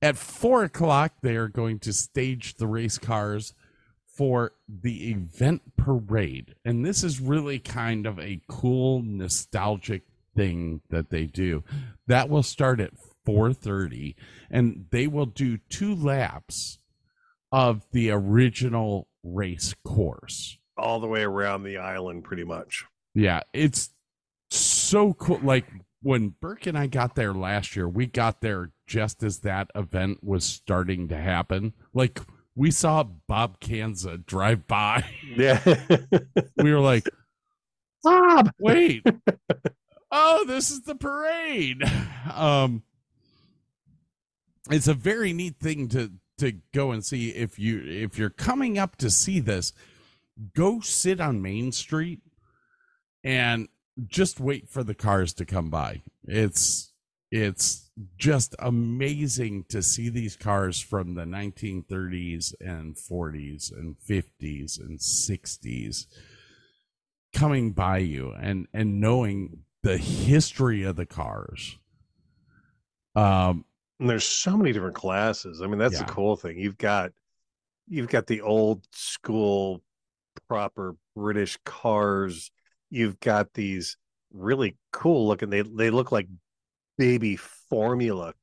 At 0.00 0.16
four 0.16 0.62
o'clock, 0.64 1.14
they 1.22 1.36
are 1.36 1.48
going 1.48 1.80
to 1.80 1.92
stage 1.92 2.54
the 2.54 2.66
race 2.66 2.98
cars 2.98 3.54
for 4.06 4.52
the 4.68 5.10
event 5.10 5.76
parade. 5.76 6.54
And 6.64 6.84
this 6.84 7.02
is 7.02 7.20
really 7.20 7.58
kind 7.58 8.06
of 8.06 8.18
a 8.18 8.40
cool, 8.48 9.02
nostalgic 9.02 10.02
thing 10.36 10.82
that 10.90 11.10
they 11.10 11.26
do. 11.26 11.64
That 12.06 12.28
will 12.28 12.42
start 12.44 12.80
at 12.80 12.92
4:30 13.26 14.14
and 14.50 14.86
they 14.90 15.06
will 15.06 15.26
do 15.26 15.58
two 15.68 15.94
laps 15.94 16.78
of 17.52 17.84
the 17.92 18.10
original 18.10 19.08
race 19.22 19.74
course. 19.84 20.58
All 20.76 21.00
the 21.00 21.08
way 21.08 21.22
around 21.22 21.64
the 21.64 21.78
island, 21.78 22.24
pretty 22.24 22.44
much. 22.44 22.84
Yeah, 23.14 23.40
it's 23.52 23.90
so 24.50 25.12
cool. 25.14 25.40
Like 25.42 25.66
when 26.08 26.30
Burke 26.40 26.66
and 26.66 26.78
I 26.78 26.86
got 26.86 27.16
there 27.16 27.34
last 27.34 27.76
year, 27.76 27.86
we 27.86 28.06
got 28.06 28.40
there 28.40 28.70
just 28.86 29.22
as 29.22 29.40
that 29.40 29.70
event 29.74 30.24
was 30.24 30.42
starting 30.42 31.06
to 31.08 31.16
happen. 31.18 31.74
Like 31.92 32.20
we 32.54 32.70
saw 32.70 33.02
Bob 33.02 33.60
Kanza 33.60 34.24
drive 34.24 34.66
by. 34.66 35.04
Yeah. 35.36 35.60
we 36.56 36.72
were 36.72 36.80
like, 36.80 37.06
Bob, 38.02 38.52
wait. 38.58 39.06
oh, 40.10 40.46
this 40.46 40.70
is 40.70 40.80
the 40.84 40.94
parade. 40.94 41.82
Um 42.34 42.84
it's 44.70 44.88
a 44.88 44.94
very 44.94 45.34
neat 45.34 45.56
thing 45.60 45.88
to 45.88 46.12
to 46.38 46.52
go 46.72 46.90
and 46.90 47.04
see 47.04 47.32
if 47.32 47.58
you 47.58 47.82
if 47.84 48.16
you're 48.16 48.30
coming 48.30 48.78
up 48.78 48.96
to 48.96 49.10
see 49.10 49.40
this, 49.40 49.74
go 50.54 50.80
sit 50.80 51.20
on 51.20 51.42
Main 51.42 51.70
Street 51.70 52.22
and 53.22 53.68
just 54.06 54.40
wait 54.40 54.68
for 54.68 54.84
the 54.84 54.94
cars 54.94 55.32
to 55.34 55.44
come 55.44 55.70
by. 55.70 56.02
It's 56.24 56.92
it's 57.30 57.90
just 58.16 58.54
amazing 58.58 59.64
to 59.68 59.82
see 59.82 60.08
these 60.08 60.36
cars 60.36 60.80
from 60.80 61.14
the 61.14 61.24
1930s 61.24 62.54
and 62.60 62.96
40s 62.96 63.70
and 63.70 63.96
50s 64.08 64.80
and 64.80 64.98
60s 64.98 66.06
coming 67.34 67.72
by 67.72 67.98
you 67.98 68.32
and 68.32 68.66
and 68.72 69.00
knowing 69.00 69.64
the 69.82 69.98
history 69.98 70.82
of 70.84 70.96
the 70.96 71.06
cars. 71.06 71.78
Um 73.14 73.64
And 74.00 74.08
there's 74.08 74.24
so 74.26 74.56
many 74.56 74.72
different 74.72 74.94
classes. 74.96 75.60
I 75.60 75.66
mean, 75.66 75.78
that's 75.78 75.94
Yeah. 75.94 76.04
the 76.04 76.12
cool 76.12 76.36
thing. 76.36 76.58
You've 76.58 76.78
got 76.78 77.12
you've 77.86 78.08
got 78.08 78.26
the 78.26 78.40
old 78.42 78.86
school 78.92 79.82
proper 80.48 80.96
British 81.16 81.58
cars. 81.64 82.50
You've 82.90 83.20
got 83.20 83.52
these 83.54 83.96
really 84.32 84.76
cool 84.92 85.26
looking 85.26 85.48
they 85.48 85.62
they 85.62 85.90
look 85.90 86.12
like 86.12 86.28
baby 86.98 87.36
formula 87.36 88.34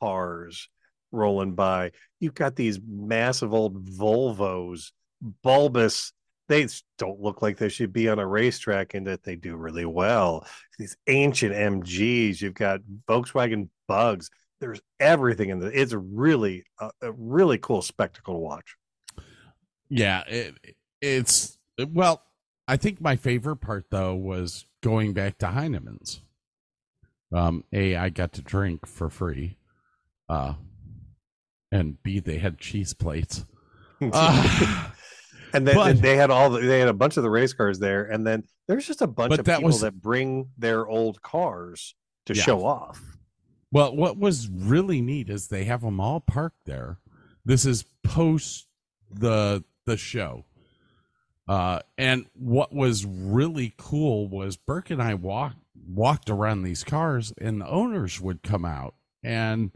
cars 0.00 0.68
rolling 1.12 1.54
by. 1.54 1.92
You've 2.20 2.34
got 2.34 2.56
these 2.56 2.80
massive 2.86 3.54
old 3.54 3.86
Volvos, 3.86 4.92
bulbous. 5.42 6.12
They 6.48 6.68
don't 6.98 7.20
look 7.20 7.40
like 7.40 7.56
they 7.56 7.70
should 7.70 7.92
be 7.92 8.08
on 8.08 8.18
a 8.18 8.26
racetrack, 8.26 8.94
and 8.94 9.06
that 9.06 9.22
they 9.22 9.36
do 9.36 9.56
really 9.56 9.86
well. 9.86 10.46
These 10.78 10.96
ancient 11.06 11.54
MGs. 11.54 12.40
You've 12.40 12.54
got 12.54 12.80
Volkswagen 13.08 13.68
Bugs. 13.88 14.30
There's 14.60 14.80
everything 15.00 15.50
in 15.50 15.58
the. 15.58 15.68
It's 15.68 15.94
really 15.94 16.64
a, 16.78 16.90
a 17.00 17.12
really 17.12 17.58
cool 17.58 17.82
spectacle 17.82 18.34
to 18.34 18.40
watch. 18.40 18.76
Yeah, 19.88 20.22
it, 20.26 20.54
it's 21.00 21.58
well. 21.78 22.22
I 22.66 22.76
think 22.76 23.00
my 23.00 23.16
favorite 23.16 23.56
part 23.56 23.86
though 23.90 24.14
was 24.14 24.66
going 24.82 25.12
back 25.12 25.38
to 25.38 25.48
Heineman's. 25.48 26.20
Um, 27.32 27.64
a 27.72 27.96
I 27.96 28.10
got 28.10 28.32
to 28.34 28.42
drink 28.42 28.86
for 28.86 29.10
free, 29.10 29.58
uh, 30.28 30.54
and 31.72 32.00
b 32.02 32.20
they 32.20 32.38
had 32.38 32.58
cheese 32.58 32.94
plates. 32.94 33.44
Uh, 34.12 34.90
and 35.54 35.66
then 35.66 35.76
but- 35.76 36.02
they 36.02 36.16
had 36.16 36.30
all 36.30 36.50
the, 36.50 36.60
they 36.60 36.80
had 36.80 36.88
a 36.88 36.92
bunch 36.92 37.16
of 37.16 37.22
the 37.22 37.30
race 37.30 37.52
cars 37.54 37.78
there, 37.78 38.04
and 38.04 38.26
then 38.26 38.42
there's 38.66 38.86
just 38.86 39.00
a 39.02 39.06
bunch 39.06 39.32
of 39.38 39.44
that 39.44 39.56
people 39.58 39.68
was- 39.68 39.80
that 39.80 40.00
bring 40.00 40.50
their 40.58 40.86
old 40.86 41.22
cars 41.22 41.94
to 42.26 42.34
Yeah. 42.34 42.42
show 42.42 42.66
off. 42.66 43.00
Well, 43.72 43.94
what 43.96 44.18
was 44.18 44.48
really 44.48 45.00
neat 45.00 45.30
is 45.30 45.46
they 45.48 45.64
have 45.64 45.80
them 45.82 46.00
all 46.00 46.20
parked 46.20 46.64
there. 46.66 46.98
This 47.44 47.64
is 47.64 47.84
post 48.02 48.66
the 49.10 49.64
the 49.86 49.96
show. 49.96 50.44
Uh, 51.46 51.80
and 51.98 52.26
what 52.34 52.72
was 52.72 53.04
really 53.04 53.74
cool 53.76 54.28
was 54.28 54.56
Burke 54.56 54.90
and 54.90 55.02
I 55.02 55.14
walked 55.14 55.58
walked 55.86 56.30
around 56.30 56.62
these 56.62 56.82
cars, 56.82 57.32
and 57.38 57.60
the 57.60 57.68
owners 57.68 58.20
would 58.20 58.42
come 58.42 58.64
out, 58.64 58.94
and 59.22 59.70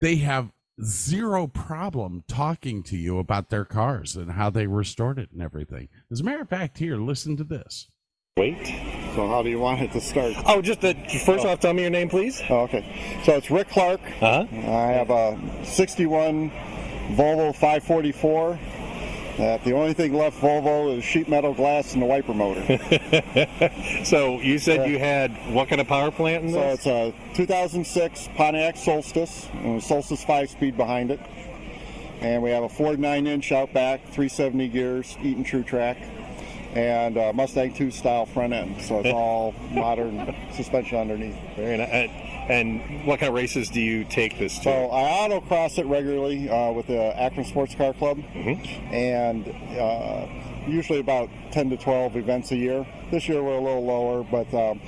they 0.00 0.16
have 0.16 0.50
zero 0.82 1.46
problem 1.46 2.24
talking 2.28 2.82
to 2.84 2.96
you 2.96 3.18
about 3.18 3.50
their 3.50 3.64
cars 3.64 4.16
and 4.16 4.32
how 4.32 4.48
they 4.48 4.66
restored 4.66 5.18
it 5.18 5.30
and 5.32 5.42
everything. 5.42 5.88
As 6.10 6.20
a 6.20 6.24
matter 6.24 6.42
of 6.42 6.48
fact, 6.48 6.78
here, 6.78 6.96
listen 6.96 7.36
to 7.36 7.44
this. 7.44 7.88
Wait. 8.36 8.66
So 9.16 9.26
how 9.26 9.42
do 9.42 9.50
you 9.50 9.58
want 9.58 9.80
it 9.80 9.90
to 9.92 10.00
start? 10.00 10.34
Oh, 10.46 10.62
just 10.62 10.80
the 10.80 10.94
first 11.26 11.44
off, 11.44 11.58
tell 11.58 11.72
me 11.72 11.82
your 11.82 11.90
name, 11.90 12.08
please. 12.08 12.40
Oh, 12.48 12.60
okay. 12.60 13.20
So 13.24 13.32
it's 13.32 13.50
Rick 13.50 13.68
Clark. 13.70 14.00
Uh-huh. 14.22 14.46
I 14.50 14.92
have 14.92 15.10
a 15.10 15.36
61 15.64 16.50
Volvo 17.16 17.52
544. 17.52 18.58
Uh, 19.38 19.56
the 19.58 19.72
only 19.72 19.94
thing 19.94 20.14
left 20.14 20.40
Volvo 20.40 20.96
is 20.96 21.04
sheet 21.04 21.28
metal 21.28 21.54
glass 21.54 21.92
and 21.92 22.02
the 22.02 22.06
wiper 22.06 22.34
motor. 22.34 22.60
So 24.04 24.40
you 24.40 24.58
said 24.58 24.88
you 24.88 24.98
had 24.98 25.30
what 25.52 25.68
kind 25.68 25.80
of 25.80 25.86
power 25.86 26.10
plant 26.10 26.44
in 26.44 26.52
this? 26.52 26.82
so 26.82 27.12
it's 27.12 27.32
a 27.32 27.34
2006 27.36 28.28
Pontiac 28.36 28.76
Solstice, 28.76 29.48
Solstice 29.80 30.24
5-speed 30.24 30.76
behind 30.76 31.10
it. 31.10 31.20
And 32.20 32.42
we 32.42 32.50
have 32.50 32.62
a 32.64 32.68
Ford 32.68 32.98
nine-inch 32.98 33.52
out 33.52 33.72
back, 33.72 34.00
370 34.04 34.68
gears, 34.68 35.16
Eaton 35.22 35.44
Truetrac, 35.44 35.96
and 36.74 37.16
a 37.16 37.32
Mustang 37.32 37.74
2 37.74 37.90
style 37.90 38.26
front 38.26 38.52
end. 38.52 38.80
So 38.82 39.00
it's 39.00 39.08
all 39.14 39.54
modern 39.70 40.34
suspension 40.52 40.98
underneath. 40.98 41.36
Very 41.54 41.76
nice. 41.76 42.10
And 42.48 43.04
what 43.06 43.20
kind 43.20 43.28
of 43.28 43.34
races 43.34 43.68
do 43.68 43.80
you 43.80 44.04
take 44.04 44.38
this 44.38 44.56
to? 44.58 44.64
So 44.64 44.90
I 44.90 45.28
autocross 45.28 45.78
it 45.78 45.86
regularly 45.86 46.48
uh, 46.48 46.72
with 46.72 46.86
the 46.86 46.98
Akron 47.20 47.44
Sports 47.44 47.74
Car 47.74 47.92
Club, 47.92 48.18
Mm-hmm. 48.18 48.94
and 48.94 49.46
uh, 49.78 50.26
usually 50.70 51.00
about 51.00 51.28
10 51.52 51.70
to 51.70 51.76
12 51.76 52.16
events 52.16 52.50
a 52.52 52.56
year. 52.56 52.86
This 53.10 53.28
year 53.28 53.42
we're 53.42 53.56
a 53.56 53.60
little 53.60 53.84
lower, 53.84 54.22
but 54.24 54.52
um, 54.54 54.80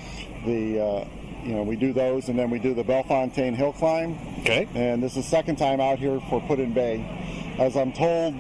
the 0.47 0.81
uh, 0.81 1.05
you 1.45 1.55
know 1.55 1.63
we 1.63 1.77
do 1.77 1.93
those, 1.93 2.29
and 2.29 2.39
then 2.39 2.51
we 2.51 2.59
do 2.59 2.73
the 2.75 2.83
Bellefontaine 2.85 3.55
Hill 3.55 3.73
Climb. 3.75 4.19
Okay. 4.41 4.67
And 4.75 5.03
this 5.03 5.17
is 5.17 5.25
the 5.25 5.31
second 5.31 5.57
time 5.57 5.81
out 5.81 5.99
here 5.99 6.21
for 6.31 6.41
Put 6.43 6.61
in 6.61 6.73
Bay. 6.73 7.05
As 7.59 7.77
I'm 7.77 7.93
told, 7.93 8.35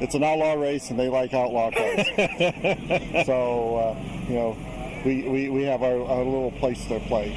it's 0.00 0.14
an 0.14 0.22
outlaw 0.22 0.52
race, 0.54 0.90
and 0.90 0.98
they 0.98 1.08
like 1.08 1.34
outlaw 1.34 1.70
cars. 1.72 2.06
so 3.26 3.76
uh, 3.76 3.96
you 4.28 4.34
know, 4.34 4.56
we, 5.04 5.22
we, 5.28 5.48
we 5.50 5.62
have 5.64 5.82
our, 5.82 6.00
our 6.04 6.24
little 6.24 6.50
place 6.52 6.84
to 6.86 6.98
play, 7.00 7.30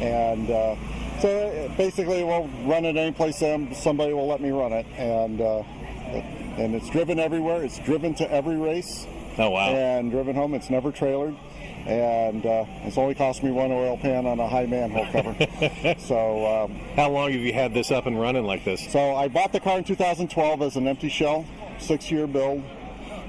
and 0.00 0.50
uh, 0.50 0.76
so 1.20 1.72
basically 1.76 2.24
we'll 2.24 2.48
run 2.64 2.84
it 2.84 2.96
any 2.96 3.12
place 3.12 3.38
somebody 3.76 4.12
will 4.12 4.26
let 4.26 4.40
me 4.40 4.50
run 4.50 4.72
it, 4.72 4.86
and 4.96 5.40
uh, 5.40 5.62
and 6.58 6.74
it's 6.74 6.88
driven 6.90 7.18
everywhere. 7.18 7.62
It's 7.62 7.78
driven 7.78 8.14
to 8.14 8.30
every 8.30 8.56
race. 8.56 9.06
Oh 9.38 9.50
wow! 9.50 9.70
And 9.70 10.10
driven 10.10 10.34
home. 10.34 10.54
It's 10.54 10.70
never 10.70 10.90
trailered. 10.90 11.36
And 11.86 12.44
uh, 12.44 12.66
it's 12.82 12.98
only 12.98 13.14
cost 13.14 13.42
me 13.42 13.50
one 13.50 13.72
oil 13.72 13.96
pan 13.96 14.26
on 14.26 14.38
a 14.38 14.46
high 14.46 14.66
manhole 14.66 15.06
cover. 15.06 15.34
so, 15.98 16.64
um, 16.64 16.74
how 16.94 17.10
long 17.10 17.32
have 17.32 17.40
you 17.40 17.54
had 17.54 17.72
this 17.72 17.90
up 17.90 18.04
and 18.04 18.20
running 18.20 18.44
like 18.44 18.64
this? 18.64 18.86
So 18.92 19.14
I 19.14 19.28
bought 19.28 19.52
the 19.52 19.60
car 19.60 19.78
in 19.78 19.84
2012 19.84 20.60
as 20.60 20.76
an 20.76 20.86
empty 20.86 21.08
shell, 21.08 21.46
six-year 21.78 22.26
build, 22.26 22.62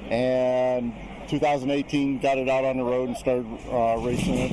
and 0.10 0.94
2018 1.32 2.20
got 2.20 2.38
it 2.38 2.50
out 2.50 2.66
on 2.66 2.78
the 2.78 2.84
road 2.84 3.08
and 3.08 3.18
started 3.18 3.46
uh, 3.72 3.98
racing 4.00 4.38
it. 4.38 4.52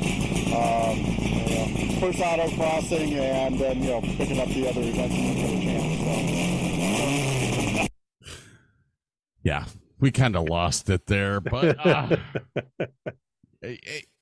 Um, 0.55 0.96
you 1.34 1.55
know, 1.55 2.00
first 2.00 2.20
auto 2.20 2.48
crossing, 2.56 3.14
and 3.14 3.59
then 3.59 3.82
you 3.82 3.90
know 3.90 4.00
picking 4.00 4.38
up 4.38 4.48
the 4.48 4.68
other 4.68 4.80
events 4.80 5.14
for 5.14 5.48
the 5.48 5.60
channel. 5.60 5.88
yeah 9.48 9.64
we 9.98 10.10
kind 10.10 10.36
of 10.36 10.48
lost 10.48 10.90
it 10.90 11.06
there 11.06 11.40
but 11.40 11.86
uh, 11.86 12.16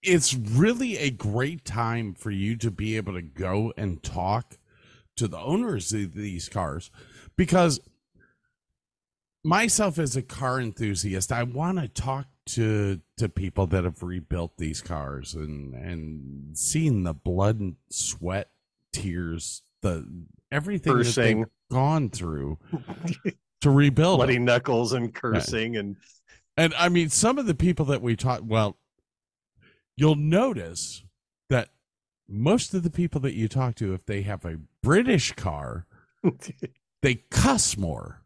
it's 0.02 0.34
really 0.34 0.96
a 0.98 1.10
great 1.10 1.64
time 1.64 2.14
for 2.14 2.30
you 2.30 2.56
to 2.56 2.70
be 2.70 2.96
able 2.96 3.12
to 3.12 3.22
go 3.22 3.72
and 3.76 4.04
talk 4.04 4.56
to 5.16 5.26
the 5.26 5.38
owners 5.38 5.92
of 5.92 6.14
these 6.14 6.48
cars 6.48 6.92
because 7.36 7.80
myself 9.42 9.98
as 9.98 10.14
a 10.14 10.22
car 10.22 10.60
enthusiast 10.60 11.32
i 11.32 11.42
want 11.42 11.78
to 11.78 11.88
talk 11.88 12.26
to 12.46 13.00
to 13.16 13.28
people 13.28 13.66
that 13.66 13.84
have 13.84 14.02
rebuilt 14.02 14.56
these 14.56 14.80
cars 14.80 15.34
and 15.34 15.74
and 15.74 16.56
seeing 16.56 17.02
the 17.02 17.14
blood 17.14 17.58
and 17.60 17.76
sweat 17.90 18.50
tears 18.92 19.62
the 19.82 20.06
everything 20.52 20.98
that 20.98 21.14
they've 21.14 21.46
gone 21.70 22.08
through 22.08 22.58
to 23.60 23.70
rebuild 23.70 24.18
bloody 24.18 24.36
it. 24.36 24.40
knuckles 24.40 24.92
and 24.92 25.12
cursing 25.12 25.76
and 25.76 25.96
And 26.56 26.72
I 26.78 26.88
mean, 26.88 27.10
some 27.10 27.38
of 27.38 27.46
the 27.46 27.54
people 27.54 27.84
that 27.86 28.00
we 28.00 28.16
talk, 28.16 28.40
well, 28.44 28.78
you'll 29.96 30.14
notice 30.16 31.04
that 31.50 31.68
most 32.28 32.74
of 32.74 32.82
the 32.82 32.90
people 32.90 33.20
that 33.22 33.34
you 33.34 33.48
talk 33.48 33.74
to, 33.76 33.92
if 33.92 34.06
they 34.06 34.22
have 34.22 34.44
a 34.44 34.58
British 34.82 35.32
car, 35.32 35.86
they 37.02 37.16
cuss 37.30 37.76
more. 37.76 38.22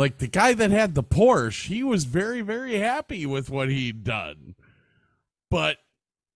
Like 0.00 0.16
the 0.16 0.28
guy 0.28 0.54
that 0.54 0.70
had 0.70 0.94
the 0.94 1.02
Porsche, 1.02 1.66
he 1.66 1.82
was 1.82 2.04
very, 2.04 2.40
very 2.40 2.78
happy 2.78 3.26
with 3.26 3.50
what 3.50 3.68
he'd 3.68 4.02
done. 4.02 4.54
But 5.50 5.76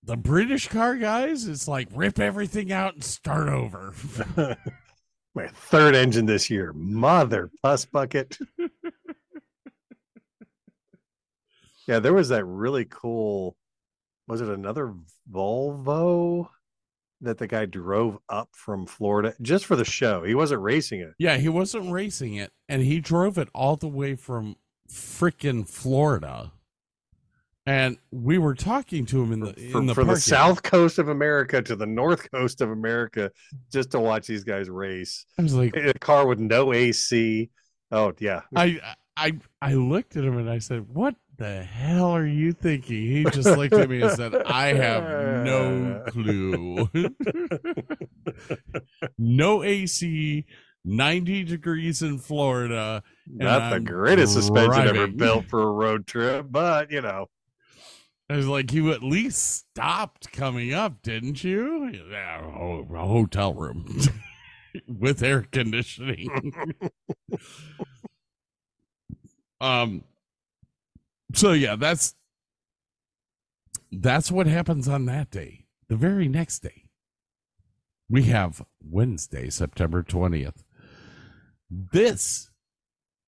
the 0.03 0.19
British 0.19 0.69
car 0.69 0.97
guys, 0.97 1.49
it's 1.49 1.67
like 1.67 1.89
rip 1.91 2.19
everything 2.19 2.73
out 2.73 2.93
and 2.93 3.03
start 3.03 3.49
over. 3.49 3.95
my 5.35 5.47
third 5.47 5.95
engine 5.95 6.27
this 6.27 6.51
year. 6.51 6.75
Mother 6.75 7.51
pus 7.63 7.87
bucket. 7.87 8.37
yeah, 11.89 12.01
there 12.01 12.13
was 12.13 12.29
that 12.29 12.45
really 12.45 12.85
cool. 12.85 13.57
Was 14.29 14.43
it 14.43 14.51
another 14.51 14.93
Volvo 15.33 16.51
that 17.25 17.39
the 17.39 17.47
guy 17.47 17.67
drove 17.67 18.19
up 18.29 18.51
from 18.53 18.87
Florida 18.87 19.35
just 19.43 19.67
for 19.67 19.77
the 19.77 19.85
show? 19.85 20.23
He 20.23 20.35
wasn't 20.35 20.63
racing 20.63 21.01
it. 21.01 21.15
Yeah, 21.19 21.37
he 21.37 21.49
wasn't 21.49 21.91
racing 21.91 22.35
it, 22.35 22.53
and 22.69 22.83
he 22.83 23.01
drove 23.01 23.39
it 23.39 23.49
all 23.55 23.77
the 23.77 23.89
way 23.89 24.15
from 24.15 24.57
frickin' 24.91 25.69
Florida. 25.69 26.53
And 27.67 27.97
we 28.11 28.37
were 28.37 28.55
talking 28.55 29.07
to 29.07 29.23
him 29.23 29.33
in 29.33 29.41
the 29.41 29.53
For, 29.55 29.79
in 29.79 29.87
the, 29.87 29.95
for 29.95 30.05
the 30.05 30.17
south 30.17 30.63
coast 30.63 30.99
of 30.99 31.09
America 31.09 31.63
to 31.63 31.75
the 31.75 31.87
north 31.87 32.31
coast 32.31 32.61
of 32.61 32.71
America 32.71 33.31
just 33.73 33.93
to 33.93 34.01
watch 34.01 34.27
these 34.27 34.45
guys 34.45 34.69
race. 34.69 35.25
I 35.39 35.43
was 35.43 35.55
like, 35.55 35.75
a 35.75 35.95
car 35.95 36.27
with 36.27 36.39
no 36.39 36.75
AC. 36.75 37.51
Oh 37.91 38.13
yeah. 38.19 38.43
I 38.55 38.81
I 39.17 39.39
I 39.63 39.75
looked 39.75 40.17
at 40.17 40.25
him 40.25 40.37
and 40.37 40.51
I 40.51 40.59
said, 40.59 40.89
"What 40.89 41.15
the 41.37 41.63
hell 41.63 42.11
are 42.11 42.27
you 42.27 42.53
thinking?" 42.53 43.03
He 43.03 43.25
just 43.25 43.57
looked 43.57 43.75
at 43.75 43.89
me 43.89 44.03
and 44.03 44.13
said, 44.13 44.35
"I 44.35 44.75
have 44.75 45.05
no 45.45 46.03
clue. 46.09 46.89
no 49.19 49.63
AC, 49.63 50.47
ninety 50.85 51.45
degrees 51.45 52.03
in 52.03 52.19
Florida. 52.19 53.03
Not 53.27 53.71
the 53.71 53.77
I'm 53.77 53.85
greatest 53.85 54.35
suspension 54.35 54.89
ever 54.89 55.07
built 55.07 55.47
for 55.49 55.63
a 55.63 55.71
road 55.73 56.07
trip, 56.07 56.47
but 56.51 56.91
you 56.91 57.01
know. 57.01 57.29
I 58.31 58.37
was 58.37 58.47
like, 58.47 58.73
"You 58.73 58.93
at 58.93 59.03
least 59.03 59.69
stopped 59.71 60.33
coming 60.33 60.73
up, 60.73 61.03
didn't 61.03 61.45
you?" 61.45 61.91
Yeah, 62.11 62.41
a 62.41 63.07
hotel 63.07 63.53
room 63.53 64.01
with 64.89 65.23
air 65.23 65.43
conditioning. 65.51 66.55
um. 69.61 70.05
So 71.35 71.53
yeah, 71.53 71.77
that's 71.77 72.15
that's 73.91 74.31
what 74.31 74.47
happens 74.47 74.89
on 74.89 75.07
that 75.07 75.31
day. 75.31 75.67
The 75.89 75.97
very 75.97 76.29
next 76.29 76.61
day, 76.61 76.85
we 78.09 78.25
have 78.25 78.65
Wednesday, 78.83 79.51
September 79.51 80.03
twentieth. 80.03 80.65
This 81.71 82.51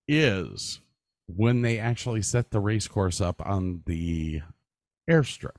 is 0.09 0.81
when 1.27 1.63
they 1.63 1.79
actually 1.79 2.23
set 2.23 2.51
the 2.51 2.61
race 2.61 2.87
course 2.87 3.21
up 3.21 3.45
on 3.45 3.83
the 3.87 4.43
airstrip. 5.11 5.57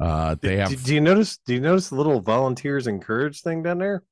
Uh, 0.00 0.36
they 0.40 0.50
Do- 0.50 0.56
have. 0.56 0.84
do 0.84 0.94
you 0.94 1.00
notice 1.00 1.38
do 1.44 1.54
you 1.54 1.60
notice 1.60 1.90
the 1.90 1.96
little 1.96 2.20
volunteers 2.20 2.86
encourage 2.86 3.42
thing 3.42 3.62
down 3.62 3.78
there? 3.78 4.02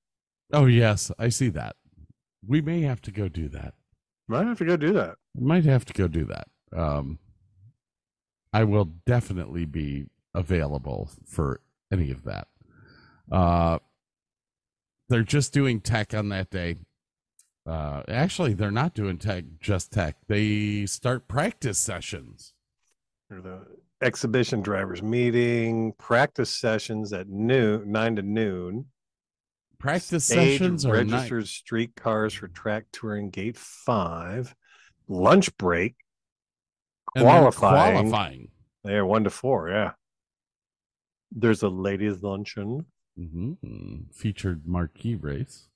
Oh 0.52 0.66
yes, 0.66 1.10
I 1.18 1.28
see 1.30 1.48
that. 1.50 1.76
We 2.46 2.60
may 2.60 2.82
have 2.82 3.00
to 3.02 3.10
go 3.10 3.28
do 3.28 3.48
that. 3.48 3.74
Might 4.28 4.46
have 4.46 4.58
to 4.58 4.64
go 4.64 4.76
do 4.76 4.92
that. 4.92 5.16
Might 5.34 5.64
have 5.64 5.84
to 5.86 5.92
go 5.92 6.08
do 6.08 6.24
that. 6.26 6.48
Um, 6.74 7.18
I 8.52 8.64
will 8.64 8.86
definitely 9.04 9.64
be 9.64 10.06
available 10.34 11.10
for 11.26 11.60
any 11.92 12.10
of 12.10 12.24
that. 12.24 12.48
Uh, 13.30 13.78
they're 15.08 15.22
just 15.22 15.52
doing 15.52 15.80
tech 15.80 16.14
on 16.14 16.30
that 16.30 16.50
day. 16.50 16.76
Uh, 17.66 18.02
actually, 18.08 18.54
they're 18.54 18.70
not 18.70 18.94
doing 18.94 19.18
tech, 19.18 19.44
just 19.60 19.92
tech. 19.92 20.16
They 20.28 20.86
start 20.86 21.26
practice 21.28 21.78
sessions. 21.78 22.54
Or 23.30 23.40
the 23.40 23.66
exhibition 24.00 24.62
drivers 24.62 25.02
meeting, 25.02 25.92
practice 25.98 26.50
sessions 26.50 27.12
at 27.12 27.28
noon, 27.28 27.90
nine 27.90 28.16
to 28.16 28.22
noon. 28.22 28.86
Practice 29.78 30.24
Stage 30.24 30.58
sessions 30.58 30.86
are 30.86 30.92
registered 30.92 31.48
street 31.48 31.96
cars 31.96 32.32
for 32.32 32.48
track 32.48 32.86
touring 32.92 33.30
gate 33.30 33.56
five. 33.56 34.54
Lunch 35.08 35.54
break. 35.56 35.96
And 37.16 37.26
then 37.26 37.32
Qualifying. 37.40 37.94
qualifying. 38.10 38.48
There, 38.84 39.06
one 39.06 39.24
to 39.24 39.30
four. 39.30 39.68
Yeah. 39.70 39.92
There's 41.32 41.62
a 41.62 41.68
ladies' 41.68 42.22
luncheon. 42.22 42.86
hmm 43.16 43.52
Featured 44.12 44.66
marquee 44.66 45.14
race. 45.16 45.68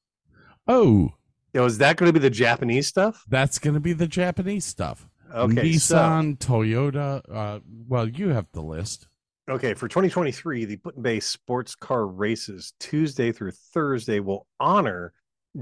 Oh, 0.69 1.15
Yo, 1.53 1.65
is 1.65 1.79
that 1.79 1.97
going 1.97 2.09
to 2.09 2.13
be 2.13 2.23
the 2.23 2.31
Japanese 2.31 2.87
stuff? 2.87 3.25
That's 3.29 3.59
going 3.59 3.75
to 3.75 3.81
be 3.81 3.93
the 3.93 4.07
Japanese 4.07 4.65
stuff. 4.65 5.09
Okay, 5.35 5.73
so- 5.73 5.97
Nissan, 5.97 6.39
Toyota. 6.39 7.23
Uh, 7.33 7.59
well, 7.89 8.09
you 8.09 8.29
have 8.29 8.47
the 8.53 8.63
list. 8.63 9.09
Okay, 9.51 9.75
for 9.75 9.89
2023, 9.89 10.65
the 10.67 10.77
Put 10.77 10.95
in 10.97 11.03
Bay 11.03 11.19
Sports 11.19 11.75
Car 11.75 12.07
Races 12.07 12.73
Tuesday 12.79 13.33
through 13.33 13.51
Thursday 13.51 14.21
will 14.21 14.47
honor 14.61 15.13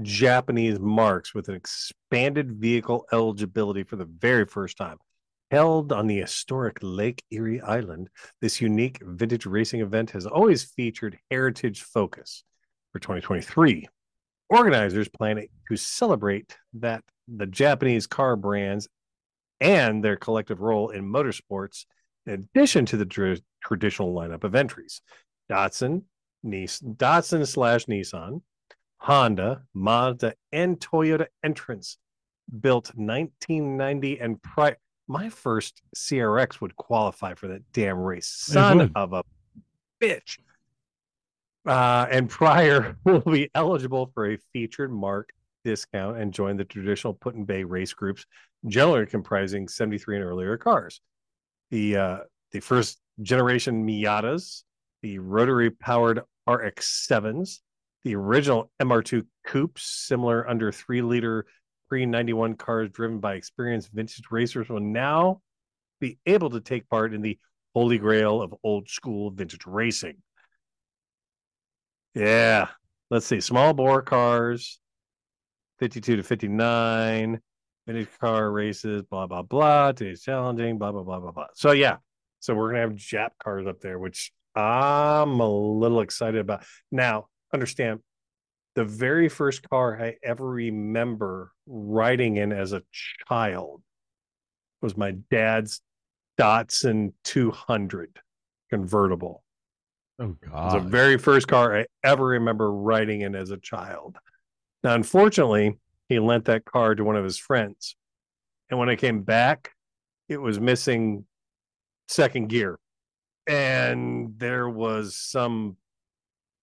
Japanese 0.03 0.79
marques 0.79 1.33
with 1.33 1.49
an 1.49 1.55
expanded 1.55 2.51
vehicle 2.51 3.07
eligibility 3.11 3.81
for 3.81 3.95
the 3.95 4.05
very 4.05 4.45
first 4.45 4.77
time. 4.77 4.97
Held 5.51 5.91
on 5.91 6.05
the 6.05 6.19
historic 6.19 6.77
Lake 6.81 7.23
Erie 7.31 7.59
Island, 7.61 8.09
this 8.39 8.61
unique 8.61 8.99
vintage 9.01 9.47
racing 9.47 9.81
event 9.81 10.11
has 10.11 10.27
always 10.27 10.63
featured 10.63 11.17
heritage 11.31 11.81
focus. 11.81 12.43
For 12.91 12.99
2023, 12.99 13.87
organizers 14.49 15.09
plan 15.09 15.43
to 15.67 15.75
celebrate 15.75 16.57
that 16.73 17.03
the 17.27 17.45
Japanese 17.45 18.07
car 18.07 18.35
brands 18.35 18.87
and 19.59 20.03
their 20.03 20.15
collective 20.15 20.61
role 20.61 20.89
in 20.89 21.03
motorsports 21.03 21.85
in 22.25 22.47
addition 22.55 22.85
to 22.85 22.97
the 22.97 23.05
tr- 23.05 23.35
traditional 23.63 24.13
lineup 24.13 24.43
of 24.43 24.55
entries 24.55 25.01
Datsun, 25.51 26.03
Nissan, 26.45 26.95
Datsun 26.95 27.47
slash 27.47 27.85
Nissan, 27.85 28.41
Honda, 28.97 29.63
Mazda, 29.73 30.35
and 30.51 30.79
Toyota 30.79 31.27
entrants 31.43 31.97
built 32.61 32.91
1990 32.95 34.19
and 34.19 34.41
prior. 34.41 34.77
My 35.09 35.29
first 35.29 35.81
CRX 35.95 36.61
would 36.61 36.75
qualify 36.75 37.33
for 37.33 37.47
that 37.47 37.63
damn 37.73 37.97
race. 37.97 38.27
Son 38.27 38.91
of 38.95 39.11
a 39.11 39.23
bitch. 39.99 40.37
Uh, 41.65 42.05
and 42.11 42.29
prior 42.29 42.95
will 43.03 43.19
be 43.21 43.49
eligible 43.55 44.11
for 44.13 44.31
a 44.31 44.37
featured 44.53 44.93
marque 44.93 45.31
discount 45.65 46.17
and 46.17 46.31
join 46.31 46.57
the 46.57 46.63
traditional 46.63 47.15
Put 47.15 47.33
in 47.33 47.43
Bay 47.43 47.63
race 47.63 47.91
groups, 47.91 48.23
generally 48.67 49.07
comprising 49.07 49.67
73 49.67 50.17
and 50.17 50.25
earlier 50.25 50.57
cars. 50.57 51.01
The 51.71 51.97
uh, 51.97 52.17
the 52.51 52.59
first 52.59 52.99
generation 53.23 53.87
Miatas, 53.87 54.61
the 55.01 55.17
rotary 55.17 55.71
powered 55.71 56.21
RX 56.47 57.07
7s, 57.09 57.61
the 58.03 58.15
original 58.15 58.71
MR2 58.79 59.25
coupes, 59.43 59.83
similar 59.83 60.47
under 60.47 60.71
three 60.71 61.01
liter 61.01 61.47
pre 61.89 62.05
91 62.05 62.55
cars 62.55 62.89
driven 62.91 63.19
by 63.19 63.33
experienced 63.33 63.89
vintage 63.91 64.25
racers, 64.31 64.69
will 64.69 64.79
now 64.79 65.41
be 65.99 66.17
able 66.25 66.51
to 66.51 66.61
take 66.61 66.87
part 66.89 67.13
in 67.13 67.21
the 67.21 67.37
holy 67.73 67.97
grail 67.97 68.41
of 68.41 68.53
old 68.63 68.87
school 68.87 69.31
vintage 69.31 69.65
racing. 69.65 70.17
Yeah. 72.13 72.67
Let's 73.09 73.25
see. 73.25 73.41
Small 73.41 73.73
bore 73.73 74.03
cars, 74.03 74.79
52 75.79 76.17
to 76.17 76.23
59, 76.23 77.39
vintage 77.87 78.07
car 78.19 78.51
races, 78.51 79.01
blah, 79.03 79.25
blah, 79.25 79.41
blah. 79.41 79.91
Today's 79.91 80.21
challenging, 80.21 80.77
blah, 80.77 80.91
blah, 80.91 81.03
blah, 81.03 81.19
blah, 81.19 81.31
blah. 81.31 81.47
So, 81.55 81.71
yeah. 81.71 81.97
So, 82.39 82.53
we're 82.53 82.71
going 82.71 82.75
to 82.75 82.81
have 82.81 82.97
Jap 82.97 83.29
cars 83.43 83.65
up 83.67 83.81
there, 83.81 83.97
which 83.97 84.31
I'm 84.55 85.39
a 85.39 85.49
little 85.49 86.01
excited 86.01 86.39
about. 86.39 86.63
Now, 86.91 87.27
understand 87.53 87.99
the 88.75 88.85
very 88.85 89.29
first 89.29 89.67
car 89.69 90.01
I 90.01 90.15
ever 90.23 90.47
remember 90.47 91.51
riding 91.65 92.37
in 92.37 92.51
as 92.51 92.73
a 92.73 92.83
child 93.27 93.81
was 94.81 94.95
my 94.95 95.11
dad's 95.29 95.81
Datsun 96.39 97.13
200 97.23 98.19
convertible. 98.69 99.43
Oh 100.19 100.35
It 100.41 100.51
was 100.51 100.73
the 100.73 100.79
very 100.79 101.17
first 101.17 101.47
car 101.47 101.77
I 101.77 101.85
ever 102.03 102.25
remember 102.25 102.71
riding 102.71 103.21
in 103.21 103.35
as 103.35 103.51
a 103.51 103.57
child. 103.57 104.17
Now, 104.83 104.95
unfortunately, 104.95 105.77
he 106.07 106.19
lent 106.19 106.45
that 106.45 106.65
car 106.65 106.95
to 106.95 107.03
one 107.03 107.15
of 107.15 107.23
his 107.23 107.37
friends. 107.37 107.95
And 108.69 108.79
when 108.79 108.89
I 108.89 108.95
came 108.95 109.23
back, 109.23 109.71
it 110.27 110.37
was 110.37 110.59
missing 110.59 111.25
second 112.07 112.47
gear. 112.47 112.79
And 113.47 114.37
there 114.37 114.69
was 114.69 115.15
some 115.15 115.77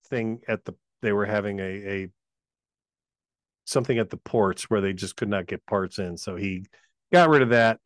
thing 0.09 0.41
at 0.49 0.65
the 0.65 0.75
they 1.03 1.13
were 1.13 1.27
having 1.27 1.61
a, 1.61 1.63
a 1.63 2.09
something 3.65 3.99
at 3.99 4.11
the 4.11 4.17
ports 4.17 4.71
where 4.71 4.81
they 4.81 4.93
just 4.93 5.17
could 5.17 5.29
not 5.29 5.47
get 5.47 5.67
parts 5.67 5.99
in. 5.99 6.17
So 6.17 6.37
he 6.37 6.67
got 7.13 7.29
rid 7.29 7.43
of 7.43 7.51
that. 7.51 7.81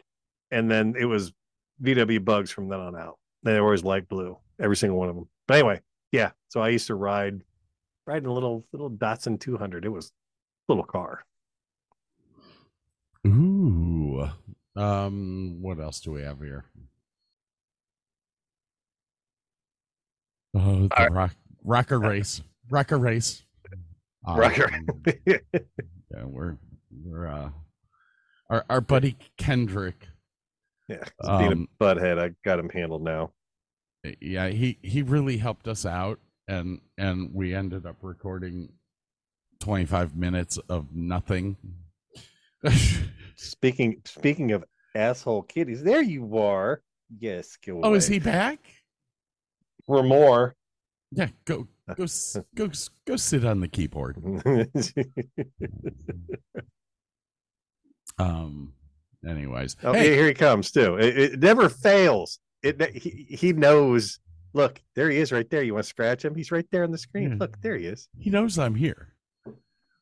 And 0.51 0.71
then 0.71 0.95
it 0.99 1.05
was 1.05 1.33
VW 1.83 2.25
bugs 2.25 2.51
from 2.51 2.69
then 2.69 2.81
on 2.81 2.97
out. 2.97 3.19
They 3.43 3.59
were 3.59 3.67
always 3.67 3.85
light 3.85 4.09
blue, 4.09 4.37
every 4.61 4.77
single 4.77 4.99
one 4.99 5.09
of 5.09 5.15
them. 5.15 5.29
But 5.49 5.59
anyway, 5.59 5.81
yeah. 6.13 6.31
So 6.49 6.61
I 6.61 6.69
used 6.69 6.89
to 6.89 6.95
ride 6.95 7.43
riding 8.07 8.29
a 8.29 8.33
little 8.33 8.67
little 8.73 8.91
Datsun 8.91 9.41
200. 9.41 9.85
It 9.85 9.89
was 9.89 10.13
a 10.69 10.73
little 10.73 10.85
car. 10.85 11.25
Ooh. 13.27 14.29
Um. 14.77 15.59
What 15.61 15.81
else 15.81 16.01
do 16.01 16.13
we 16.13 16.23
have 16.23 16.41
here? 16.41 16.65
Oh, 20.55 20.89
the 20.89 21.09
rock, 21.11 21.35
rocker 21.63 21.99
race, 22.01 22.43
rocker 22.71 22.99
race, 22.99 23.43
Uh, 24.27 24.35
Rocker. 24.37 24.71
yeah, 25.27 25.39
we're 26.25 26.57
we're 27.05 27.27
uh, 27.27 27.51
our 28.49 28.65
our 28.71 28.81
buddy 28.81 29.17
Kendrick. 29.37 30.07
Yeah, 30.89 31.05
being 31.39 31.53
Um, 31.53 31.69
a 31.81 31.85
butthead, 31.85 32.19
I 32.19 32.35
got 32.45 32.59
him 32.59 32.69
handled 32.71 33.03
now. 33.05 33.33
yeah 34.21 34.49
he 34.49 34.79
he 34.83 35.03
really 35.03 35.37
helped 35.37 35.69
us 35.69 35.85
out 35.87 36.19
and 36.49 36.81
and 36.99 37.33
we 37.33 37.55
ended 37.55 37.87
up 37.87 37.97
recording 38.03 38.73
25 39.61 40.17
minutes 40.17 40.59
of 40.69 40.87
nothing. 40.95 41.57
Speaking 43.37 44.03
speaking 44.05 44.53
of 44.53 44.65
asshole 44.95 45.43
kitties, 45.43 45.83
there 45.83 46.03
you 46.03 46.39
are. 46.39 46.83
Yes, 47.19 47.57
go 47.65 47.81
oh, 47.83 47.95
is 47.95 48.07
he 48.07 48.19
back? 48.19 48.59
For 49.87 50.03
more. 50.03 50.55
Yeah, 51.13 51.29
go 51.45 51.67
go 51.97 52.07
go 52.55 52.71
go 53.07 53.17
sit 53.17 53.45
on 53.45 53.61
the 53.61 53.69
keyboard. 53.69 54.17
Um. 58.19 58.75
Anyways, 59.27 59.77
Oh, 59.83 59.93
hey, 59.93 60.15
here 60.15 60.29
he 60.29 60.35
comes 60.35 60.71
too. 60.71 60.97
It, 60.97 61.19
it 61.19 61.41
never 61.41 61.69
fails. 61.69 62.39
It 62.63 62.81
he, 62.95 63.27
he 63.29 63.53
knows. 63.53 64.19
Look, 64.53 64.81
there 64.97 65.11
he 65.11 65.19
is, 65.19 65.31
right 65.31 65.49
there. 65.49 65.63
You 65.63 65.75
want 65.75 65.85
to 65.85 65.89
scratch 65.89 66.25
him? 66.25 66.35
He's 66.35 66.51
right 66.51 66.67
there 66.73 66.83
on 66.85 66.91
the 66.91 66.99
screen. 66.99 67.33
Yeah. 67.33 67.37
Look, 67.39 67.61
there 67.61 67.77
he 67.77 67.87
is. 67.87 68.09
he 68.19 68.31
knows 68.31 68.59
I'm 68.59 68.75
here. 68.75 69.15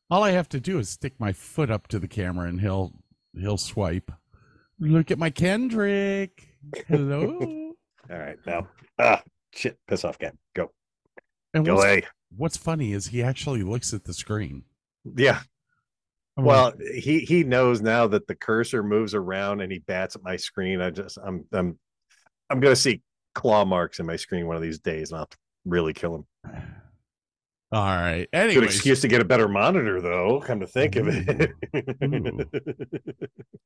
All 0.09 0.23
I 0.23 0.31
have 0.31 0.49
to 0.49 0.59
do 0.59 0.79
is 0.79 0.89
stick 0.89 1.13
my 1.19 1.33
foot 1.33 1.69
up 1.69 1.87
to 1.89 1.99
the 1.99 2.07
camera, 2.07 2.47
and 2.47 2.61
he'll 2.61 2.93
he'll 3.37 3.57
swipe. 3.57 4.11
Look 4.79 5.11
at 5.11 5.19
my 5.19 5.29
Kendrick. 5.29 6.47
Hello. 6.87 7.73
All 8.09 8.17
right, 8.17 8.37
now, 8.47 8.67
ah, 8.97 9.21
shit, 9.53 9.77
piss 9.87 10.03
off, 10.03 10.17
cat. 10.17 10.33
And 11.53 11.65
go 11.65 11.75
what's, 11.75 11.85
away. 11.85 12.03
what's 12.35 12.57
funny 12.57 12.93
is 12.93 13.07
he 13.07 13.23
actually 13.23 13.63
looks 13.63 13.93
at 13.93 14.03
the 14.03 14.13
screen. 14.13 14.63
Yeah. 15.15 15.41
I'm 16.37 16.45
Well, 16.45 16.73
he 16.95 17.19
he 17.19 17.43
knows 17.43 17.81
now 17.81 18.07
that 18.07 18.27
the 18.27 18.35
cursor 18.35 18.83
moves 18.83 19.13
around 19.13 19.61
and 19.61 19.71
he 19.71 19.79
bats 19.79 20.15
at 20.15 20.23
my 20.23 20.35
screen. 20.37 20.81
I 20.81 20.89
just 20.89 21.17
I'm 21.23 21.45
I'm 21.51 21.77
I'm 22.49 22.59
gonna 22.59 22.75
see 22.75 23.01
claw 23.35 23.65
marks 23.65 23.99
in 23.99 24.05
my 24.05 24.15
screen 24.15 24.47
one 24.47 24.55
of 24.55 24.61
these 24.61 24.79
days, 24.79 25.11
and 25.11 25.17
I'll 25.17 25.21
have 25.23 25.29
to 25.29 25.37
really 25.65 25.93
kill 25.93 26.15
him. 26.15 26.25
all 27.71 27.85
right. 27.85 28.27
Good 28.31 28.63
excuse 28.63 29.01
to 29.01 29.07
get 29.07 29.21
a 29.21 29.25
better 29.25 29.47
monitor, 29.47 30.01
though. 30.01 30.41
Come 30.41 30.59
to 30.59 30.67
think 30.67 30.95
of 30.95 31.07
it. 31.09 31.51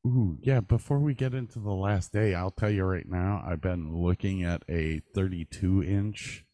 Ooh, 0.07 0.37
yeah. 0.41 0.59
Before 0.59 0.99
we 0.99 1.13
get 1.13 1.33
into 1.33 1.59
the 1.59 1.71
last 1.71 2.11
day, 2.11 2.33
I'll 2.33 2.51
tell 2.51 2.69
you 2.69 2.83
right 2.83 3.07
now, 3.07 3.43
I've 3.45 3.61
been 3.61 3.95
looking 3.95 4.43
at 4.43 4.63
a 4.69 5.01
32 5.13 5.83
inch. 5.83 6.45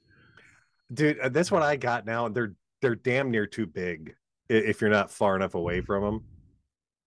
Dude, 0.91 1.19
uh, 1.19 1.29
that's 1.29 1.51
what 1.51 1.61
I 1.61 1.75
got 1.75 2.05
now. 2.05 2.29
They're 2.29 2.53
they're 2.81 2.95
damn 2.95 3.31
near 3.31 3.45
too 3.45 3.65
big 3.65 4.15
if 4.49 4.81
you're 4.81 4.89
not 4.89 5.11
far 5.11 5.35
enough 5.35 5.53
away 5.55 5.81
from 5.81 6.03
them. 6.03 6.23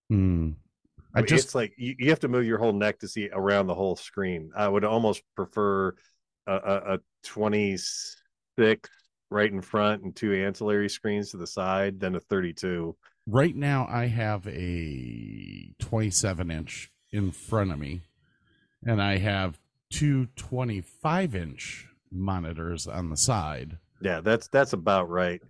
Hmm. 0.09 0.51
I, 1.15 1.21
I 1.21 1.23
just 1.23 1.47
it's 1.47 1.55
like 1.55 1.75
you, 1.77 1.95
you 1.99 2.11
have 2.11 2.21
to 2.21 2.29
move 2.29 2.47
your 2.47 2.59
whole 2.59 2.73
neck 2.73 3.01
to 3.01 3.09
see 3.09 3.29
around 3.33 3.67
the 3.67 3.75
whole 3.75 3.97
screen. 3.97 4.51
I 4.57 4.69
would 4.69 4.85
almost 4.85 5.23
prefer 5.35 5.95
a, 6.47 6.55
a, 6.55 6.95
a 6.95 6.99
26 7.25 8.91
right 9.31 9.51
in 9.51 9.61
front 9.61 10.03
and 10.03 10.15
two 10.15 10.33
ancillary 10.35 10.89
screens 10.89 11.31
to 11.31 11.37
the 11.37 11.47
side 11.47 11.99
than 12.01 12.15
a 12.15 12.21
32. 12.21 12.95
right 13.27 13.57
now 13.57 13.87
I 13.91 14.07
have 14.07 14.47
a 14.47 15.75
27 15.81 16.51
inch 16.51 16.91
in 17.11 17.31
front 17.31 17.73
of 17.73 17.79
me, 17.79 18.03
and 18.87 19.03
I 19.03 19.19
have 19.19 19.59
two 19.91 20.27
25 20.37 21.35
inch 21.35 21.89
monitors 22.13 22.87
on 22.87 23.09
the 23.11 23.17
side. 23.17 23.79
Yeah, 24.01 24.21
that's 24.21 24.49
that's 24.49 24.73
about 24.73 25.09
right. 25.09 25.41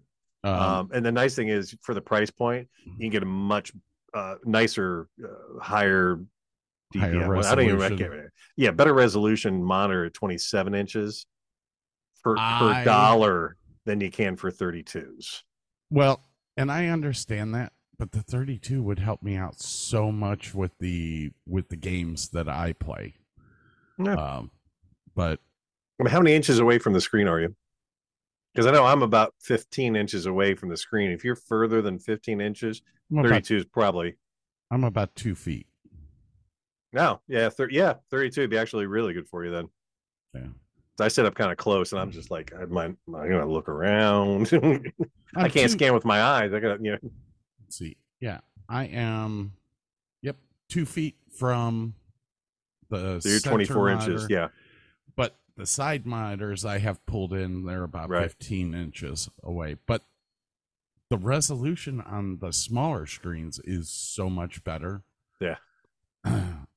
Um, 0.45 0.55
Um, 0.55 0.91
and 0.93 1.05
the 1.07 1.13
nice 1.13 1.35
thing 1.35 1.49
is 1.49 1.75
for 1.83 1.95
the 1.95 2.01
price 2.01 2.31
point, 2.31 2.69
you 2.85 2.99
can 2.99 3.11
get 3.11 3.23
a 3.23 3.27
much 3.27 3.73
uh, 4.15 4.35
nicer, 4.45 5.09
uh, 5.25 5.59
higher 5.61 6.19
Higher 6.95 7.13
DPI. 7.15 7.45
I 7.47 7.55
don't 7.55 7.65
even 7.65 7.79
recognize- 7.79 8.29
Yeah, 8.57 8.71
better 8.71 8.93
resolution 8.93 9.65
monitor 9.65 10.05
at 10.05 10.13
27 10.13 10.75
inches 10.75 11.25
per 12.23 12.37
I- 12.37 12.59
per 12.59 12.85
dollar 12.85 13.57
than 13.87 14.03
you 14.03 14.11
can 14.11 14.37
for 14.37 14.51
32s. 14.51 15.43
Well, 15.89 16.23
and 16.59 16.71
I 16.71 16.89
understand 16.89 17.55
that, 17.55 17.73
but 17.99 18.13
the 18.13 18.21
32 18.23 18.83
would 18.83 18.99
help 18.99 19.23
me 19.23 19.37
out 19.37 19.59
so 19.59 20.13
much 20.13 20.55
with 20.55 20.73
the 20.81 21.31
with 21.47 21.71
the 21.71 21.77
games 21.77 22.29
that 22.31 22.47
I 22.49 22.75
play. 22.75 23.15
Yeah. 23.99 24.15
Um, 24.17 24.51
but 25.15 25.41
I 26.03 26.05
mean, 26.05 26.11
how 26.13 26.19
many 26.21 26.35
inches 26.35 26.59
away 26.59 26.79
from 26.79 26.95
the 26.95 27.01
screen 27.01 27.29
are 27.29 27.39
you? 27.41 27.55
Because 28.53 28.67
I 28.67 28.73
know 28.73 28.85
I'm 28.85 29.03
about 29.03 29.35
15 29.39 29.95
inches 29.95 30.27
away 30.27 30.55
from 30.57 30.69
the 30.69 30.77
screen. 30.77 31.13
If 31.13 31.23
you're 31.25 31.37
further 31.37 31.81
than 31.81 32.01
15 32.01 32.41
inches, 32.41 32.83
about, 33.13 33.29
32 33.29 33.57
is 33.59 33.65
probably 33.67 34.17
I'm 34.73 34.83
about 34.83 35.15
two 35.15 35.37
feet. 35.37 35.69
no, 36.93 37.21
yeah, 37.29 37.51
thir- 37.51 37.71
yeah, 37.71 37.95
32 38.11 38.41
would 38.41 38.51
be 38.51 38.59
actually 38.59 38.87
really 38.87 39.13
good 39.13 39.29
for 39.29 39.45
you 39.45 39.53
then. 39.53 39.69
Yeah. 40.35 40.47
So 40.99 41.05
I 41.05 41.09
sit 41.09 41.25
up 41.25 41.37
kind 41.37 41.53
of 41.53 41.57
close, 41.57 41.93
and 41.93 42.01
I'm 42.01 42.11
just 42.11 42.33
like, 42.33 42.53
I'm, 42.53 42.77
I'm 42.77 42.97
gonna 43.07 43.47
look 43.47 43.69
around. 43.69 44.53
I 45.37 45.49
can't 45.49 45.53
two- 45.53 45.69
scan 45.69 45.95
with 45.95 46.05
my 46.05 46.21
eyes. 46.21 46.53
I 46.53 46.59
gotta, 46.59 46.79
you 46.83 46.91
know, 46.91 46.99
Let's 47.61 47.79
see. 47.79 47.97
Yeah, 48.21 48.41
I 48.69 48.87
am. 48.87 49.53
Yep, 50.23 50.37
two 50.69 50.85
feet 50.85 51.15
from 51.39 51.95
the. 52.91 53.21
so 53.21 53.29
you're 53.29 53.39
center 53.39 53.65
24 53.65 53.89
inches. 53.91 54.27
Yeah, 54.29 54.49
the 55.63 55.67
side 55.67 56.05
monitors 56.05 56.65
I 56.65 56.79
have 56.79 57.07
pulled 57.07 57.33
in, 57.33 57.65
they're 57.65 57.85
about 57.85 58.09
Right. 58.11 58.23
15 58.23 58.75
inches 58.75 59.31
away. 59.45 59.77
But 59.87 60.03
the 61.09 61.17
resolution 61.17 62.01
on 62.01 62.39
the 62.41 62.53
smaller 62.53 63.07
screens 63.07 63.61
is 63.61 63.89
so 63.89 64.29
much 64.29 64.65
better. 64.65 65.05
yeah. 65.41 65.57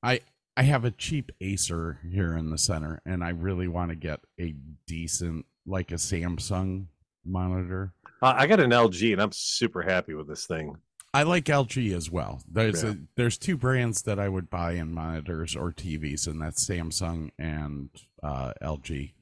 I 0.02 0.20
I 0.56 0.62
have 0.62 0.84
a 0.84 0.92
cheap 0.92 1.32
Acer 1.40 1.98
here 2.08 2.36
in 2.36 2.50
the 2.50 2.58
center, 2.58 3.02
and 3.04 3.24
I 3.24 3.30
really 3.30 3.66
want 3.66 3.90
to 3.90 3.96
get 3.96 4.20
a 4.40 4.54
decent, 4.86 5.46
like 5.66 5.90
a 5.90 5.96
Samsung 5.96 6.86
monitor. 7.24 7.92
Uh, 8.22 8.34
I 8.36 8.46
got 8.46 8.60
an 8.60 8.70
LG, 8.70 9.12
and 9.12 9.20
I'm 9.20 9.32
super 9.32 9.82
happy 9.82 10.14
with 10.14 10.28
this 10.28 10.46
thing. 10.46 10.76
I 11.16 11.22
like 11.22 11.46
LG 11.46 11.94
as 11.94 12.10
well. 12.10 12.42
There's 12.46 12.82
Yeah. 12.82 12.90
a, 12.90 12.96
there's 13.16 13.38
two 13.38 13.56
brands 13.56 14.02
that 14.02 14.18
I 14.18 14.28
would 14.28 14.50
buy 14.50 14.72
in 14.72 14.92
monitors 14.92 15.56
or 15.56 15.72
TVs, 15.72 16.26
and 16.26 16.40
that's 16.42 16.66
Samsung 16.68 17.30
and 17.38 17.88
uh, 18.22 18.52
LG. 18.62 19.12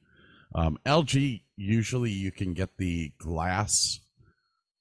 Um, 0.53 0.77
LG 0.85 1.41
usually 1.55 2.11
you 2.11 2.31
can 2.33 2.53
get 2.53 2.75
the 2.77 3.13
glass, 3.17 4.01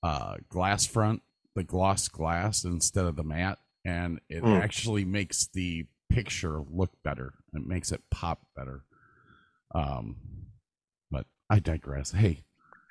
uh, 0.02 0.36
glass 0.48 0.86
front, 0.86 1.22
the 1.54 1.62
gloss 1.62 2.08
glass 2.08 2.64
instead 2.64 3.04
of 3.04 3.14
the 3.16 3.22
matte, 3.22 3.58
and 3.84 4.20
it 4.28 4.40
Hmm. 4.40 4.46
actually 4.48 5.04
makes 5.04 5.46
the 5.46 5.86
picture 6.08 6.60
look 6.68 7.00
better. 7.04 7.34
It 7.52 7.64
makes 7.64 7.92
it 7.92 8.02
pop 8.10 8.48
better. 8.56 8.84
Um, 9.72 10.16
but 11.12 11.26
I 11.48 11.60
digress. 11.60 12.10
Hey, 12.10 12.44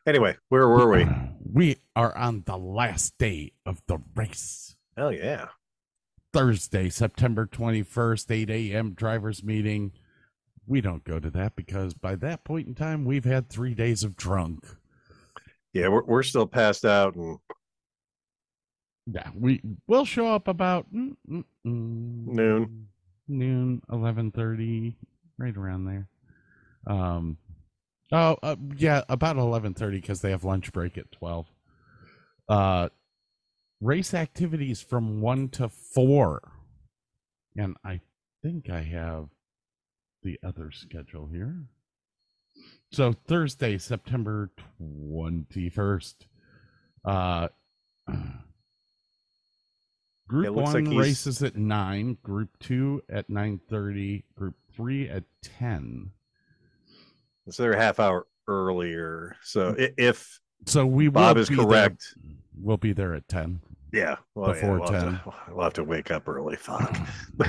Anyway, 0.06 0.36
where 0.50 0.68
were 0.68 0.90
we? 0.90 1.08
we 1.54 1.78
are 1.96 2.16
on 2.18 2.44
the 2.46 2.58
last 2.58 3.18
day 3.18 3.54
of 3.66 3.82
the 3.88 4.00
race. 4.16 4.76
Hell 4.98 5.14
yeah! 5.14 5.48
Thursday, 6.34 6.90
September 6.90 7.46
21st, 7.46 8.32
8 8.32 8.50
a.m. 8.50 8.94
drivers 8.94 9.44
meeting. 9.44 9.92
We 10.66 10.82
don't 10.82 11.04
go 11.04 11.20
to 11.20 11.30
that 11.32 11.56
because 11.56 11.94
by 11.94 12.16
that 12.16 12.44
point 12.44 12.68
in 12.68 12.76
time, 12.76 13.06
we've 13.06 13.26
had 13.26 13.50
three 13.50 13.74
days 13.74 14.04
of 14.04 14.16
drunk. 14.16 14.66
Yeah, 15.74 15.88
we're 15.90 16.04
we're 16.04 16.24
still 16.24 16.48
passed 16.48 16.86
out, 16.86 17.16
and 17.16 17.40
Yeah, 19.06 19.30
we 19.36 19.62
will 19.88 20.06
show 20.06 20.28
up 20.28 20.48
about 20.48 20.94
mm, 20.94 21.16
mm, 21.30 21.44
mm, 21.66 22.28
Noon. 22.28 22.88
noon, 23.28 23.82
11:30, 23.90 24.96
right 25.38 25.56
around 25.58 25.86
there. 25.86 26.08
Um, 26.88 27.38
oh 28.12 28.38
uh, 28.44 28.56
yeah, 28.78 29.04
about 29.10 29.38
11:30 29.38 29.92
because 30.02 30.22
they 30.22 30.32
have 30.32 30.44
lunch 30.44 30.72
break 30.72 30.98
at 30.98 31.12
12. 31.12 31.48
Uh, 32.50 32.90
race 33.82 34.14
activities 34.14 34.82
from 34.82 35.22
one 35.22 35.50
to 35.50 35.70
four, 35.70 36.52
and 37.56 37.76
I 37.84 38.02
think 38.42 38.70
I 38.70 38.82
have 38.82 39.30
the 40.24 40.40
other 40.46 40.72
schedule 40.72 41.28
here. 41.28 41.64
So 42.92 43.14
Thursday, 43.14 43.78
September 43.78 44.52
21st. 44.82 46.14
Uh, 47.06 47.48
Group 50.28 50.56
one 50.56 50.86
like 50.86 50.98
races 50.98 51.44
at 51.44 51.58
nine. 51.58 52.18
Group 52.24 52.58
two 52.60 53.04
at 53.10 53.30
nine 53.30 53.60
thirty. 53.70 54.24
Group 54.36 54.56
three 54.76 55.10
at 55.10 55.26
ten. 55.42 56.12
So 57.50 57.64
they're 57.64 57.74
a 57.74 57.78
half 57.82 58.00
hour 58.00 58.28
earlier. 58.48 59.36
So 59.44 59.76
if 59.78 60.40
So 60.66 60.86
we 60.86 61.08
Bob 61.10 61.36
will 61.36 61.42
is 61.44 61.50
be 61.50 61.56
there- 61.56 61.66
correct, 61.66 62.16
we'll 62.60 62.78
be 62.78 62.94
there 62.94 63.14
at 63.14 63.28
ten. 63.28 63.62
yeah, 63.92 64.16
well, 64.36 64.50
yeah, 64.50 64.62
Before 64.62 64.80
we'll, 64.80 64.92
have 64.92 65.04
10. 65.04 65.14
to, 65.14 65.34
we'll 65.54 65.64
have 65.64 65.74
to 65.74 65.84
wake 65.84 66.12
up 66.12 66.28
early. 66.28 66.56
Fuck. 66.56 66.96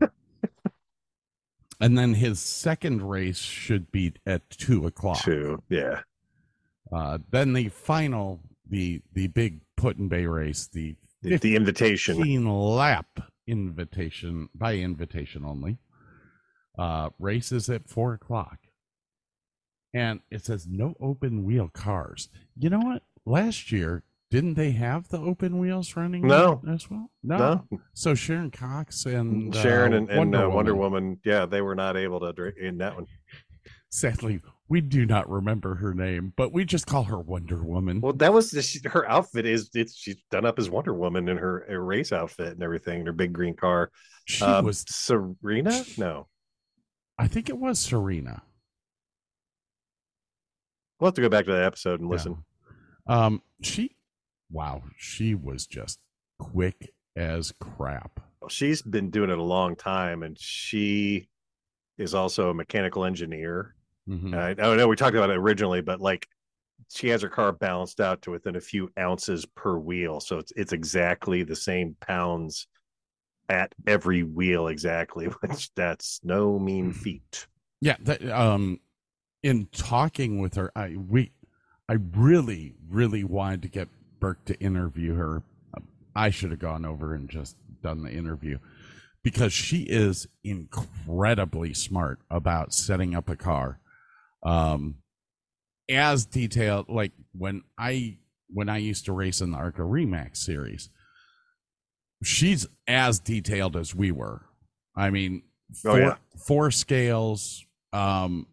And 1.78 1.98
then 1.98 2.14
his 2.14 2.40
second 2.40 3.02
race 3.02 3.36
should 3.36 3.92
be 3.92 4.14
at 4.24 4.48
two 4.48 4.86
o'clock. 4.86 5.20
Two, 5.22 5.62
yeah. 5.68 6.00
Uh, 6.90 7.18
then 7.30 7.52
the 7.52 7.68
final, 7.68 8.40
the 8.66 9.02
the 9.12 9.26
big 9.26 9.60
put 9.76 9.98
in 9.98 10.08
bay 10.08 10.24
race, 10.24 10.68
the 10.68 10.96
The, 11.20 11.36
the 11.36 11.54
invitation. 11.54 12.16
15 12.16 12.46
lap 12.48 13.20
invitation 13.46 14.48
by 14.54 14.76
invitation 14.76 15.44
only. 15.44 15.76
Uh, 16.78 17.10
races 17.18 17.68
at 17.68 17.88
four 17.90 18.14
o'clock. 18.14 18.58
And 19.96 20.20
it 20.30 20.44
says 20.44 20.66
no 20.68 20.94
open 21.00 21.42
wheel 21.42 21.70
cars. 21.72 22.28
You 22.58 22.68
know 22.68 22.80
what? 22.80 23.02
Last 23.24 23.72
year, 23.72 24.02
didn't 24.30 24.54
they 24.54 24.72
have 24.72 25.08
the 25.08 25.18
open 25.18 25.58
wheels 25.58 25.96
running 25.96 26.26
No. 26.26 26.60
as 26.68 26.90
well? 26.90 27.10
No. 27.22 27.64
So 27.94 28.14
Sharon 28.14 28.50
Cox 28.50 29.06
and 29.06 29.54
Sharon 29.54 29.94
uh, 29.94 29.96
and, 29.96 30.10
and 30.10 30.18
Wonder, 30.18 30.44
uh, 30.44 30.48
Wonder 30.50 30.74
Woman, 30.74 31.18
yeah, 31.24 31.46
they 31.46 31.62
were 31.62 31.74
not 31.74 31.96
able 31.96 32.20
to 32.20 32.52
in 32.60 32.78
that 32.78 32.94
one. 32.94 33.06
Sadly, 33.90 34.42
we 34.68 34.82
do 34.82 35.06
not 35.06 35.30
remember 35.30 35.76
her 35.76 35.94
name, 35.94 36.34
but 36.36 36.52
we 36.52 36.64
just 36.66 36.86
call 36.86 37.04
her 37.04 37.18
Wonder 37.18 37.62
Woman. 37.64 38.00
Well, 38.02 38.12
that 38.14 38.32
was 38.34 38.50
she, 38.50 38.80
her 38.84 39.08
outfit 39.08 39.46
is 39.46 39.70
it's 39.74 39.96
she's 39.96 40.16
done 40.30 40.44
up 40.44 40.58
as 40.58 40.68
Wonder 40.68 40.92
Woman 40.92 41.28
in 41.28 41.38
her, 41.38 41.64
her 41.68 41.82
race 41.82 42.12
outfit 42.12 42.48
and 42.48 42.62
everything, 42.62 43.00
in 43.00 43.06
her 43.06 43.12
big 43.12 43.32
green 43.32 43.54
car. 43.54 43.90
She 44.26 44.44
Um, 44.44 44.66
was 44.66 44.84
Serena. 44.88 45.84
No, 45.96 46.26
I 47.16 47.28
think 47.28 47.48
it 47.48 47.56
was 47.58 47.78
Serena. 47.78 48.42
We'll 50.98 51.08
have 51.08 51.14
to 51.14 51.20
go 51.22 51.28
back 51.28 51.44
to 51.46 51.52
that 51.52 51.64
episode 51.64 52.00
and 52.00 52.08
listen. 52.08 52.44
Um, 53.06 53.42
she, 53.62 53.96
wow, 54.50 54.82
she 54.96 55.34
was 55.34 55.66
just 55.66 56.00
quick 56.38 56.92
as 57.14 57.52
crap. 57.60 58.20
She's 58.48 58.82
been 58.82 59.10
doing 59.10 59.30
it 59.30 59.38
a 59.38 59.42
long 59.42 59.76
time, 59.76 60.22
and 60.22 60.38
she 60.38 61.28
is 61.98 62.14
also 62.14 62.50
a 62.50 62.54
mechanical 62.54 63.04
engineer. 63.04 63.74
Mhm. 64.08 64.34
I, 64.34 64.50
I 64.50 64.76
know 64.76 64.86
we 64.88 64.96
talked 64.96 65.16
about 65.16 65.30
it 65.30 65.36
originally, 65.36 65.80
but 65.80 66.00
like 66.00 66.28
she 66.92 67.08
has 67.08 67.22
her 67.22 67.28
car 67.28 67.52
balanced 67.52 68.00
out 68.00 68.22
to 68.22 68.30
within 68.30 68.54
a 68.56 68.60
few 68.60 68.90
ounces 68.98 69.44
per 69.46 69.78
wheel, 69.78 70.20
so 70.20 70.38
it's 70.38 70.52
it's 70.56 70.72
exactly 70.72 71.42
the 71.42 71.56
same 71.56 71.96
pounds 72.00 72.68
at 73.48 73.74
every 73.86 74.22
wheel 74.22 74.68
exactly, 74.68 75.26
which 75.40 75.74
that's 75.74 76.20
no 76.22 76.58
mean 76.58 76.92
feat. 76.92 77.46
Yeah, 77.80 77.96
that, 78.00 78.28
um, 78.30 78.80
in 79.42 79.66
talking 79.72 80.40
with 80.40 80.54
her, 80.54 80.72
I 80.74 80.96
we, 80.96 81.32
I 81.88 81.94
really, 82.14 82.74
really 82.88 83.24
wanted 83.24 83.62
to 83.62 83.68
get 83.68 83.88
Burke 84.20 84.44
to 84.46 84.58
interview 84.60 85.14
her. 85.14 85.42
I 86.14 86.30
should 86.30 86.50
have 86.50 86.60
gone 86.60 86.86
over 86.86 87.14
and 87.14 87.28
just 87.28 87.56
done 87.82 88.02
the 88.02 88.10
interview 88.10 88.58
because 89.22 89.52
she 89.52 89.82
is 89.82 90.26
incredibly 90.42 91.74
smart 91.74 92.20
about 92.30 92.72
setting 92.72 93.14
up 93.14 93.28
a 93.28 93.36
car. 93.36 93.80
Um, 94.42 94.96
as 95.90 96.24
detailed, 96.24 96.88
like 96.88 97.12
when 97.32 97.62
I 97.78 98.18
when 98.48 98.68
I 98.68 98.78
used 98.78 99.04
to 99.06 99.12
race 99.12 99.40
in 99.40 99.50
the 99.50 99.58
ARCA 99.58 99.84
Re/Max 99.84 100.40
series, 100.44 100.88
she's 102.22 102.66
as 102.88 103.18
detailed 103.20 103.76
as 103.76 103.94
we 103.94 104.10
were. 104.10 104.46
I 104.96 105.10
mean, 105.10 105.42
Oh, 105.84 105.90
four, 105.90 105.98
yeah. 105.98 106.14
four 106.46 106.70
scales, 106.70 107.64
um, 107.92 108.46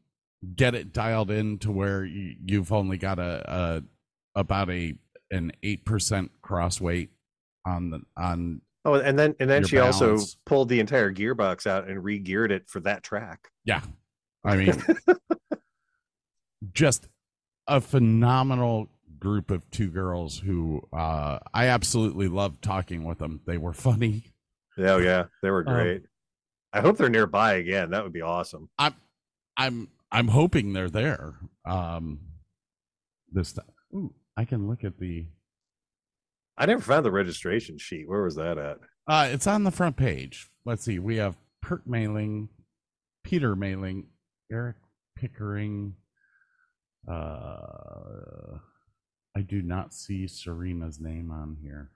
get 0.56 0.76
it 0.76 0.94
dialed 0.94 1.32
in 1.32 1.58
to 1.60 1.72
where 1.72 2.04
you, 2.04 2.36
you've 2.46 2.72
only 2.72 2.98
got 2.98 3.20
a, 3.20 3.44
a 3.48 4.40
about 4.40 4.70
a 4.70 4.94
an 5.32 5.52
eight 5.64 5.86
percent 5.86 6.32
cross 6.42 6.80
weight 6.82 7.10
on 7.66 7.90
the 7.90 8.02
on. 8.18 8.62
Oh, 8.86 8.96
and 8.96 9.18
then 9.18 9.36
and 9.40 9.50
then 9.50 9.66
she 9.66 9.78
also 9.78 10.18
pulled 10.46 10.70
the 10.70 10.80
entire 10.80 11.14
gearbox 11.14 11.66
out 11.66 11.88
and 11.88 12.04
re-geared 12.04 12.52
it 12.52 12.68
for 12.68 12.82
that 12.82 13.02
track. 13.04 13.48
Yeah, 13.64 13.82
I 14.44 14.58
mean, 14.58 14.84
just 16.74 17.08
a 17.68 17.80
phenomenal 17.80 18.90
group 19.20 19.52
of 19.52 19.62
two 19.72 19.90
girls 19.90 20.40
who 20.40 20.82
uh, 20.92 21.40
I 21.54 21.68
absolutely 21.68 22.28
loved 22.28 22.62
talking 22.62 23.06
with 23.06 23.20
them. 23.20 23.40
They 23.46 23.58
were 23.58 23.74
funny. 23.74 24.26
Oh 24.78 24.98
yeah, 24.98 25.26
they 25.42 25.50
were 25.50 25.64
Um, 25.68 25.74
great. 25.74 26.04
I 26.74 26.82
hope 26.82 26.98
they're 26.98 27.10
nearby 27.10 27.54
again. 27.54 27.92
That 27.92 28.04
would 28.04 28.14
be 28.14 28.22
awesome. 28.22 28.70
I'm 28.78 28.96
I'm 29.56 29.88
I'm 30.14 30.30
hoping 30.30 30.72
they're 30.74 30.90
there. 30.90 31.34
Um 31.66 32.20
this 33.32 33.52
time. 33.54 33.66
Ooh, 33.96 34.14
I 34.38 34.46
can 34.46 34.68
look 34.68 34.84
at 34.84 35.00
the 35.00 35.26
I 36.58 36.68
never 36.68 36.82
found 36.82 37.04
the 37.04 37.12
registration 37.12 37.78
sheet. 37.80 38.08
Where 38.08 38.22
was 38.22 38.36
that 38.36 38.58
at? 38.58 38.78
uh 39.08 39.28
it's 39.32 39.48
on 39.48 39.64
the 39.64 39.72
front 39.72 39.98
page. 39.98 40.50
Let's 40.66 40.84
see. 40.86 41.00
We 41.00 41.18
have 41.18 41.36
Pert 41.62 41.88
Mailing, 41.88 42.50
Peter 43.24 43.56
Mailing, 43.56 44.06
Eric 44.52 44.76
Pickering. 45.18 45.96
Uh 47.12 48.60
I 49.36 49.42
do 49.42 49.64
not 49.64 49.96
see 49.96 50.28
Serena's 50.28 51.00
name 51.00 51.32
on 51.32 51.58
here. 51.62 51.90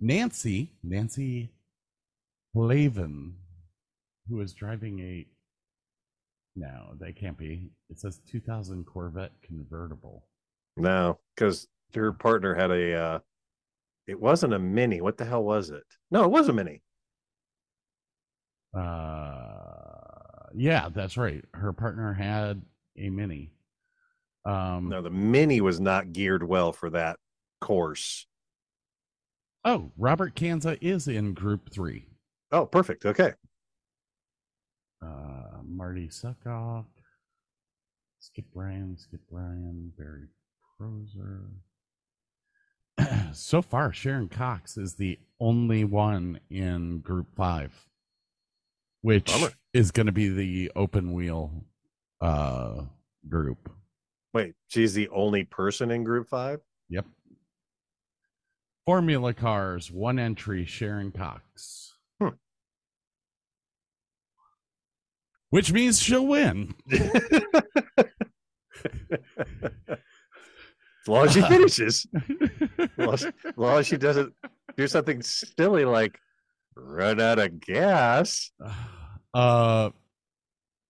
Nancy, 0.00 0.74
Nancy 0.84 1.50
Flavin, 2.54 3.34
who 4.28 4.40
is 4.40 4.52
driving 4.52 5.00
a 5.00 5.26
no, 6.58 6.94
they 6.98 7.12
can't 7.12 7.36
be. 7.38 7.70
It 7.90 7.98
says 8.00 8.20
2000 8.30 8.84
Corvette 8.84 9.32
convertible. 9.42 10.24
No, 10.76 11.18
because 11.34 11.68
her 11.94 12.12
partner 12.12 12.54
had 12.54 12.70
a. 12.70 12.94
uh 12.94 13.18
It 14.06 14.20
wasn't 14.20 14.54
a 14.54 14.58
mini. 14.58 15.00
What 15.00 15.16
the 15.18 15.24
hell 15.24 15.42
was 15.44 15.70
it? 15.70 15.84
No, 16.10 16.24
it 16.24 16.30
was 16.30 16.48
a 16.48 16.52
mini. 16.52 16.82
Uh, 18.74 20.48
yeah, 20.54 20.88
that's 20.94 21.16
right. 21.16 21.44
Her 21.54 21.72
partner 21.72 22.12
had 22.12 22.62
a 22.96 23.10
mini. 23.10 23.50
Um, 24.44 24.88
No, 24.88 25.02
the 25.02 25.10
mini 25.10 25.60
was 25.60 25.80
not 25.80 26.12
geared 26.12 26.42
well 26.42 26.72
for 26.72 26.90
that 26.90 27.18
course. 27.60 28.26
Oh, 29.64 29.90
Robert 29.98 30.34
Kanza 30.34 30.78
is 30.80 31.08
in 31.08 31.34
Group 31.34 31.70
Three. 31.72 32.06
Oh, 32.52 32.64
perfect. 32.66 33.04
Okay. 33.04 33.32
Uh, 35.02 35.58
Marty 35.64 36.08
Suckoff, 36.08 36.86
Skip 38.18 38.46
Bryan, 38.52 38.96
Skip 38.98 39.20
Bryan, 39.30 39.92
Barry 39.96 40.26
Proser. 40.76 41.50
so 43.32 43.62
far, 43.62 43.92
Sharon 43.92 44.28
Cox 44.28 44.76
is 44.76 44.94
the 44.94 45.18
only 45.40 45.84
one 45.84 46.40
in 46.50 46.98
Group 46.98 47.28
Five, 47.36 47.72
which 49.02 49.26
Bummer. 49.26 49.52
is 49.72 49.90
going 49.92 50.06
to 50.06 50.12
be 50.12 50.28
the 50.28 50.72
open 50.74 51.12
wheel 51.12 51.64
uh, 52.20 52.82
group. 53.28 53.70
Wait, 54.34 54.54
she's 54.66 54.94
the 54.94 55.08
only 55.10 55.44
person 55.44 55.90
in 55.90 56.02
Group 56.02 56.28
Five. 56.28 56.60
Yep. 56.88 57.06
Formula 58.84 59.34
cars, 59.34 59.92
one 59.92 60.18
entry, 60.18 60.64
Sharon 60.64 61.12
Cox. 61.12 61.94
Which 65.50 65.72
means 65.72 66.00
she'll 66.00 66.26
win. 66.26 66.74
As 66.90 67.00
long 71.06 71.26
as 71.26 71.32
she 71.32 71.42
finishes. 71.48 72.06
as, 72.78 72.88
long 72.98 73.14
as, 73.14 73.24
as 73.24 73.32
long 73.56 73.78
as 73.78 73.86
she 73.86 73.96
doesn't 73.96 74.32
do 74.76 74.86
something 74.86 75.22
silly 75.22 75.84
like 75.84 76.18
run 76.76 77.20
out 77.20 77.38
of 77.38 77.60
gas. 77.60 78.50
Uh, 79.34 79.90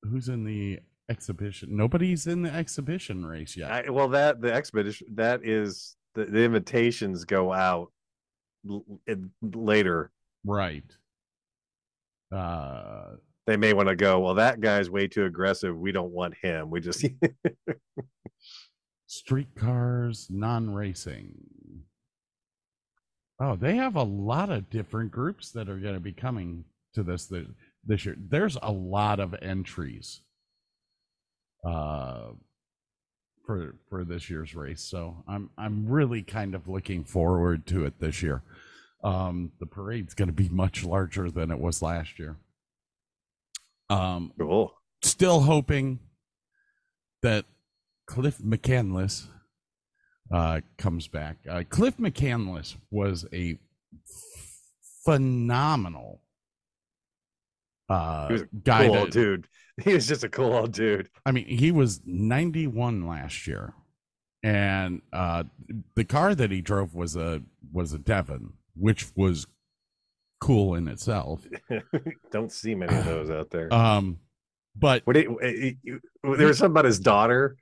who's 0.04 0.28
in 0.28 0.44
the 0.44 0.78
exhibition? 1.10 1.76
Nobody's 1.76 2.28
in 2.28 2.42
the 2.42 2.54
exhibition 2.54 3.26
race 3.26 3.56
yet. 3.56 3.70
I, 3.70 3.90
well, 3.90 4.08
that 4.10 4.40
the 4.40 4.52
expedition 4.52 5.08
that 5.16 5.40
is 5.44 5.96
the, 6.14 6.24
the 6.24 6.44
invitations 6.44 7.24
go 7.24 7.52
out 7.52 7.90
l- 8.70 8.84
later. 9.42 10.12
Right. 10.46 10.84
Uh, 12.34 13.16
They 13.48 13.56
may 13.56 13.72
want 13.72 13.88
to 13.88 13.96
go. 13.96 14.20
Well, 14.20 14.34
that 14.34 14.60
guy's 14.60 14.90
way 14.90 15.08
too 15.08 15.24
aggressive. 15.24 15.74
We 15.74 15.90
don't 15.90 16.12
want 16.12 16.34
him. 16.42 16.68
We 16.68 16.80
just 16.82 17.02
streetcars, 19.06 20.26
non-racing. 20.28 21.32
Oh, 23.40 23.56
they 23.56 23.76
have 23.76 23.96
a 23.96 24.02
lot 24.02 24.50
of 24.50 24.68
different 24.68 25.12
groups 25.12 25.50
that 25.52 25.70
are 25.70 25.78
going 25.78 25.94
to 25.94 26.00
be 26.00 26.12
coming 26.12 26.66
to 26.92 27.02
this 27.02 27.32
this 27.86 28.04
year. 28.04 28.16
There's 28.18 28.58
a 28.60 28.70
lot 28.70 29.18
of 29.18 29.34
entries 29.40 30.20
uh 31.66 32.32
for 33.46 33.76
for 33.88 34.04
this 34.04 34.28
year's 34.28 34.54
race. 34.54 34.82
So 34.82 35.24
I'm 35.26 35.48
I'm 35.56 35.88
really 35.88 36.20
kind 36.20 36.54
of 36.54 36.68
looking 36.68 37.02
forward 37.02 37.66
to 37.68 37.86
it 37.86 37.98
this 37.98 38.22
year. 38.22 38.42
Um 39.02 39.52
the 39.58 39.66
parade's 39.66 40.12
going 40.12 40.28
to 40.28 40.34
be 40.34 40.50
much 40.50 40.84
larger 40.84 41.30
than 41.30 41.50
it 41.50 41.58
was 41.58 41.80
last 41.80 42.18
year. 42.18 42.36
Um 43.90 44.32
cool. 44.38 44.74
Still 45.02 45.40
hoping 45.40 46.00
that 47.22 47.44
Cliff 48.06 48.38
McCandless 48.38 49.26
uh, 50.32 50.60
comes 50.76 51.08
back. 51.08 51.36
Uh, 51.48 51.62
Cliff 51.68 51.96
McCandless 51.98 52.76
was 52.90 53.26
a 53.32 53.58
phenomenal 55.04 56.20
uh, 57.88 58.26
he 58.26 58.32
was 58.34 58.42
a 58.42 58.48
guy. 58.64 58.84
cool 58.84 58.94
that- 58.94 59.00
old 59.00 59.10
dude. 59.10 59.46
He 59.84 59.94
was 59.94 60.08
just 60.08 60.24
a 60.24 60.28
cool 60.28 60.54
old 60.54 60.72
dude. 60.72 61.08
I 61.24 61.30
mean, 61.30 61.44
he 61.46 61.70
was 61.70 62.00
91 62.04 63.06
last 63.06 63.46
year, 63.46 63.74
and 64.42 65.02
uh, 65.12 65.44
the 65.94 66.02
car 66.02 66.34
that 66.34 66.50
he 66.50 66.60
drove 66.60 66.96
was 66.96 67.14
a 67.14 67.42
was 67.72 67.92
a 67.92 67.98
Devin, 67.98 68.54
which 68.74 69.06
was 69.14 69.46
cool 70.40 70.74
in 70.74 70.88
itself. 70.88 71.46
Don't 72.30 72.52
see 72.52 72.74
many 72.74 72.94
of 72.96 73.04
those 73.04 73.30
out 73.30 73.50
there. 73.50 73.72
Um, 73.72 74.18
But 74.76 75.06
what 75.06 75.16
it, 75.16 75.28
it- 75.42 75.76
it- 75.84 76.02
there 76.22 76.46
was 76.46 76.58
something 76.58 76.72
about 76.72 76.84
his 76.84 77.00
daughter. 77.00 77.56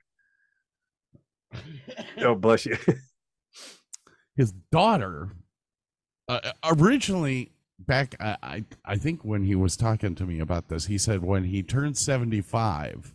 Oh, 2.19 2.35
bless 2.35 2.65
you. 2.65 2.77
his 4.35 4.51
daughter 4.71 5.29
uh, 6.27 6.51
originally 6.65 7.51
back 7.79 8.15
I, 8.19 8.37
I 8.43 8.63
i 8.85 8.95
think 8.97 9.23
when 9.23 9.43
he 9.43 9.55
was 9.55 9.75
talking 9.77 10.13
to 10.15 10.25
me 10.25 10.39
about 10.39 10.67
this 10.67 10.85
he 10.87 10.97
said 10.97 11.23
when 11.23 11.45
he 11.45 11.63
turned 11.63 11.97
75 11.97 13.13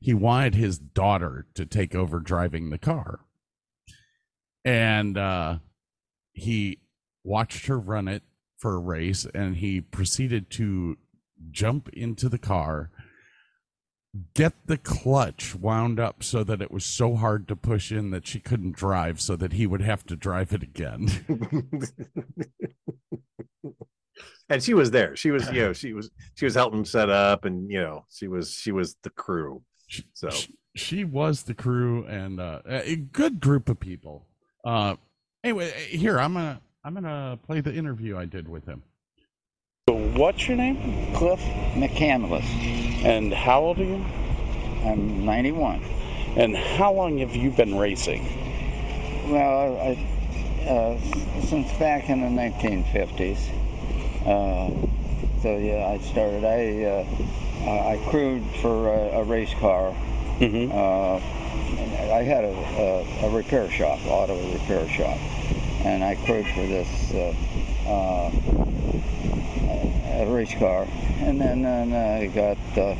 he 0.00 0.12
wanted 0.12 0.54
his 0.54 0.78
daughter 0.78 1.46
to 1.54 1.64
take 1.64 1.94
over 1.94 2.18
driving 2.20 2.68
the 2.70 2.78
car 2.78 3.20
and 4.64 5.16
uh 5.16 5.58
he 6.32 6.80
watched 7.24 7.66
her 7.66 7.78
run 7.78 8.08
it 8.08 8.22
for 8.62 8.74
a 8.74 8.78
race 8.78 9.26
and 9.34 9.56
he 9.56 9.80
proceeded 9.80 10.48
to 10.48 10.96
jump 11.50 11.88
into 11.88 12.28
the 12.28 12.38
car 12.38 12.90
get 14.34 14.52
the 14.66 14.76
clutch 14.76 15.54
wound 15.56 15.98
up 15.98 16.22
so 16.22 16.44
that 16.44 16.62
it 16.62 16.70
was 16.70 16.84
so 16.84 17.16
hard 17.16 17.48
to 17.48 17.56
push 17.56 17.90
in 17.90 18.10
that 18.10 18.24
she 18.24 18.38
couldn't 18.38 18.76
drive 18.76 19.20
so 19.20 19.34
that 19.34 19.54
he 19.54 19.66
would 19.66 19.82
have 19.82 20.06
to 20.06 20.14
drive 20.14 20.52
it 20.52 20.62
again 20.62 21.08
and 24.48 24.62
she 24.62 24.74
was 24.74 24.90
there. 24.90 25.16
She 25.16 25.30
was, 25.30 25.50
you 25.50 25.62
know, 25.62 25.72
she 25.72 25.94
was 25.94 26.10
she 26.34 26.44
was 26.44 26.54
helping 26.54 26.84
set 26.84 27.08
up, 27.08 27.46
and 27.46 27.70
you 27.70 27.80
know, 27.80 28.04
she 28.10 28.28
was 28.28 28.52
she 28.52 28.70
was 28.70 28.96
the 29.02 29.08
crew. 29.08 29.62
So 30.12 30.28
she 30.74 31.04
was 31.04 31.42
the 31.42 31.54
crew 31.54 32.04
and 32.06 32.40
uh, 32.40 32.60
a 32.66 32.96
good 32.96 33.40
group 33.40 33.68
of 33.68 33.78
people 33.78 34.26
uh 34.64 34.94
anyway 35.44 35.70
here 35.88 36.18
i'm 36.18 36.34
gonna 36.34 36.60
i'm 36.84 36.94
gonna 36.94 37.38
play 37.46 37.60
the 37.60 37.72
interview 37.74 38.16
i 38.16 38.24
did 38.24 38.48
with 38.48 38.64
him 38.66 38.82
What's 40.12 40.46
your 40.46 40.58
name? 40.58 41.14
Cliff 41.14 41.40
McCandless. 41.74 42.44
And 43.02 43.32
how 43.32 43.62
old 43.62 43.78
are 43.80 43.84
you? 43.84 44.04
I'm 44.84 45.24
91. 45.24 45.82
And 46.36 46.54
how 46.54 46.92
long 46.92 47.18
have 47.18 47.34
you 47.34 47.50
been 47.50 47.76
racing? 47.76 48.22
Well, 49.28 49.76
I, 49.80 50.68
uh, 50.68 51.00
since 51.46 51.72
back 51.78 52.10
in 52.10 52.20
the 52.20 52.28
1950s. 52.28 53.38
Uh, 54.26 55.40
so 55.40 55.56
yeah, 55.56 55.88
I 55.88 55.98
started. 55.98 56.44
I 56.44 56.84
uh, 56.84 57.70
I 57.70 57.94
I 57.94 58.10
crewed 58.10 58.44
for 58.60 58.92
a, 58.92 59.20
a 59.20 59.24
race 59.24 59.54
car. 59.54 59.94
Uh, 60.70 61.16
I 61.16 62.22
had 62.22 62.44
a, 62.44 62.54
a, 63.24 63.26
a 63.26 63.30
repair 63.30 63.70
shop, 63.70 63.98
auto 64.06 64.36
repair 64.52 64.86
shop, 64.88 65.18
and 65.84 66.04
I 66.04 66.14
crewed 66.14 66.46
for 66.46 66.66
this 66.66 67.12
uh, 67.12 67.34
uh, 67.88 68.30
race 70.28 70.54
car, 70.54 70.86
and 71.20 71.40
then, 71.40 71.62
then 71.62 71.92
I 71.92 72.26
got 72.28 72.58
uh, 72.76 72.96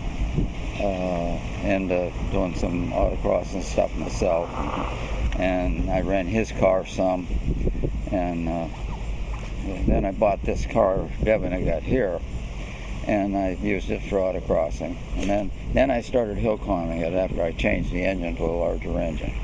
uh, 0.82 1.38
into 1.62 2.12
doing 2.32 2.54
some 2.56 2.90
autocross 2.90 3.52
and 3.54 3.62
stuff 3.62 3.94
myself, 3.96 4.50
and 5.38 5.90
I 5.90 6.00
ran 6.00 6.26
his 6.26 6.50
car 6.50 6.84
some, 6.86 7.26
and 8.10 8.48
uh, 8.48 8.68
then 9.86 10.04
I 10.04 10.12
bought 10.12 10.42
this 10.42 10.66
car 10.66 11.08
Devin 11.22 11.52
I 11.52 11.62
got 11.62 11.82
here, 11.82 12.20
and 13.06 13.36
I 13.36 13.50
used 13.50 13.90
it 13.90 14.02
for 14.02 14.16
autocrossing, 14.16 14.96
and 15.16 15.30
then 15.30 15.50
then 15.72 15.90
I 15.90 16.00
started 16.00 16.36
hill 16.36 16.58
climbing 16.58 16.98
it 16.98 17.12
after 17.12 17.42
I 17.42 17.52
changed 17.52 17.92
the 17.92 18.04
engine 18.04 18.36
to 18.36 18.44
a 18.44 18.46
larger 18.46 18.98
engine. 18.98 19.34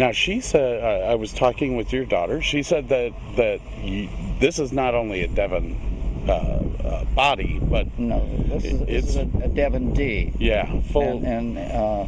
Now 0.00 0.12
she 0.12 0.40
said 0.40 0.82
uh, 0.82 1.10
I 1.12 1.16
was 1.16 1.30
talking 1.30 1.76
with 1.76 1.92
your 1.92 2.06
daughter. 2.06 2.40
She 2.40 2.62
said 2.62 2.88
that 2.88 3.12
that 3.36 3.60
you, 3.82 4.08
this 4.38 4.58
is 4.58 4.72
not 4.72 4.94
only 4.94 5.24
a 5.24 5.28
Devin 5.28 6.24
uh, 6.26 6.32
uh, 6.32 7.04
body, 7.14 7.58
but 7.60 7.98
no, 7.98 8.26
this 8.48 8.64
is, 8.64 8.80
this 8.86 9.08
is 9.08 9.16
a, 9.16 9.28
a 9.42 9.48
Devin 9.48 9.92
D. 9.92 10.32
Yeah, 10.38 10.80
full. 10.92 11.02
And, 11.02 11.58
and 11.58 11.58
uh, 11.58 12.06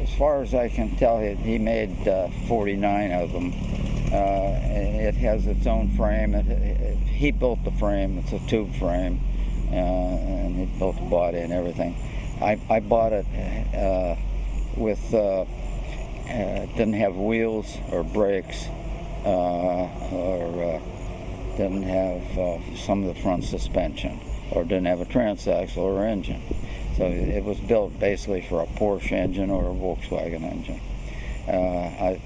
as, 0.00 0.14
far 0.14 0.40
as 0.40 0.54
I 0.54 0.70
can 0.70 0.96
tell, 0.96 1.20
he, 1.20 1.34
he 1.34 1.58
made 1.58 2.08
uh, 2.08 2.28
49 2.48 3.12
of 3.12 3.32
them. 3.32 3.52
Uh, 4.10 4.56
it 5.04 5.14
has 5.16 5.46
its 5.46 5.66
own 5.66 5.90
frame. 5.90 6.34
It, 6.34 6.46
it, 6.48 6.96
he 6.96 7.30
built 7.30 7.62
the 7.62 7.72
frame. 7.72 8.16
It's 8.20 8.32
a 8.32 8.38
tube 8.48 8.74
frame, 8.76 9.20
uh, 9.70 9.74
and 9.74 10.56
he 10.56 10.78
built 10.78 10.96
the 10.96 11.10
body 11.10 11.40
and 11.40 11.52
everything. 11.52 11.94
I, 12.40 12.58
I 12.70 12.80
bought 12.80 13.12
it 13.12 13.26
uh, 13.74 14.16
with 14.78 15.12
uh, 16.32 16.66
didn't 16.76 16.94
have 16.94 17.14
wheels 17.14 17.76
or 17.90 18.02
brakes 18.02 18.66
uh, 19.24 19.28
or 19.28 20.64
uh, 20.64 20.80
didn't 21.56 21.82
have 21.82 22.38
uh, 22.38 22.76
some 22.76 23.04
of 23.04 23.14
the 23.14 23.20
front 23.20 23.44
suspension 23.44 24.18
or 24.50 24.64
didn't 24.64 24.86
have 24.86 25.00
a 25.00 25.04
transaxle 25.04 25.78
or 25.78 26.06
engine. 26.06 26.42
So 26.96 27.04
it 27.04 27.44
was 27.44 27.58
built 27.58 27.98
basically 27.98 28.42
for 28.42 28.62
a 28.62 28.66
Porsche 28.66 29.12
engine 29.12 29.50
or 29.50 29.70
a 29.70 29.74
Volkswagen 29.74 30.42
engine. 30.42 30.80
I 31.48 32.20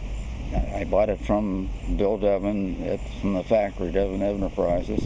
I 0.75 0.85
bought 0.85 1.09
it 1.09 1.21
from 1.21 1.69
Bill 1.97 2.19
Devin 2.19 2.99
from 3.21 3.35
the 3.35 3.43
factory, 3.43 3.91
Devin 3.91 4.23
Enterprises, 4.23 5.05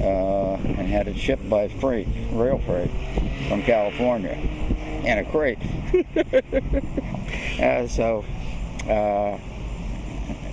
uh, 0.00 0.54
and 0.54 0.88
had 0.88 1.06
it 1.06 1.16
shipped 1.16 1.48
by 1.48 1.68
freight, 1.68 2.08
rail 2.32 2.58
freight, 2.58 2.90
from 3.48 3.62
California, 3.62 4.32
in 5.04 5.18
a 5.18 5.24
crate. 5.24 5.58
uh, 7.60 7.86
so, 7.86 8.24
uh, 8.88 9.38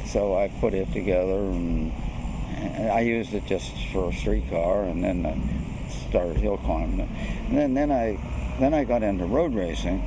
so 0.05 0.37
I 0.37 0.49
put 0.59 0.73
it 0.73 0.91
together, 0.93 1.39
and, 1.39 1.91
I 2.91 3.01
used 3.01 3.33
it 3.33 3.45
just 3.45 3.71
for 3.91 4.09
a 4.09 4.13
street 4.13 4.49
car, 4.49 4.83
and 4.83 5.03
then 5.03 5.25
I 5.25 5.91
started 6.09 6.37
hill 6.37 6.57
climbing. 6.57 7.01
And 7.47 7.57
then, 7.57 7.73
then 7.73 7.91
I, 7.91 8.19
then 8.59 8.73
I 8.73 8.83
got 8.83 9.03
into 9.03 9.25
road 9.25 9.55
racing, 9.55 10.01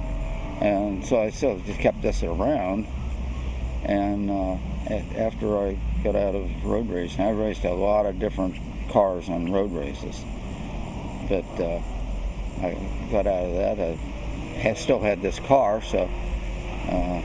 and 0.60 1.04
so 1.04 1.20
I 1.20 1.30
still 1.30 1.58
just 1.60 1.80
kept 1.80 2.02
this 2.02 2.22
around. 2.22 2.86
And 3.84 4.30
uh, 4.30 4.56
after 5.16 5.58
I 5.58 5.78
got 6.02 6.16
out 6.16 6.34
of 6.34 6.64
road 6.64 6.90
racing, 6.90 7.24
I 7.24 7.30
raced 7.30 7.64
a 7.64 7.72
lot 7.72 8.06
of 8.06 8.18
different 8.18 8.56
cars 8.90 9.28
on 9.28 9.52
road 9.52 9.72
races. 9.72 10.22
But 11.28 11.44
uh, 11.60 11.80
I 12.60 12.78
got 13.10 13.26
out 13.26 13.44
of 13.46 13.54
that. 13.54 13.98
I 14.64 14.74
still 14.74 15.00
had 15.00 15.22
this 15.22 15.38
car, 15.40 15.82
so. 15.82 16.08
Uh, 16.88 17.20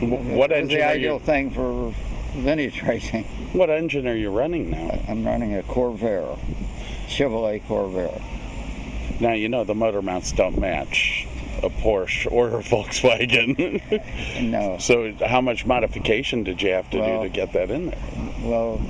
what 0.00 0.50
it 0.50 0.54
was 0.54 0.62
engine 0.62 0.68
the 0.78 0.84
are 0.84 0.94
you- 0.94 0.98
ideal 1.00 1.18
thing 1.18 1.50
for 1.50 1.92
vintage 2.34 2.82
racing. 2.82 3.24
What 3.52 3.70
engine 3.70 4.06
are 4.08 4.14
you 4.16 4.30
running 4.30 4.70
now? 4.70 4.98
I'm 5.08 5.24
running 5.24 5.56
a 5.56 5.62
Corvair, 5.62 6.36
Chevrolet 7.08 7.62
Corvair. 7.68 8.20
Now 9.20 9.32
you 9.32 9.48
know 9.48 9.62
the 9.64 9.74
motor 9.74 10.02
mounts 10.02 10.32
don't 10.32 10.58
match 10.58 11.26
a 11.62 11.70
Porsche 11.70 12.30
or 12.32 12.48
a 12.58 12.62
Volkswagen. 12.62 13.80
no. 14.42 14.78
So 14.78 15.12
how 15.24 15.40
much 15.40 15.64
modification 15.64 16.42
did 16.42 16.60
you 16.60 16.70
have 16.70 16.90
to 16.90 16.98
Well- 16.98 17.22
do 17.22 17.28
to 17.28 17.32
get 17.34 17.52
that 17.52 17.70
in 17.70 17.86
there? 17.86 17.98
Well, 18.42 18.80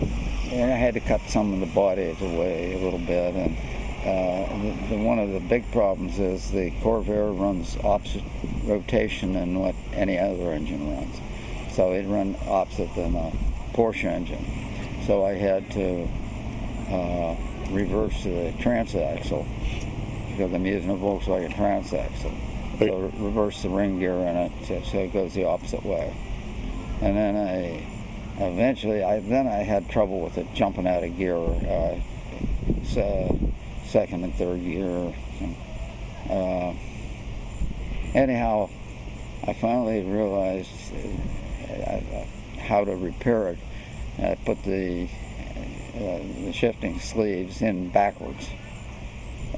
I 0.51 0.57
had 0.57 0.95
to 0.95 1.01
cut 1.01 1.21
some 1.29 1.53
of 1.53 1.61
the 1.61 1.67
bodies 1.67 2.21
away 2.23 2.75
a 2.75 2.79
little 2.79 2.99
bit, 2.99 3.35
and 3.35 3.57
uh, 4.05 4.59
the, 4.61 4.97
the, 4.97 4.99
one 4.99 5.19
of 5.19 5.31
the 5.31 5.41
big 5.41 5.71
problems 5.73 6.19
is 6.19 6.51
the 6.51 6.71
Corvair 6.83 7.39
runs 7.39 7.77
opposite 7.83 8.23
rotation 8.65 9.33
than 9.33 9.59
what 9.59 9.75
any 9.95 10.19
other 10.19 10.53
engine 10.53 10.95
runs. 10.95 11.17
So 11.75 11.93
it 11.93 12.07
run 12.07 12.37
opposite 12.47 12.95
than 12.95 13.17
a 13.17 13.33
Porsche 13.73 14.05
engine. 14.05 14.45
So 15.07 15.25
I 15.25 15.33
had 15.33 15.71
to 15.73 16.09
uh, 16.91 17.37
reverse 17.71 18.23
the 18.25 18.53
transaxle 18.59 19.47
because 20.31 20.53
I'm 20.53 20.67
using 20.67 20.91
a 20.91 20.95
Volkswagen 20.95 21.55
transaxle. 21.55 22.35
So 22.79 23.13
reverse 23.19 23.63
the 23.63 23.71
ring 23.71 24.01
gear 24.01 24.19
in 24.19 24.37
it 24.37 24.53
so, 24.67 24.83
so 24.83 24.99
it 24.99 25.13
goes 25.13 25.33
the 25.33 25.45
opposite 25.45 25.85
way. 25.85 26.15
And 27.01 27.17
then 27.17 27.37
I 27.37 27.87
eventually 28.45 29.03
I 29.03 29.21
then 29.21 29.47
I 29.47 29.63
had 29.63 29.89
trouble 29.89 30.21
with 30.21 30.37
it 30.39 30.53
jumping 30.55 30.87
out 30.87 31.05
of 31.05 31.17
gear 31.17 31.37
uh, 31.37 32.01
so 32.85 33.39
second 33.95 34.25
and 34.25 34.35
third 34.35 34.61
gear. 34.61 35.15
Uh, 36.29 36.75
anyhow, 38.13 38.69
I 39.47 39.53
finally 39.53 40.03
realized 40.03 40.69
uh, 41.71 42.25
how 42.59 42.85
to 42.85 42.97
repair 42.97 43.51
it. 43.51 43.59
I 44.19 44.35
put 44.45 44.61
the 44.65 45.09
uh, 45.95 46.19
the 46.45 46.53
shifting 46.53 46.99
sleeves 46.99 47.63
in 47.63 47.91
backwards, 47.91 48.49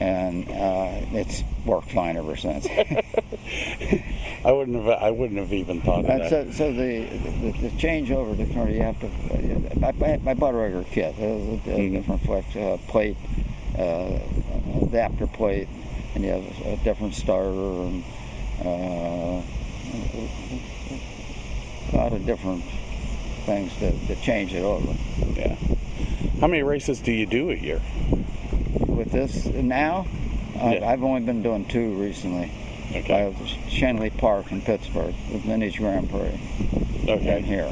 and 0.01 0.47
uh, 0.51 1.01
it's 1.17 1.43
worked 1.65 1.93
fine 1.93 2.19
ever 2.19 2.37
since. 2.37 2.67
I 4.45 4.53
wouldn't 4.53 4.77
have. 4.77 4.89
I 5.03 5.13
wouldn't 5.13 5.41
have 5.41 5.55
even 5.55 5.81
thought 5.81 6.01
of 6.01 6.07
that. 6.09 6.29
so, 6.29 6.51
so 6.51 6.73
the, 6.75 7.05
the 7.07 7.53
the 7.53 7.71
changeover 7.71 8.37
to 8.37 8.53
car, 8.53 8.69
you 8.69 8.83
have 8.83 9.01
to. 9.01 9.07
I, 9.83 10.19
I, 10.31 10.35
bought 10.35 10.53
a 10.53 10.59
regular 10.59 10.85
kit. 10.85 11.15
It 11.19 11.23
was 11.23 11.67
a, 11.67 11.71
a 11.71 11.79
Mm-hmm. 11.79 11.95
different 11.95 12.23
flex 12.23 12.55
uh, 12.57 12.77
plate, 12.89 13.17
uh, 13.78 14.19
adapter 14.82 15.27
plate, 15.27 15.69
and 16.15 16.24
you 16.24 16.31
have 16.31 16.66
a 16.66 16.77
different 16.85 17.15
starter 17.15 17.48
and 17.51 18.05
uh, 18.65 19.43
a 21.93 21.97
lot 21.97 22.12
of 22.12 22.24
different 22.27 22.65
things 23.44 23.74
to, 23.77 23.93
to 24.07 24.16
change 24.16 24.55
it 24.55 24.62
over. 24.62 24.94
Yeah. 25.35 25.57
How 26.40 26.48
many 26.48 26.62
races 26.62 27.01
do 27.01 27.12
you 27.12 27.27
do 27.27 27.51
a 27.51 27.55
year? 27.55 27.81
With 28.86 29.11
this 29.12 29.47
now, 29.47 30.07
I've, 30.61 30.82
I've 30.82 31.03
only 31.03 31.20
been 31.20 31.43
doing 31.43 31.65
two 31.66 31.94
recently. 31.94 32.51
Okay. 32.94 33.27
Uh, 33.27 33.32
Schenley 33.69 34.16
Park 34.16 34.53
in 34.53 34.61
Pittsburgh, 34.62 35.15
the 35.31 35.39
Vintage 35.39 35.78
Grand 35.78 36.11
Prix. 36.11 36.40
Okay. 37.09 37.36
And 37.36 37.44
here. 37.44 37.66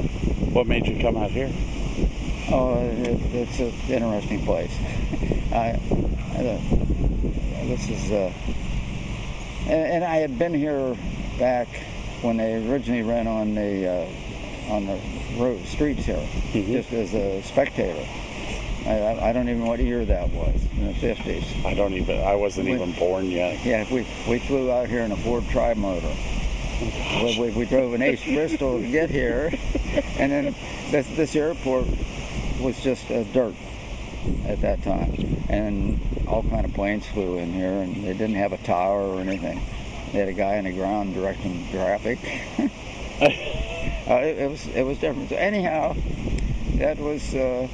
What 0.53 0.67
made 0.67 0.87
you 0.87 1.01
come 1.01 1.17
out 1.17 1.31
here? 1.31 1.51
Oh, 2.51 2.79
it, 2.79 3.19
it's 3.33 3.59
an 3.59 3.73
interesting 3.89 4.45
place. 4.45 4.75
I, 5.51 5.79
I 6.33 6.61
this 7.65 7.89
is, 7.89 8.11
uh, 8.11 8.31
and, 9.63 9.71
and 9.93 10.03
I 10.03 10.17
had 10.17 10.37
been 10.37 10.53
here 10.53 10.95
back 11.39 11.67
when 12.21 12.37
they 12.37 12.67
originally 12.69 13.01
ran 13.01 13.27
on 13.27 13.55
the 13.55 13.87
uh, 13.87 14.71
on 14.73 14.85
the 14.85 14.99
road 15.37 15.65
streets 15.65 16.05
here, 16.05 16.23
just 16.53 16.93
as 16.93 17.13
a 17.15 17.41
spectator. 17.43 18.05
I, 18.85 19.29
I 19.29 19.33
don't 19.33 19.49
even 19.49 19.63
know 19.63 19.69
what 19.69 19.79
year 19.79 20.05
that 20.05 20.29
was 20.29 20.61
in 20.77 20.85
the 20.87 20.93
50s. 20.93 21.65
I 21.65 21.73
don't 21.73 21.93
even. 21.93 22.19
I 22.21 22.35
wasn't 22.35 22.67
We- 22.67 22.75
even 22.75 22.91
born 22.93 23.25
yet. 23.31 23.65
Yeah, 23.65 23.85
we 23.91 24.05
we 24.29 24.37
flew 24.39 24.71
out 24.71 24.87
here 24.87 25.01
in 25.01 25.11
a 25.11 25.17
Ford 25.17 25.43
Tri-Motor. 25.49 26.13
We, 27.23 27.39
we, 27.39 27.49
we 27.51 27.65
drove 27.65 27.93
an 27.93 28.01
Ace 28.03 28.23
Bristol 28.23 28.79
to 28.81 28.87
get 28.91 29.09
here, 29.09 29.51
and 30.19 30.31
then 30.31 30.55
this 30.91 31.07
this 31.15 31.35
airport 31.35 31.87
was 32.59 32.79
just 32.81 33.09
uh, 33.11 33.23
dirt 33.23 33.55
at 34.45 34.61
that 34.61 34.81
time, 34.83 35.43
and 35.49 35.99
all 36.27 36.43
kind 36.43 36.65
of 36.65 36.73
planes 36.73 37.05
flew 37.05 37.37
in 37.37 37.51
here, 37.51 37.81
and 37.81 37.95
they 37.95 38.13
didn't 38.13 38.35
have 38.35 38.53
a 38.53 38.57
tower 38.57 39.01
or 39.01 39.19
anything. 39.19 39.61
They 40.11 40.19
had 40.19 40.29
a 40.29 40.33
guy 40.33 40.57
on 40.57 40.63
the 40.63 40.71
ground 40.71 41.13
directing 41.13 41.67
traffic. 41.71 42.19
uh, 42.59 44.15
it, 44.21 44.37
it 44.39 44.49
was 44.49 44.67
it 44.67 44.83
was 44.83 44.97
different. 44.97 45.29
So 45.29 45.35
anyhow, 45.35 45.95
that 46.75 46.97
was 46.97 47.33
uh, 47.35 47.67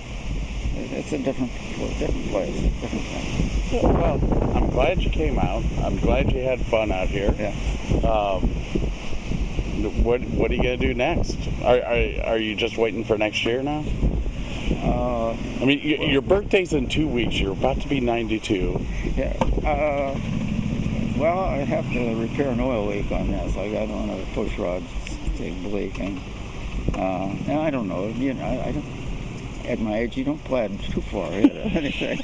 it's 0.76 1.12
a 1.12 1.18
different 1.20 1.52
different 1.99 2.30
place, 2.30 2.62
different 2.82 3.06
thing. 3.06 3.98
Well, 3.98 4.20
I'm 4.53 4.70
glad 4.70 5.02
you 5.02 5.10
came 5.10 5.40
out. 5.40 5.64
I'm 5.82 5.98
glad 5.98 6.32
you 6.32 6.41
had 6.41 6.60
fun 6.60 6.91
out 6.91 7.08
here. 7.08 7.34
Yeah. 7.38 7.56
Um, 8.08 8.49
what 10.03 10.22
What 10.22 10.52
are 10.52 10.56
you 10.56 10.64
gonna 10.64 10.78
do 10.78 10.94
next? 10.94 11.38
Are 11.64 11.78
Are, 11.78 12.32
are 12.32 12.38
you 12.38 12.56
just 12.56 12.78
waiting 12.78 13.03
for 13.03 13.18
next 13.18 13.45
year 13.45 13.64
now? 13.64 13.86
Uh, 14.70 15.32
I 15.32 15.66
mean, 15.66 15.82
y 15.84 16.06
your 16.06 16.22
birthday's 16.22 16.74
in 16.74 16.88
two 16.88 17.08
weeks. 17.08 17.40
You're 17.40 17.54
about 17.54 17.82
to 17.82 17.88
be 17.88 18.00
92. 18.00 18.86
Yeah. 19.16 19.34
Uh, 19.42 20.20
well, 21.18 21.40
I 21.40 21.58
have 21.58 21.90
to 21.92 22.16
repair 22.16 22.50
an 22.50 22.60
oil 22.60 22.88
leak 22.88 23.12
on 23.12 23.32
this. 23.32 23.56
I 23.56 23.72
got 23.72 23.90
of 23.90 24.20
the 24.20 24.26
push 24.34 24.58
rods 24.58 24.86
take 25.38 25.54
leaking. 25.64 26.22
Uh, 26.96 27.36
and 27.48 27.60
I 27.60 27.70
don't 27.70 27.88
know. 27.88 28.08
You 28.08 28.34
know, 28.34 28.44
I, 28.44 28.68
I 28.68 28.72
don't. 28.72 28.86
At 29.66 29.80
my 29.80 30.00
age, 30.00 30.18
you 30.18 30.24
don't 30.24 30.44
plan 30.44 30.78
too 30.80 31.02
far 31.02 31.32
anything. 31.32 32.20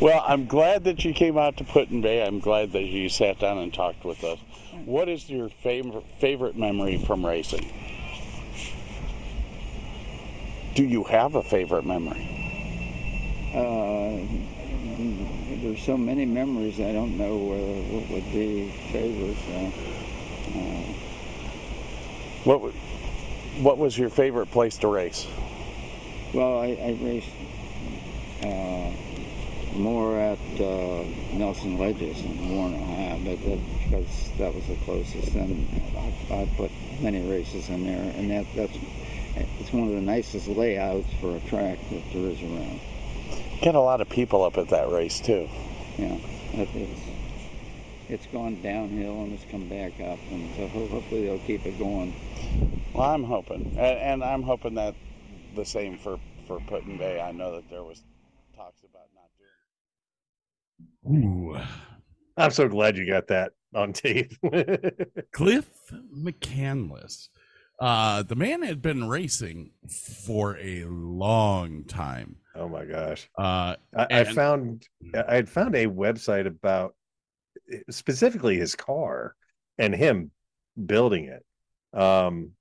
Well, 0.00 0.24
I'm 0.26 0.46
glad 0.46 0.84
that 0.84 1.04
you 1.04 1.14
came 1.14 1.38
out 1.38 1.58
to 1.58 1.64
Put 1.64 1.88
in 1.88 2.00
Bay. 2.00 2.22
I'm 2.22 2.40
glad 2.40 2.72
that 2.72 2.82
you 2.82 3.08
sat 3.08 3.38
down 3.38 3.58
and 3.58 3.72
talked 3.72 4.04
with 4.04 4.24
us. 4.24 4.38
What 4.84 5.08
is 5.08 5.30
your 5.30 5.48
favorite 5.48 6.04
favorite 6.18 6.56
memory 6.56 6.98
from 6.98 7.24
racing? 7.24 7.72
Do 10.74 10.84
you 10.84 11.04
have 11.04 11.36
a 11.36 11.42
favorite 11.42 11.86
memory? 11.86 12.26
Uh, 13.54 14.18
there's 15.62 15.80
so 15.80 15.96
many 15.96 16.24
memories. 16.26 16.80
I 16.80 16.92
don't 16.92 17.16
know 17.16 17.36
uh, 17.52 17.94
what 17.94 18.10
would 18.10 18.32
be 18.32 18.68
favorite. 18.90 19.36
Uh, 19.48 20.58
uh, 20.58 20.92
What 22.42 22.72
What 23.62 23.78
was 23.78 23.96
your 23.96 24.10
favorite 24.10 24.50
place 24.50 24.78
to 24.78 24.88
race? 24.88 25.26
Well, 26.32 26.58
I, 26.58 26.70
I 26.70 26.98
raced 27.00 27.30
uh, 28.42 28.90
more 29.78 30.18
at 30.18 30.38
uh, 30.60 31.04
Nelson 31.32 31.78
Ledges 31.78 32.20
in 32.20 32.56
Warren, 32.56 32.74
Ohio, 32.74 33.20
but 33.24 33.40
that, 33.44 33.60
because 33.84 34.30
that 34.38 34.52
was 34.52 34.66
the 34.66 34.74
closest. 34.84 35.36
And 35.36 35.68
I, 35.96 36.34
I 36.34 36.48
put 36.56 36.72
many 37.00 37.22
races 37.22 37.68
in 37.68 37.84
there, 37.86 38.12
and 38.16 38.28
that 38.32 38.46
that's 38.56 38.76
it's 39.36 39.72
one 39.72 39.88
of 39.88 39.94
the 39.94 40.00
nicest 40.00 40.48
layouts 40.48 41.08
for 41.20 41.36
a 41.36 41.40
track 41.40 41.78
that 41.90 42.02
there 42.12 42.28
is 42.30 42.40
around. 42.42 42.80
Get 43.62 43.74
a 43.74 43.80
lot 43.80 44.00
of 44.00 44.08
people 44.08 44.44
up 44.44 44.58
at 44.58 44.68
that 44.68 44.90
race 44.90 45.20
too. 45.20 45.48
Yeah, 45.98 46.18
it, 46.52 46.68
it's 46.74 47.00
it's 48.08 48.26
gone 48.26 48.60
downhill 48.62 49.22
and 49.22 49.32
it's 49.32 49.44
come 49.50 49.68
back 49.68 49.94
up, 50.00 50.18
and 50.30 50.54
so 50.56 50.68
hopefully 50.68 51.26
they'll 51.26 51.38
keep 51.40 51.64
it 51.66 51.78
going. 51.78 52.14
Well, 52.94 53.10
I'm 53.10 53.24
hoping, 53.24 53.76
and, 53.78 53.98
and 53.98 54.24
I'm 54.24 54.42
hoping 54.42 54.74
that 54.74 54.94
the 55.54 55.64
same 55.64 55.98
for 55.98 56.18
for 56.46 56.60
Put 56.60 56.84
in 56.84 56.98
Bay. 56.98 57.20
I 57.20 57.32
know 57.32 57.52
that 57.56 57.68
there 57.70 57.82
was 57.82 58.02
talks 58.56 58.82
about 58.84 59.08
not 59.14 59.30
doing. 61.12 61.24
Ooh. 61.24 61.58
I'm 62.36 62.50
so 62.50 62.68
glad 62.68 62.96
you 62.96 63.06
got 63.06 63.28
that 63.28 63.52
on 63.74 63.92
tape. 63.92 64.32
Cliff 65.32 65.68
McCandless. 66.16 67.28
Uh, 67.80 68.22
the 68.22 68.36
man 68.36 68.62
had 68.62 68.80
been 68.80 69.08
racing 69.08 69.70
for 69.88 70.56
a 70.58 70.84
long 70.84 71.84
time. 71.84 72.36
Oh 72.54 72.68
my 72.68 72.84
gosh. 72.84 73.28
Uh, 73.36 73.76
I, 73.96 74.06
I 74.10 74.24
found 74.24 74.86
I 75.26 75.34
had 75.34 75.48
found 75.48 75.74
a 75.74 75.86
website 75.86 76.46
about 76.46 76.94
specifically 77.90 78.56
his 78.56 78.76
car 78.76 79.34
and 79.78 79.94
him 79.94 80.30
building 80.86 81.24
it. 81.24 81.44
Um, 81.98 82.52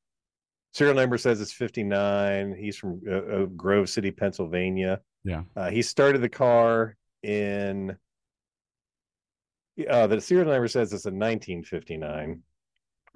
serial 0.72 0.96
number 0.96 1.18
says 1.18 1.42
it's 1.42 1.54
59. 1.54 2.56
He's 2.58 2.78
from 2.78 3.02
uh, 3.08 3.14
uh, 3.14 3.46
Grove 3.46 3.90
City, 3.90 4.12
Pennsylvania. 4.12 5.00
Yeah. 5.24 5.44
Uh, 5.56 5.70
he 5.70 5.82
started 5.82 6.22
the 6.22 6.30
car 6.30 6.96
in. 7.22 7.98
Uh, 9.90 10.08
the 10.08 10.22
serial 10.22 10.52
number 10.52 10.68
says 10.68 10.94
it's 10.94 11.06
a 11.06 11.10
1959. 11.10 12.42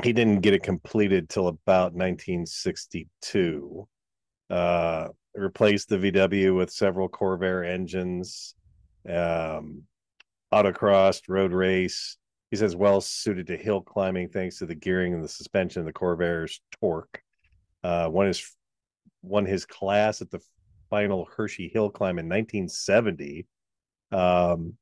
He 0.03 0.13
didn't 0.13 0.41
get 0.41 0.53
it 0.53 0.63
completed 0.63 1.27
till 1.29 1.47
about 1.47 1.93
1962. 1.93 3.87
Uh, 4.49 5.07
replaced 5.33 5.89
the 5.89 5.97
VW 5.97 6.55
with 6.55 6.71
several 6.71 7.09
Corvair 7.09 7.67
engines, 7.67 8.55
um, 9.07 9.83
autocross, 10.53 11.21
road 11.27 11.51
race. 11.51 12.17
He 12.51 12.57
says 12.57 12.75
well 12.75 13.01
suited 13.01 13.47
to 13.47 13.57
hill 13.57 13.81
climbing 13.81 14.29
thanks 14.29 14.59
to 14.59 14.65
the 14.65 14.75
gearing 14.75 15.13
and 15.13 15.23
the 15.23 15.27
suspension 15.27 15.81
of 15.81 15.85
the 15.85 15.93
Corvair's 15.93 16.61
torque. 16.79 17.21
Uh, 17.83 18.07
won 18.11 18.27
his 18.27 18.55
won 19.21 19.45
his 19.45 19.65
class 19.65 20.21
at 20.21 20.31
the 20.31 20.39
final 20.89 21.27
Hershey 21.35 21.69
Hill 21.69 21.89
climb 21.89 22.19
in 22.19 22.29
1970. 22.29 23.45
Um, 24.11 24.77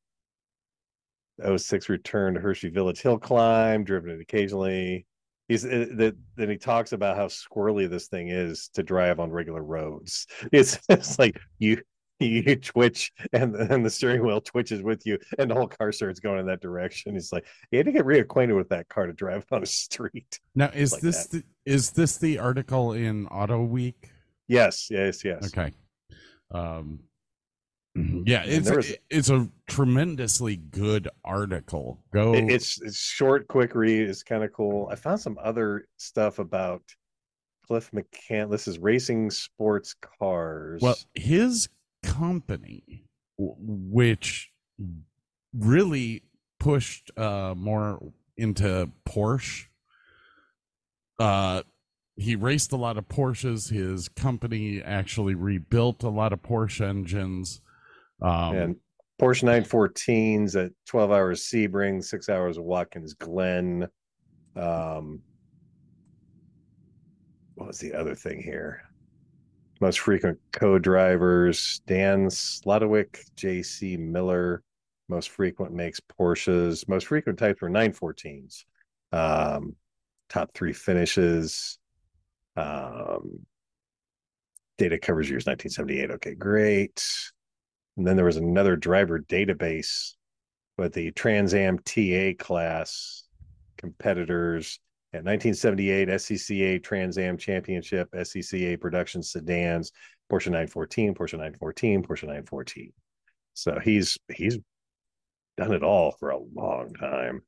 06 1.44 1.90
return 1.90 2.34
to 2.34 2.40
Hershey 2.40 2.70
Village 2.70 3.02
Hill 3.02 3.20
climb, 3.20 3.84
driven 3.84 4.12
it 4.12 4.22
occasionally. 4.22 5.06
He's 5.48 5.62
that 5.62 6.16
then 6.36 6.50
he 6.50 6.58
talks 6.58 6.92
about 6.92 7.18
how 7.18 7.28
squirrely 7.28 7.90
this 7.90 8.08
thing 8.08 8.30
is 8.30 8.70
to 8.74 8.82
drive 8.82 9.20
on 9.20 9.32
regular 9.32 9.64
roads. 9.64 10.26
It's 10.52 10.80
it's 10.90 11.20
like 11.20 11.40
you 11.60 11.82
you 12.20 12.56
twitch 12.56 13.12
and 13.34 13.56
and 13.56 13.86
the 13.86 13.90
steering 13.90 14.26
wheel 14.26 14.42
twitches 14.42 14.82
with 14.82 15.06
you 15.06 15.20
and 15.38 15.52
the 15.52 15.56
whole 15.56 15.68
car 15.68 15.92
starts 15.92 16.20
going 16.20 16.40
in 16.40 16.46
that 16.48 16.62
direction. 16.62 17.14
He's 17.14 17.32
like, 17.32 17.46
you 17.72 17.78
had 17.78 17.86
to 17.86 17.92
get 17.92 18.06
reacquainted 18.06 18.56
with 18.56 18.70
that 18.70 18.88
car 18.90 19.06
to 19.06 19.14
drive 19.14 19.46
on 19.52 19.64
a 19.64 19.68
street. 19.68 20.40
Now, 20.56 20.72
is 20.74 20.94
like 20.94 21.02
this 21.02 21.28
the, 21.28 21.44
is 21.66 21.92
this 21.92 22.18
the 22.18 22.40
article 22.40 22.94
in 22.94 23.28
Auto 23.28 23.64
Week? 23.64 24.10
Yes, 24.48 24.88
yes, 24.90 25.24
yes. 25.26 25.46
Okay. 25.48 25.72
Um, 26.52 27.00
yeah, 27.96 28.44
it's 28.46 28.70
was- 28.70 28.94
it's 29.10 29.30
a 29.30 29.50
tremendously 29.68 30.58
good 30.58 31.08
article. 31.24 32.04
Go. 32.14 32.34
It's 32.34 32.82
it's 32.82 32.98
short, 32.98 33.48
quick 33.48 33.74
read. 33.74 34.10
It's 34.10 34.24
kind 34.24 34.44
of 34.44 34.52
cool. 34.52 34.90
I 34.92 34.96
found 34.96 35.20
some 35.20 35.38
other 35.42 35.88
stuff 35.98 36.40
about 36.40 36.82
Cliff 37.66 37.90
McCann. 37.92 38.52
This 38.52 38.68
is 38.68 38.80
racing 38.80 39.32
sports 39.32 39.96
cars. 40.20 40.82
Well, 40.82 40.98
his 41.14 41.70
company, 42.04 43.06
which 43.38 44.52
really 45.58 46.24
pushed 46.60 47.12
uh, 47.18 47.54
more 47.56 48.02
into 48.38 48.90
Porsche, 49.08 49.68
uh, 51.20 51.64
he 52.18 52.36
raced 52.36 52.74
a 52.74 52.78
lot 52.78 52.98
of 52.98 53.08
Porsches. 53.08 53.72
His 53.72 54.10
company 54.10 54.82
actually 54.82 55.36
rebuilt 55.36 56.04
a 56.04 56.10
lot 56.10 56.34
of 56.34 56.42
Porsche 56.42 56.86
engines. 56.88 57.62
Um, 58.22 58.56
and 58.56 58.76
Porsche 59.20 59.44
914s 59.44 60.56
at 60.62 60.72
12 60.88 61.12
hours 61.12 61.44
Sebring, 61.44 62.04
six 62.04 62.30
hours 62.30 62.58
of 62.58 62.64
Watkins 62.64 63.14
Glen. 63.14 63.88
Um, 64.56 65.22
what 67.56 67.68
was 67.68 67.80
the 67.80 67.94
other 67.94 68.16
thing 68.16 68.42
here? 68.42 68.84
Most 69.82 70.00
frequent 70.00 70.40
co-drivers: 70.52 71.82
Dan 71.88 72.28
Slotowicz, 72.28 73.24
J.C. 73.36 73.98
Miller. 73.98 74.64
Most 75.08 75.30
frequent 75.30 75.74
makes 75.74 76.00
Porsches. 76.00 76.88
Most 76.88 77.08
frequent 77.08 77.38
types 77.38 77.62
were 77.62 77.70
914s. 77.70 78.66
Um, 79.12 79.76
top 80.30 80.52
three 80.54 80.74
finishes. 80.74 81.78
Um, 82.58 83.46
data 84.78 84.98
covers 84.98 85.30
years 85.30 85.46
1978. 85.46 86.12
Okay, 86.12 86.36
great. 86.36 87.04
And 87.98 88.06
then 88.06 88.16
there 88.16 88.26
was 88.26 88.38
another 88.38 88.76
driver 88.76 89.20
database 89.20 90.14
with 90.78 90.94
the 90.94 91.12
Trans 91.12 91.54
Am 91.54 91.80
TA 91.80 92.32
class 92.38 93.24
competitors 93.78 94.80
at 95.14 95.24
1978 95.24 96.10
SCCA 96.10 96.84
Trans 96.84 97.18
Am 97.18 97.38
Championship, 97.38 98.12
SCCA 98.12 98.80
Production 98.80 99.22
Sedans, 99.22 99.92
Porsche 100.30 100.48
914, 100.48 101.14
Porsche 101.14 101.34
914, 101.34 102.04
Porsche 102.04 102.24
914. 102.24 102.92
So 103.54 103.80
he's 103.82 104.18
he's 104.34 104.58
done 105.58 105.74
it 105.74 105.84
all 105.84 106.12
for 106.12 106.32
a 106.32 106.40
long 106.40 106.94
time. 107.00 107.42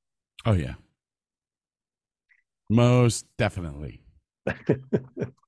Oh 0.45 0.53
yeah. 0.53 0.75
Most 2.69 3.25
definitely. 3.37 4.01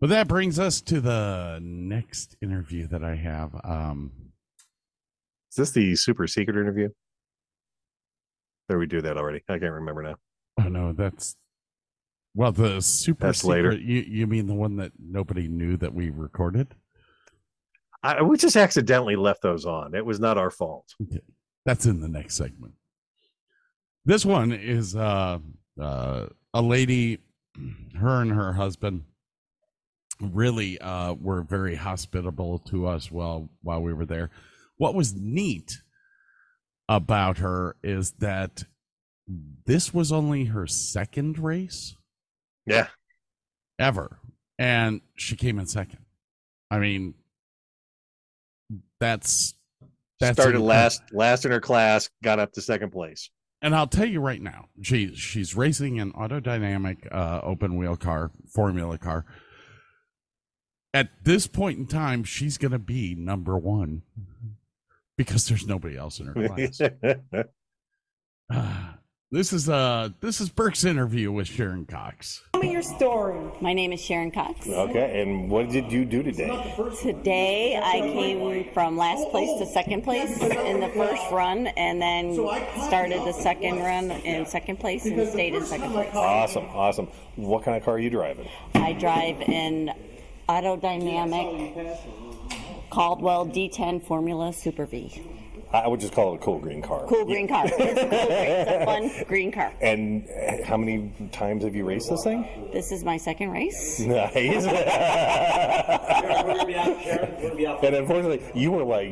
but 0.00 0.10
that 0.10 0.28
brings 0.28 0.58
us 0.58 0.80
to 0.82 1.00
the 1.00 1.58
next 1.62 2.36
interview 2.42 2.86
that 2.88 3.02
I 3.04 3.14
have. 3.16 3.54
Um 3.64 4.12
Is 5.50 5.56
this 5.56 5.70
the 5.70 5.96
super 5.96 6.26
secret 6.26 6.56
interview? 6.56 6.88
Or 8.70 8.78
we 8.78 8.86
do 8.86 9.02
that 9.02 9.16
already? 9.16 9.42
I 9.48 9.58
can't 9.58 9.72
remember 9.72 10.02
now. 10.02 10.16
oh 10.60 10.68
no, 10.68 10.92
that's 10.92 11.36
well 12.34 12.52
the 12.52 12.80
super 12.80 13.26
That's 13.26 13.40
secret, 13.40 13.54
later. 13.54 13.72
You 13.74 14.00
you 14.06 14.26
mean 14.26 14.46
the 14.46 14.54
one 14.54 14.76
that 14.76 14.92
nobody 14.98 15.48
knew 15.48 15.76
that 15.76 15.94
we 15.94 16.10
recorded? 16.10 16.74
I, 18.02 18.22
we 18.22 18.36
just 18.36 18.56
accidentally 18.56 19.16
left 19.16 19.40
those 19.40 19.64
on. 19.64 19.94
It 19.94 20.04
was 20.04 20.20
not 20.20 20.36
our 20.36 20.50
fault. 20.50 20.94
That's 21.64 21.86
in 21.86 22.00
the 22.00 22.08
next 22.08 22.34
segment. 22.34 22.74
This 24.04 24.26
one 24.26 24.52
is 24.52 24.94
uh, 24.94 25.38
uh, 25.80 26.26
a 26.52 26.60
lady, 26.60 27.20
her 27.98 28.20
and 28.20 28.30
her 28.30 28.52
husband 28.52 29.04
really 30.32 30.78
uh, 30.80 31.14
were 31.14 31.42
very 31.42 31.74
hospitable 31.76 32.58
to 32.70 32.86
us 32.86 33.10
while 33.10 33.48
while 33.62 33.80
we 33.82 33.92
were 33.92 34.06
there. 34.06 34.30
What 34.76 34.94
was 34.94 35.14
neat 35.14 35.78
about 36.88 37.38
her 37.38 37.76
is 37.82 38.12
that 38.18 38.64
this 39.66 39.92
was 39.94 40.12
only 40.12 40.44
her 40.46 40.66
second 40.66 41.38
race 41.38 41.96
Yeah. 42.66 42.88
ever, 43.78 44.18
and 44.58 45.00
she 45.16 45.36
came 45.36 45.58
in 45.58 45.66
second. 45.66 45.98
I 46.70 46.78
mean, 46.78 47.14
that's 49.00 49.54
that's 50.20 50.36
Started 50.36 50.56
incredible. 50.56 50.66
last 50.66 51.02
last 51.12 51.44
in 51.44 51.50
her 51.52 51.60
class, 51.60 52.08
got 52.22 52.38
up 52.38 52.52
to 52.52 52.60
second 52.60 52.90
place. 52.90 53.30
And 53.62 53.74
I'll 53.74 53.86
tell 53.86 54.06
you 54.06 54.20
right 54.20 54.42
now, 54.42 54.66
she 54.82 55.14
she's 55.14 55.56
racing 55.56 55.98
an 56.00 56.12
autodynamic 56.12 57.10
uh, 57.10 57.40
open 57.42 57.76
wheel 57.76 57.96
car, 57.96 58.30
formula 58.52 58.98
car. 58.98 59.24
At 60.94 61.08
this 61.24 61.48
point 61.48 61.76
in 61.76 61.86
time, 61.86 62.22
she's 62.22 62.56
going 62.56 62.70
to 62.70 62.78
be 62.78 63.16
number 63.16 63.58
one 63.58 64.02
because 65.16 65.48
there's 65.48 65.66
nobody 65.66 65.96
else 65.96 66.20
in 66.20 66.26
her 66.26 66.48
class. 66.48 66.80
this 69.32 69.52
is 69.52 69.68
uh 69.68 70.10
this 70.20 70.40
is 70.40 70.50
Burke's 70.50 70.84
interview 70.84 71.32
with 71.32 71.48
Sharon 71.48 71.84
Cox. 71.86 72.44
Tell 72.52 72.62
me 72.62 72.70
your 72.70 72.82
story. 72.82 73.40
My 73.60 73.72
name 73.72 73.92
is 73.92 74.00
Sharon 74.00 74.30
Cox. 74.30 74.68
Okay, 74.68 75.20
and 75.20 75.50
what 75.50 75.68
did 75.70 75.90
you 75.90 76.04
do 76.04 76.22
today? 76.22 76.74
Today 77.02 77.76
I 77.82 77.98
came 78.00 78.72
from 78.72 78.96
last 78.96 79.28
place 79.30 79.50
to 79.58 79.66
second 79.66 80.02
place 80.02 80.40
in 80.40 80.78
the 80.78 80.90
first 80.90 81.22
run 81.32 81.66
and 81.66 82.00
then 82.00 82.34
started 82.86 83.20
the 83.24 83.32
second 83.32 83.80
run 83.80 84.12
in 84.12 84.46
second 84.46 84.78
place 84.78 85.06
and 85.06 85.28
stayed 85.28 85.54
in 85.54 85.64
second 85.64 85.90
place. 85.90 86.14
Awesome, 86.14 86.66
awesome. 86.66 87.08
What 87.34 87.64
kind 87.64 87.76
of 87.76 87.82
car 87.82 87.94
are 87.94 87.98
you 87.98 88.10
driving? 88.10 88.48
I 88.76 88.92
drive 88.92 89.40
an 89.48 89.92
autodynamic 90.48 91.98
Caldwell 92.90 93.46
D10 93.46 94.06
Formula 94.06 94.52
Super 94.52 94.86
V. 94.86 95.22
I 95.72 95.88
would 95.88 95.98
just 95.98 96.12
call 96.12 96.32
it 96.32 96.36
a 96.36 96.38
cool 96.38 96.60
green 96.60 96.80
car. 96.80 97.04
Cool 97.08 97.24
green 97.24 97.48
car. 97.48 97.64
It's 97.66 97.74
a 97.74 97.76
cool 97.76 97.94
green. 98.10 98.30
It's 98.30 98.70
a 98.70 98.84
fun 98.84 99.10
green 99.26 99.50
car. 99.50 99.72
And 99.80 100.24
uh, 100.28 100.62
how 100.64 100.76
many 100.76 101.10
times 101.32 101.64
have 101.64 101.74
you 101.74 101.84
raced 101.84 102.10
this 102.10 102.22
thing? 102.22 102.68
This 102.72 102.92
is 102.92 103.02
my 103.02 103.16
second 103.16 103.50
race. 103.50 103.98
Nice. 103.98 104.64
and 107.82 107.94
unfortunately, 107.96 108.40
you 108.54 108.70
were 108.70 108.84
like, 108.84 109.08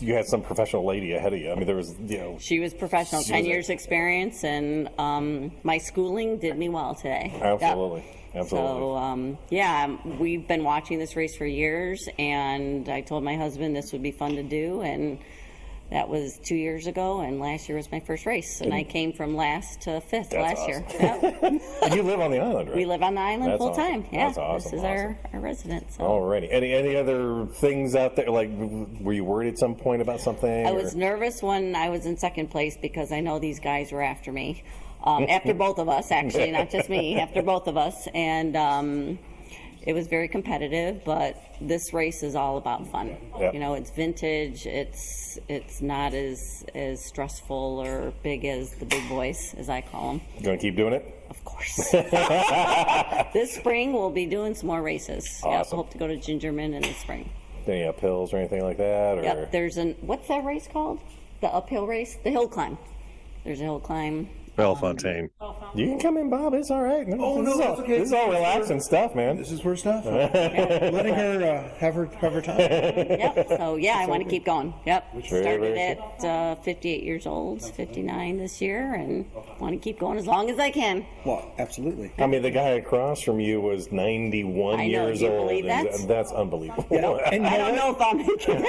you 0.00 0.14
had 0.14 0.26
some 0.26 0.42
professional 0.42 0.84
lady 0.84 1.14
ahead 1.14 1.32
of 1.32 1.38
you. 1.40 1.50
I 1.50 1.54
mean, 1.54 1.66
there 1.66 1.76
was, 1.76 1.94
you 2.06 2.18
know, 2.18 2.36
She 2.38 2.60
was 2.60 2.74
professional, 2.74 3.22
She 3.22 3.32
10 3.32 3.38
was 3.40 3.46
a- 3.46 3.48
years 3.48 3.70
experience, 3.70 4.44
and 4.44 4.90
um, 4.98 5.52
my 5.62 5.78
schooling 5.78 6.36
did 6.38 6.58
me 6.58 6.68
well 6.68 6.94
today. 6.94 7.30
Yep. 7.34 7.62
absolutely, 7.62 8.04
absolutely. 8.34 8.80
So, 8.80 8.96
um, 8.96 9.38
yeah, 9.50 9.96
we've 10.18 10.46
been 10.46 10.64
watching 10.64 10.98
this 10.98 11.16
race 11.16 11.36
for 11.36 11.46
years, 11.46 12.08
and 12.18 12.88
I 12.88 13.00
told 13.00 13.24
my 13.24 13.36
husband 13.36 13.74
this 13.74 13.92
would 13.92 14.02
be 14.02 14.12
fun 14.12 14.36
to 14.36 14.42
do, 14.42 14.80
and 14.82 15.18
that 15.90 16.08
was 16.08 16.38
two 16.42 16.56
years 16.56 16.86
ago, 16.86 17.20
and 17.20 17.38
last 17.38 17.68
year 17.68 17.76
was 17.76 17.92
my 17.92 18.00
first 18.00 18.26
race, 18.26 18.60
and 18.60 18.72
I 18.72 18.82
came 18.84 19.12
from 19.12 19.36
last 19.36 19.82
to 19.82 20.00
fifth 20.00 20.32
last 20.32 20.66
year. 20.66 20.84
awesome. 20.88 21.60
and 21.82 21.94
you 21.94 22.02
live 22.02 22.20
on 22.20 22.30
the 22.30 22.40
island, 22.40 22.70
right? 22.70 22.76
We 22.76 22.86
live 22.86 23.02
on 23.02 23.14
the 23.14 23.20
island 23.20 23.52
That's 23.52 23.58
full 23.58 23.68
awesome. 23.68 24.02
time. 24.02 24.06
Yeah, 24.10 24.26
That's 24.26 24.38
awesome, 24.38 24.70
this 24.72 24.80
is 24.80 24.84
our, 24.84 25.18
our 25.32 25.40
residence. 25.40 25.96
So. 25.96 26.04
Alrighty. 26.04 26.48
Any 26.50 26.72
any 26.72 26.96
other 26.96 27.46
things 27.46 27.94
out 27.94 28.16
there? 28.16 28.30
Like, 28.30 28.50
were 29.00 29.12
you 29.12 29.24
worried 29.24 29.52
at 29.52 29.58
some 29.58 29.74
point 29.74 30.00
about 30.00 30.20
something? 30.20 30.66
I 30.66 30.70
or- 30.70 30.74
was 30.74 30.96
nervous 30.96 31.42
when 31.42 31.76
I 31.76 31.90
was 31.90 32.06
in 32.06 32.16
second 32.16 32.50
place 32.50 32.76
because 32.80 33.12
I 33.12 33.20
know 33.20 33.38
these 33.38 33.60
guys 33.60 33.92
were 33.92 34.02
after 34.02 34.32
me. 34.32 34.64
Um, 35.04 35.26
after 35.28 35.52
both 35.52 35.78
of 35.78 35.88
us, 35.88 36.10
actually, 36.10 36.50
not 36.50 36.70
just 36.70 36.88
me, 36.88 37.16
after 37.20 37.42
both 37.42 37.68
of 37.68 37.76
us. 37.76 38.08
And 38.14 38.56
um, 38.56 39.18
it 39.82 39.92
was 39.92 40.06
very 40.06 40.28
competitive, 40.28 41.04
but 41.04 41.36
this 41.60 41.92
race 41.92 42.22
is 42.22 42.34
all 42.34 42.56
about 42.56 42.90
fun. 42.90 43.16
Yeah. 43.38 43.52
You 43.52 43.60
know, 43.60 43.74
it's 43.74 43.90
vintage. 43.90 44.66
It's 44.66 45.38
it's 45.48 45.82
not 45.82 46.14
as 46.14 46.64
as 46.74 47.04
stressful 47.04 47.82
or 47.84 48.12
big 48.22 48.46
as 48.46 48.70
the 48.76 48.86
big 48.86 49.06
boys, 49.08 49.54
as 49.58 49.68
I 49.68 49.82
call 49.82 50.12
them. 50.12 50.20
You 50.38 50.44
gonna 50.44 50.58
keep 50.58 50.76
doing 50.76 50.94
it? 50.94 51.26
Of 51.28 51.44
course. 51.44 51.76
this 51.92 53.54
spring 53.54 53.92
we'll 53.92 54.10
be 54.10 54.26
doing 54.26 54.54
some 54.54 54.68
more 54.68 54.82
races. 54.82 55.28
Yep, 55.44 55.52
Awesome. 55.52 55.76
hope 55.76 55.90
to 55.90 55.98
go 55.98 56.06
to 56.06 56.16
Gingerman 56.16 56.74
in 56.74 56.82
the 56.82 56.94
spring. 56.94 57.28
Any 57.66 57.80
uphills 57.82 58.32
or 58.32 58.38
anything 58.38 58.62
like 58.62 58.78
that? 58.78 59.18
Or 59.18 59.22
Yep, 59.22 59.52
there's 59.52 59.76
an 59.76 59.96
what's 60.00 60.28
that 60.28 60.44
race 60.44 60.66
called? 60.66 61.00
The 61.42 61.48
uphill 61.48 61.86
race, 61.86 62.16
the 62.24 62.30
hill 62.30 62.48
climb. 62.48 62.78
There's 63.44 63.60
a 63.60 63.64
hill 63.64 63.80
climb. 63.80 64.30
Bellefontaine. 64.56 65.30
You 65.74 65.86
can 65.88 65.98
come 65.98 66.16
in, 66.16 66.30
Bob. 66.30 66.54
It's 66.54 66.70
all 66.70 66.82
right. 66.82 67.06
Oh, 67.18 67.42
this 67.42 67.46
no, 67.46 67.52
is 67.54 67.60
all, 67.60 67.68
that's 67.68 67.80
okay. 67.80 67.98
This 67.98 68.08
is 68.08 68.12
all 68.12 68.30
relaxing 68.30 68.80
stuff, 68.80 69.14
man. 69.14 69.36
This 69.36 69.50
is 69.50 69.60
her 69.60 69.74
stuff. 69.76 70.04
Letting 70.06 71.14
her 71.14 71.42
uh, 71.42 71.78
have 71.78 71.94
her 71.94 72.06
have 72.06 72.32
her 72.32 72.40
time. 72.42 72.58
Yep. 72.58 73.48
So 73.48 73.76
yeah, 73.76 73.96
I 73.98 74.06
want 74.06 74.22
to 74.22 74.28
keep 74.28 74.44
going. 74.44 74.72
Yep. 74.86 75.12
Very, 75.12 75.24
Started 75.42 75.60
very 75.60 75.80
at 75.80 76.24
uh, 76.24 76.54
58 76.56 77.02
years 77.02 77.26
old, 77.26 77.62
59 77.62 78.38
this 78.38 78.60
year, 78.60 78.94
and 78.94 79.26
want 79.58 79.72
to 79.74 79.78
keep 79.78 79.98
going 79.98 80.18
as 80.18 80.26
long 80.26 80.48
as 80.50 80.58
I 80.58 80.70
can. 80.70 81.04
Well, 81.24 81.50
absolutely. 81.58 82.12
I 82.18 82.26
mean, 82.26 82.42
the 82.42 82.50
guy 82.50 82.70
across 82.70 83.20
from 83.22 83.40
you 83.40 83.60
was 83.60 83.90
91 83.90 84.74
I 84.80 84.86
know, 84.88 85.06
years 85.06 85.18
do 85.18 85.24
you 85.24 85.30
old. 85.32 85.48
believe 85.48 85.64
and 85.66 85.86
that? 85.88 85.94
th- 85.96 86.08
That's 86.08 86.32
unbelievable. 86.32 86.86
And 87.34 87.46
I 87.46 87.56
don't 87.56 87.74
know 87.74 87.90
if 87.90 88.00
I'm 88.00 88.18
making 88.18 88.62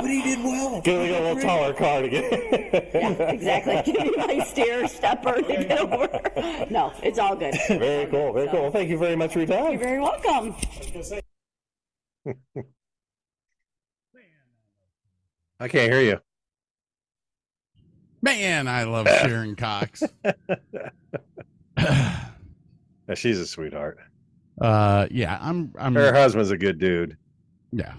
but 0.00 0.10
he 0.10 0.22
did 0.22 0.42
well. 0.44 0.80
Get 0.82 0.98
a 0.98 1.20
little 1.22 1.40
taller 1.42 1.72
car 1.72 2.02
to 2.02 2.08
get. 2.08 2.90
Yeah, 2.94 3.08
exactly. 3.30 4.09
Give 4.10 4.26
me 4.28 4.38
my 4.38 4.44
steer 4.44 4.88
stepper 4.88 5.42
to 5.42 5.42
get 5.42 5.78
over. 5.78 6.08
No, 6.70 6.92
it's 7.02 7.18
all 7.18 7.36
good. 7.36 7.54
very 7.68 8.06
cool. 8.06 8.32
Very 8.32 8.48
cool. 8.48 8.62
Well, 8.62 8.70
thank 8.70 8.88
you 8.88 8.98
very 8.98 9.16
much 9.16 9.32
for 9.32 9.40
your 9.40 9.48
time. 9.48 9.72
You're 9.72 9.78
very 9.80 10.00
welcome. 10.00 10.54
I 15.60 15.68
can't 15.68 15.92
hear 15.92 16.00
you. 16.00 16.18
Man, 18.22 18.66
I 18.68 18.84
love 18.84 19.06
Sharon 19.22 19.56
Cox. 19.56 20.02
Yeah, 23.08 23.16
she's 23.16 23.40
a 23.40 23.46
sweetheart. 23.46 23.98
Uh, 24.60 25.08
yeah, 25.10 25.36
I'm. 25.40 25.72
I'm. 25.76 25.96
Her 25.96 26.12
husband's 26.12 26.52
a 26.52 26.56
good 26.56 26.78
dude. 26.78 27.16
Yeah. 27.72 27.94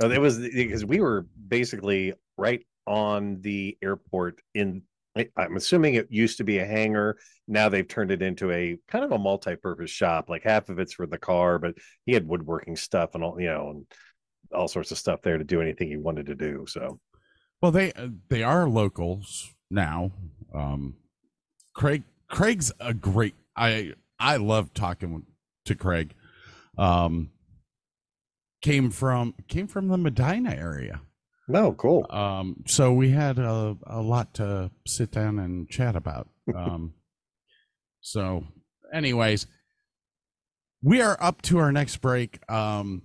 No, 0.00 0.08
it 0.08 0.20
was 0.20 0.38
because 0.38 0.84
we 0.84 1.00
were 1.00 1.26
basically 1.48 2.12
right 2.38 2.64
on 2.86 3.40
the 3.40 3.76
airport 3.82 4.40
in 4.54 4.82
I'm 5.36 5.56
assuming 5.56 5.94
it 5.94 6.08
used 6.10 6.36
to 6.38 6.44
be 6.44 6.58
a 6.58 6.66
hangar. 6.66 7.16
Now 7.48 7.68
they've 7.68 7.88
turned 7.88 8.10
it 8.10 8.22
into 8.22 8.52
a 8.52 8.78
kind 8.86 9.04
of 9.04 9.12
a 9.12 9.18
multi-purpose 9.18 9.90
shop. 9.90 10.28
Like 10.28 10.42
half 10.42 10.68
of 10.68 10.78
it's 10.78 10.92
for 10.92 11.06
the 11.06 11.18
car, 11.18 11.58
but 11.58 11.74
he 12.04 12.12
had 12.12 12.28
woodworking 12.28 12.76
stuff 12.76 13.14
and 13.14 13.24
all, 13.24 13.40
you 13.40 13.46
know, 13.46 13.70
and 13.70 13.86
all 14.54 14.68
sorts 14.68 14.90
of 14.90 14.98
stuff 14.98 15.22
there 15.22 15.38
to 15.38 15.44
do 15.44 15.62
anything 15.62 15.88
he 15.88 15.96
wanted 15.96 16.26
to 16.26 16.34
do. 16.34 16.66
So 16.68 17.00
Well, 17.62 17.72
they 17.72 17.92
uh, 17.92 18.08
they 18.28 18.42
are 18.42 18.68
locals 18.68 19.54
now. 19.70 20.12
Um, 20.54 20.96
Craig 21.74 22.02
Craig's 22.28 22.72
a 22.80 22.92
great. 22.92 23.34
I 23.56 23.94
I 24.18 24.36
love 24.36 24.74
talking 24.74 25.24
to 25.64 25.74
Craig. 25.74 26.14
Um, 26.76 27.30
came 28.60 28.90
from 28.90 29.34
came 29.48 29.66
from 29.66 29.88
the 29.88 29.98
Medina 29.98 30.54
area. 30.54 31.00
No, 31.48 31.72
cool. 31.72 32.06
Um, 32.10 32.64
so 32.66 32.92
we 32.92 33.10
had 33.10 33.38
a, 33.38 33.76
a 33.86 34.00
lot 34.00 34.34
to 34.34 34.70
sit 34.86 35.12
down 35.12 35.38
and 35.38 35.68
chat 35.68 35.94
about. 35.94 36.28
Um, 36.54 36.94
so, 38.00 38.44
anyways, 38.92 39.46
we 40.82 41.00
are 41.00 41.16
up 41.20 41.42
to 41.42 41.58
our 41.58 41.70
next 41.70 41.98
break. 41.98 42.40
Um, 42.50 43.02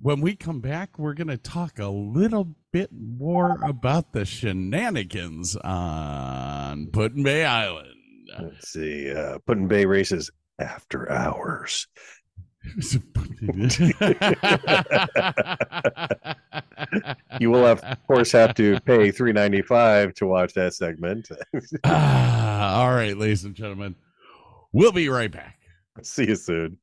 when 0.00 0.20
we 0.20 0.36
come 0.36 0.60
back, 0.60 0.98
we're 0.98 1.14
going 1.14 1.28
to 1.28 1.38
talk 1.38 1.78
a 1.78 1.88
little 1.88 2.54
bit 2.72 2.90
more 2.92 3.58
about 3.62 4.12
the 4.12 4.24
shenanigans 4.24 5.56
on 5.56 6.88
Put-in 6.92 7.22
Bay 7.22 7.44
Island. 7.44 7.94
Let's 8.38 8.72
see. 8.72 9.10
Uh, 9.10 9.38
Put-in 9.46 9.68
Bay 9.68 9.86
races 9.86 10.30
after 10.58 11.10
hours. 11.10 11.86
you 17.40 17.50
will 17.50 17.64
have, 17.64 17.82
of 17.82 18.06
course 18.06 18.32
have 18.32 18.54
to 18.54 18.78
pay 18.80 19.10
395 19.10 20.14
to 20.14 20.26
watch 20.26 20.54
that 20.54 20.74
segment. 20.74 21.28
Ah, 21.84 22.80
all 22.80 22.94
right 22.94 23.16
ladies 23.16 23.44
and 23.44 23.54
gentlemen. 23.54 23.94
We'll 24.72 24.92
be 24.92 25.08
right 25.08 25.30
back. 25.30 25.58
See 26.02 26.26
you 26.26 26.36
soon. 26.36 26.78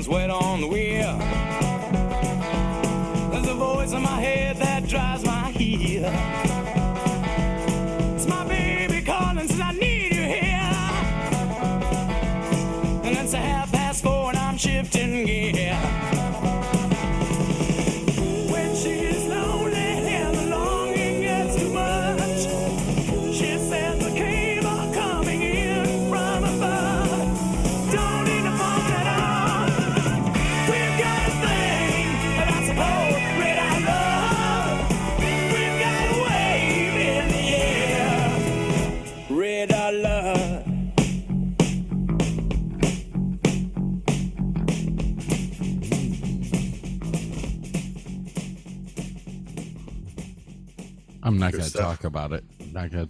hands 0.00 0.08
wet 0.08 0.30
on. 0.30 0.49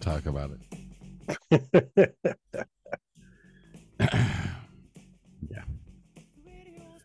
talk 0.01 0.27
about 0.27 0.51
it. 0.51 0.60
yeah. 5.51 5.62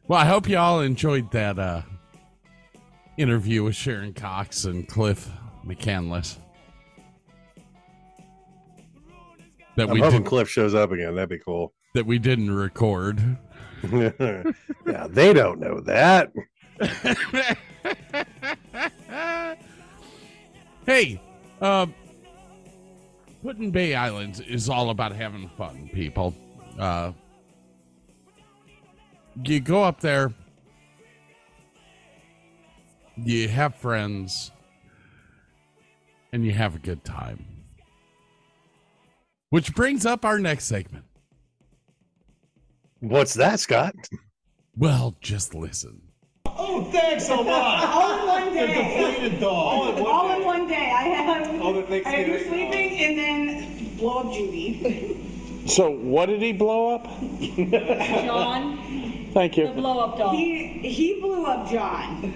Well, 0.07 0.19
I 0.19 0.25
hope 0.25 0.47
y'all 0.47 0.81
enjoyed 0.81 1.31
that 1.31 1.59
uh, 1.59 1.81
interview 3.17 3.63
with 3.63 3.75
Sharon 3.75 4.13
Cox 4.13 4.65
and 4.65 4.87
Cliff 4.87 5.29
McCandless. 5.65 6.37
That 9.75 9.89
I'm 9.89 9.93
we 9.93 9.99
hoping 9.99 10.23
Cliff 10.23 10.49
shows 10.49 10.73
up 10.73 10.91
again. 10.91 11.15
That'd 11.15 11.29
be 11.29 11.39
cool. 11.39 11.73
That 11.93 12.05
we 12.05 12.17
didn't 12.19 12.51
record. 12.51 13.37
yeah, 13.91 15.07
they 15.09 15.33
don't 15.33 15.59
know 15.59 15.79
that. 15.81 16.31
hey, 20.85 21.21
um, 21.61 21.93
Put-in 23.45 23.69
Bay 23.69 23.93
Islands 23.93 24.39
is 24.39 24.69
all 24.69 24.89
about 24.89 25.11
having 25.11 25.47
fun, 25.55 25.87
people. 25.93 26.33
Uh, 26.79 27.11
you 29.43 29.59
go 29.59 29.83
up 29.83 29.99
there, 29.99 30.33
you 33.15 33.47
have 33.47 33.75
friends, 33.75 34.51
and 36.33 36.43
you 36.43 36.53
have 36.53 36.73
a 36.73 36.79
good 36.79 37.03
time. 37.05 37.45
Which 39.51 39.75
brings 39.75 40.07
up 40.07 40.25
our 40.25 40.39
next 40.39 40.65
segment. 40.65 41.05
What's 42.99 43.35
that, 43.35 43.59
Scott? 43.59 43.93
Well, 44.75 45.17
just 45.21 45.53
listen. 45.53 46.01
Oh, 46.77 46.83
thanks 46.91 47.29
a 47.29 47.35
lot. 47.35 47.85
All 47.95 48.19
in 48.19 48.27
one 48.45 48.53
The 48.53 48.59
day. 48.67 49.07
deflated 49.07 49.39
dog. 49.39 49.99
All 49.99 50.31
in 50.35 50.43
one 50.45 50.67
day. 50.67 50.75
I 50.95 51.03
have, 51.03 51.61
All 51.61 51.73
the 51.73 51.79
I 52.05 52.09
have 52.09 52.27
you 52.27 52.33
Thanksgiving. 52.39 52.49
sleeping 52.49 52.97
and 52.99 53.17
then 53.17 53.97
blow 53.97 54.19
up 54.19 54.33
Judy. 54.33 55.21
So 55.67 55.89
what 55.89 56.27
did 56.27 56.41
he 56.41 56.51
blow 56.53 56.93
up? 56.93 57.05
John, 58.25 59.29
Thank 59.33 59.57
you. 59.57 59.67
the 59.67 59.73
blow 59.73 59.99
up 59.99 60.17
dog. 60.17 60.35
He, 60.35 60.67
he 60.79 61.19
blew 61.21 61.45
up 61.45 61.69
John. 61.71 62.33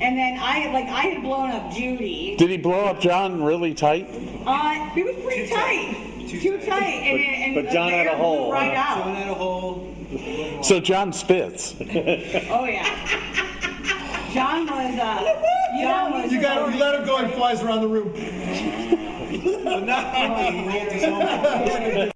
And 0.00 0.18
then 0.18 0.36
I, 0.40 0.70
like, 0.72 0.86
I 0.86 1.02
had 1.02 1.22
blown 1.22 1.50
up 1.50 1.70
Judy. 1.72 2.36
Did 2.36 2.50
he 2.50 2.56
blow 2.56 2.84
up 2.84 3.00
John 3.00 3.42
really 3.42 3.72
tight? 3.72 4.08
Uh, 4.44 4.90
it 4.96 5.04
was 5.06 5.24
pretty 5.24 5.48
tight. 5.48 5.96
Too 6.28 6.58
tight. 6.58 6.82
And, 6.82 7.20
and 7.20 7.54
but 7.66 7.72
John 7.72 7.90
the 7.90 7.96
had 7.96 8.06
a 8.06 8.10
air 8.10 8.16
blew 8.16 8.24
hole, 8.24 8.52
Right 8.52 8.74
huh? 8.76 8.98
out. 9.00 9.04
John 9.04 9.14
had 9.14 9.28
a 9.30 9.34
hole. 9.34 10.62
So 10.62 10.80
John 10.80 11.12
spits. 11.12 11.74
Oh, 11.80 12.64
yeah. 12.66 13.38
John 14.32 14.66
was, 14.66 14.98
uh, 14.98 15.78
John 15.80 16.12
was. 16.12 16.32
You 16.32 16.40
got 16.40 16.72
you 16.72 16.78
let 16.78 17.00
him 17.00 17.06
go, 17.06 17.24
he 17.24 17.32
flies 17.32 17.62
around 17.62 17.82
the 17.82 17.88
room. 17.88 18.12
but 19.64 19.80
not. 19.84 20.14
He 20.40 20.66
rolled 20.68 20.92
his 20.92 21.04
own. 21.04 22.12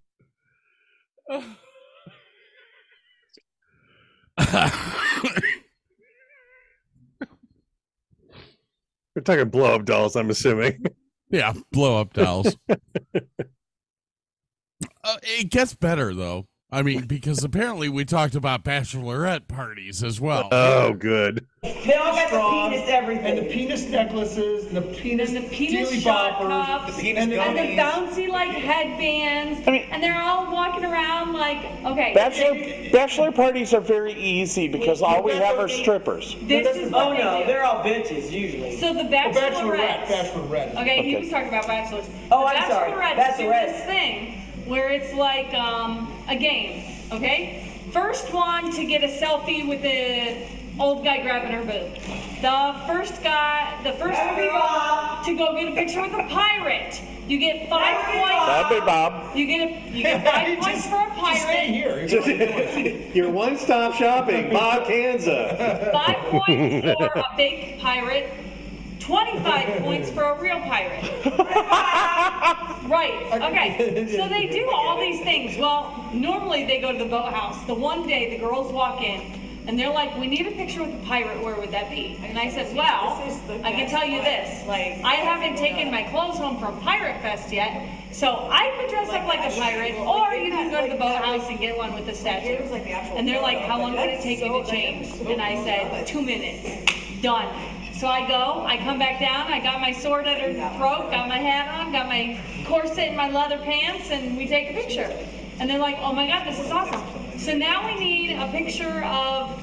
We're 9.15 9.23
talking 9.23 9.49
blow 9.49 9.75
up 9.75 9.85
dolls, 9.87 10.15
I'm 10.17 10.31
assuming. 10.31 10.85
Yeah, 11.31 11.55
blow 11.73 12.01
up 12.01 12.13
dolls. 12.13 12.57
uh, 12.69 12.77
it 15.23 15.51
gets 15.51 15.75
better 15.75 16.15
though. 16.15 16.47
I 16.73 16.83
mean, 16.83 17.07
because 17.07 17.45
apparently 17.45 17.89
we 17.89 18.05
talked 18.05 18.35
about 18.35 18.65
bachelorette 18.65 19.47
parties 19.47 20.03
as 20.03 20.21
well. 20.21 20.49
Oh, 20.51 20.95
good. 20.95 21.47
They 21.63 21.95
all 21.95 22.13
got 22.13 22.27
Strong, 22.27 22.71
the 22.73 22.77
penis 22.79 22.91
everything. 22.91 23.39
And 23.39 23.47
the 23.47 23.53
penis 23.53 23.85
necklaces, 23.85 24.67
and 24.67 24.77
the 24.77 24.83
penis, 24.83 25.31
the 25.31 25.43
penis 25.43 25.93
shot 26.03 26.41
boppers, 26.41 26.67
cups, 26.67 26.97
the 26.97 27.03
penis 27.03 27.23
and 27.23 27.33
the 27.33 27.37
gummies. 27.37 27.77
bouncy 27.79 28.29
like 28.29 28.49
headbands, 28.51 29.67
I 29.69 29.71
mean, 29.71 29.89
and 29.93 30.03
they're 30.03 30.21
all 30.21 30.53
walking 30.53 30.85
around 30.85 31.35
like 31.35 31.59
okay. 31.85 32.13
Bachelor 32.15 32.91
bachelor 32.91 33.31
parties 33.31 33.73
are 33.73 33.81
very 33.81 34.15
easy 34.15 34.67
because 34.67 35.03
all 35.03 35.23
we 35.23 35.33
have 35.33 35.61
are 35.61 35.69
strippers. 35.69 36.35
This 36.43 36.77
is 36.77 36.91
what 36.91 37.07
Oh 37.07 37.13
no, 37.13 37.47
they're 37.47 37.65
all 37.65 37.85
bitches 37.85 38.33
usually. 38.33 38.81
So 38.81 38.93
the 38.93 39.03
Bachelorette, 39.05 39.35
bachelorettes. 39.35 40.07
bachelorette. 40.07 40.75
Okay, 40.83 41.03
he 41.05 41.17
was 41.17 41.31
talking 41.31 41.49
about 41.49 41.69
bachelors. 41.69 42.07
Oh, 42.33 42.41
the 42.41 42.57
I'm 42.57 42.69
sorry. 42.71 42.91
bachelorettes 42.91 43.37
do 43.39 43.49
this 43.51 43.85
thing 43.87 44.43
where 44.67 44.91
it's 44.91 45.13
like 45.15 45.53
um, 45.55 46.13
a 46.29 46.37
game. 46.37 46.93
Okay, 47.13 47.73
first 47.93 48.33
one 48.33 48.73
to 48.73 48.85
get 48.85 49.05
a 49.05 49.09
selfie 49.09 49.67
with 49.69 49.83
the 49.83 50.37
old 50.83 51.05
guy 51.05 51.23
grabbing 51.23 51.53
her 51.53 51.65
boob. 51.65 51.95
The 52.43 52.83
first 52.87 53.23
guy, 53.23 53.81
the 53.83 53.93
first 53.93 54.21
girl 54.37 55.21
to 55.25 55.37
go 55.37 55.55
get 55.55 55.69
a 55.73 55.75
picture 55.75 56.03
with 56.03 56.13
a 56.13 56.29
pirate. 56.29 57.01
You 57.29 57.39
get 57.39 57.69
five 57.69 58.05
points. 58.07 58.47
That'd 58.47 58.81
be 58.81 58.87
Bob. 58.87 59.37
You 59.37 59.47
get 59.47 59.69
a, 59.69 59.91
you 59.91 60.03
get 60.05 60.25
five 60.33 60.59
points 60.61 60.87
for 60.87 61.03
a 61.03 61.07
Just 61.17 61.43
stay 61.43 61.83
pirate. 61.83 62.71
here. 62.77 63.13
Your 63.15 63.31
one 63.33 63.57
stop 63.57 63.95
shopping, 63.95 64.53
Bob 64.53 64.85
Kanza. 64.87 65.91
Five 65.93 66.17
points 66.47 66.87
for 66.87 67.19
a 67.19 67.37
fake 67.37 67.81
pirate. 67.81 68.31
25 69.01 69.83
points 69.83 70.11
for 70.11 70.23
a 70.23 70.41
real 70.41 70.61
pirate. 70.61 71.05
Right, 72.87 73.27
okay. 73.33 74.17
So 74.17 74.29
they 74.29 74.47
do 74.47 74.71
all 74.71 75.01
these 75.01 75.21
things. 75.23 75.59
Well, 75.59 76.09
normally 76.15 76.67
they 76.67 76.81
go 76.81 76.93
to 76.93 76.99
the 76.99 77.11
boathouse. 77.11 77.65
The 77.67 77.75
one 77.75 78.07
day 78.07 78.31
the 78.31 78.39
girls 78.39 78.73
walk 78.73 79.03
in 79.03 79.41
and 79.67 79.77
they're 79.77 79.93
like, 79.93 80.17
we 80.17 80.29
need 80.29 80.47
a 80.47 80.53
picture 80.53 80.85
with 80.85 80.95
a 80.95 81.05
pirate. 81.05 81.43
Where 81.43 81.57
would 81.57 81.73
that 81.73 81.91
be? 81.91 82.17
And 82.23 82.39
I 82.39 82.49
said, 82.51 82.75
well, 82.77 83.21
I 83.65 83.73
can 83.73 83.91
tell 83.91 84.07
you 84.07 84.23
this. 84.23 84.65
Like, 84.69 85.03
I 85.03 85.15
haven't 85.15 85.57
taken 85.57 85.91
my 85.91 86.05
clothes 86.05 86.39
home 86.39 86.61
from 86.61 86.81
Pirate 86.81 87.21
Fest 87.23 87.53
yet. 87.53 87.91
So 88.13 88.49
I 88.51 88.73
could 88.79 88.89
dress 88.89 89.09
up 89.09 89.27
like 89.27 89.41
a 89.41 89.57
pirate 89.57 89.97
or 89.97 90.33
you 90.35 90.53
can 90.53 90.71
go 90.71 90.87
to 90.87 90.93
the 90.93 90.99
boathouse 90.99 91.49
and 91.51 91.59
get 91.59 91.77
one 91.77 91.93
with 91.95 92.07
the 92.07 92.15
statue. 92.15 92.63
And 93.17 93.27
they're 93.27 93.43
like, 93.43 93.59
how 93.59 93.81
long 93.81 93.93
would 93.97 94.09
it 94.09 94.23
take 94.23 94.39
you 94.39 94.63
to 94.63 94.71
change? 94.71 95.09
And 95.29 95.43
I 95.43 95.57
said, 95.65 96.07
two 96.07 96.23
minutes. 96.23 96.93
Done. 97.21 97.76
So 97.99 98.09
I 98.09 98.29
go, 98.29 98.63
I 98.67 98.77
come 98.77 98.99
back 98.99 99.21
down, 99.21 99.51
I 99.51 99.59
got 99.59 99.81
my 99.81 99.91
sword 99.91 100.27
at 100.27 100.39
her 100.39 100.53
throat, 100.77 101.11
got 101.11 101.29
my 101.29 101.39
hat 101.39 101.67
on, 101.67 101.93
got 101.93 102.09
my 102.09 102.39
corset 102.67 103.09
and 103.09 103.17
my 103.17 103.31
leather 103.31 103.57
pants, 103.57 104.11
and 104.11 104.37
we 104.37 104.47
take 104.47 104.69
a 104.69 104.73
picture. 104.75 105.11
And 105.59 105.71
they're 105.71 105.79
like, 105.79 105.97
oh 106.01 106.13
my 106.13 106.27
god, 106.27 106.47
this 106.47 106.61
is 106.61 106.71
awesome. 106.71 107.39
So 107.39 107.55
now 107.55 107.87
we 107.87 107.99
need 107.99 108.37
a 108.37 108.51
picture 108.51 109.03
of 109.03 109.59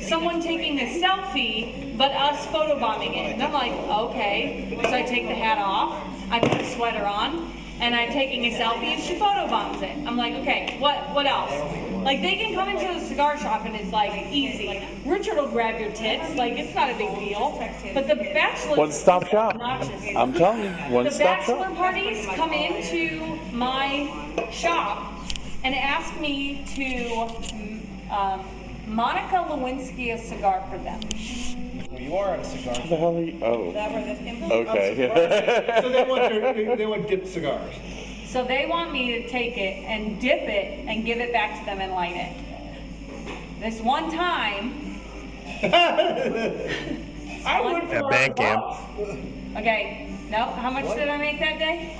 someone 0.00 0.40
taking 0.40 0.78
a 0.78 0.86
selfie, 1.02 1.98
but 1.98 2.12
us 2.12 2.46
photobombing 2.46 3.14
it. 3.14 3.34
And 3.34 3.42
I'm 3.42 3.52
like, 3.52 3.72
okay. 3.72 4.74
So 4.82 4.94
I 4.94 5.02
take 5.02 5.28
the 5.28 5.34
hat 5.34 5.58
off, 5.58 6.02
I 6.30 6.40
put 6.40 6.62
a 6.62 6.64
sweater 6.64 7.04
on, 7.06 7.52
and 7.80 7.94
I'm 7.94 8.12
taking 8.12 8.44
a 8.44 8.58
selfie, 8.58 8.94
and 8.94 9.02
she 9.02 9.18
photobombs 9.18 9.82
it. 9.82 10.06
I'm 10.06 10.16
like, 10.16 10.34
okay, 10.34 10.76
what 10.78 11.14
what 11.14 11.26
else? 11.26 11.50
Like 12.04 12.22
they 12.22 12.36
can 12.36 12.54
come 12.54 12.68
into 12.68 12.98
the 12.98 13.06
cigar 13.06 13.38
shop 13.38 13.66
and 13.66 13.76
it's 13.76 13.92
like 13.92 14.32
easy. 14.32 14.82
Richard 15.04 15.36
will 15.36 15.48
grab 15.48 15.78
your 15.78 15.92
tits, 15.92 16.34
like 16.34 16.54
it's 16.54 16.74
not 16.74 16.90
a 16.90 16.94
big 16.96 17.14
deal. 17.18 17.58
But 17.92 18.08
the 18.08 18.16
bachelor 18.16 18.76
One 18.76 18.92
stop 18.92 19.26
shop. 19.26 19.54
obnoxious. 19.54 20.16
I'm 20.16 20.32
telling 20.32 20.62
you, 20.62 20.70
one 20.94 21.04
The 21.04 21.10
stop 21.10 21.40
bachelor 21.40 21.74
parties 21.74 22.26
come 22.36 22.52
into 22.52 23.38
my 23.52 24.48
shop 24.50 25.12
and 25.62 25.74
ask 25.74 26.18
me 26.18 26.64
to 26.74 28.14
um, 28.14 28.46
Monica 28.86 29.36
Lewinsky 29.36 30.14
a 30.14 30.18
cigar 30.18 30.64
for 30.70 30.78
them. 30.78 31.00
Well, 32.00 32.08
you 32.08 32.16
are 32.16 32.34
on 32.34 32.40
a 32.40 32.44
cigar. 32.44 32.74
The 32.74 32.96
hell 32.96 33.16
are 33.16 33.22
you? 33.22 33.38
Oh. 33.42 33.72
That 33.72 33.92
were 33.92 34.00
the- 34.00 34.54
Okay. 34.54 35.10
Oh, 35.10 35.80
so 35.82 35.88
they 35.90 36.04
want 36.04 36.22
their, 36.32 36.52
they, 36.54 36.76
they 36.76 36.86
want 36.86 37.08
dipped 37.08 37.28
cigars. 37.28 37.74
So 38.26 38.44
they 38.44 38.66
want 38.66 38.92
me 38.92 39.20
to 39.22 39.28
take 39.28 39.58
it 39.58 39.84
and 39.84 40.20
dip 40.20 40.42
it 40.42 40.86
and 40.88 41.04
give 41.04 41.18
it 41.18 41.32
back 41.32 41.58
to 41.60 41.64
them 41.66 41.80
and 41.80 41.92
light 41.92 42.16
it. 42.16 43.60
This 43.60 43.80
one 43.82 44.10
time, 44.10 44.98
I 45.62 47.60
would 47.62 47.84
At 47.90 48.08
band 48.08 48.36
camp. 48.36 48.64
okay, 49.56 50.16
no, 50.30 50.44
how 50.46 50.70
much 50.70 50.86
did 50.96 51.08
I 51.08 51.16
make 51.18 51.40
that 51.40 51.58
day? 51.58 51.96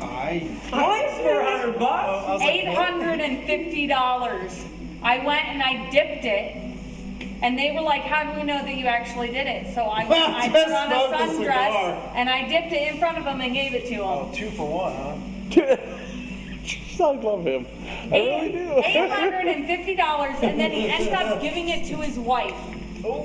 I. 0.00 0.48
Points 0.70 1.18
for 1.18 1.42
hundred 1.42 1.78
bucks. 1.78 2.42
Eight 2.44 2.68
hundred 2.68 3.20
and 3.20 3.44
fifty 3.44 3.86
dollars. 3.88 4.64
I 5.02 5.18
went 5.24 5.44
and 5.46 5.62
I 5.62 5.90
dipped 5.90 6.24
it. 6.24 6.67
And 7.40 7.58
they 7.58 7.70
were 7.72 7.80
like, 7.80 8.02
"How 8.02 8.24
do 8.30 8.36
we 8.38 8.44
know 8.44 8.58
that 8.58 8.74
you 8.74 8.86
actually 8.86 9.28
did 9.28 9.46
it?" 9.46 9.74
So 9.74 9.82
I, 9.84 10.04
Well, 10.08 10.34
I 10.34 10.48
just 10.48 10.66
put 10.66 10.74
on 10.74 10.86
a 10.92 10.94
smoke 10.94 11.10
the 11.10 11.16
sundress 11.16 11.36
cigar. 11.36 12.12
and 12.14 12.28
I 12.28 12.48
dipped 12.48 12.72
it 12.72 12.92
in 12.92 12.98
front 12.98 13.18
of 13.18 13.24
them 13.24 13.40
and 13.40 13.52
gave 13.54 13.74
it 13.74 13.84
to 13.86 13.90
them. 13.90 14.00
Oh, 14.02 14.30
two 14.34 14.50
for 14.50 14.66
one, 14.68 14.92
huh? 14.92 15.76
I 17.00 17.12
love 17.12 17.46
him. 17.46 17.64
I 18.12 18.18
really 18.18 18.52
do. 18.52 18.82
Eight 18.84 19.08
hundred 19.10 19.46
and 19.46 19.66
fifty 19.66 19.94
dollars, 19.94 20.36
and 20.42 20.58
then 20.58 20.72
he 20.72 20.88
ended 20.90 21.12
up 21.12 21.40
giving 21.40 21.68
it 21.68 21.86
to 21.86 21.96
his 21.96 22.18
wife. 22.18 22.56
Oh, 23.04 23.22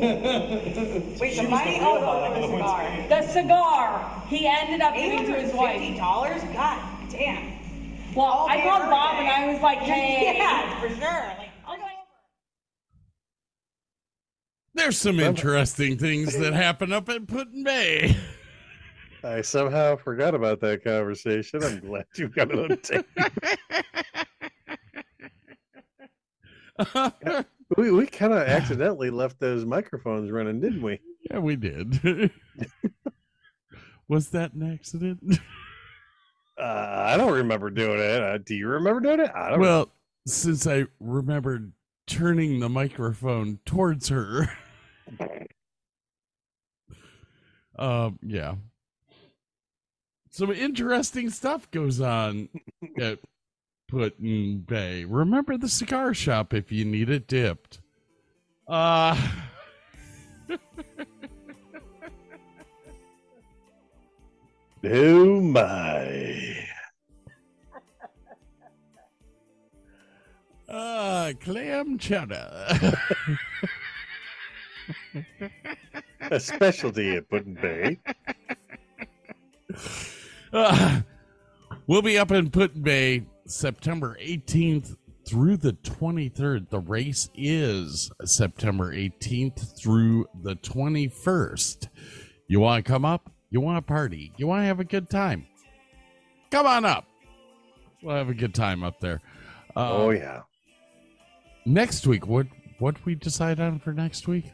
wait, 1.20 1.36
the 1.36 1.44
money? 1.50 1.80
Oh, 1.82 2.00
no, 2.00 2.40
the 2.40 2.48
cigar. 2.48 3.06
The 3.10 3.22
cigar. 3.24 4.24
He 4.28 4.46
ended 4.48 4.82
up 4.82 4.94
giving 4.94 5.18
it 5.24 5.26
to 5.26 5.34
his 5.34 5.52
wife. 5.54 5.80
Fifty 5.82 5.98
dollars? 5.98 6.44
God 6.54 6.80
damn. 7.10 7.52
Well, 8.14 8.28
All 8.28 8.48
I 8.48 8.62
called 8.62 8.82
every 8.84 8.92
Bob 8.92 9.18
day. 9.18 9.20
and 9.22 9.30
I 9.30 9.52
was 9.52 9.60
like, 9.64 9.80
"Hey, 9.80 10.38
Yeah, 10.38 10.80
for 10.80 10.90
sure. 10.90 11.00
Like, 11.40 11.50
I'll 11.66 11.78
go 11.78 11.84
There's 14.76 14.98
some 14.98 15.20
interesting 15.20 15.98
things 15.98 16.38
that 16.38 16.54
happen 16.54 16.92
up 16.92 17.08
at 17.10 17.28
Put-in 17.28 17.64
Bay. 17.64 18.18
I 19.24 19.42
somehow 19.42 19.96
forgot 19.96 20.34
about 20.36 20.60
that 20.62 20.84
conversation. 20.84 21.64
I'm 21.64 21.80
glad 21.80 22.06
you 22.16 22.28
got 22.28 22.52
it 22.52 22.72
on 22.72 22.78
tape. 22.80 23.06
we 27.78 27.92
we 27.92 28.08
kind 28.08 28.34
of 28.34 28.40
accidentally 28.40 29.10
left 29.12 29.40
those 29.40 29.64
microphones 29.64 30.32
running, 30.32 30.60
didn't 30.60 30.82
we? 30.82 31.00
Yeah, 31.30 31.40
we 31.40 31.56
did. 31.56 32.00
Was 34.08 34.30
that 34.30 34.54
an 34.54 34.74
accident? 34.74 35.40
Uh, 36.58 37.06
I 37.08 37.16
don't 37.18 37.34
remember 37.34 37.70
doing 37.70 38.00
it. 38.00 38.22
Uh, 38.22 38.38
do 38.40 38.56
you 38.56 38.68
remember 38.68 39.00
doing 39.00 39.22
it? 39.22 39.32
I 39.34 39.52
don't. 39.52 39.60
Well, 39.60 39.92
since 40.28 40.68
I 40.68 40.86
remembered 41.00 41.72
turning 42.08 42.60
the 42.60 42.70
microphone 42.70 43.60
towards 43.66 44.10
her. 44.10 44.50
Um, 47.78 48.20
yeah. 48.22 48.56
Some 50.30 50.52
interesting 50.52 51.30
stuff 51.30 51.70
goes 51.72 52.02
on 52.02 52.50
at 53.00 53.20
Put-in 53.88 54.60
Bay. 54.60 55.06
Remember 55.06 55.58
the 55.58 55.70
cigar 55.70 56.14
shop 56.14 56.54
if 56.54 56.72
you 56.72 56.86
need 56.86 57.10
it 57.10 57.28
dipped. 57.28 57.80
Uh 58.68 59.16
Oh 64.86 65.40
my. 65.40 66.68
Uh, 70.68 71.32
clam 71.40 71.98
chowder. 71.98 72.68
A 76.32 76.40
specialty 76.40 77.16
at 77.16 77.30
Put-in 77.30 77.56
Bay. 77.56 78.00
Uh, 80.52 81.02
we'll 81.88 82.02
be 82.02 82.18
up 82.18 82.32
in 82.32 82.50
Put 82.50 82.82
Bay 82.82 83.26
September 83.46 84.18
18th 84.22 84.96
through 85.28 85.58
the 85.58 85.74
23rd. 85.74 86.70
The 86.70 86.80
race 86.80 87.30
is 87.36 88.12
September 88.24 88.94
18th 88.94 89.78
through 89.80 90.28
the 90.42 90.56
21st. 90.56 91.88
You 92.48 92.60
want 92.60 92.86
to 92.86 92.92
come 92.92 93.06
up? 93.06 93.32
You 93.50 93.62
want 93.62 93.78
to 93.78 93.82
party? 93.82 94.32
You 94.38 94.48
want 94.48 94.62
to 94.62 94.66
have 94.66 94.80
a 94.80 94.86
good 94.86 95.10
time? 95.10 95.48
Come 96.52 96.66
on 96.66 96.86
up. 96.86 97.06
We'll 98.02 98.16
have 98.16 98.30
a 98.30 98.34
good 98.34 98.54
time 98.54 98.84
up 98.84 99.00
there. 99.00 99.22
Uh, 99.76 99.92
oh 99.92 100.10
yeah. 100.12 100.42
Next 101.66 102.06
week, 102.06 102.28
what 102.28 102.48
what 102.80 103.04
we 103.06 103.16
decide 103.16 103.60
on 103.60 103.80
for 103.80 103.94
next 103.94 104.28
week? 104.28 104.52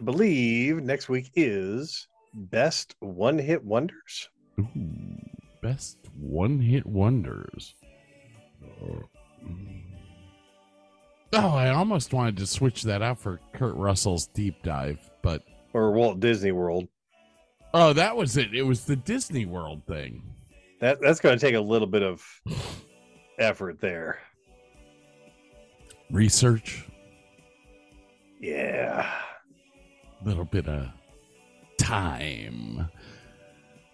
I 0.00 0.02
believe 0.02 0.82
next 0.82 1.10
week 1.10 1.30
is 1.36 2.08
best 2.32 2.94
one 3.00 3.38
hit 3.38 3.62
wonders. 3.62 4.30
Best 5.62 5.98
one 6.18 6.58
hit 6.58 6.86
wonders. 6.86 7.74
Uh, 8.82 9.02
oh, 11.34 11.48
I 11.50 11.68
almost 11.74 12.14
wanted 12.14 12.38
to 12.38 12.46
switch 12.46 12.82
that 12.84 13.02
out 13.02 13.18
for 13.18 13.40
Kurt 13.52 13.76
Russell's 13.76 14.28
deep 14.28 14.62
dive, 14.62 14.98
but 15.20 15.42
Or 15.74 15.92
Walt 15.92 16.18
Disney 16.18 16.52
World. 16.52 16.88
oh, 17.74 17.92
that 17.92 18.16
was 18.16 18.38
it. 18.38 18.54
It 18.54 18.62
was 18.62 18.86
the 18.86 18.96
Disney 18.96 19.44
World 19.44 19.82
thing. 19.86 20.22
That 20.80 20.98
that's 21.02 21.20
going 21.20 21.38
to 21.38 21.46
take 21.46 21.56
a 21.56 21.60
little 21.60 21.86
bit 21.86 22.02
of 22.02 22.24
effort 23.38 23.82
there. 23.82 24.18
Research, 26.10 26.86
Yeah. 28.40 29.06
Little 30.24 30.44
bit 30.44 30.68
of 30.68 30.88
time. 31.78 32.88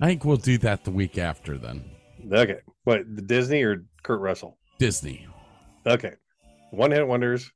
I 0.01 0.07
think 0.07 0.25
we'll 0.25 0.37
do 0.37 0.59
that 0.59 0.85
the 0.85 0.91
week 0.91 1.19
after 1.19 1.57
then. 1.57 1.85
Okay. 2.31 2.59
What 2.85 3.03
the 3.15 3.23
Disney 3.23 3.63
or 3.63 3.85
Kurt 4.03 4.21
Russell? 4.21 4.59
Disney. 4.79 5.27
Okay. 5.87 6.13
One 6.71 6.91
hit 6.91 7.07
wonders, 7.07 7.51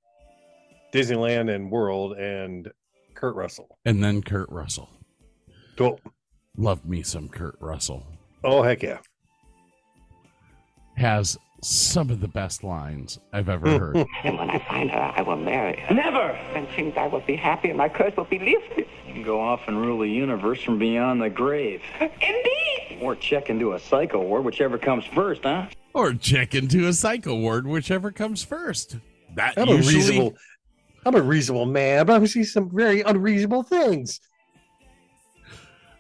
Disneyland 0.94 1.54
and 1.54 1.70
World, 1.70 2.16
and 2.16 2.70
Kurt 3.14 3.34
Russell. 3.34 3.78
And 3.84 4.02
then 4.02 4.22
Kurt 4.22 4.48
Russell. 4.50 4.88
Cool. 5.76 6.00
Love 6.56 6.84
me 6.86 7.02
some 7.02 7.28
Kurt 7.28 7.56
Russell. 7.60 8.06
Oh 8.44 8.62
heck 8.62 8.82
yeah. 8.82 8.98
Has 10.96 11.36
some 11.62 12.10
of 12.10 12.20
the 12.20 12.28
best 12.28 12.64
lines 12.64 13.18
I've 13.32 13.48
ever 13.48 13.70
hmm. 13.70 13.78
heard. 13.78 14.06
And 14.24 14.38
when 14.38 14.50
I 14.50 14.58
find 14.66 14.90
her, 14.90 15.12
I 15.16 15.22
will 15.22 15.36
marry 15.36 15.80
her. 15.80 15.94
Never! 15.94 16.38
Then 16.54 16.66
things 16.68 16.94
I 16.96 17.06
will 17.06 17.20
be 17.20 17.36
happy 17.36 17.68
and 17.68 17.78
my 17.78 17.88
curse 17.88 18.16
will 18.16 18.24
be 18.24 18.38
lifted. 18.38 18.86
You 19.06 19.14
can 19.14 19.22
go 19.22 19.40
off 19.40 19.60
and 19.66 19.80
rule 19.80 20.00
the 20.00 20.08
universe 20.08 20.62
from 20.62 20.78
beyond 20.78 21.20
the 21.22 21.30
grave. 21.30 21.82
Indeed! 22.00 22.98
Or 23.00 23.14
check 23.16 23.50
into 23.50 23.72
a 23.72 23.78
psycho 23.78 24.20
ward, 24.22 24.44
whichever 24.44 24.78
comes 24.78 25.04
first, 25.06 25.42
huh? 25.42 25.66
or 25.94 26.14
check 26.14 26.54
into 26.54 26.86
a 26.86 26.92
psycho 26.92 27.34
ward, 27.34 27.66
whichever 27.66 28.10
comes 28.10 28.42
first. 28.42 28.96
That 29.34 29.58
I'm 29.58 29.68
usually, 29.68 29.94
a 29.94 29.98
reasonable 29.98 30.34
I'm 31.06 31.14
a 31.14 31.22
reasonable 31.22 31.66
man, 31.66 32.06
but 32.06 32.20
I 32.20 32.26
see 32.26 32.44
some 32.44 32.70
very 32.70 33.00
unreasonable 33.02 33.62
things. 33.62 34.20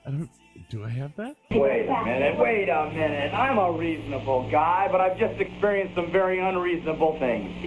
I 0.06 0.10
don't, 0.10 0.30
do 0.70 0.84
I 0.84 0.88
have 0.88 1.14
that? 1.16 1.36
Wait 1.50 1.88
a 1.88 2.04
minute, 2.04 2.38
wait 2.38 2.68
a 2.68 2.90
minute. 2.90 3.34
I'm 3.34 3.58
a 3.58 3.72
reasonable 3.72 4.48
guy, 4.50 4.86
but 4.90 5.00
I've 5.00 5.18
just 5.18 5.40
experienced 5.40 5.96
some 5.96 6.12
very 6.12 6.38
unreasonable 6.38 7.18
things. 7.18 7.66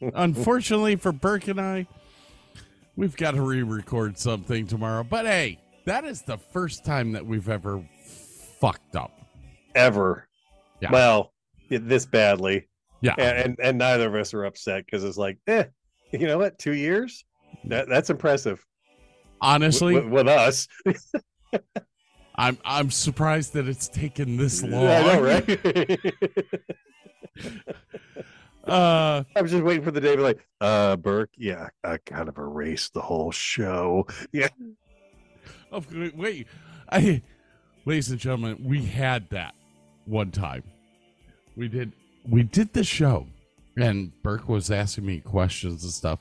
Unfortunately 0.14 0.96
for 0.96 1.12
Burke 1.12 1.48
and 1.48 1.58
I, 1.60 1.86
we've 2.94 3.16
got 3.16 3.30
to 3.32 3.40
re-record 3.40 4.18
something 4.18 4.66
tomorrow. 4.66 5.02
But 5.02 5.24
hey, 5.24 5.58
that 5.86 6.04
is 6.04 6.20
the 6.22 6.36
first 6.36 6.84
time 6.84 7.12
that 7.12 7.24
we've 7.24 7.48
ever 7.48 7.82
fucked 8.60 8.96
up. 8.96 9.12
Ever. 9.74 10.28
Yeah. 10.80 10.92
Well, 10.92 11.32
this 11.70 12.04
badly. 12.04 12.68
Yeah. 13.04 13.14
And 13.18 13.38
and, 13.38 13.58
and 13.62 13.78
neither 13.78 14.08
of 14.08 14.14
us 14.14 14.32
are 14.32 14.44
upset 14.44 14.86
because 14.86 15.04
it's 15.04 15.18
like, 15.18 15.38
eh, 15.46 15.64
you 16.10 16.26
know 16.26 16.38
what? 16.38 16.58
Two 16.58 16.72
years? 16.72 17.24
That 17.64 17.88
that's 17.88 18.08
impressive. 18.08 18.64
Honestly, 19.40 19.94
with, 19.94 20.06
with 20.06 20.28
us. 20.28 20.66
I'm 22.36 22.56
I'm 22.64 22.90
surprised 22.90 23.52
that 23.52 23.68
it's 23.68 23.88
taken 23.88 24.38
this 24.38 24.62
long. 24.62 24.86
I 24.88 25.02
know, 25.02 25.20
right? 25.20 25.48
uh, 28.64 29.22
I 29.36 29.42
was 29.42 29.50
just 29.50 29.64
waiting 29.64 29.84
for 29.84 29.90
the 29.90 30.00
day 30.00 30.12
to 30.12 30.16
be 30.16 30.22
like, 30.22 30.46
uh, 30.62 30.96
Burke, 30.96 31.30
yeah, 31.36 31.68
I 31.84 31.98
kind 31.98 32.28
of 32.30 32.38
erased 32.38 32.94
the 32.94 33.02
whole 33.02 33.30
show. 33.30 34.06
Yeah. 34.32 34.48
Oh, 35.70 35.84
wait, 36.16 36.46
I, 36.90 37.20
ladies 37.84 38.10
and 38.10 38.18
gentlemen, 38.18 38.64
we 38.64 38.84
had 38.84 39.28
that 39.30 39.54
one 40.06 40.30
time. 40.30 40.62
We 41.56 41.68
did 41.68 41.92
we 42.28 42.42
did 42.42 42.72
the 42.72 42.84
show, 42.84 43.26
and 43.76 44.12
Burke 44.22 44.48
was 44.48 44.70
asking 44.70 45.06
me 45.06 45.20
questions 45.20 45.84
and 45.84 45.92
stuff, 45.92 46.18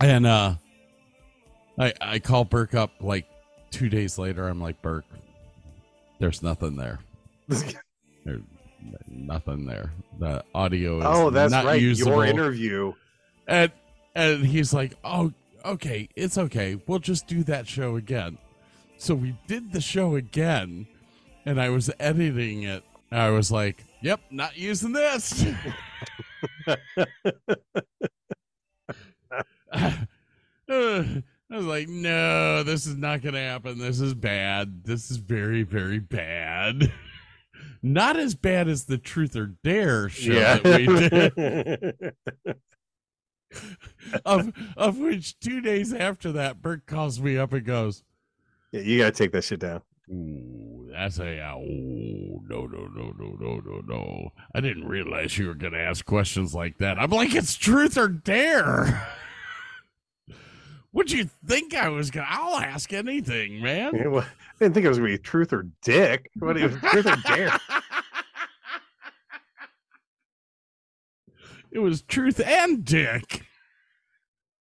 and 0.00 0.26
uh, 0.26 0.54
I 1.78 1.92
I 2.00 2.18
call 2.18 2.44
Burke 2.44 2.74
up 2.74 2.90
like 3.00 3.26
two 3.70 3.88
days 3.88 4.18
later. 4.18 4.48
I'm 4.48 4.60
like 4.60 4.80
Burke, 4.82 5.04
there's 6.18 6.42
nothing 6.42 6.76
there. 6.76 6.98
There's 8.24 8.40
nothing 9.08 9.66
there. 9.66 9.92
The 10.18 10.42
audio 10.52 10.98
is 10.98 11.04
Oh, 11.06 11.30
that's 11.30 11.52
not 11.52 11.64
right. 11.64 11.80
usable. 11.80 12.12
Your 12.12 12.24
interview. 12.24 12.92
And 13.46 13.70
and 14.16 14.44
he's 14.44 14.74
like, 14.74 14.94
"Oh, 15.04 15.32
okay, 15.64 16.08
it's 16.16 16.36
okay. 16.36 16.80
We'll 16.88 16.98
just 16.98 17.28
do 17.28 17.44
that 17.44 17.68
show 17.68 17.94
again." 17.96 18.38
So 18.98 19.14
we 19.14 19.36
did 19.46 19.72
the 19.72 19.80
show 19.80 20.16
again, 20.16 20.88
and 21.44 21.60
I 21.60 21.68
was 21.68 21.88
editing 22.00 22.64
it. 22.64 22.82
I 23.10 23.30
was 23.30 23.50
like, 23.52 23.84
"Yep, 24.02 24.20
not 24.30 24.56
using 24.56 24.92
this." 24.92 25.44
I 30.68 31.22
was 31.50 31.64
like, 31.64 31.88
"No, 31.88 32.62
this 32.62 32.86
is 32.86 32.96
not 32.96 33.22
going 33.22 33.34
to 33.34 33.40
happen. 33.40 33.78
This 33.78 34.00
is 34.00 34.14
bad. 34.14 34.84
This 34.84 35.10
is 35.10 35.16
very, 35.18 35.62
very 35.62 35.98
bad." 35.98 36.92
Not 37.82 38.16
as 38.16 38.34
bad 38.34 38.66
as 38.68 38.84
the 38.86 38.98
Truth 38.98 39.36
or 39.36 39.54
Dare 39.62 40.08
show 40.08 40.32
Yeah. 40.32 40.58
that 40.58 40.80
we 40.80 42.06
did. 42.50 42.56
of 44.24 44.52
of 44.76 44.98
which 44.98 45.38
two 45.38 45.60
days 45.60 45.92
after 45.94 46.32
that, 46.32 46.60
Bert 46.60 46.86
calls 46.86 47.20
me 47.20 47.38
up 47.38 47.52
and 47.52 47.64
goes, 47.64 48.02
Yeah, 48.72 48.80
you 48.80 48.98
gotta 48.98 49.12
take 49.12 49.30
that 49.32 49.44
shit 49.44 49.60
down. 49.60 49.82
Ooh, 50.10 50.88
that's 50.92 51.18
a 51.18 51.40
oh 51.40 52.40
no 52.48 52.66
no 52.66 52.86
no 52.94 53.12
no 53.18 53.36
no 53.40 53.60
no 53.64 53.80
no. 53.86 54.32
I 54.54 54.60
didn't 54.60 54.86
realize 54.86 55.36
you 55.36 55.48
were 55.48 55.54
gonna 55.54 55.78
ask 55.78 56.04
questions 56.04 56.54
like 56.54 56.78
that. 56.78 56.98
I'm 56.98 57.10
like, 57.10 57.34
it's 57.34 57.56
truth 57.56 57.98
or 57.98 58.08
dare. 58.08 59.08
What'd 60.92 61.12
you 61.12 61.28
think 61.46 61.74
I 61.74 61.88
was 61.88 62.10
gonna 62.10 62.28
I'll 62.30 62.60
ask 62.60 62.92
anything, 62.92 63.60
man. 63.60 63.96
Yeah, 63.96 64.06
well, 64.06 64.24
I 64.24 64.58
didn't 64.60 64.74
think 64.74 64.86
it 64.86 64.88
was 64.88 64.98
gonna 64.98 65.10
be 65.10 65.18
truth 65.18 65.52
or 65.52 65.66
dick. 65.82 66.30
What 66.38 66.56
it 66.56 66.70
was 66.70 66.80
truth 66.92 67.06
or 67.06 67.16
dare? 67.26 67.58
It 71.76 71.80
was 71.80 72.00
truth 72.00 72.40
and 72.40 72.86
dick. 72.86 73.44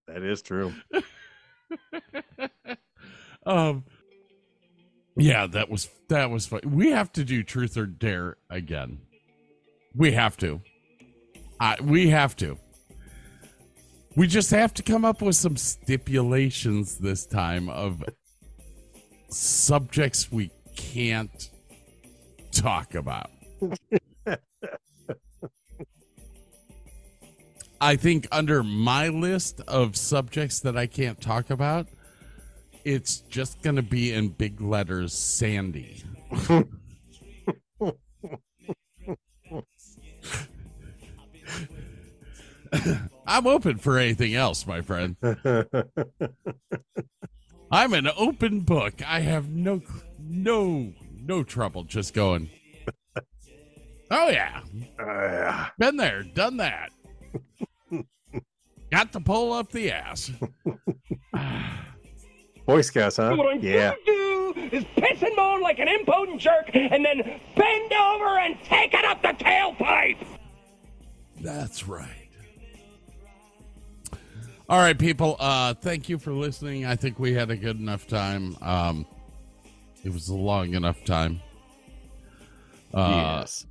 That 0.09 0.25
is 0.25 0.43
true. 0.43 0.75
um 3.47 3.85
yeah 5.17 5.47
that 5.47 5.71
was 5.71 5.89
that 6.09 6.31
was 6.31 6.47
fun 6.47 6.61
we 6.65 6.91
have 6.91 7.13
to 7.13 7.25
do 7.25 7.43
truth 7.43 7.77
or 7.77 7.87
dare 7.87 8.37
again. 8.51 8.99
We 9.97 10.13
have 10.13 10.37
to. 10.39 10.61
I 11.61 11.77
we 11.81 12.09
have 12.09 12.37
to. 12.37 12.59
We 14.17 14.27
just 14.27 14.51
have 14.51 14.75
to 14.75 14.83
come 14.83 15.05
up 15.05 15.23
with 15.23 15.37
some 15.37 15.57
stipulations 15.57 16.99
this 16.99 17.27
time 17.27 17.69
of 17.69 18.03
subjects 19.29 20.31
we 20.31 20.51
can't 20.77 21.51
talk 22.53 22.95
about. 22.95 23.31
I 27.81 27.97
think 27.97 28.29
under 28.31 28.63
my 28.63 29.09
list 29.09 29.61
of 29.67 29.97
subjects 29.97 30.61
that 30.61 30.77
I 30.77 30.87
can't 30.87 31.21
talk 31.21 31.51
about, 31.51 31.89
it's 32.85 33.19
just 33.21 33.63
going 33.63 33.77
to 33.77 33.83
be 33.83 34.13
in 34.13 34.29
big 34.29 34.61
letters 34.61 35.13
Sandy. 35.13 36.03
I'm 43.27 43.47
open 43.47 43.79
for 43.79 43.99
anything 43.99 44.35
else, 44.35 44.67
my 44.67 44.81
friend. 44.83 45.17
I'm 47.71 47.95
an 47.95 48.09
open 48.17 48.61
book. 48.61 48.95
I 49.07 49.21
have 49.21 49.49
no 49.49 49.83
no 50.19 50.93
no 51.21 51.43
trouble 51.43 51.85
just 51.85 52.15
going. 52.15 52.51
Oh 54.11 54.29
yeah. 54.29 54.61
Uh, 54.99 55.69
Been 55.79 55.97
there, 55.97 56.23
done 56.23 56.59
that. 56.59 56.91
Got 58.91 59.13
to 59.13 59.21
pull 59.21 59.53
up 59.53 59.71
the 59.71 59.91
ass. 59.91 60.31
Boy 62.67 62.81
Scouts, 62.81 63.17
huh? 63.17 63.35
What 63.37 63.55
I'm 63.55 63.61
Yeah. 63.63 63.91
gonna 63.91 63.97
do 64.07 64.55
is 64.73 64.85
piss 64.97 65.23
and 65.23 65.37
moan 65.37 65.61
like 65.61 65.79
an 65.79 65.89
impotent 65.89 66.41
jerk 66.41 66.71
and 66.75 67.05
then 67.05 67.41
bend 67.57 67.93
over 67.93 68.39
and 68.39 68.57
take 68.65 68.95
it 68.95 69.05
up 69.05 69.21
the 69.23 69.29
tailpipe. 69.45 70.17
That's 71.41 71.87
right. 71.87 72.09
All 74.69 74.79
right, 74.79 74.99
people. 74.99 75.37
Uh, 75.39 75.75
thank 75.75 76.09
you 76.09 76.19
for 76.19 76.33
listening. 76.33 76.87
I 76.87 76.97
think 76.97 77.19
we 77.19 77.35
had 77.35 77.51
a 77.51 77.57
good 77.57 77.79
enough 77.79 78.07
time. 78.07 78.57
Um, 78.63 79.05
it 80.03 80.11
was 80.13 80.29
a 80.31 80.35
long 80.35 80.73
enough 80.75 81.05
time. 81.05 81.41
Uh, 82.95 83.41
Yes. 83.43 83.67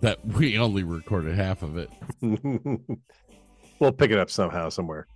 That 0.00 0.24
we 0.26 0.58
only 0.58 0.82
recorded 0.82 1.36
half 1.36 1.62
of 1.62 1.76
it. 1.76 1.88
we'll 3.78 3.92
pick 3.92 4.10
it 4.10 4.18
up 4.18 4.30
somehow, 4.30 4.68
somewhere. 4.70 5.06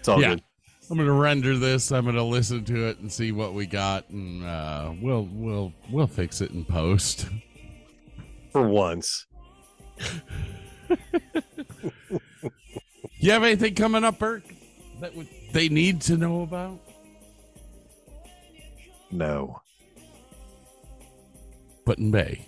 It's 0.00 0.08
all 0.08 0.20
yeah. 0.20 0.30
good. 0.30 0.42
I'm 0.90 0.96
gonna 0.96 1.12
render 1.12 1.56
this. 1.58 1.92
I'm 1.92 2.04
gonna 2.04 2.24
listen 2.24 2.64
to 2.64 2.86
it 2.88 2.98
and 2.98 3.12
see 3.12 3.32
what 3.32 3.54
we 3.54 3.66
got, 3.66 4.08
and 4.10 4.44
uh, 4.44 4.92
we'll 5.00 5.28
we'll 5.32 5.72
we'll 5.90 6.06
fix 6.06 6.40
it 6.40 6.50
in 6.52 6.64
post. 6.64 7.26
For 8.52 8.66
once. 8.66 9.26
You 13.20 13.32
have 13.32 13.42
anything 13.42 13.74
coming 13.74 14.04
up, 14.04 14.18
Bert? 14.18 14.44
That 15.00 15.14
would, 15.16 15.28
they 15.52 15.68
need 15.68 16.00
to 16.02 16.16
know 16.16 16.42
about? 16.42 16.78
No. 19.10 19.60
Put-in 21.84 22.10
Bay. 22.12 22.46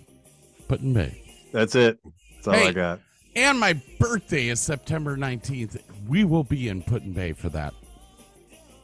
Put-in 0.68 0.92
Bay. 0.94 1.22
That's 1.52 1.74
it. 1.74 1.98
That's 2.36 2.48
all 2.48 2.54
I 2.54 2.72
got. 2.72 3.00
And 3.34 3.58
my 3.58 3.80
birthday 3.98 4.48
is 4.48 4.60
September 4.60 5.16
19th. 5.16 5.80
We 6.06 6.24
will 6.24 6.44
be 6.44 6.68
in 6.68 6.82
Put-in 6.82 7.12
Bay 7.12 7.32
for 7.32 7.48
that. 7.48 7.74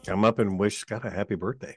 Come 0.07 0.24
up 0.24 0.39
and 0.39 0.59
wish 0.59 0.78
Scott 0.78 1.05
a 1.05 1.11
happy 1.11 1.35
birthday. 1.35 1.77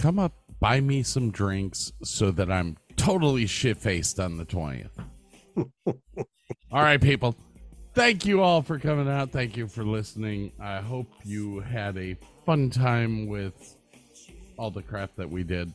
Come 0.00 0.18
up, 0.18 0.32
buy 0.60 0.80
me 0.80 1.02
some 1.02 1.30
drinks 1.30 1.92
so 2.02 2.30
that 2.32 2.50
I'm 2.50 2.76
totally 2.96 3.46
shit 3.46 3.76
faced 3.76 4.18
on 4.18 4.36
the 4.38 4.44
20th. 4.46 4.90
all 5.86 5.94
right, 6.72 7.00
people. 7.00 7.34
Thank 7.94 8.26
you 8.26 8.42
all 8.42 8.60
for 8.62 8.78
coming 8.78 9.08
out. 9.08 9.30
Thank 9.30 9.56
you 9.56 9.66
for 9.68 9.84
listening. 9.84 10.52
I 10.60 10.78
hope 10.80 11.06
you 11.24 11.60
had 11.60 11.96
a 11.96 12.16
fun 12.44 12.68
time 12.70 13.26
with 13.26 13.76
all 14.58 14.70
the 14.70 14.82
crap 14.82 15.14
that 15.16 15.30
we 15.30 15.44
did. 15.44 15.72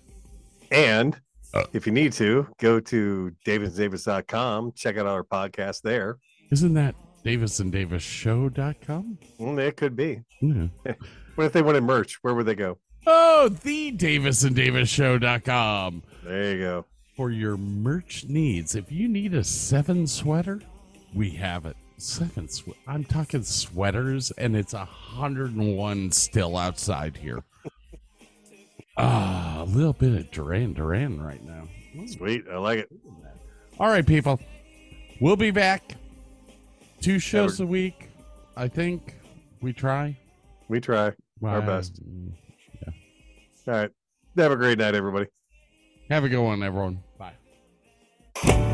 And 0.72 1.20
Uh. 1.54 1.64
if 1.74 1.86
you 1.86 1.92
need 1.92 2.14
to, 2.14 2.48
go 2.60 2.80
to 2.80 3.32
davisdavis.com. 3.46 4.72
Check 4.76 4.98
out 4.98 5.06
our 5.08 5.24
podcast 5.24 5.82
there. 5.82 6.18
Isn't 6.52 6.74
that 6.76 6.96
davisanddavisshow.com? 7.26 9.18
Mm, 9.40 9.60
it 9.60 9.78
could 9.78 9.96
be. 9.96 10.22
Yeah. 10.42 10.68
What 11.42 11.48
if 11.48 11.54
they 11.54 11.64
wanted 11.64 11.82
merch? 11.82 12.20
Where 12.22 12.36
would 12.36 12.46
they 12.46 12.54
go? 12.54 12.78
Oh, 13.08 13.50
the 13.50 13.92
davisanddavisshow.com. 13.94 16.04
There 16.24 16.52
you 16.52 16.60
go. 16.60 16.86
For 17.18 17.32
your 17.32 17.58
merch 17.58 18.26
needs. 18.28 18.76
If 18.76 18.92
you 18.92 19.08
need 19.08 19.34
a 19.34 19.44
seven 19.44 20.06
sweater, 20.06 20.62
we 21.16 21.32
have 21.32 21.66
it. 21.66 21.76
Seven 21.98 22.48
I'm 22.86 23.04
talking 23.04 23.42
sweaters, 23.42 24.30
and 24.38 24.56
it's 24.56 24.76
a 24.76 24.86
hundred 24.86 25.56
and 25.56 25.76
one 25.76 26.12
still 26.12 26.58
outside 26.58 27.18
here. 27.18 27.44
Ah, 28.98 29.64
a 29.64 29.66
little 29.66 29.94
bit 29.94 30.14
of 30.14 30.30
Duran 30.30 30.74
Duran 30.74 31.24
right 31.24 31.42
now. 31.44 31.68
Sweet. 32.06 32.44
I 32.52 32.58
like 32.58 32.80
it. 32.80 32.90
All 33.80 33.88
right, 33.88 34.06
people. 34.06 34.40
We'll 35.20 35.38
be 35.38 35.50
back. 35.50 35.96
Two 37.00 37.18
shows 37.18 37.60
a 37.62 37.66
week. 37.66 38.10
I 38.56 38.68
think 38.68 39.16
we 39.60 39.74
try. 39.74 40.16
We 40.68 40.80
try 40.82 41.14
our 41.44 41.62
best. 41.62 42.00
Yeah. 42.82 42.94
All 43.68 43.74
right. 43.74 43.92
Have 44.38 44.52
a 44.52 44.56
great 44.56 44.78
night, 44.78 44.96
everybody. 44.96 45.28
Have 46.10 46.24
a 46.24 46.30
good 46.30 46.42
one, 46.42 46.64
everyone. 46.64 47.04
Bye. 47.18 48.71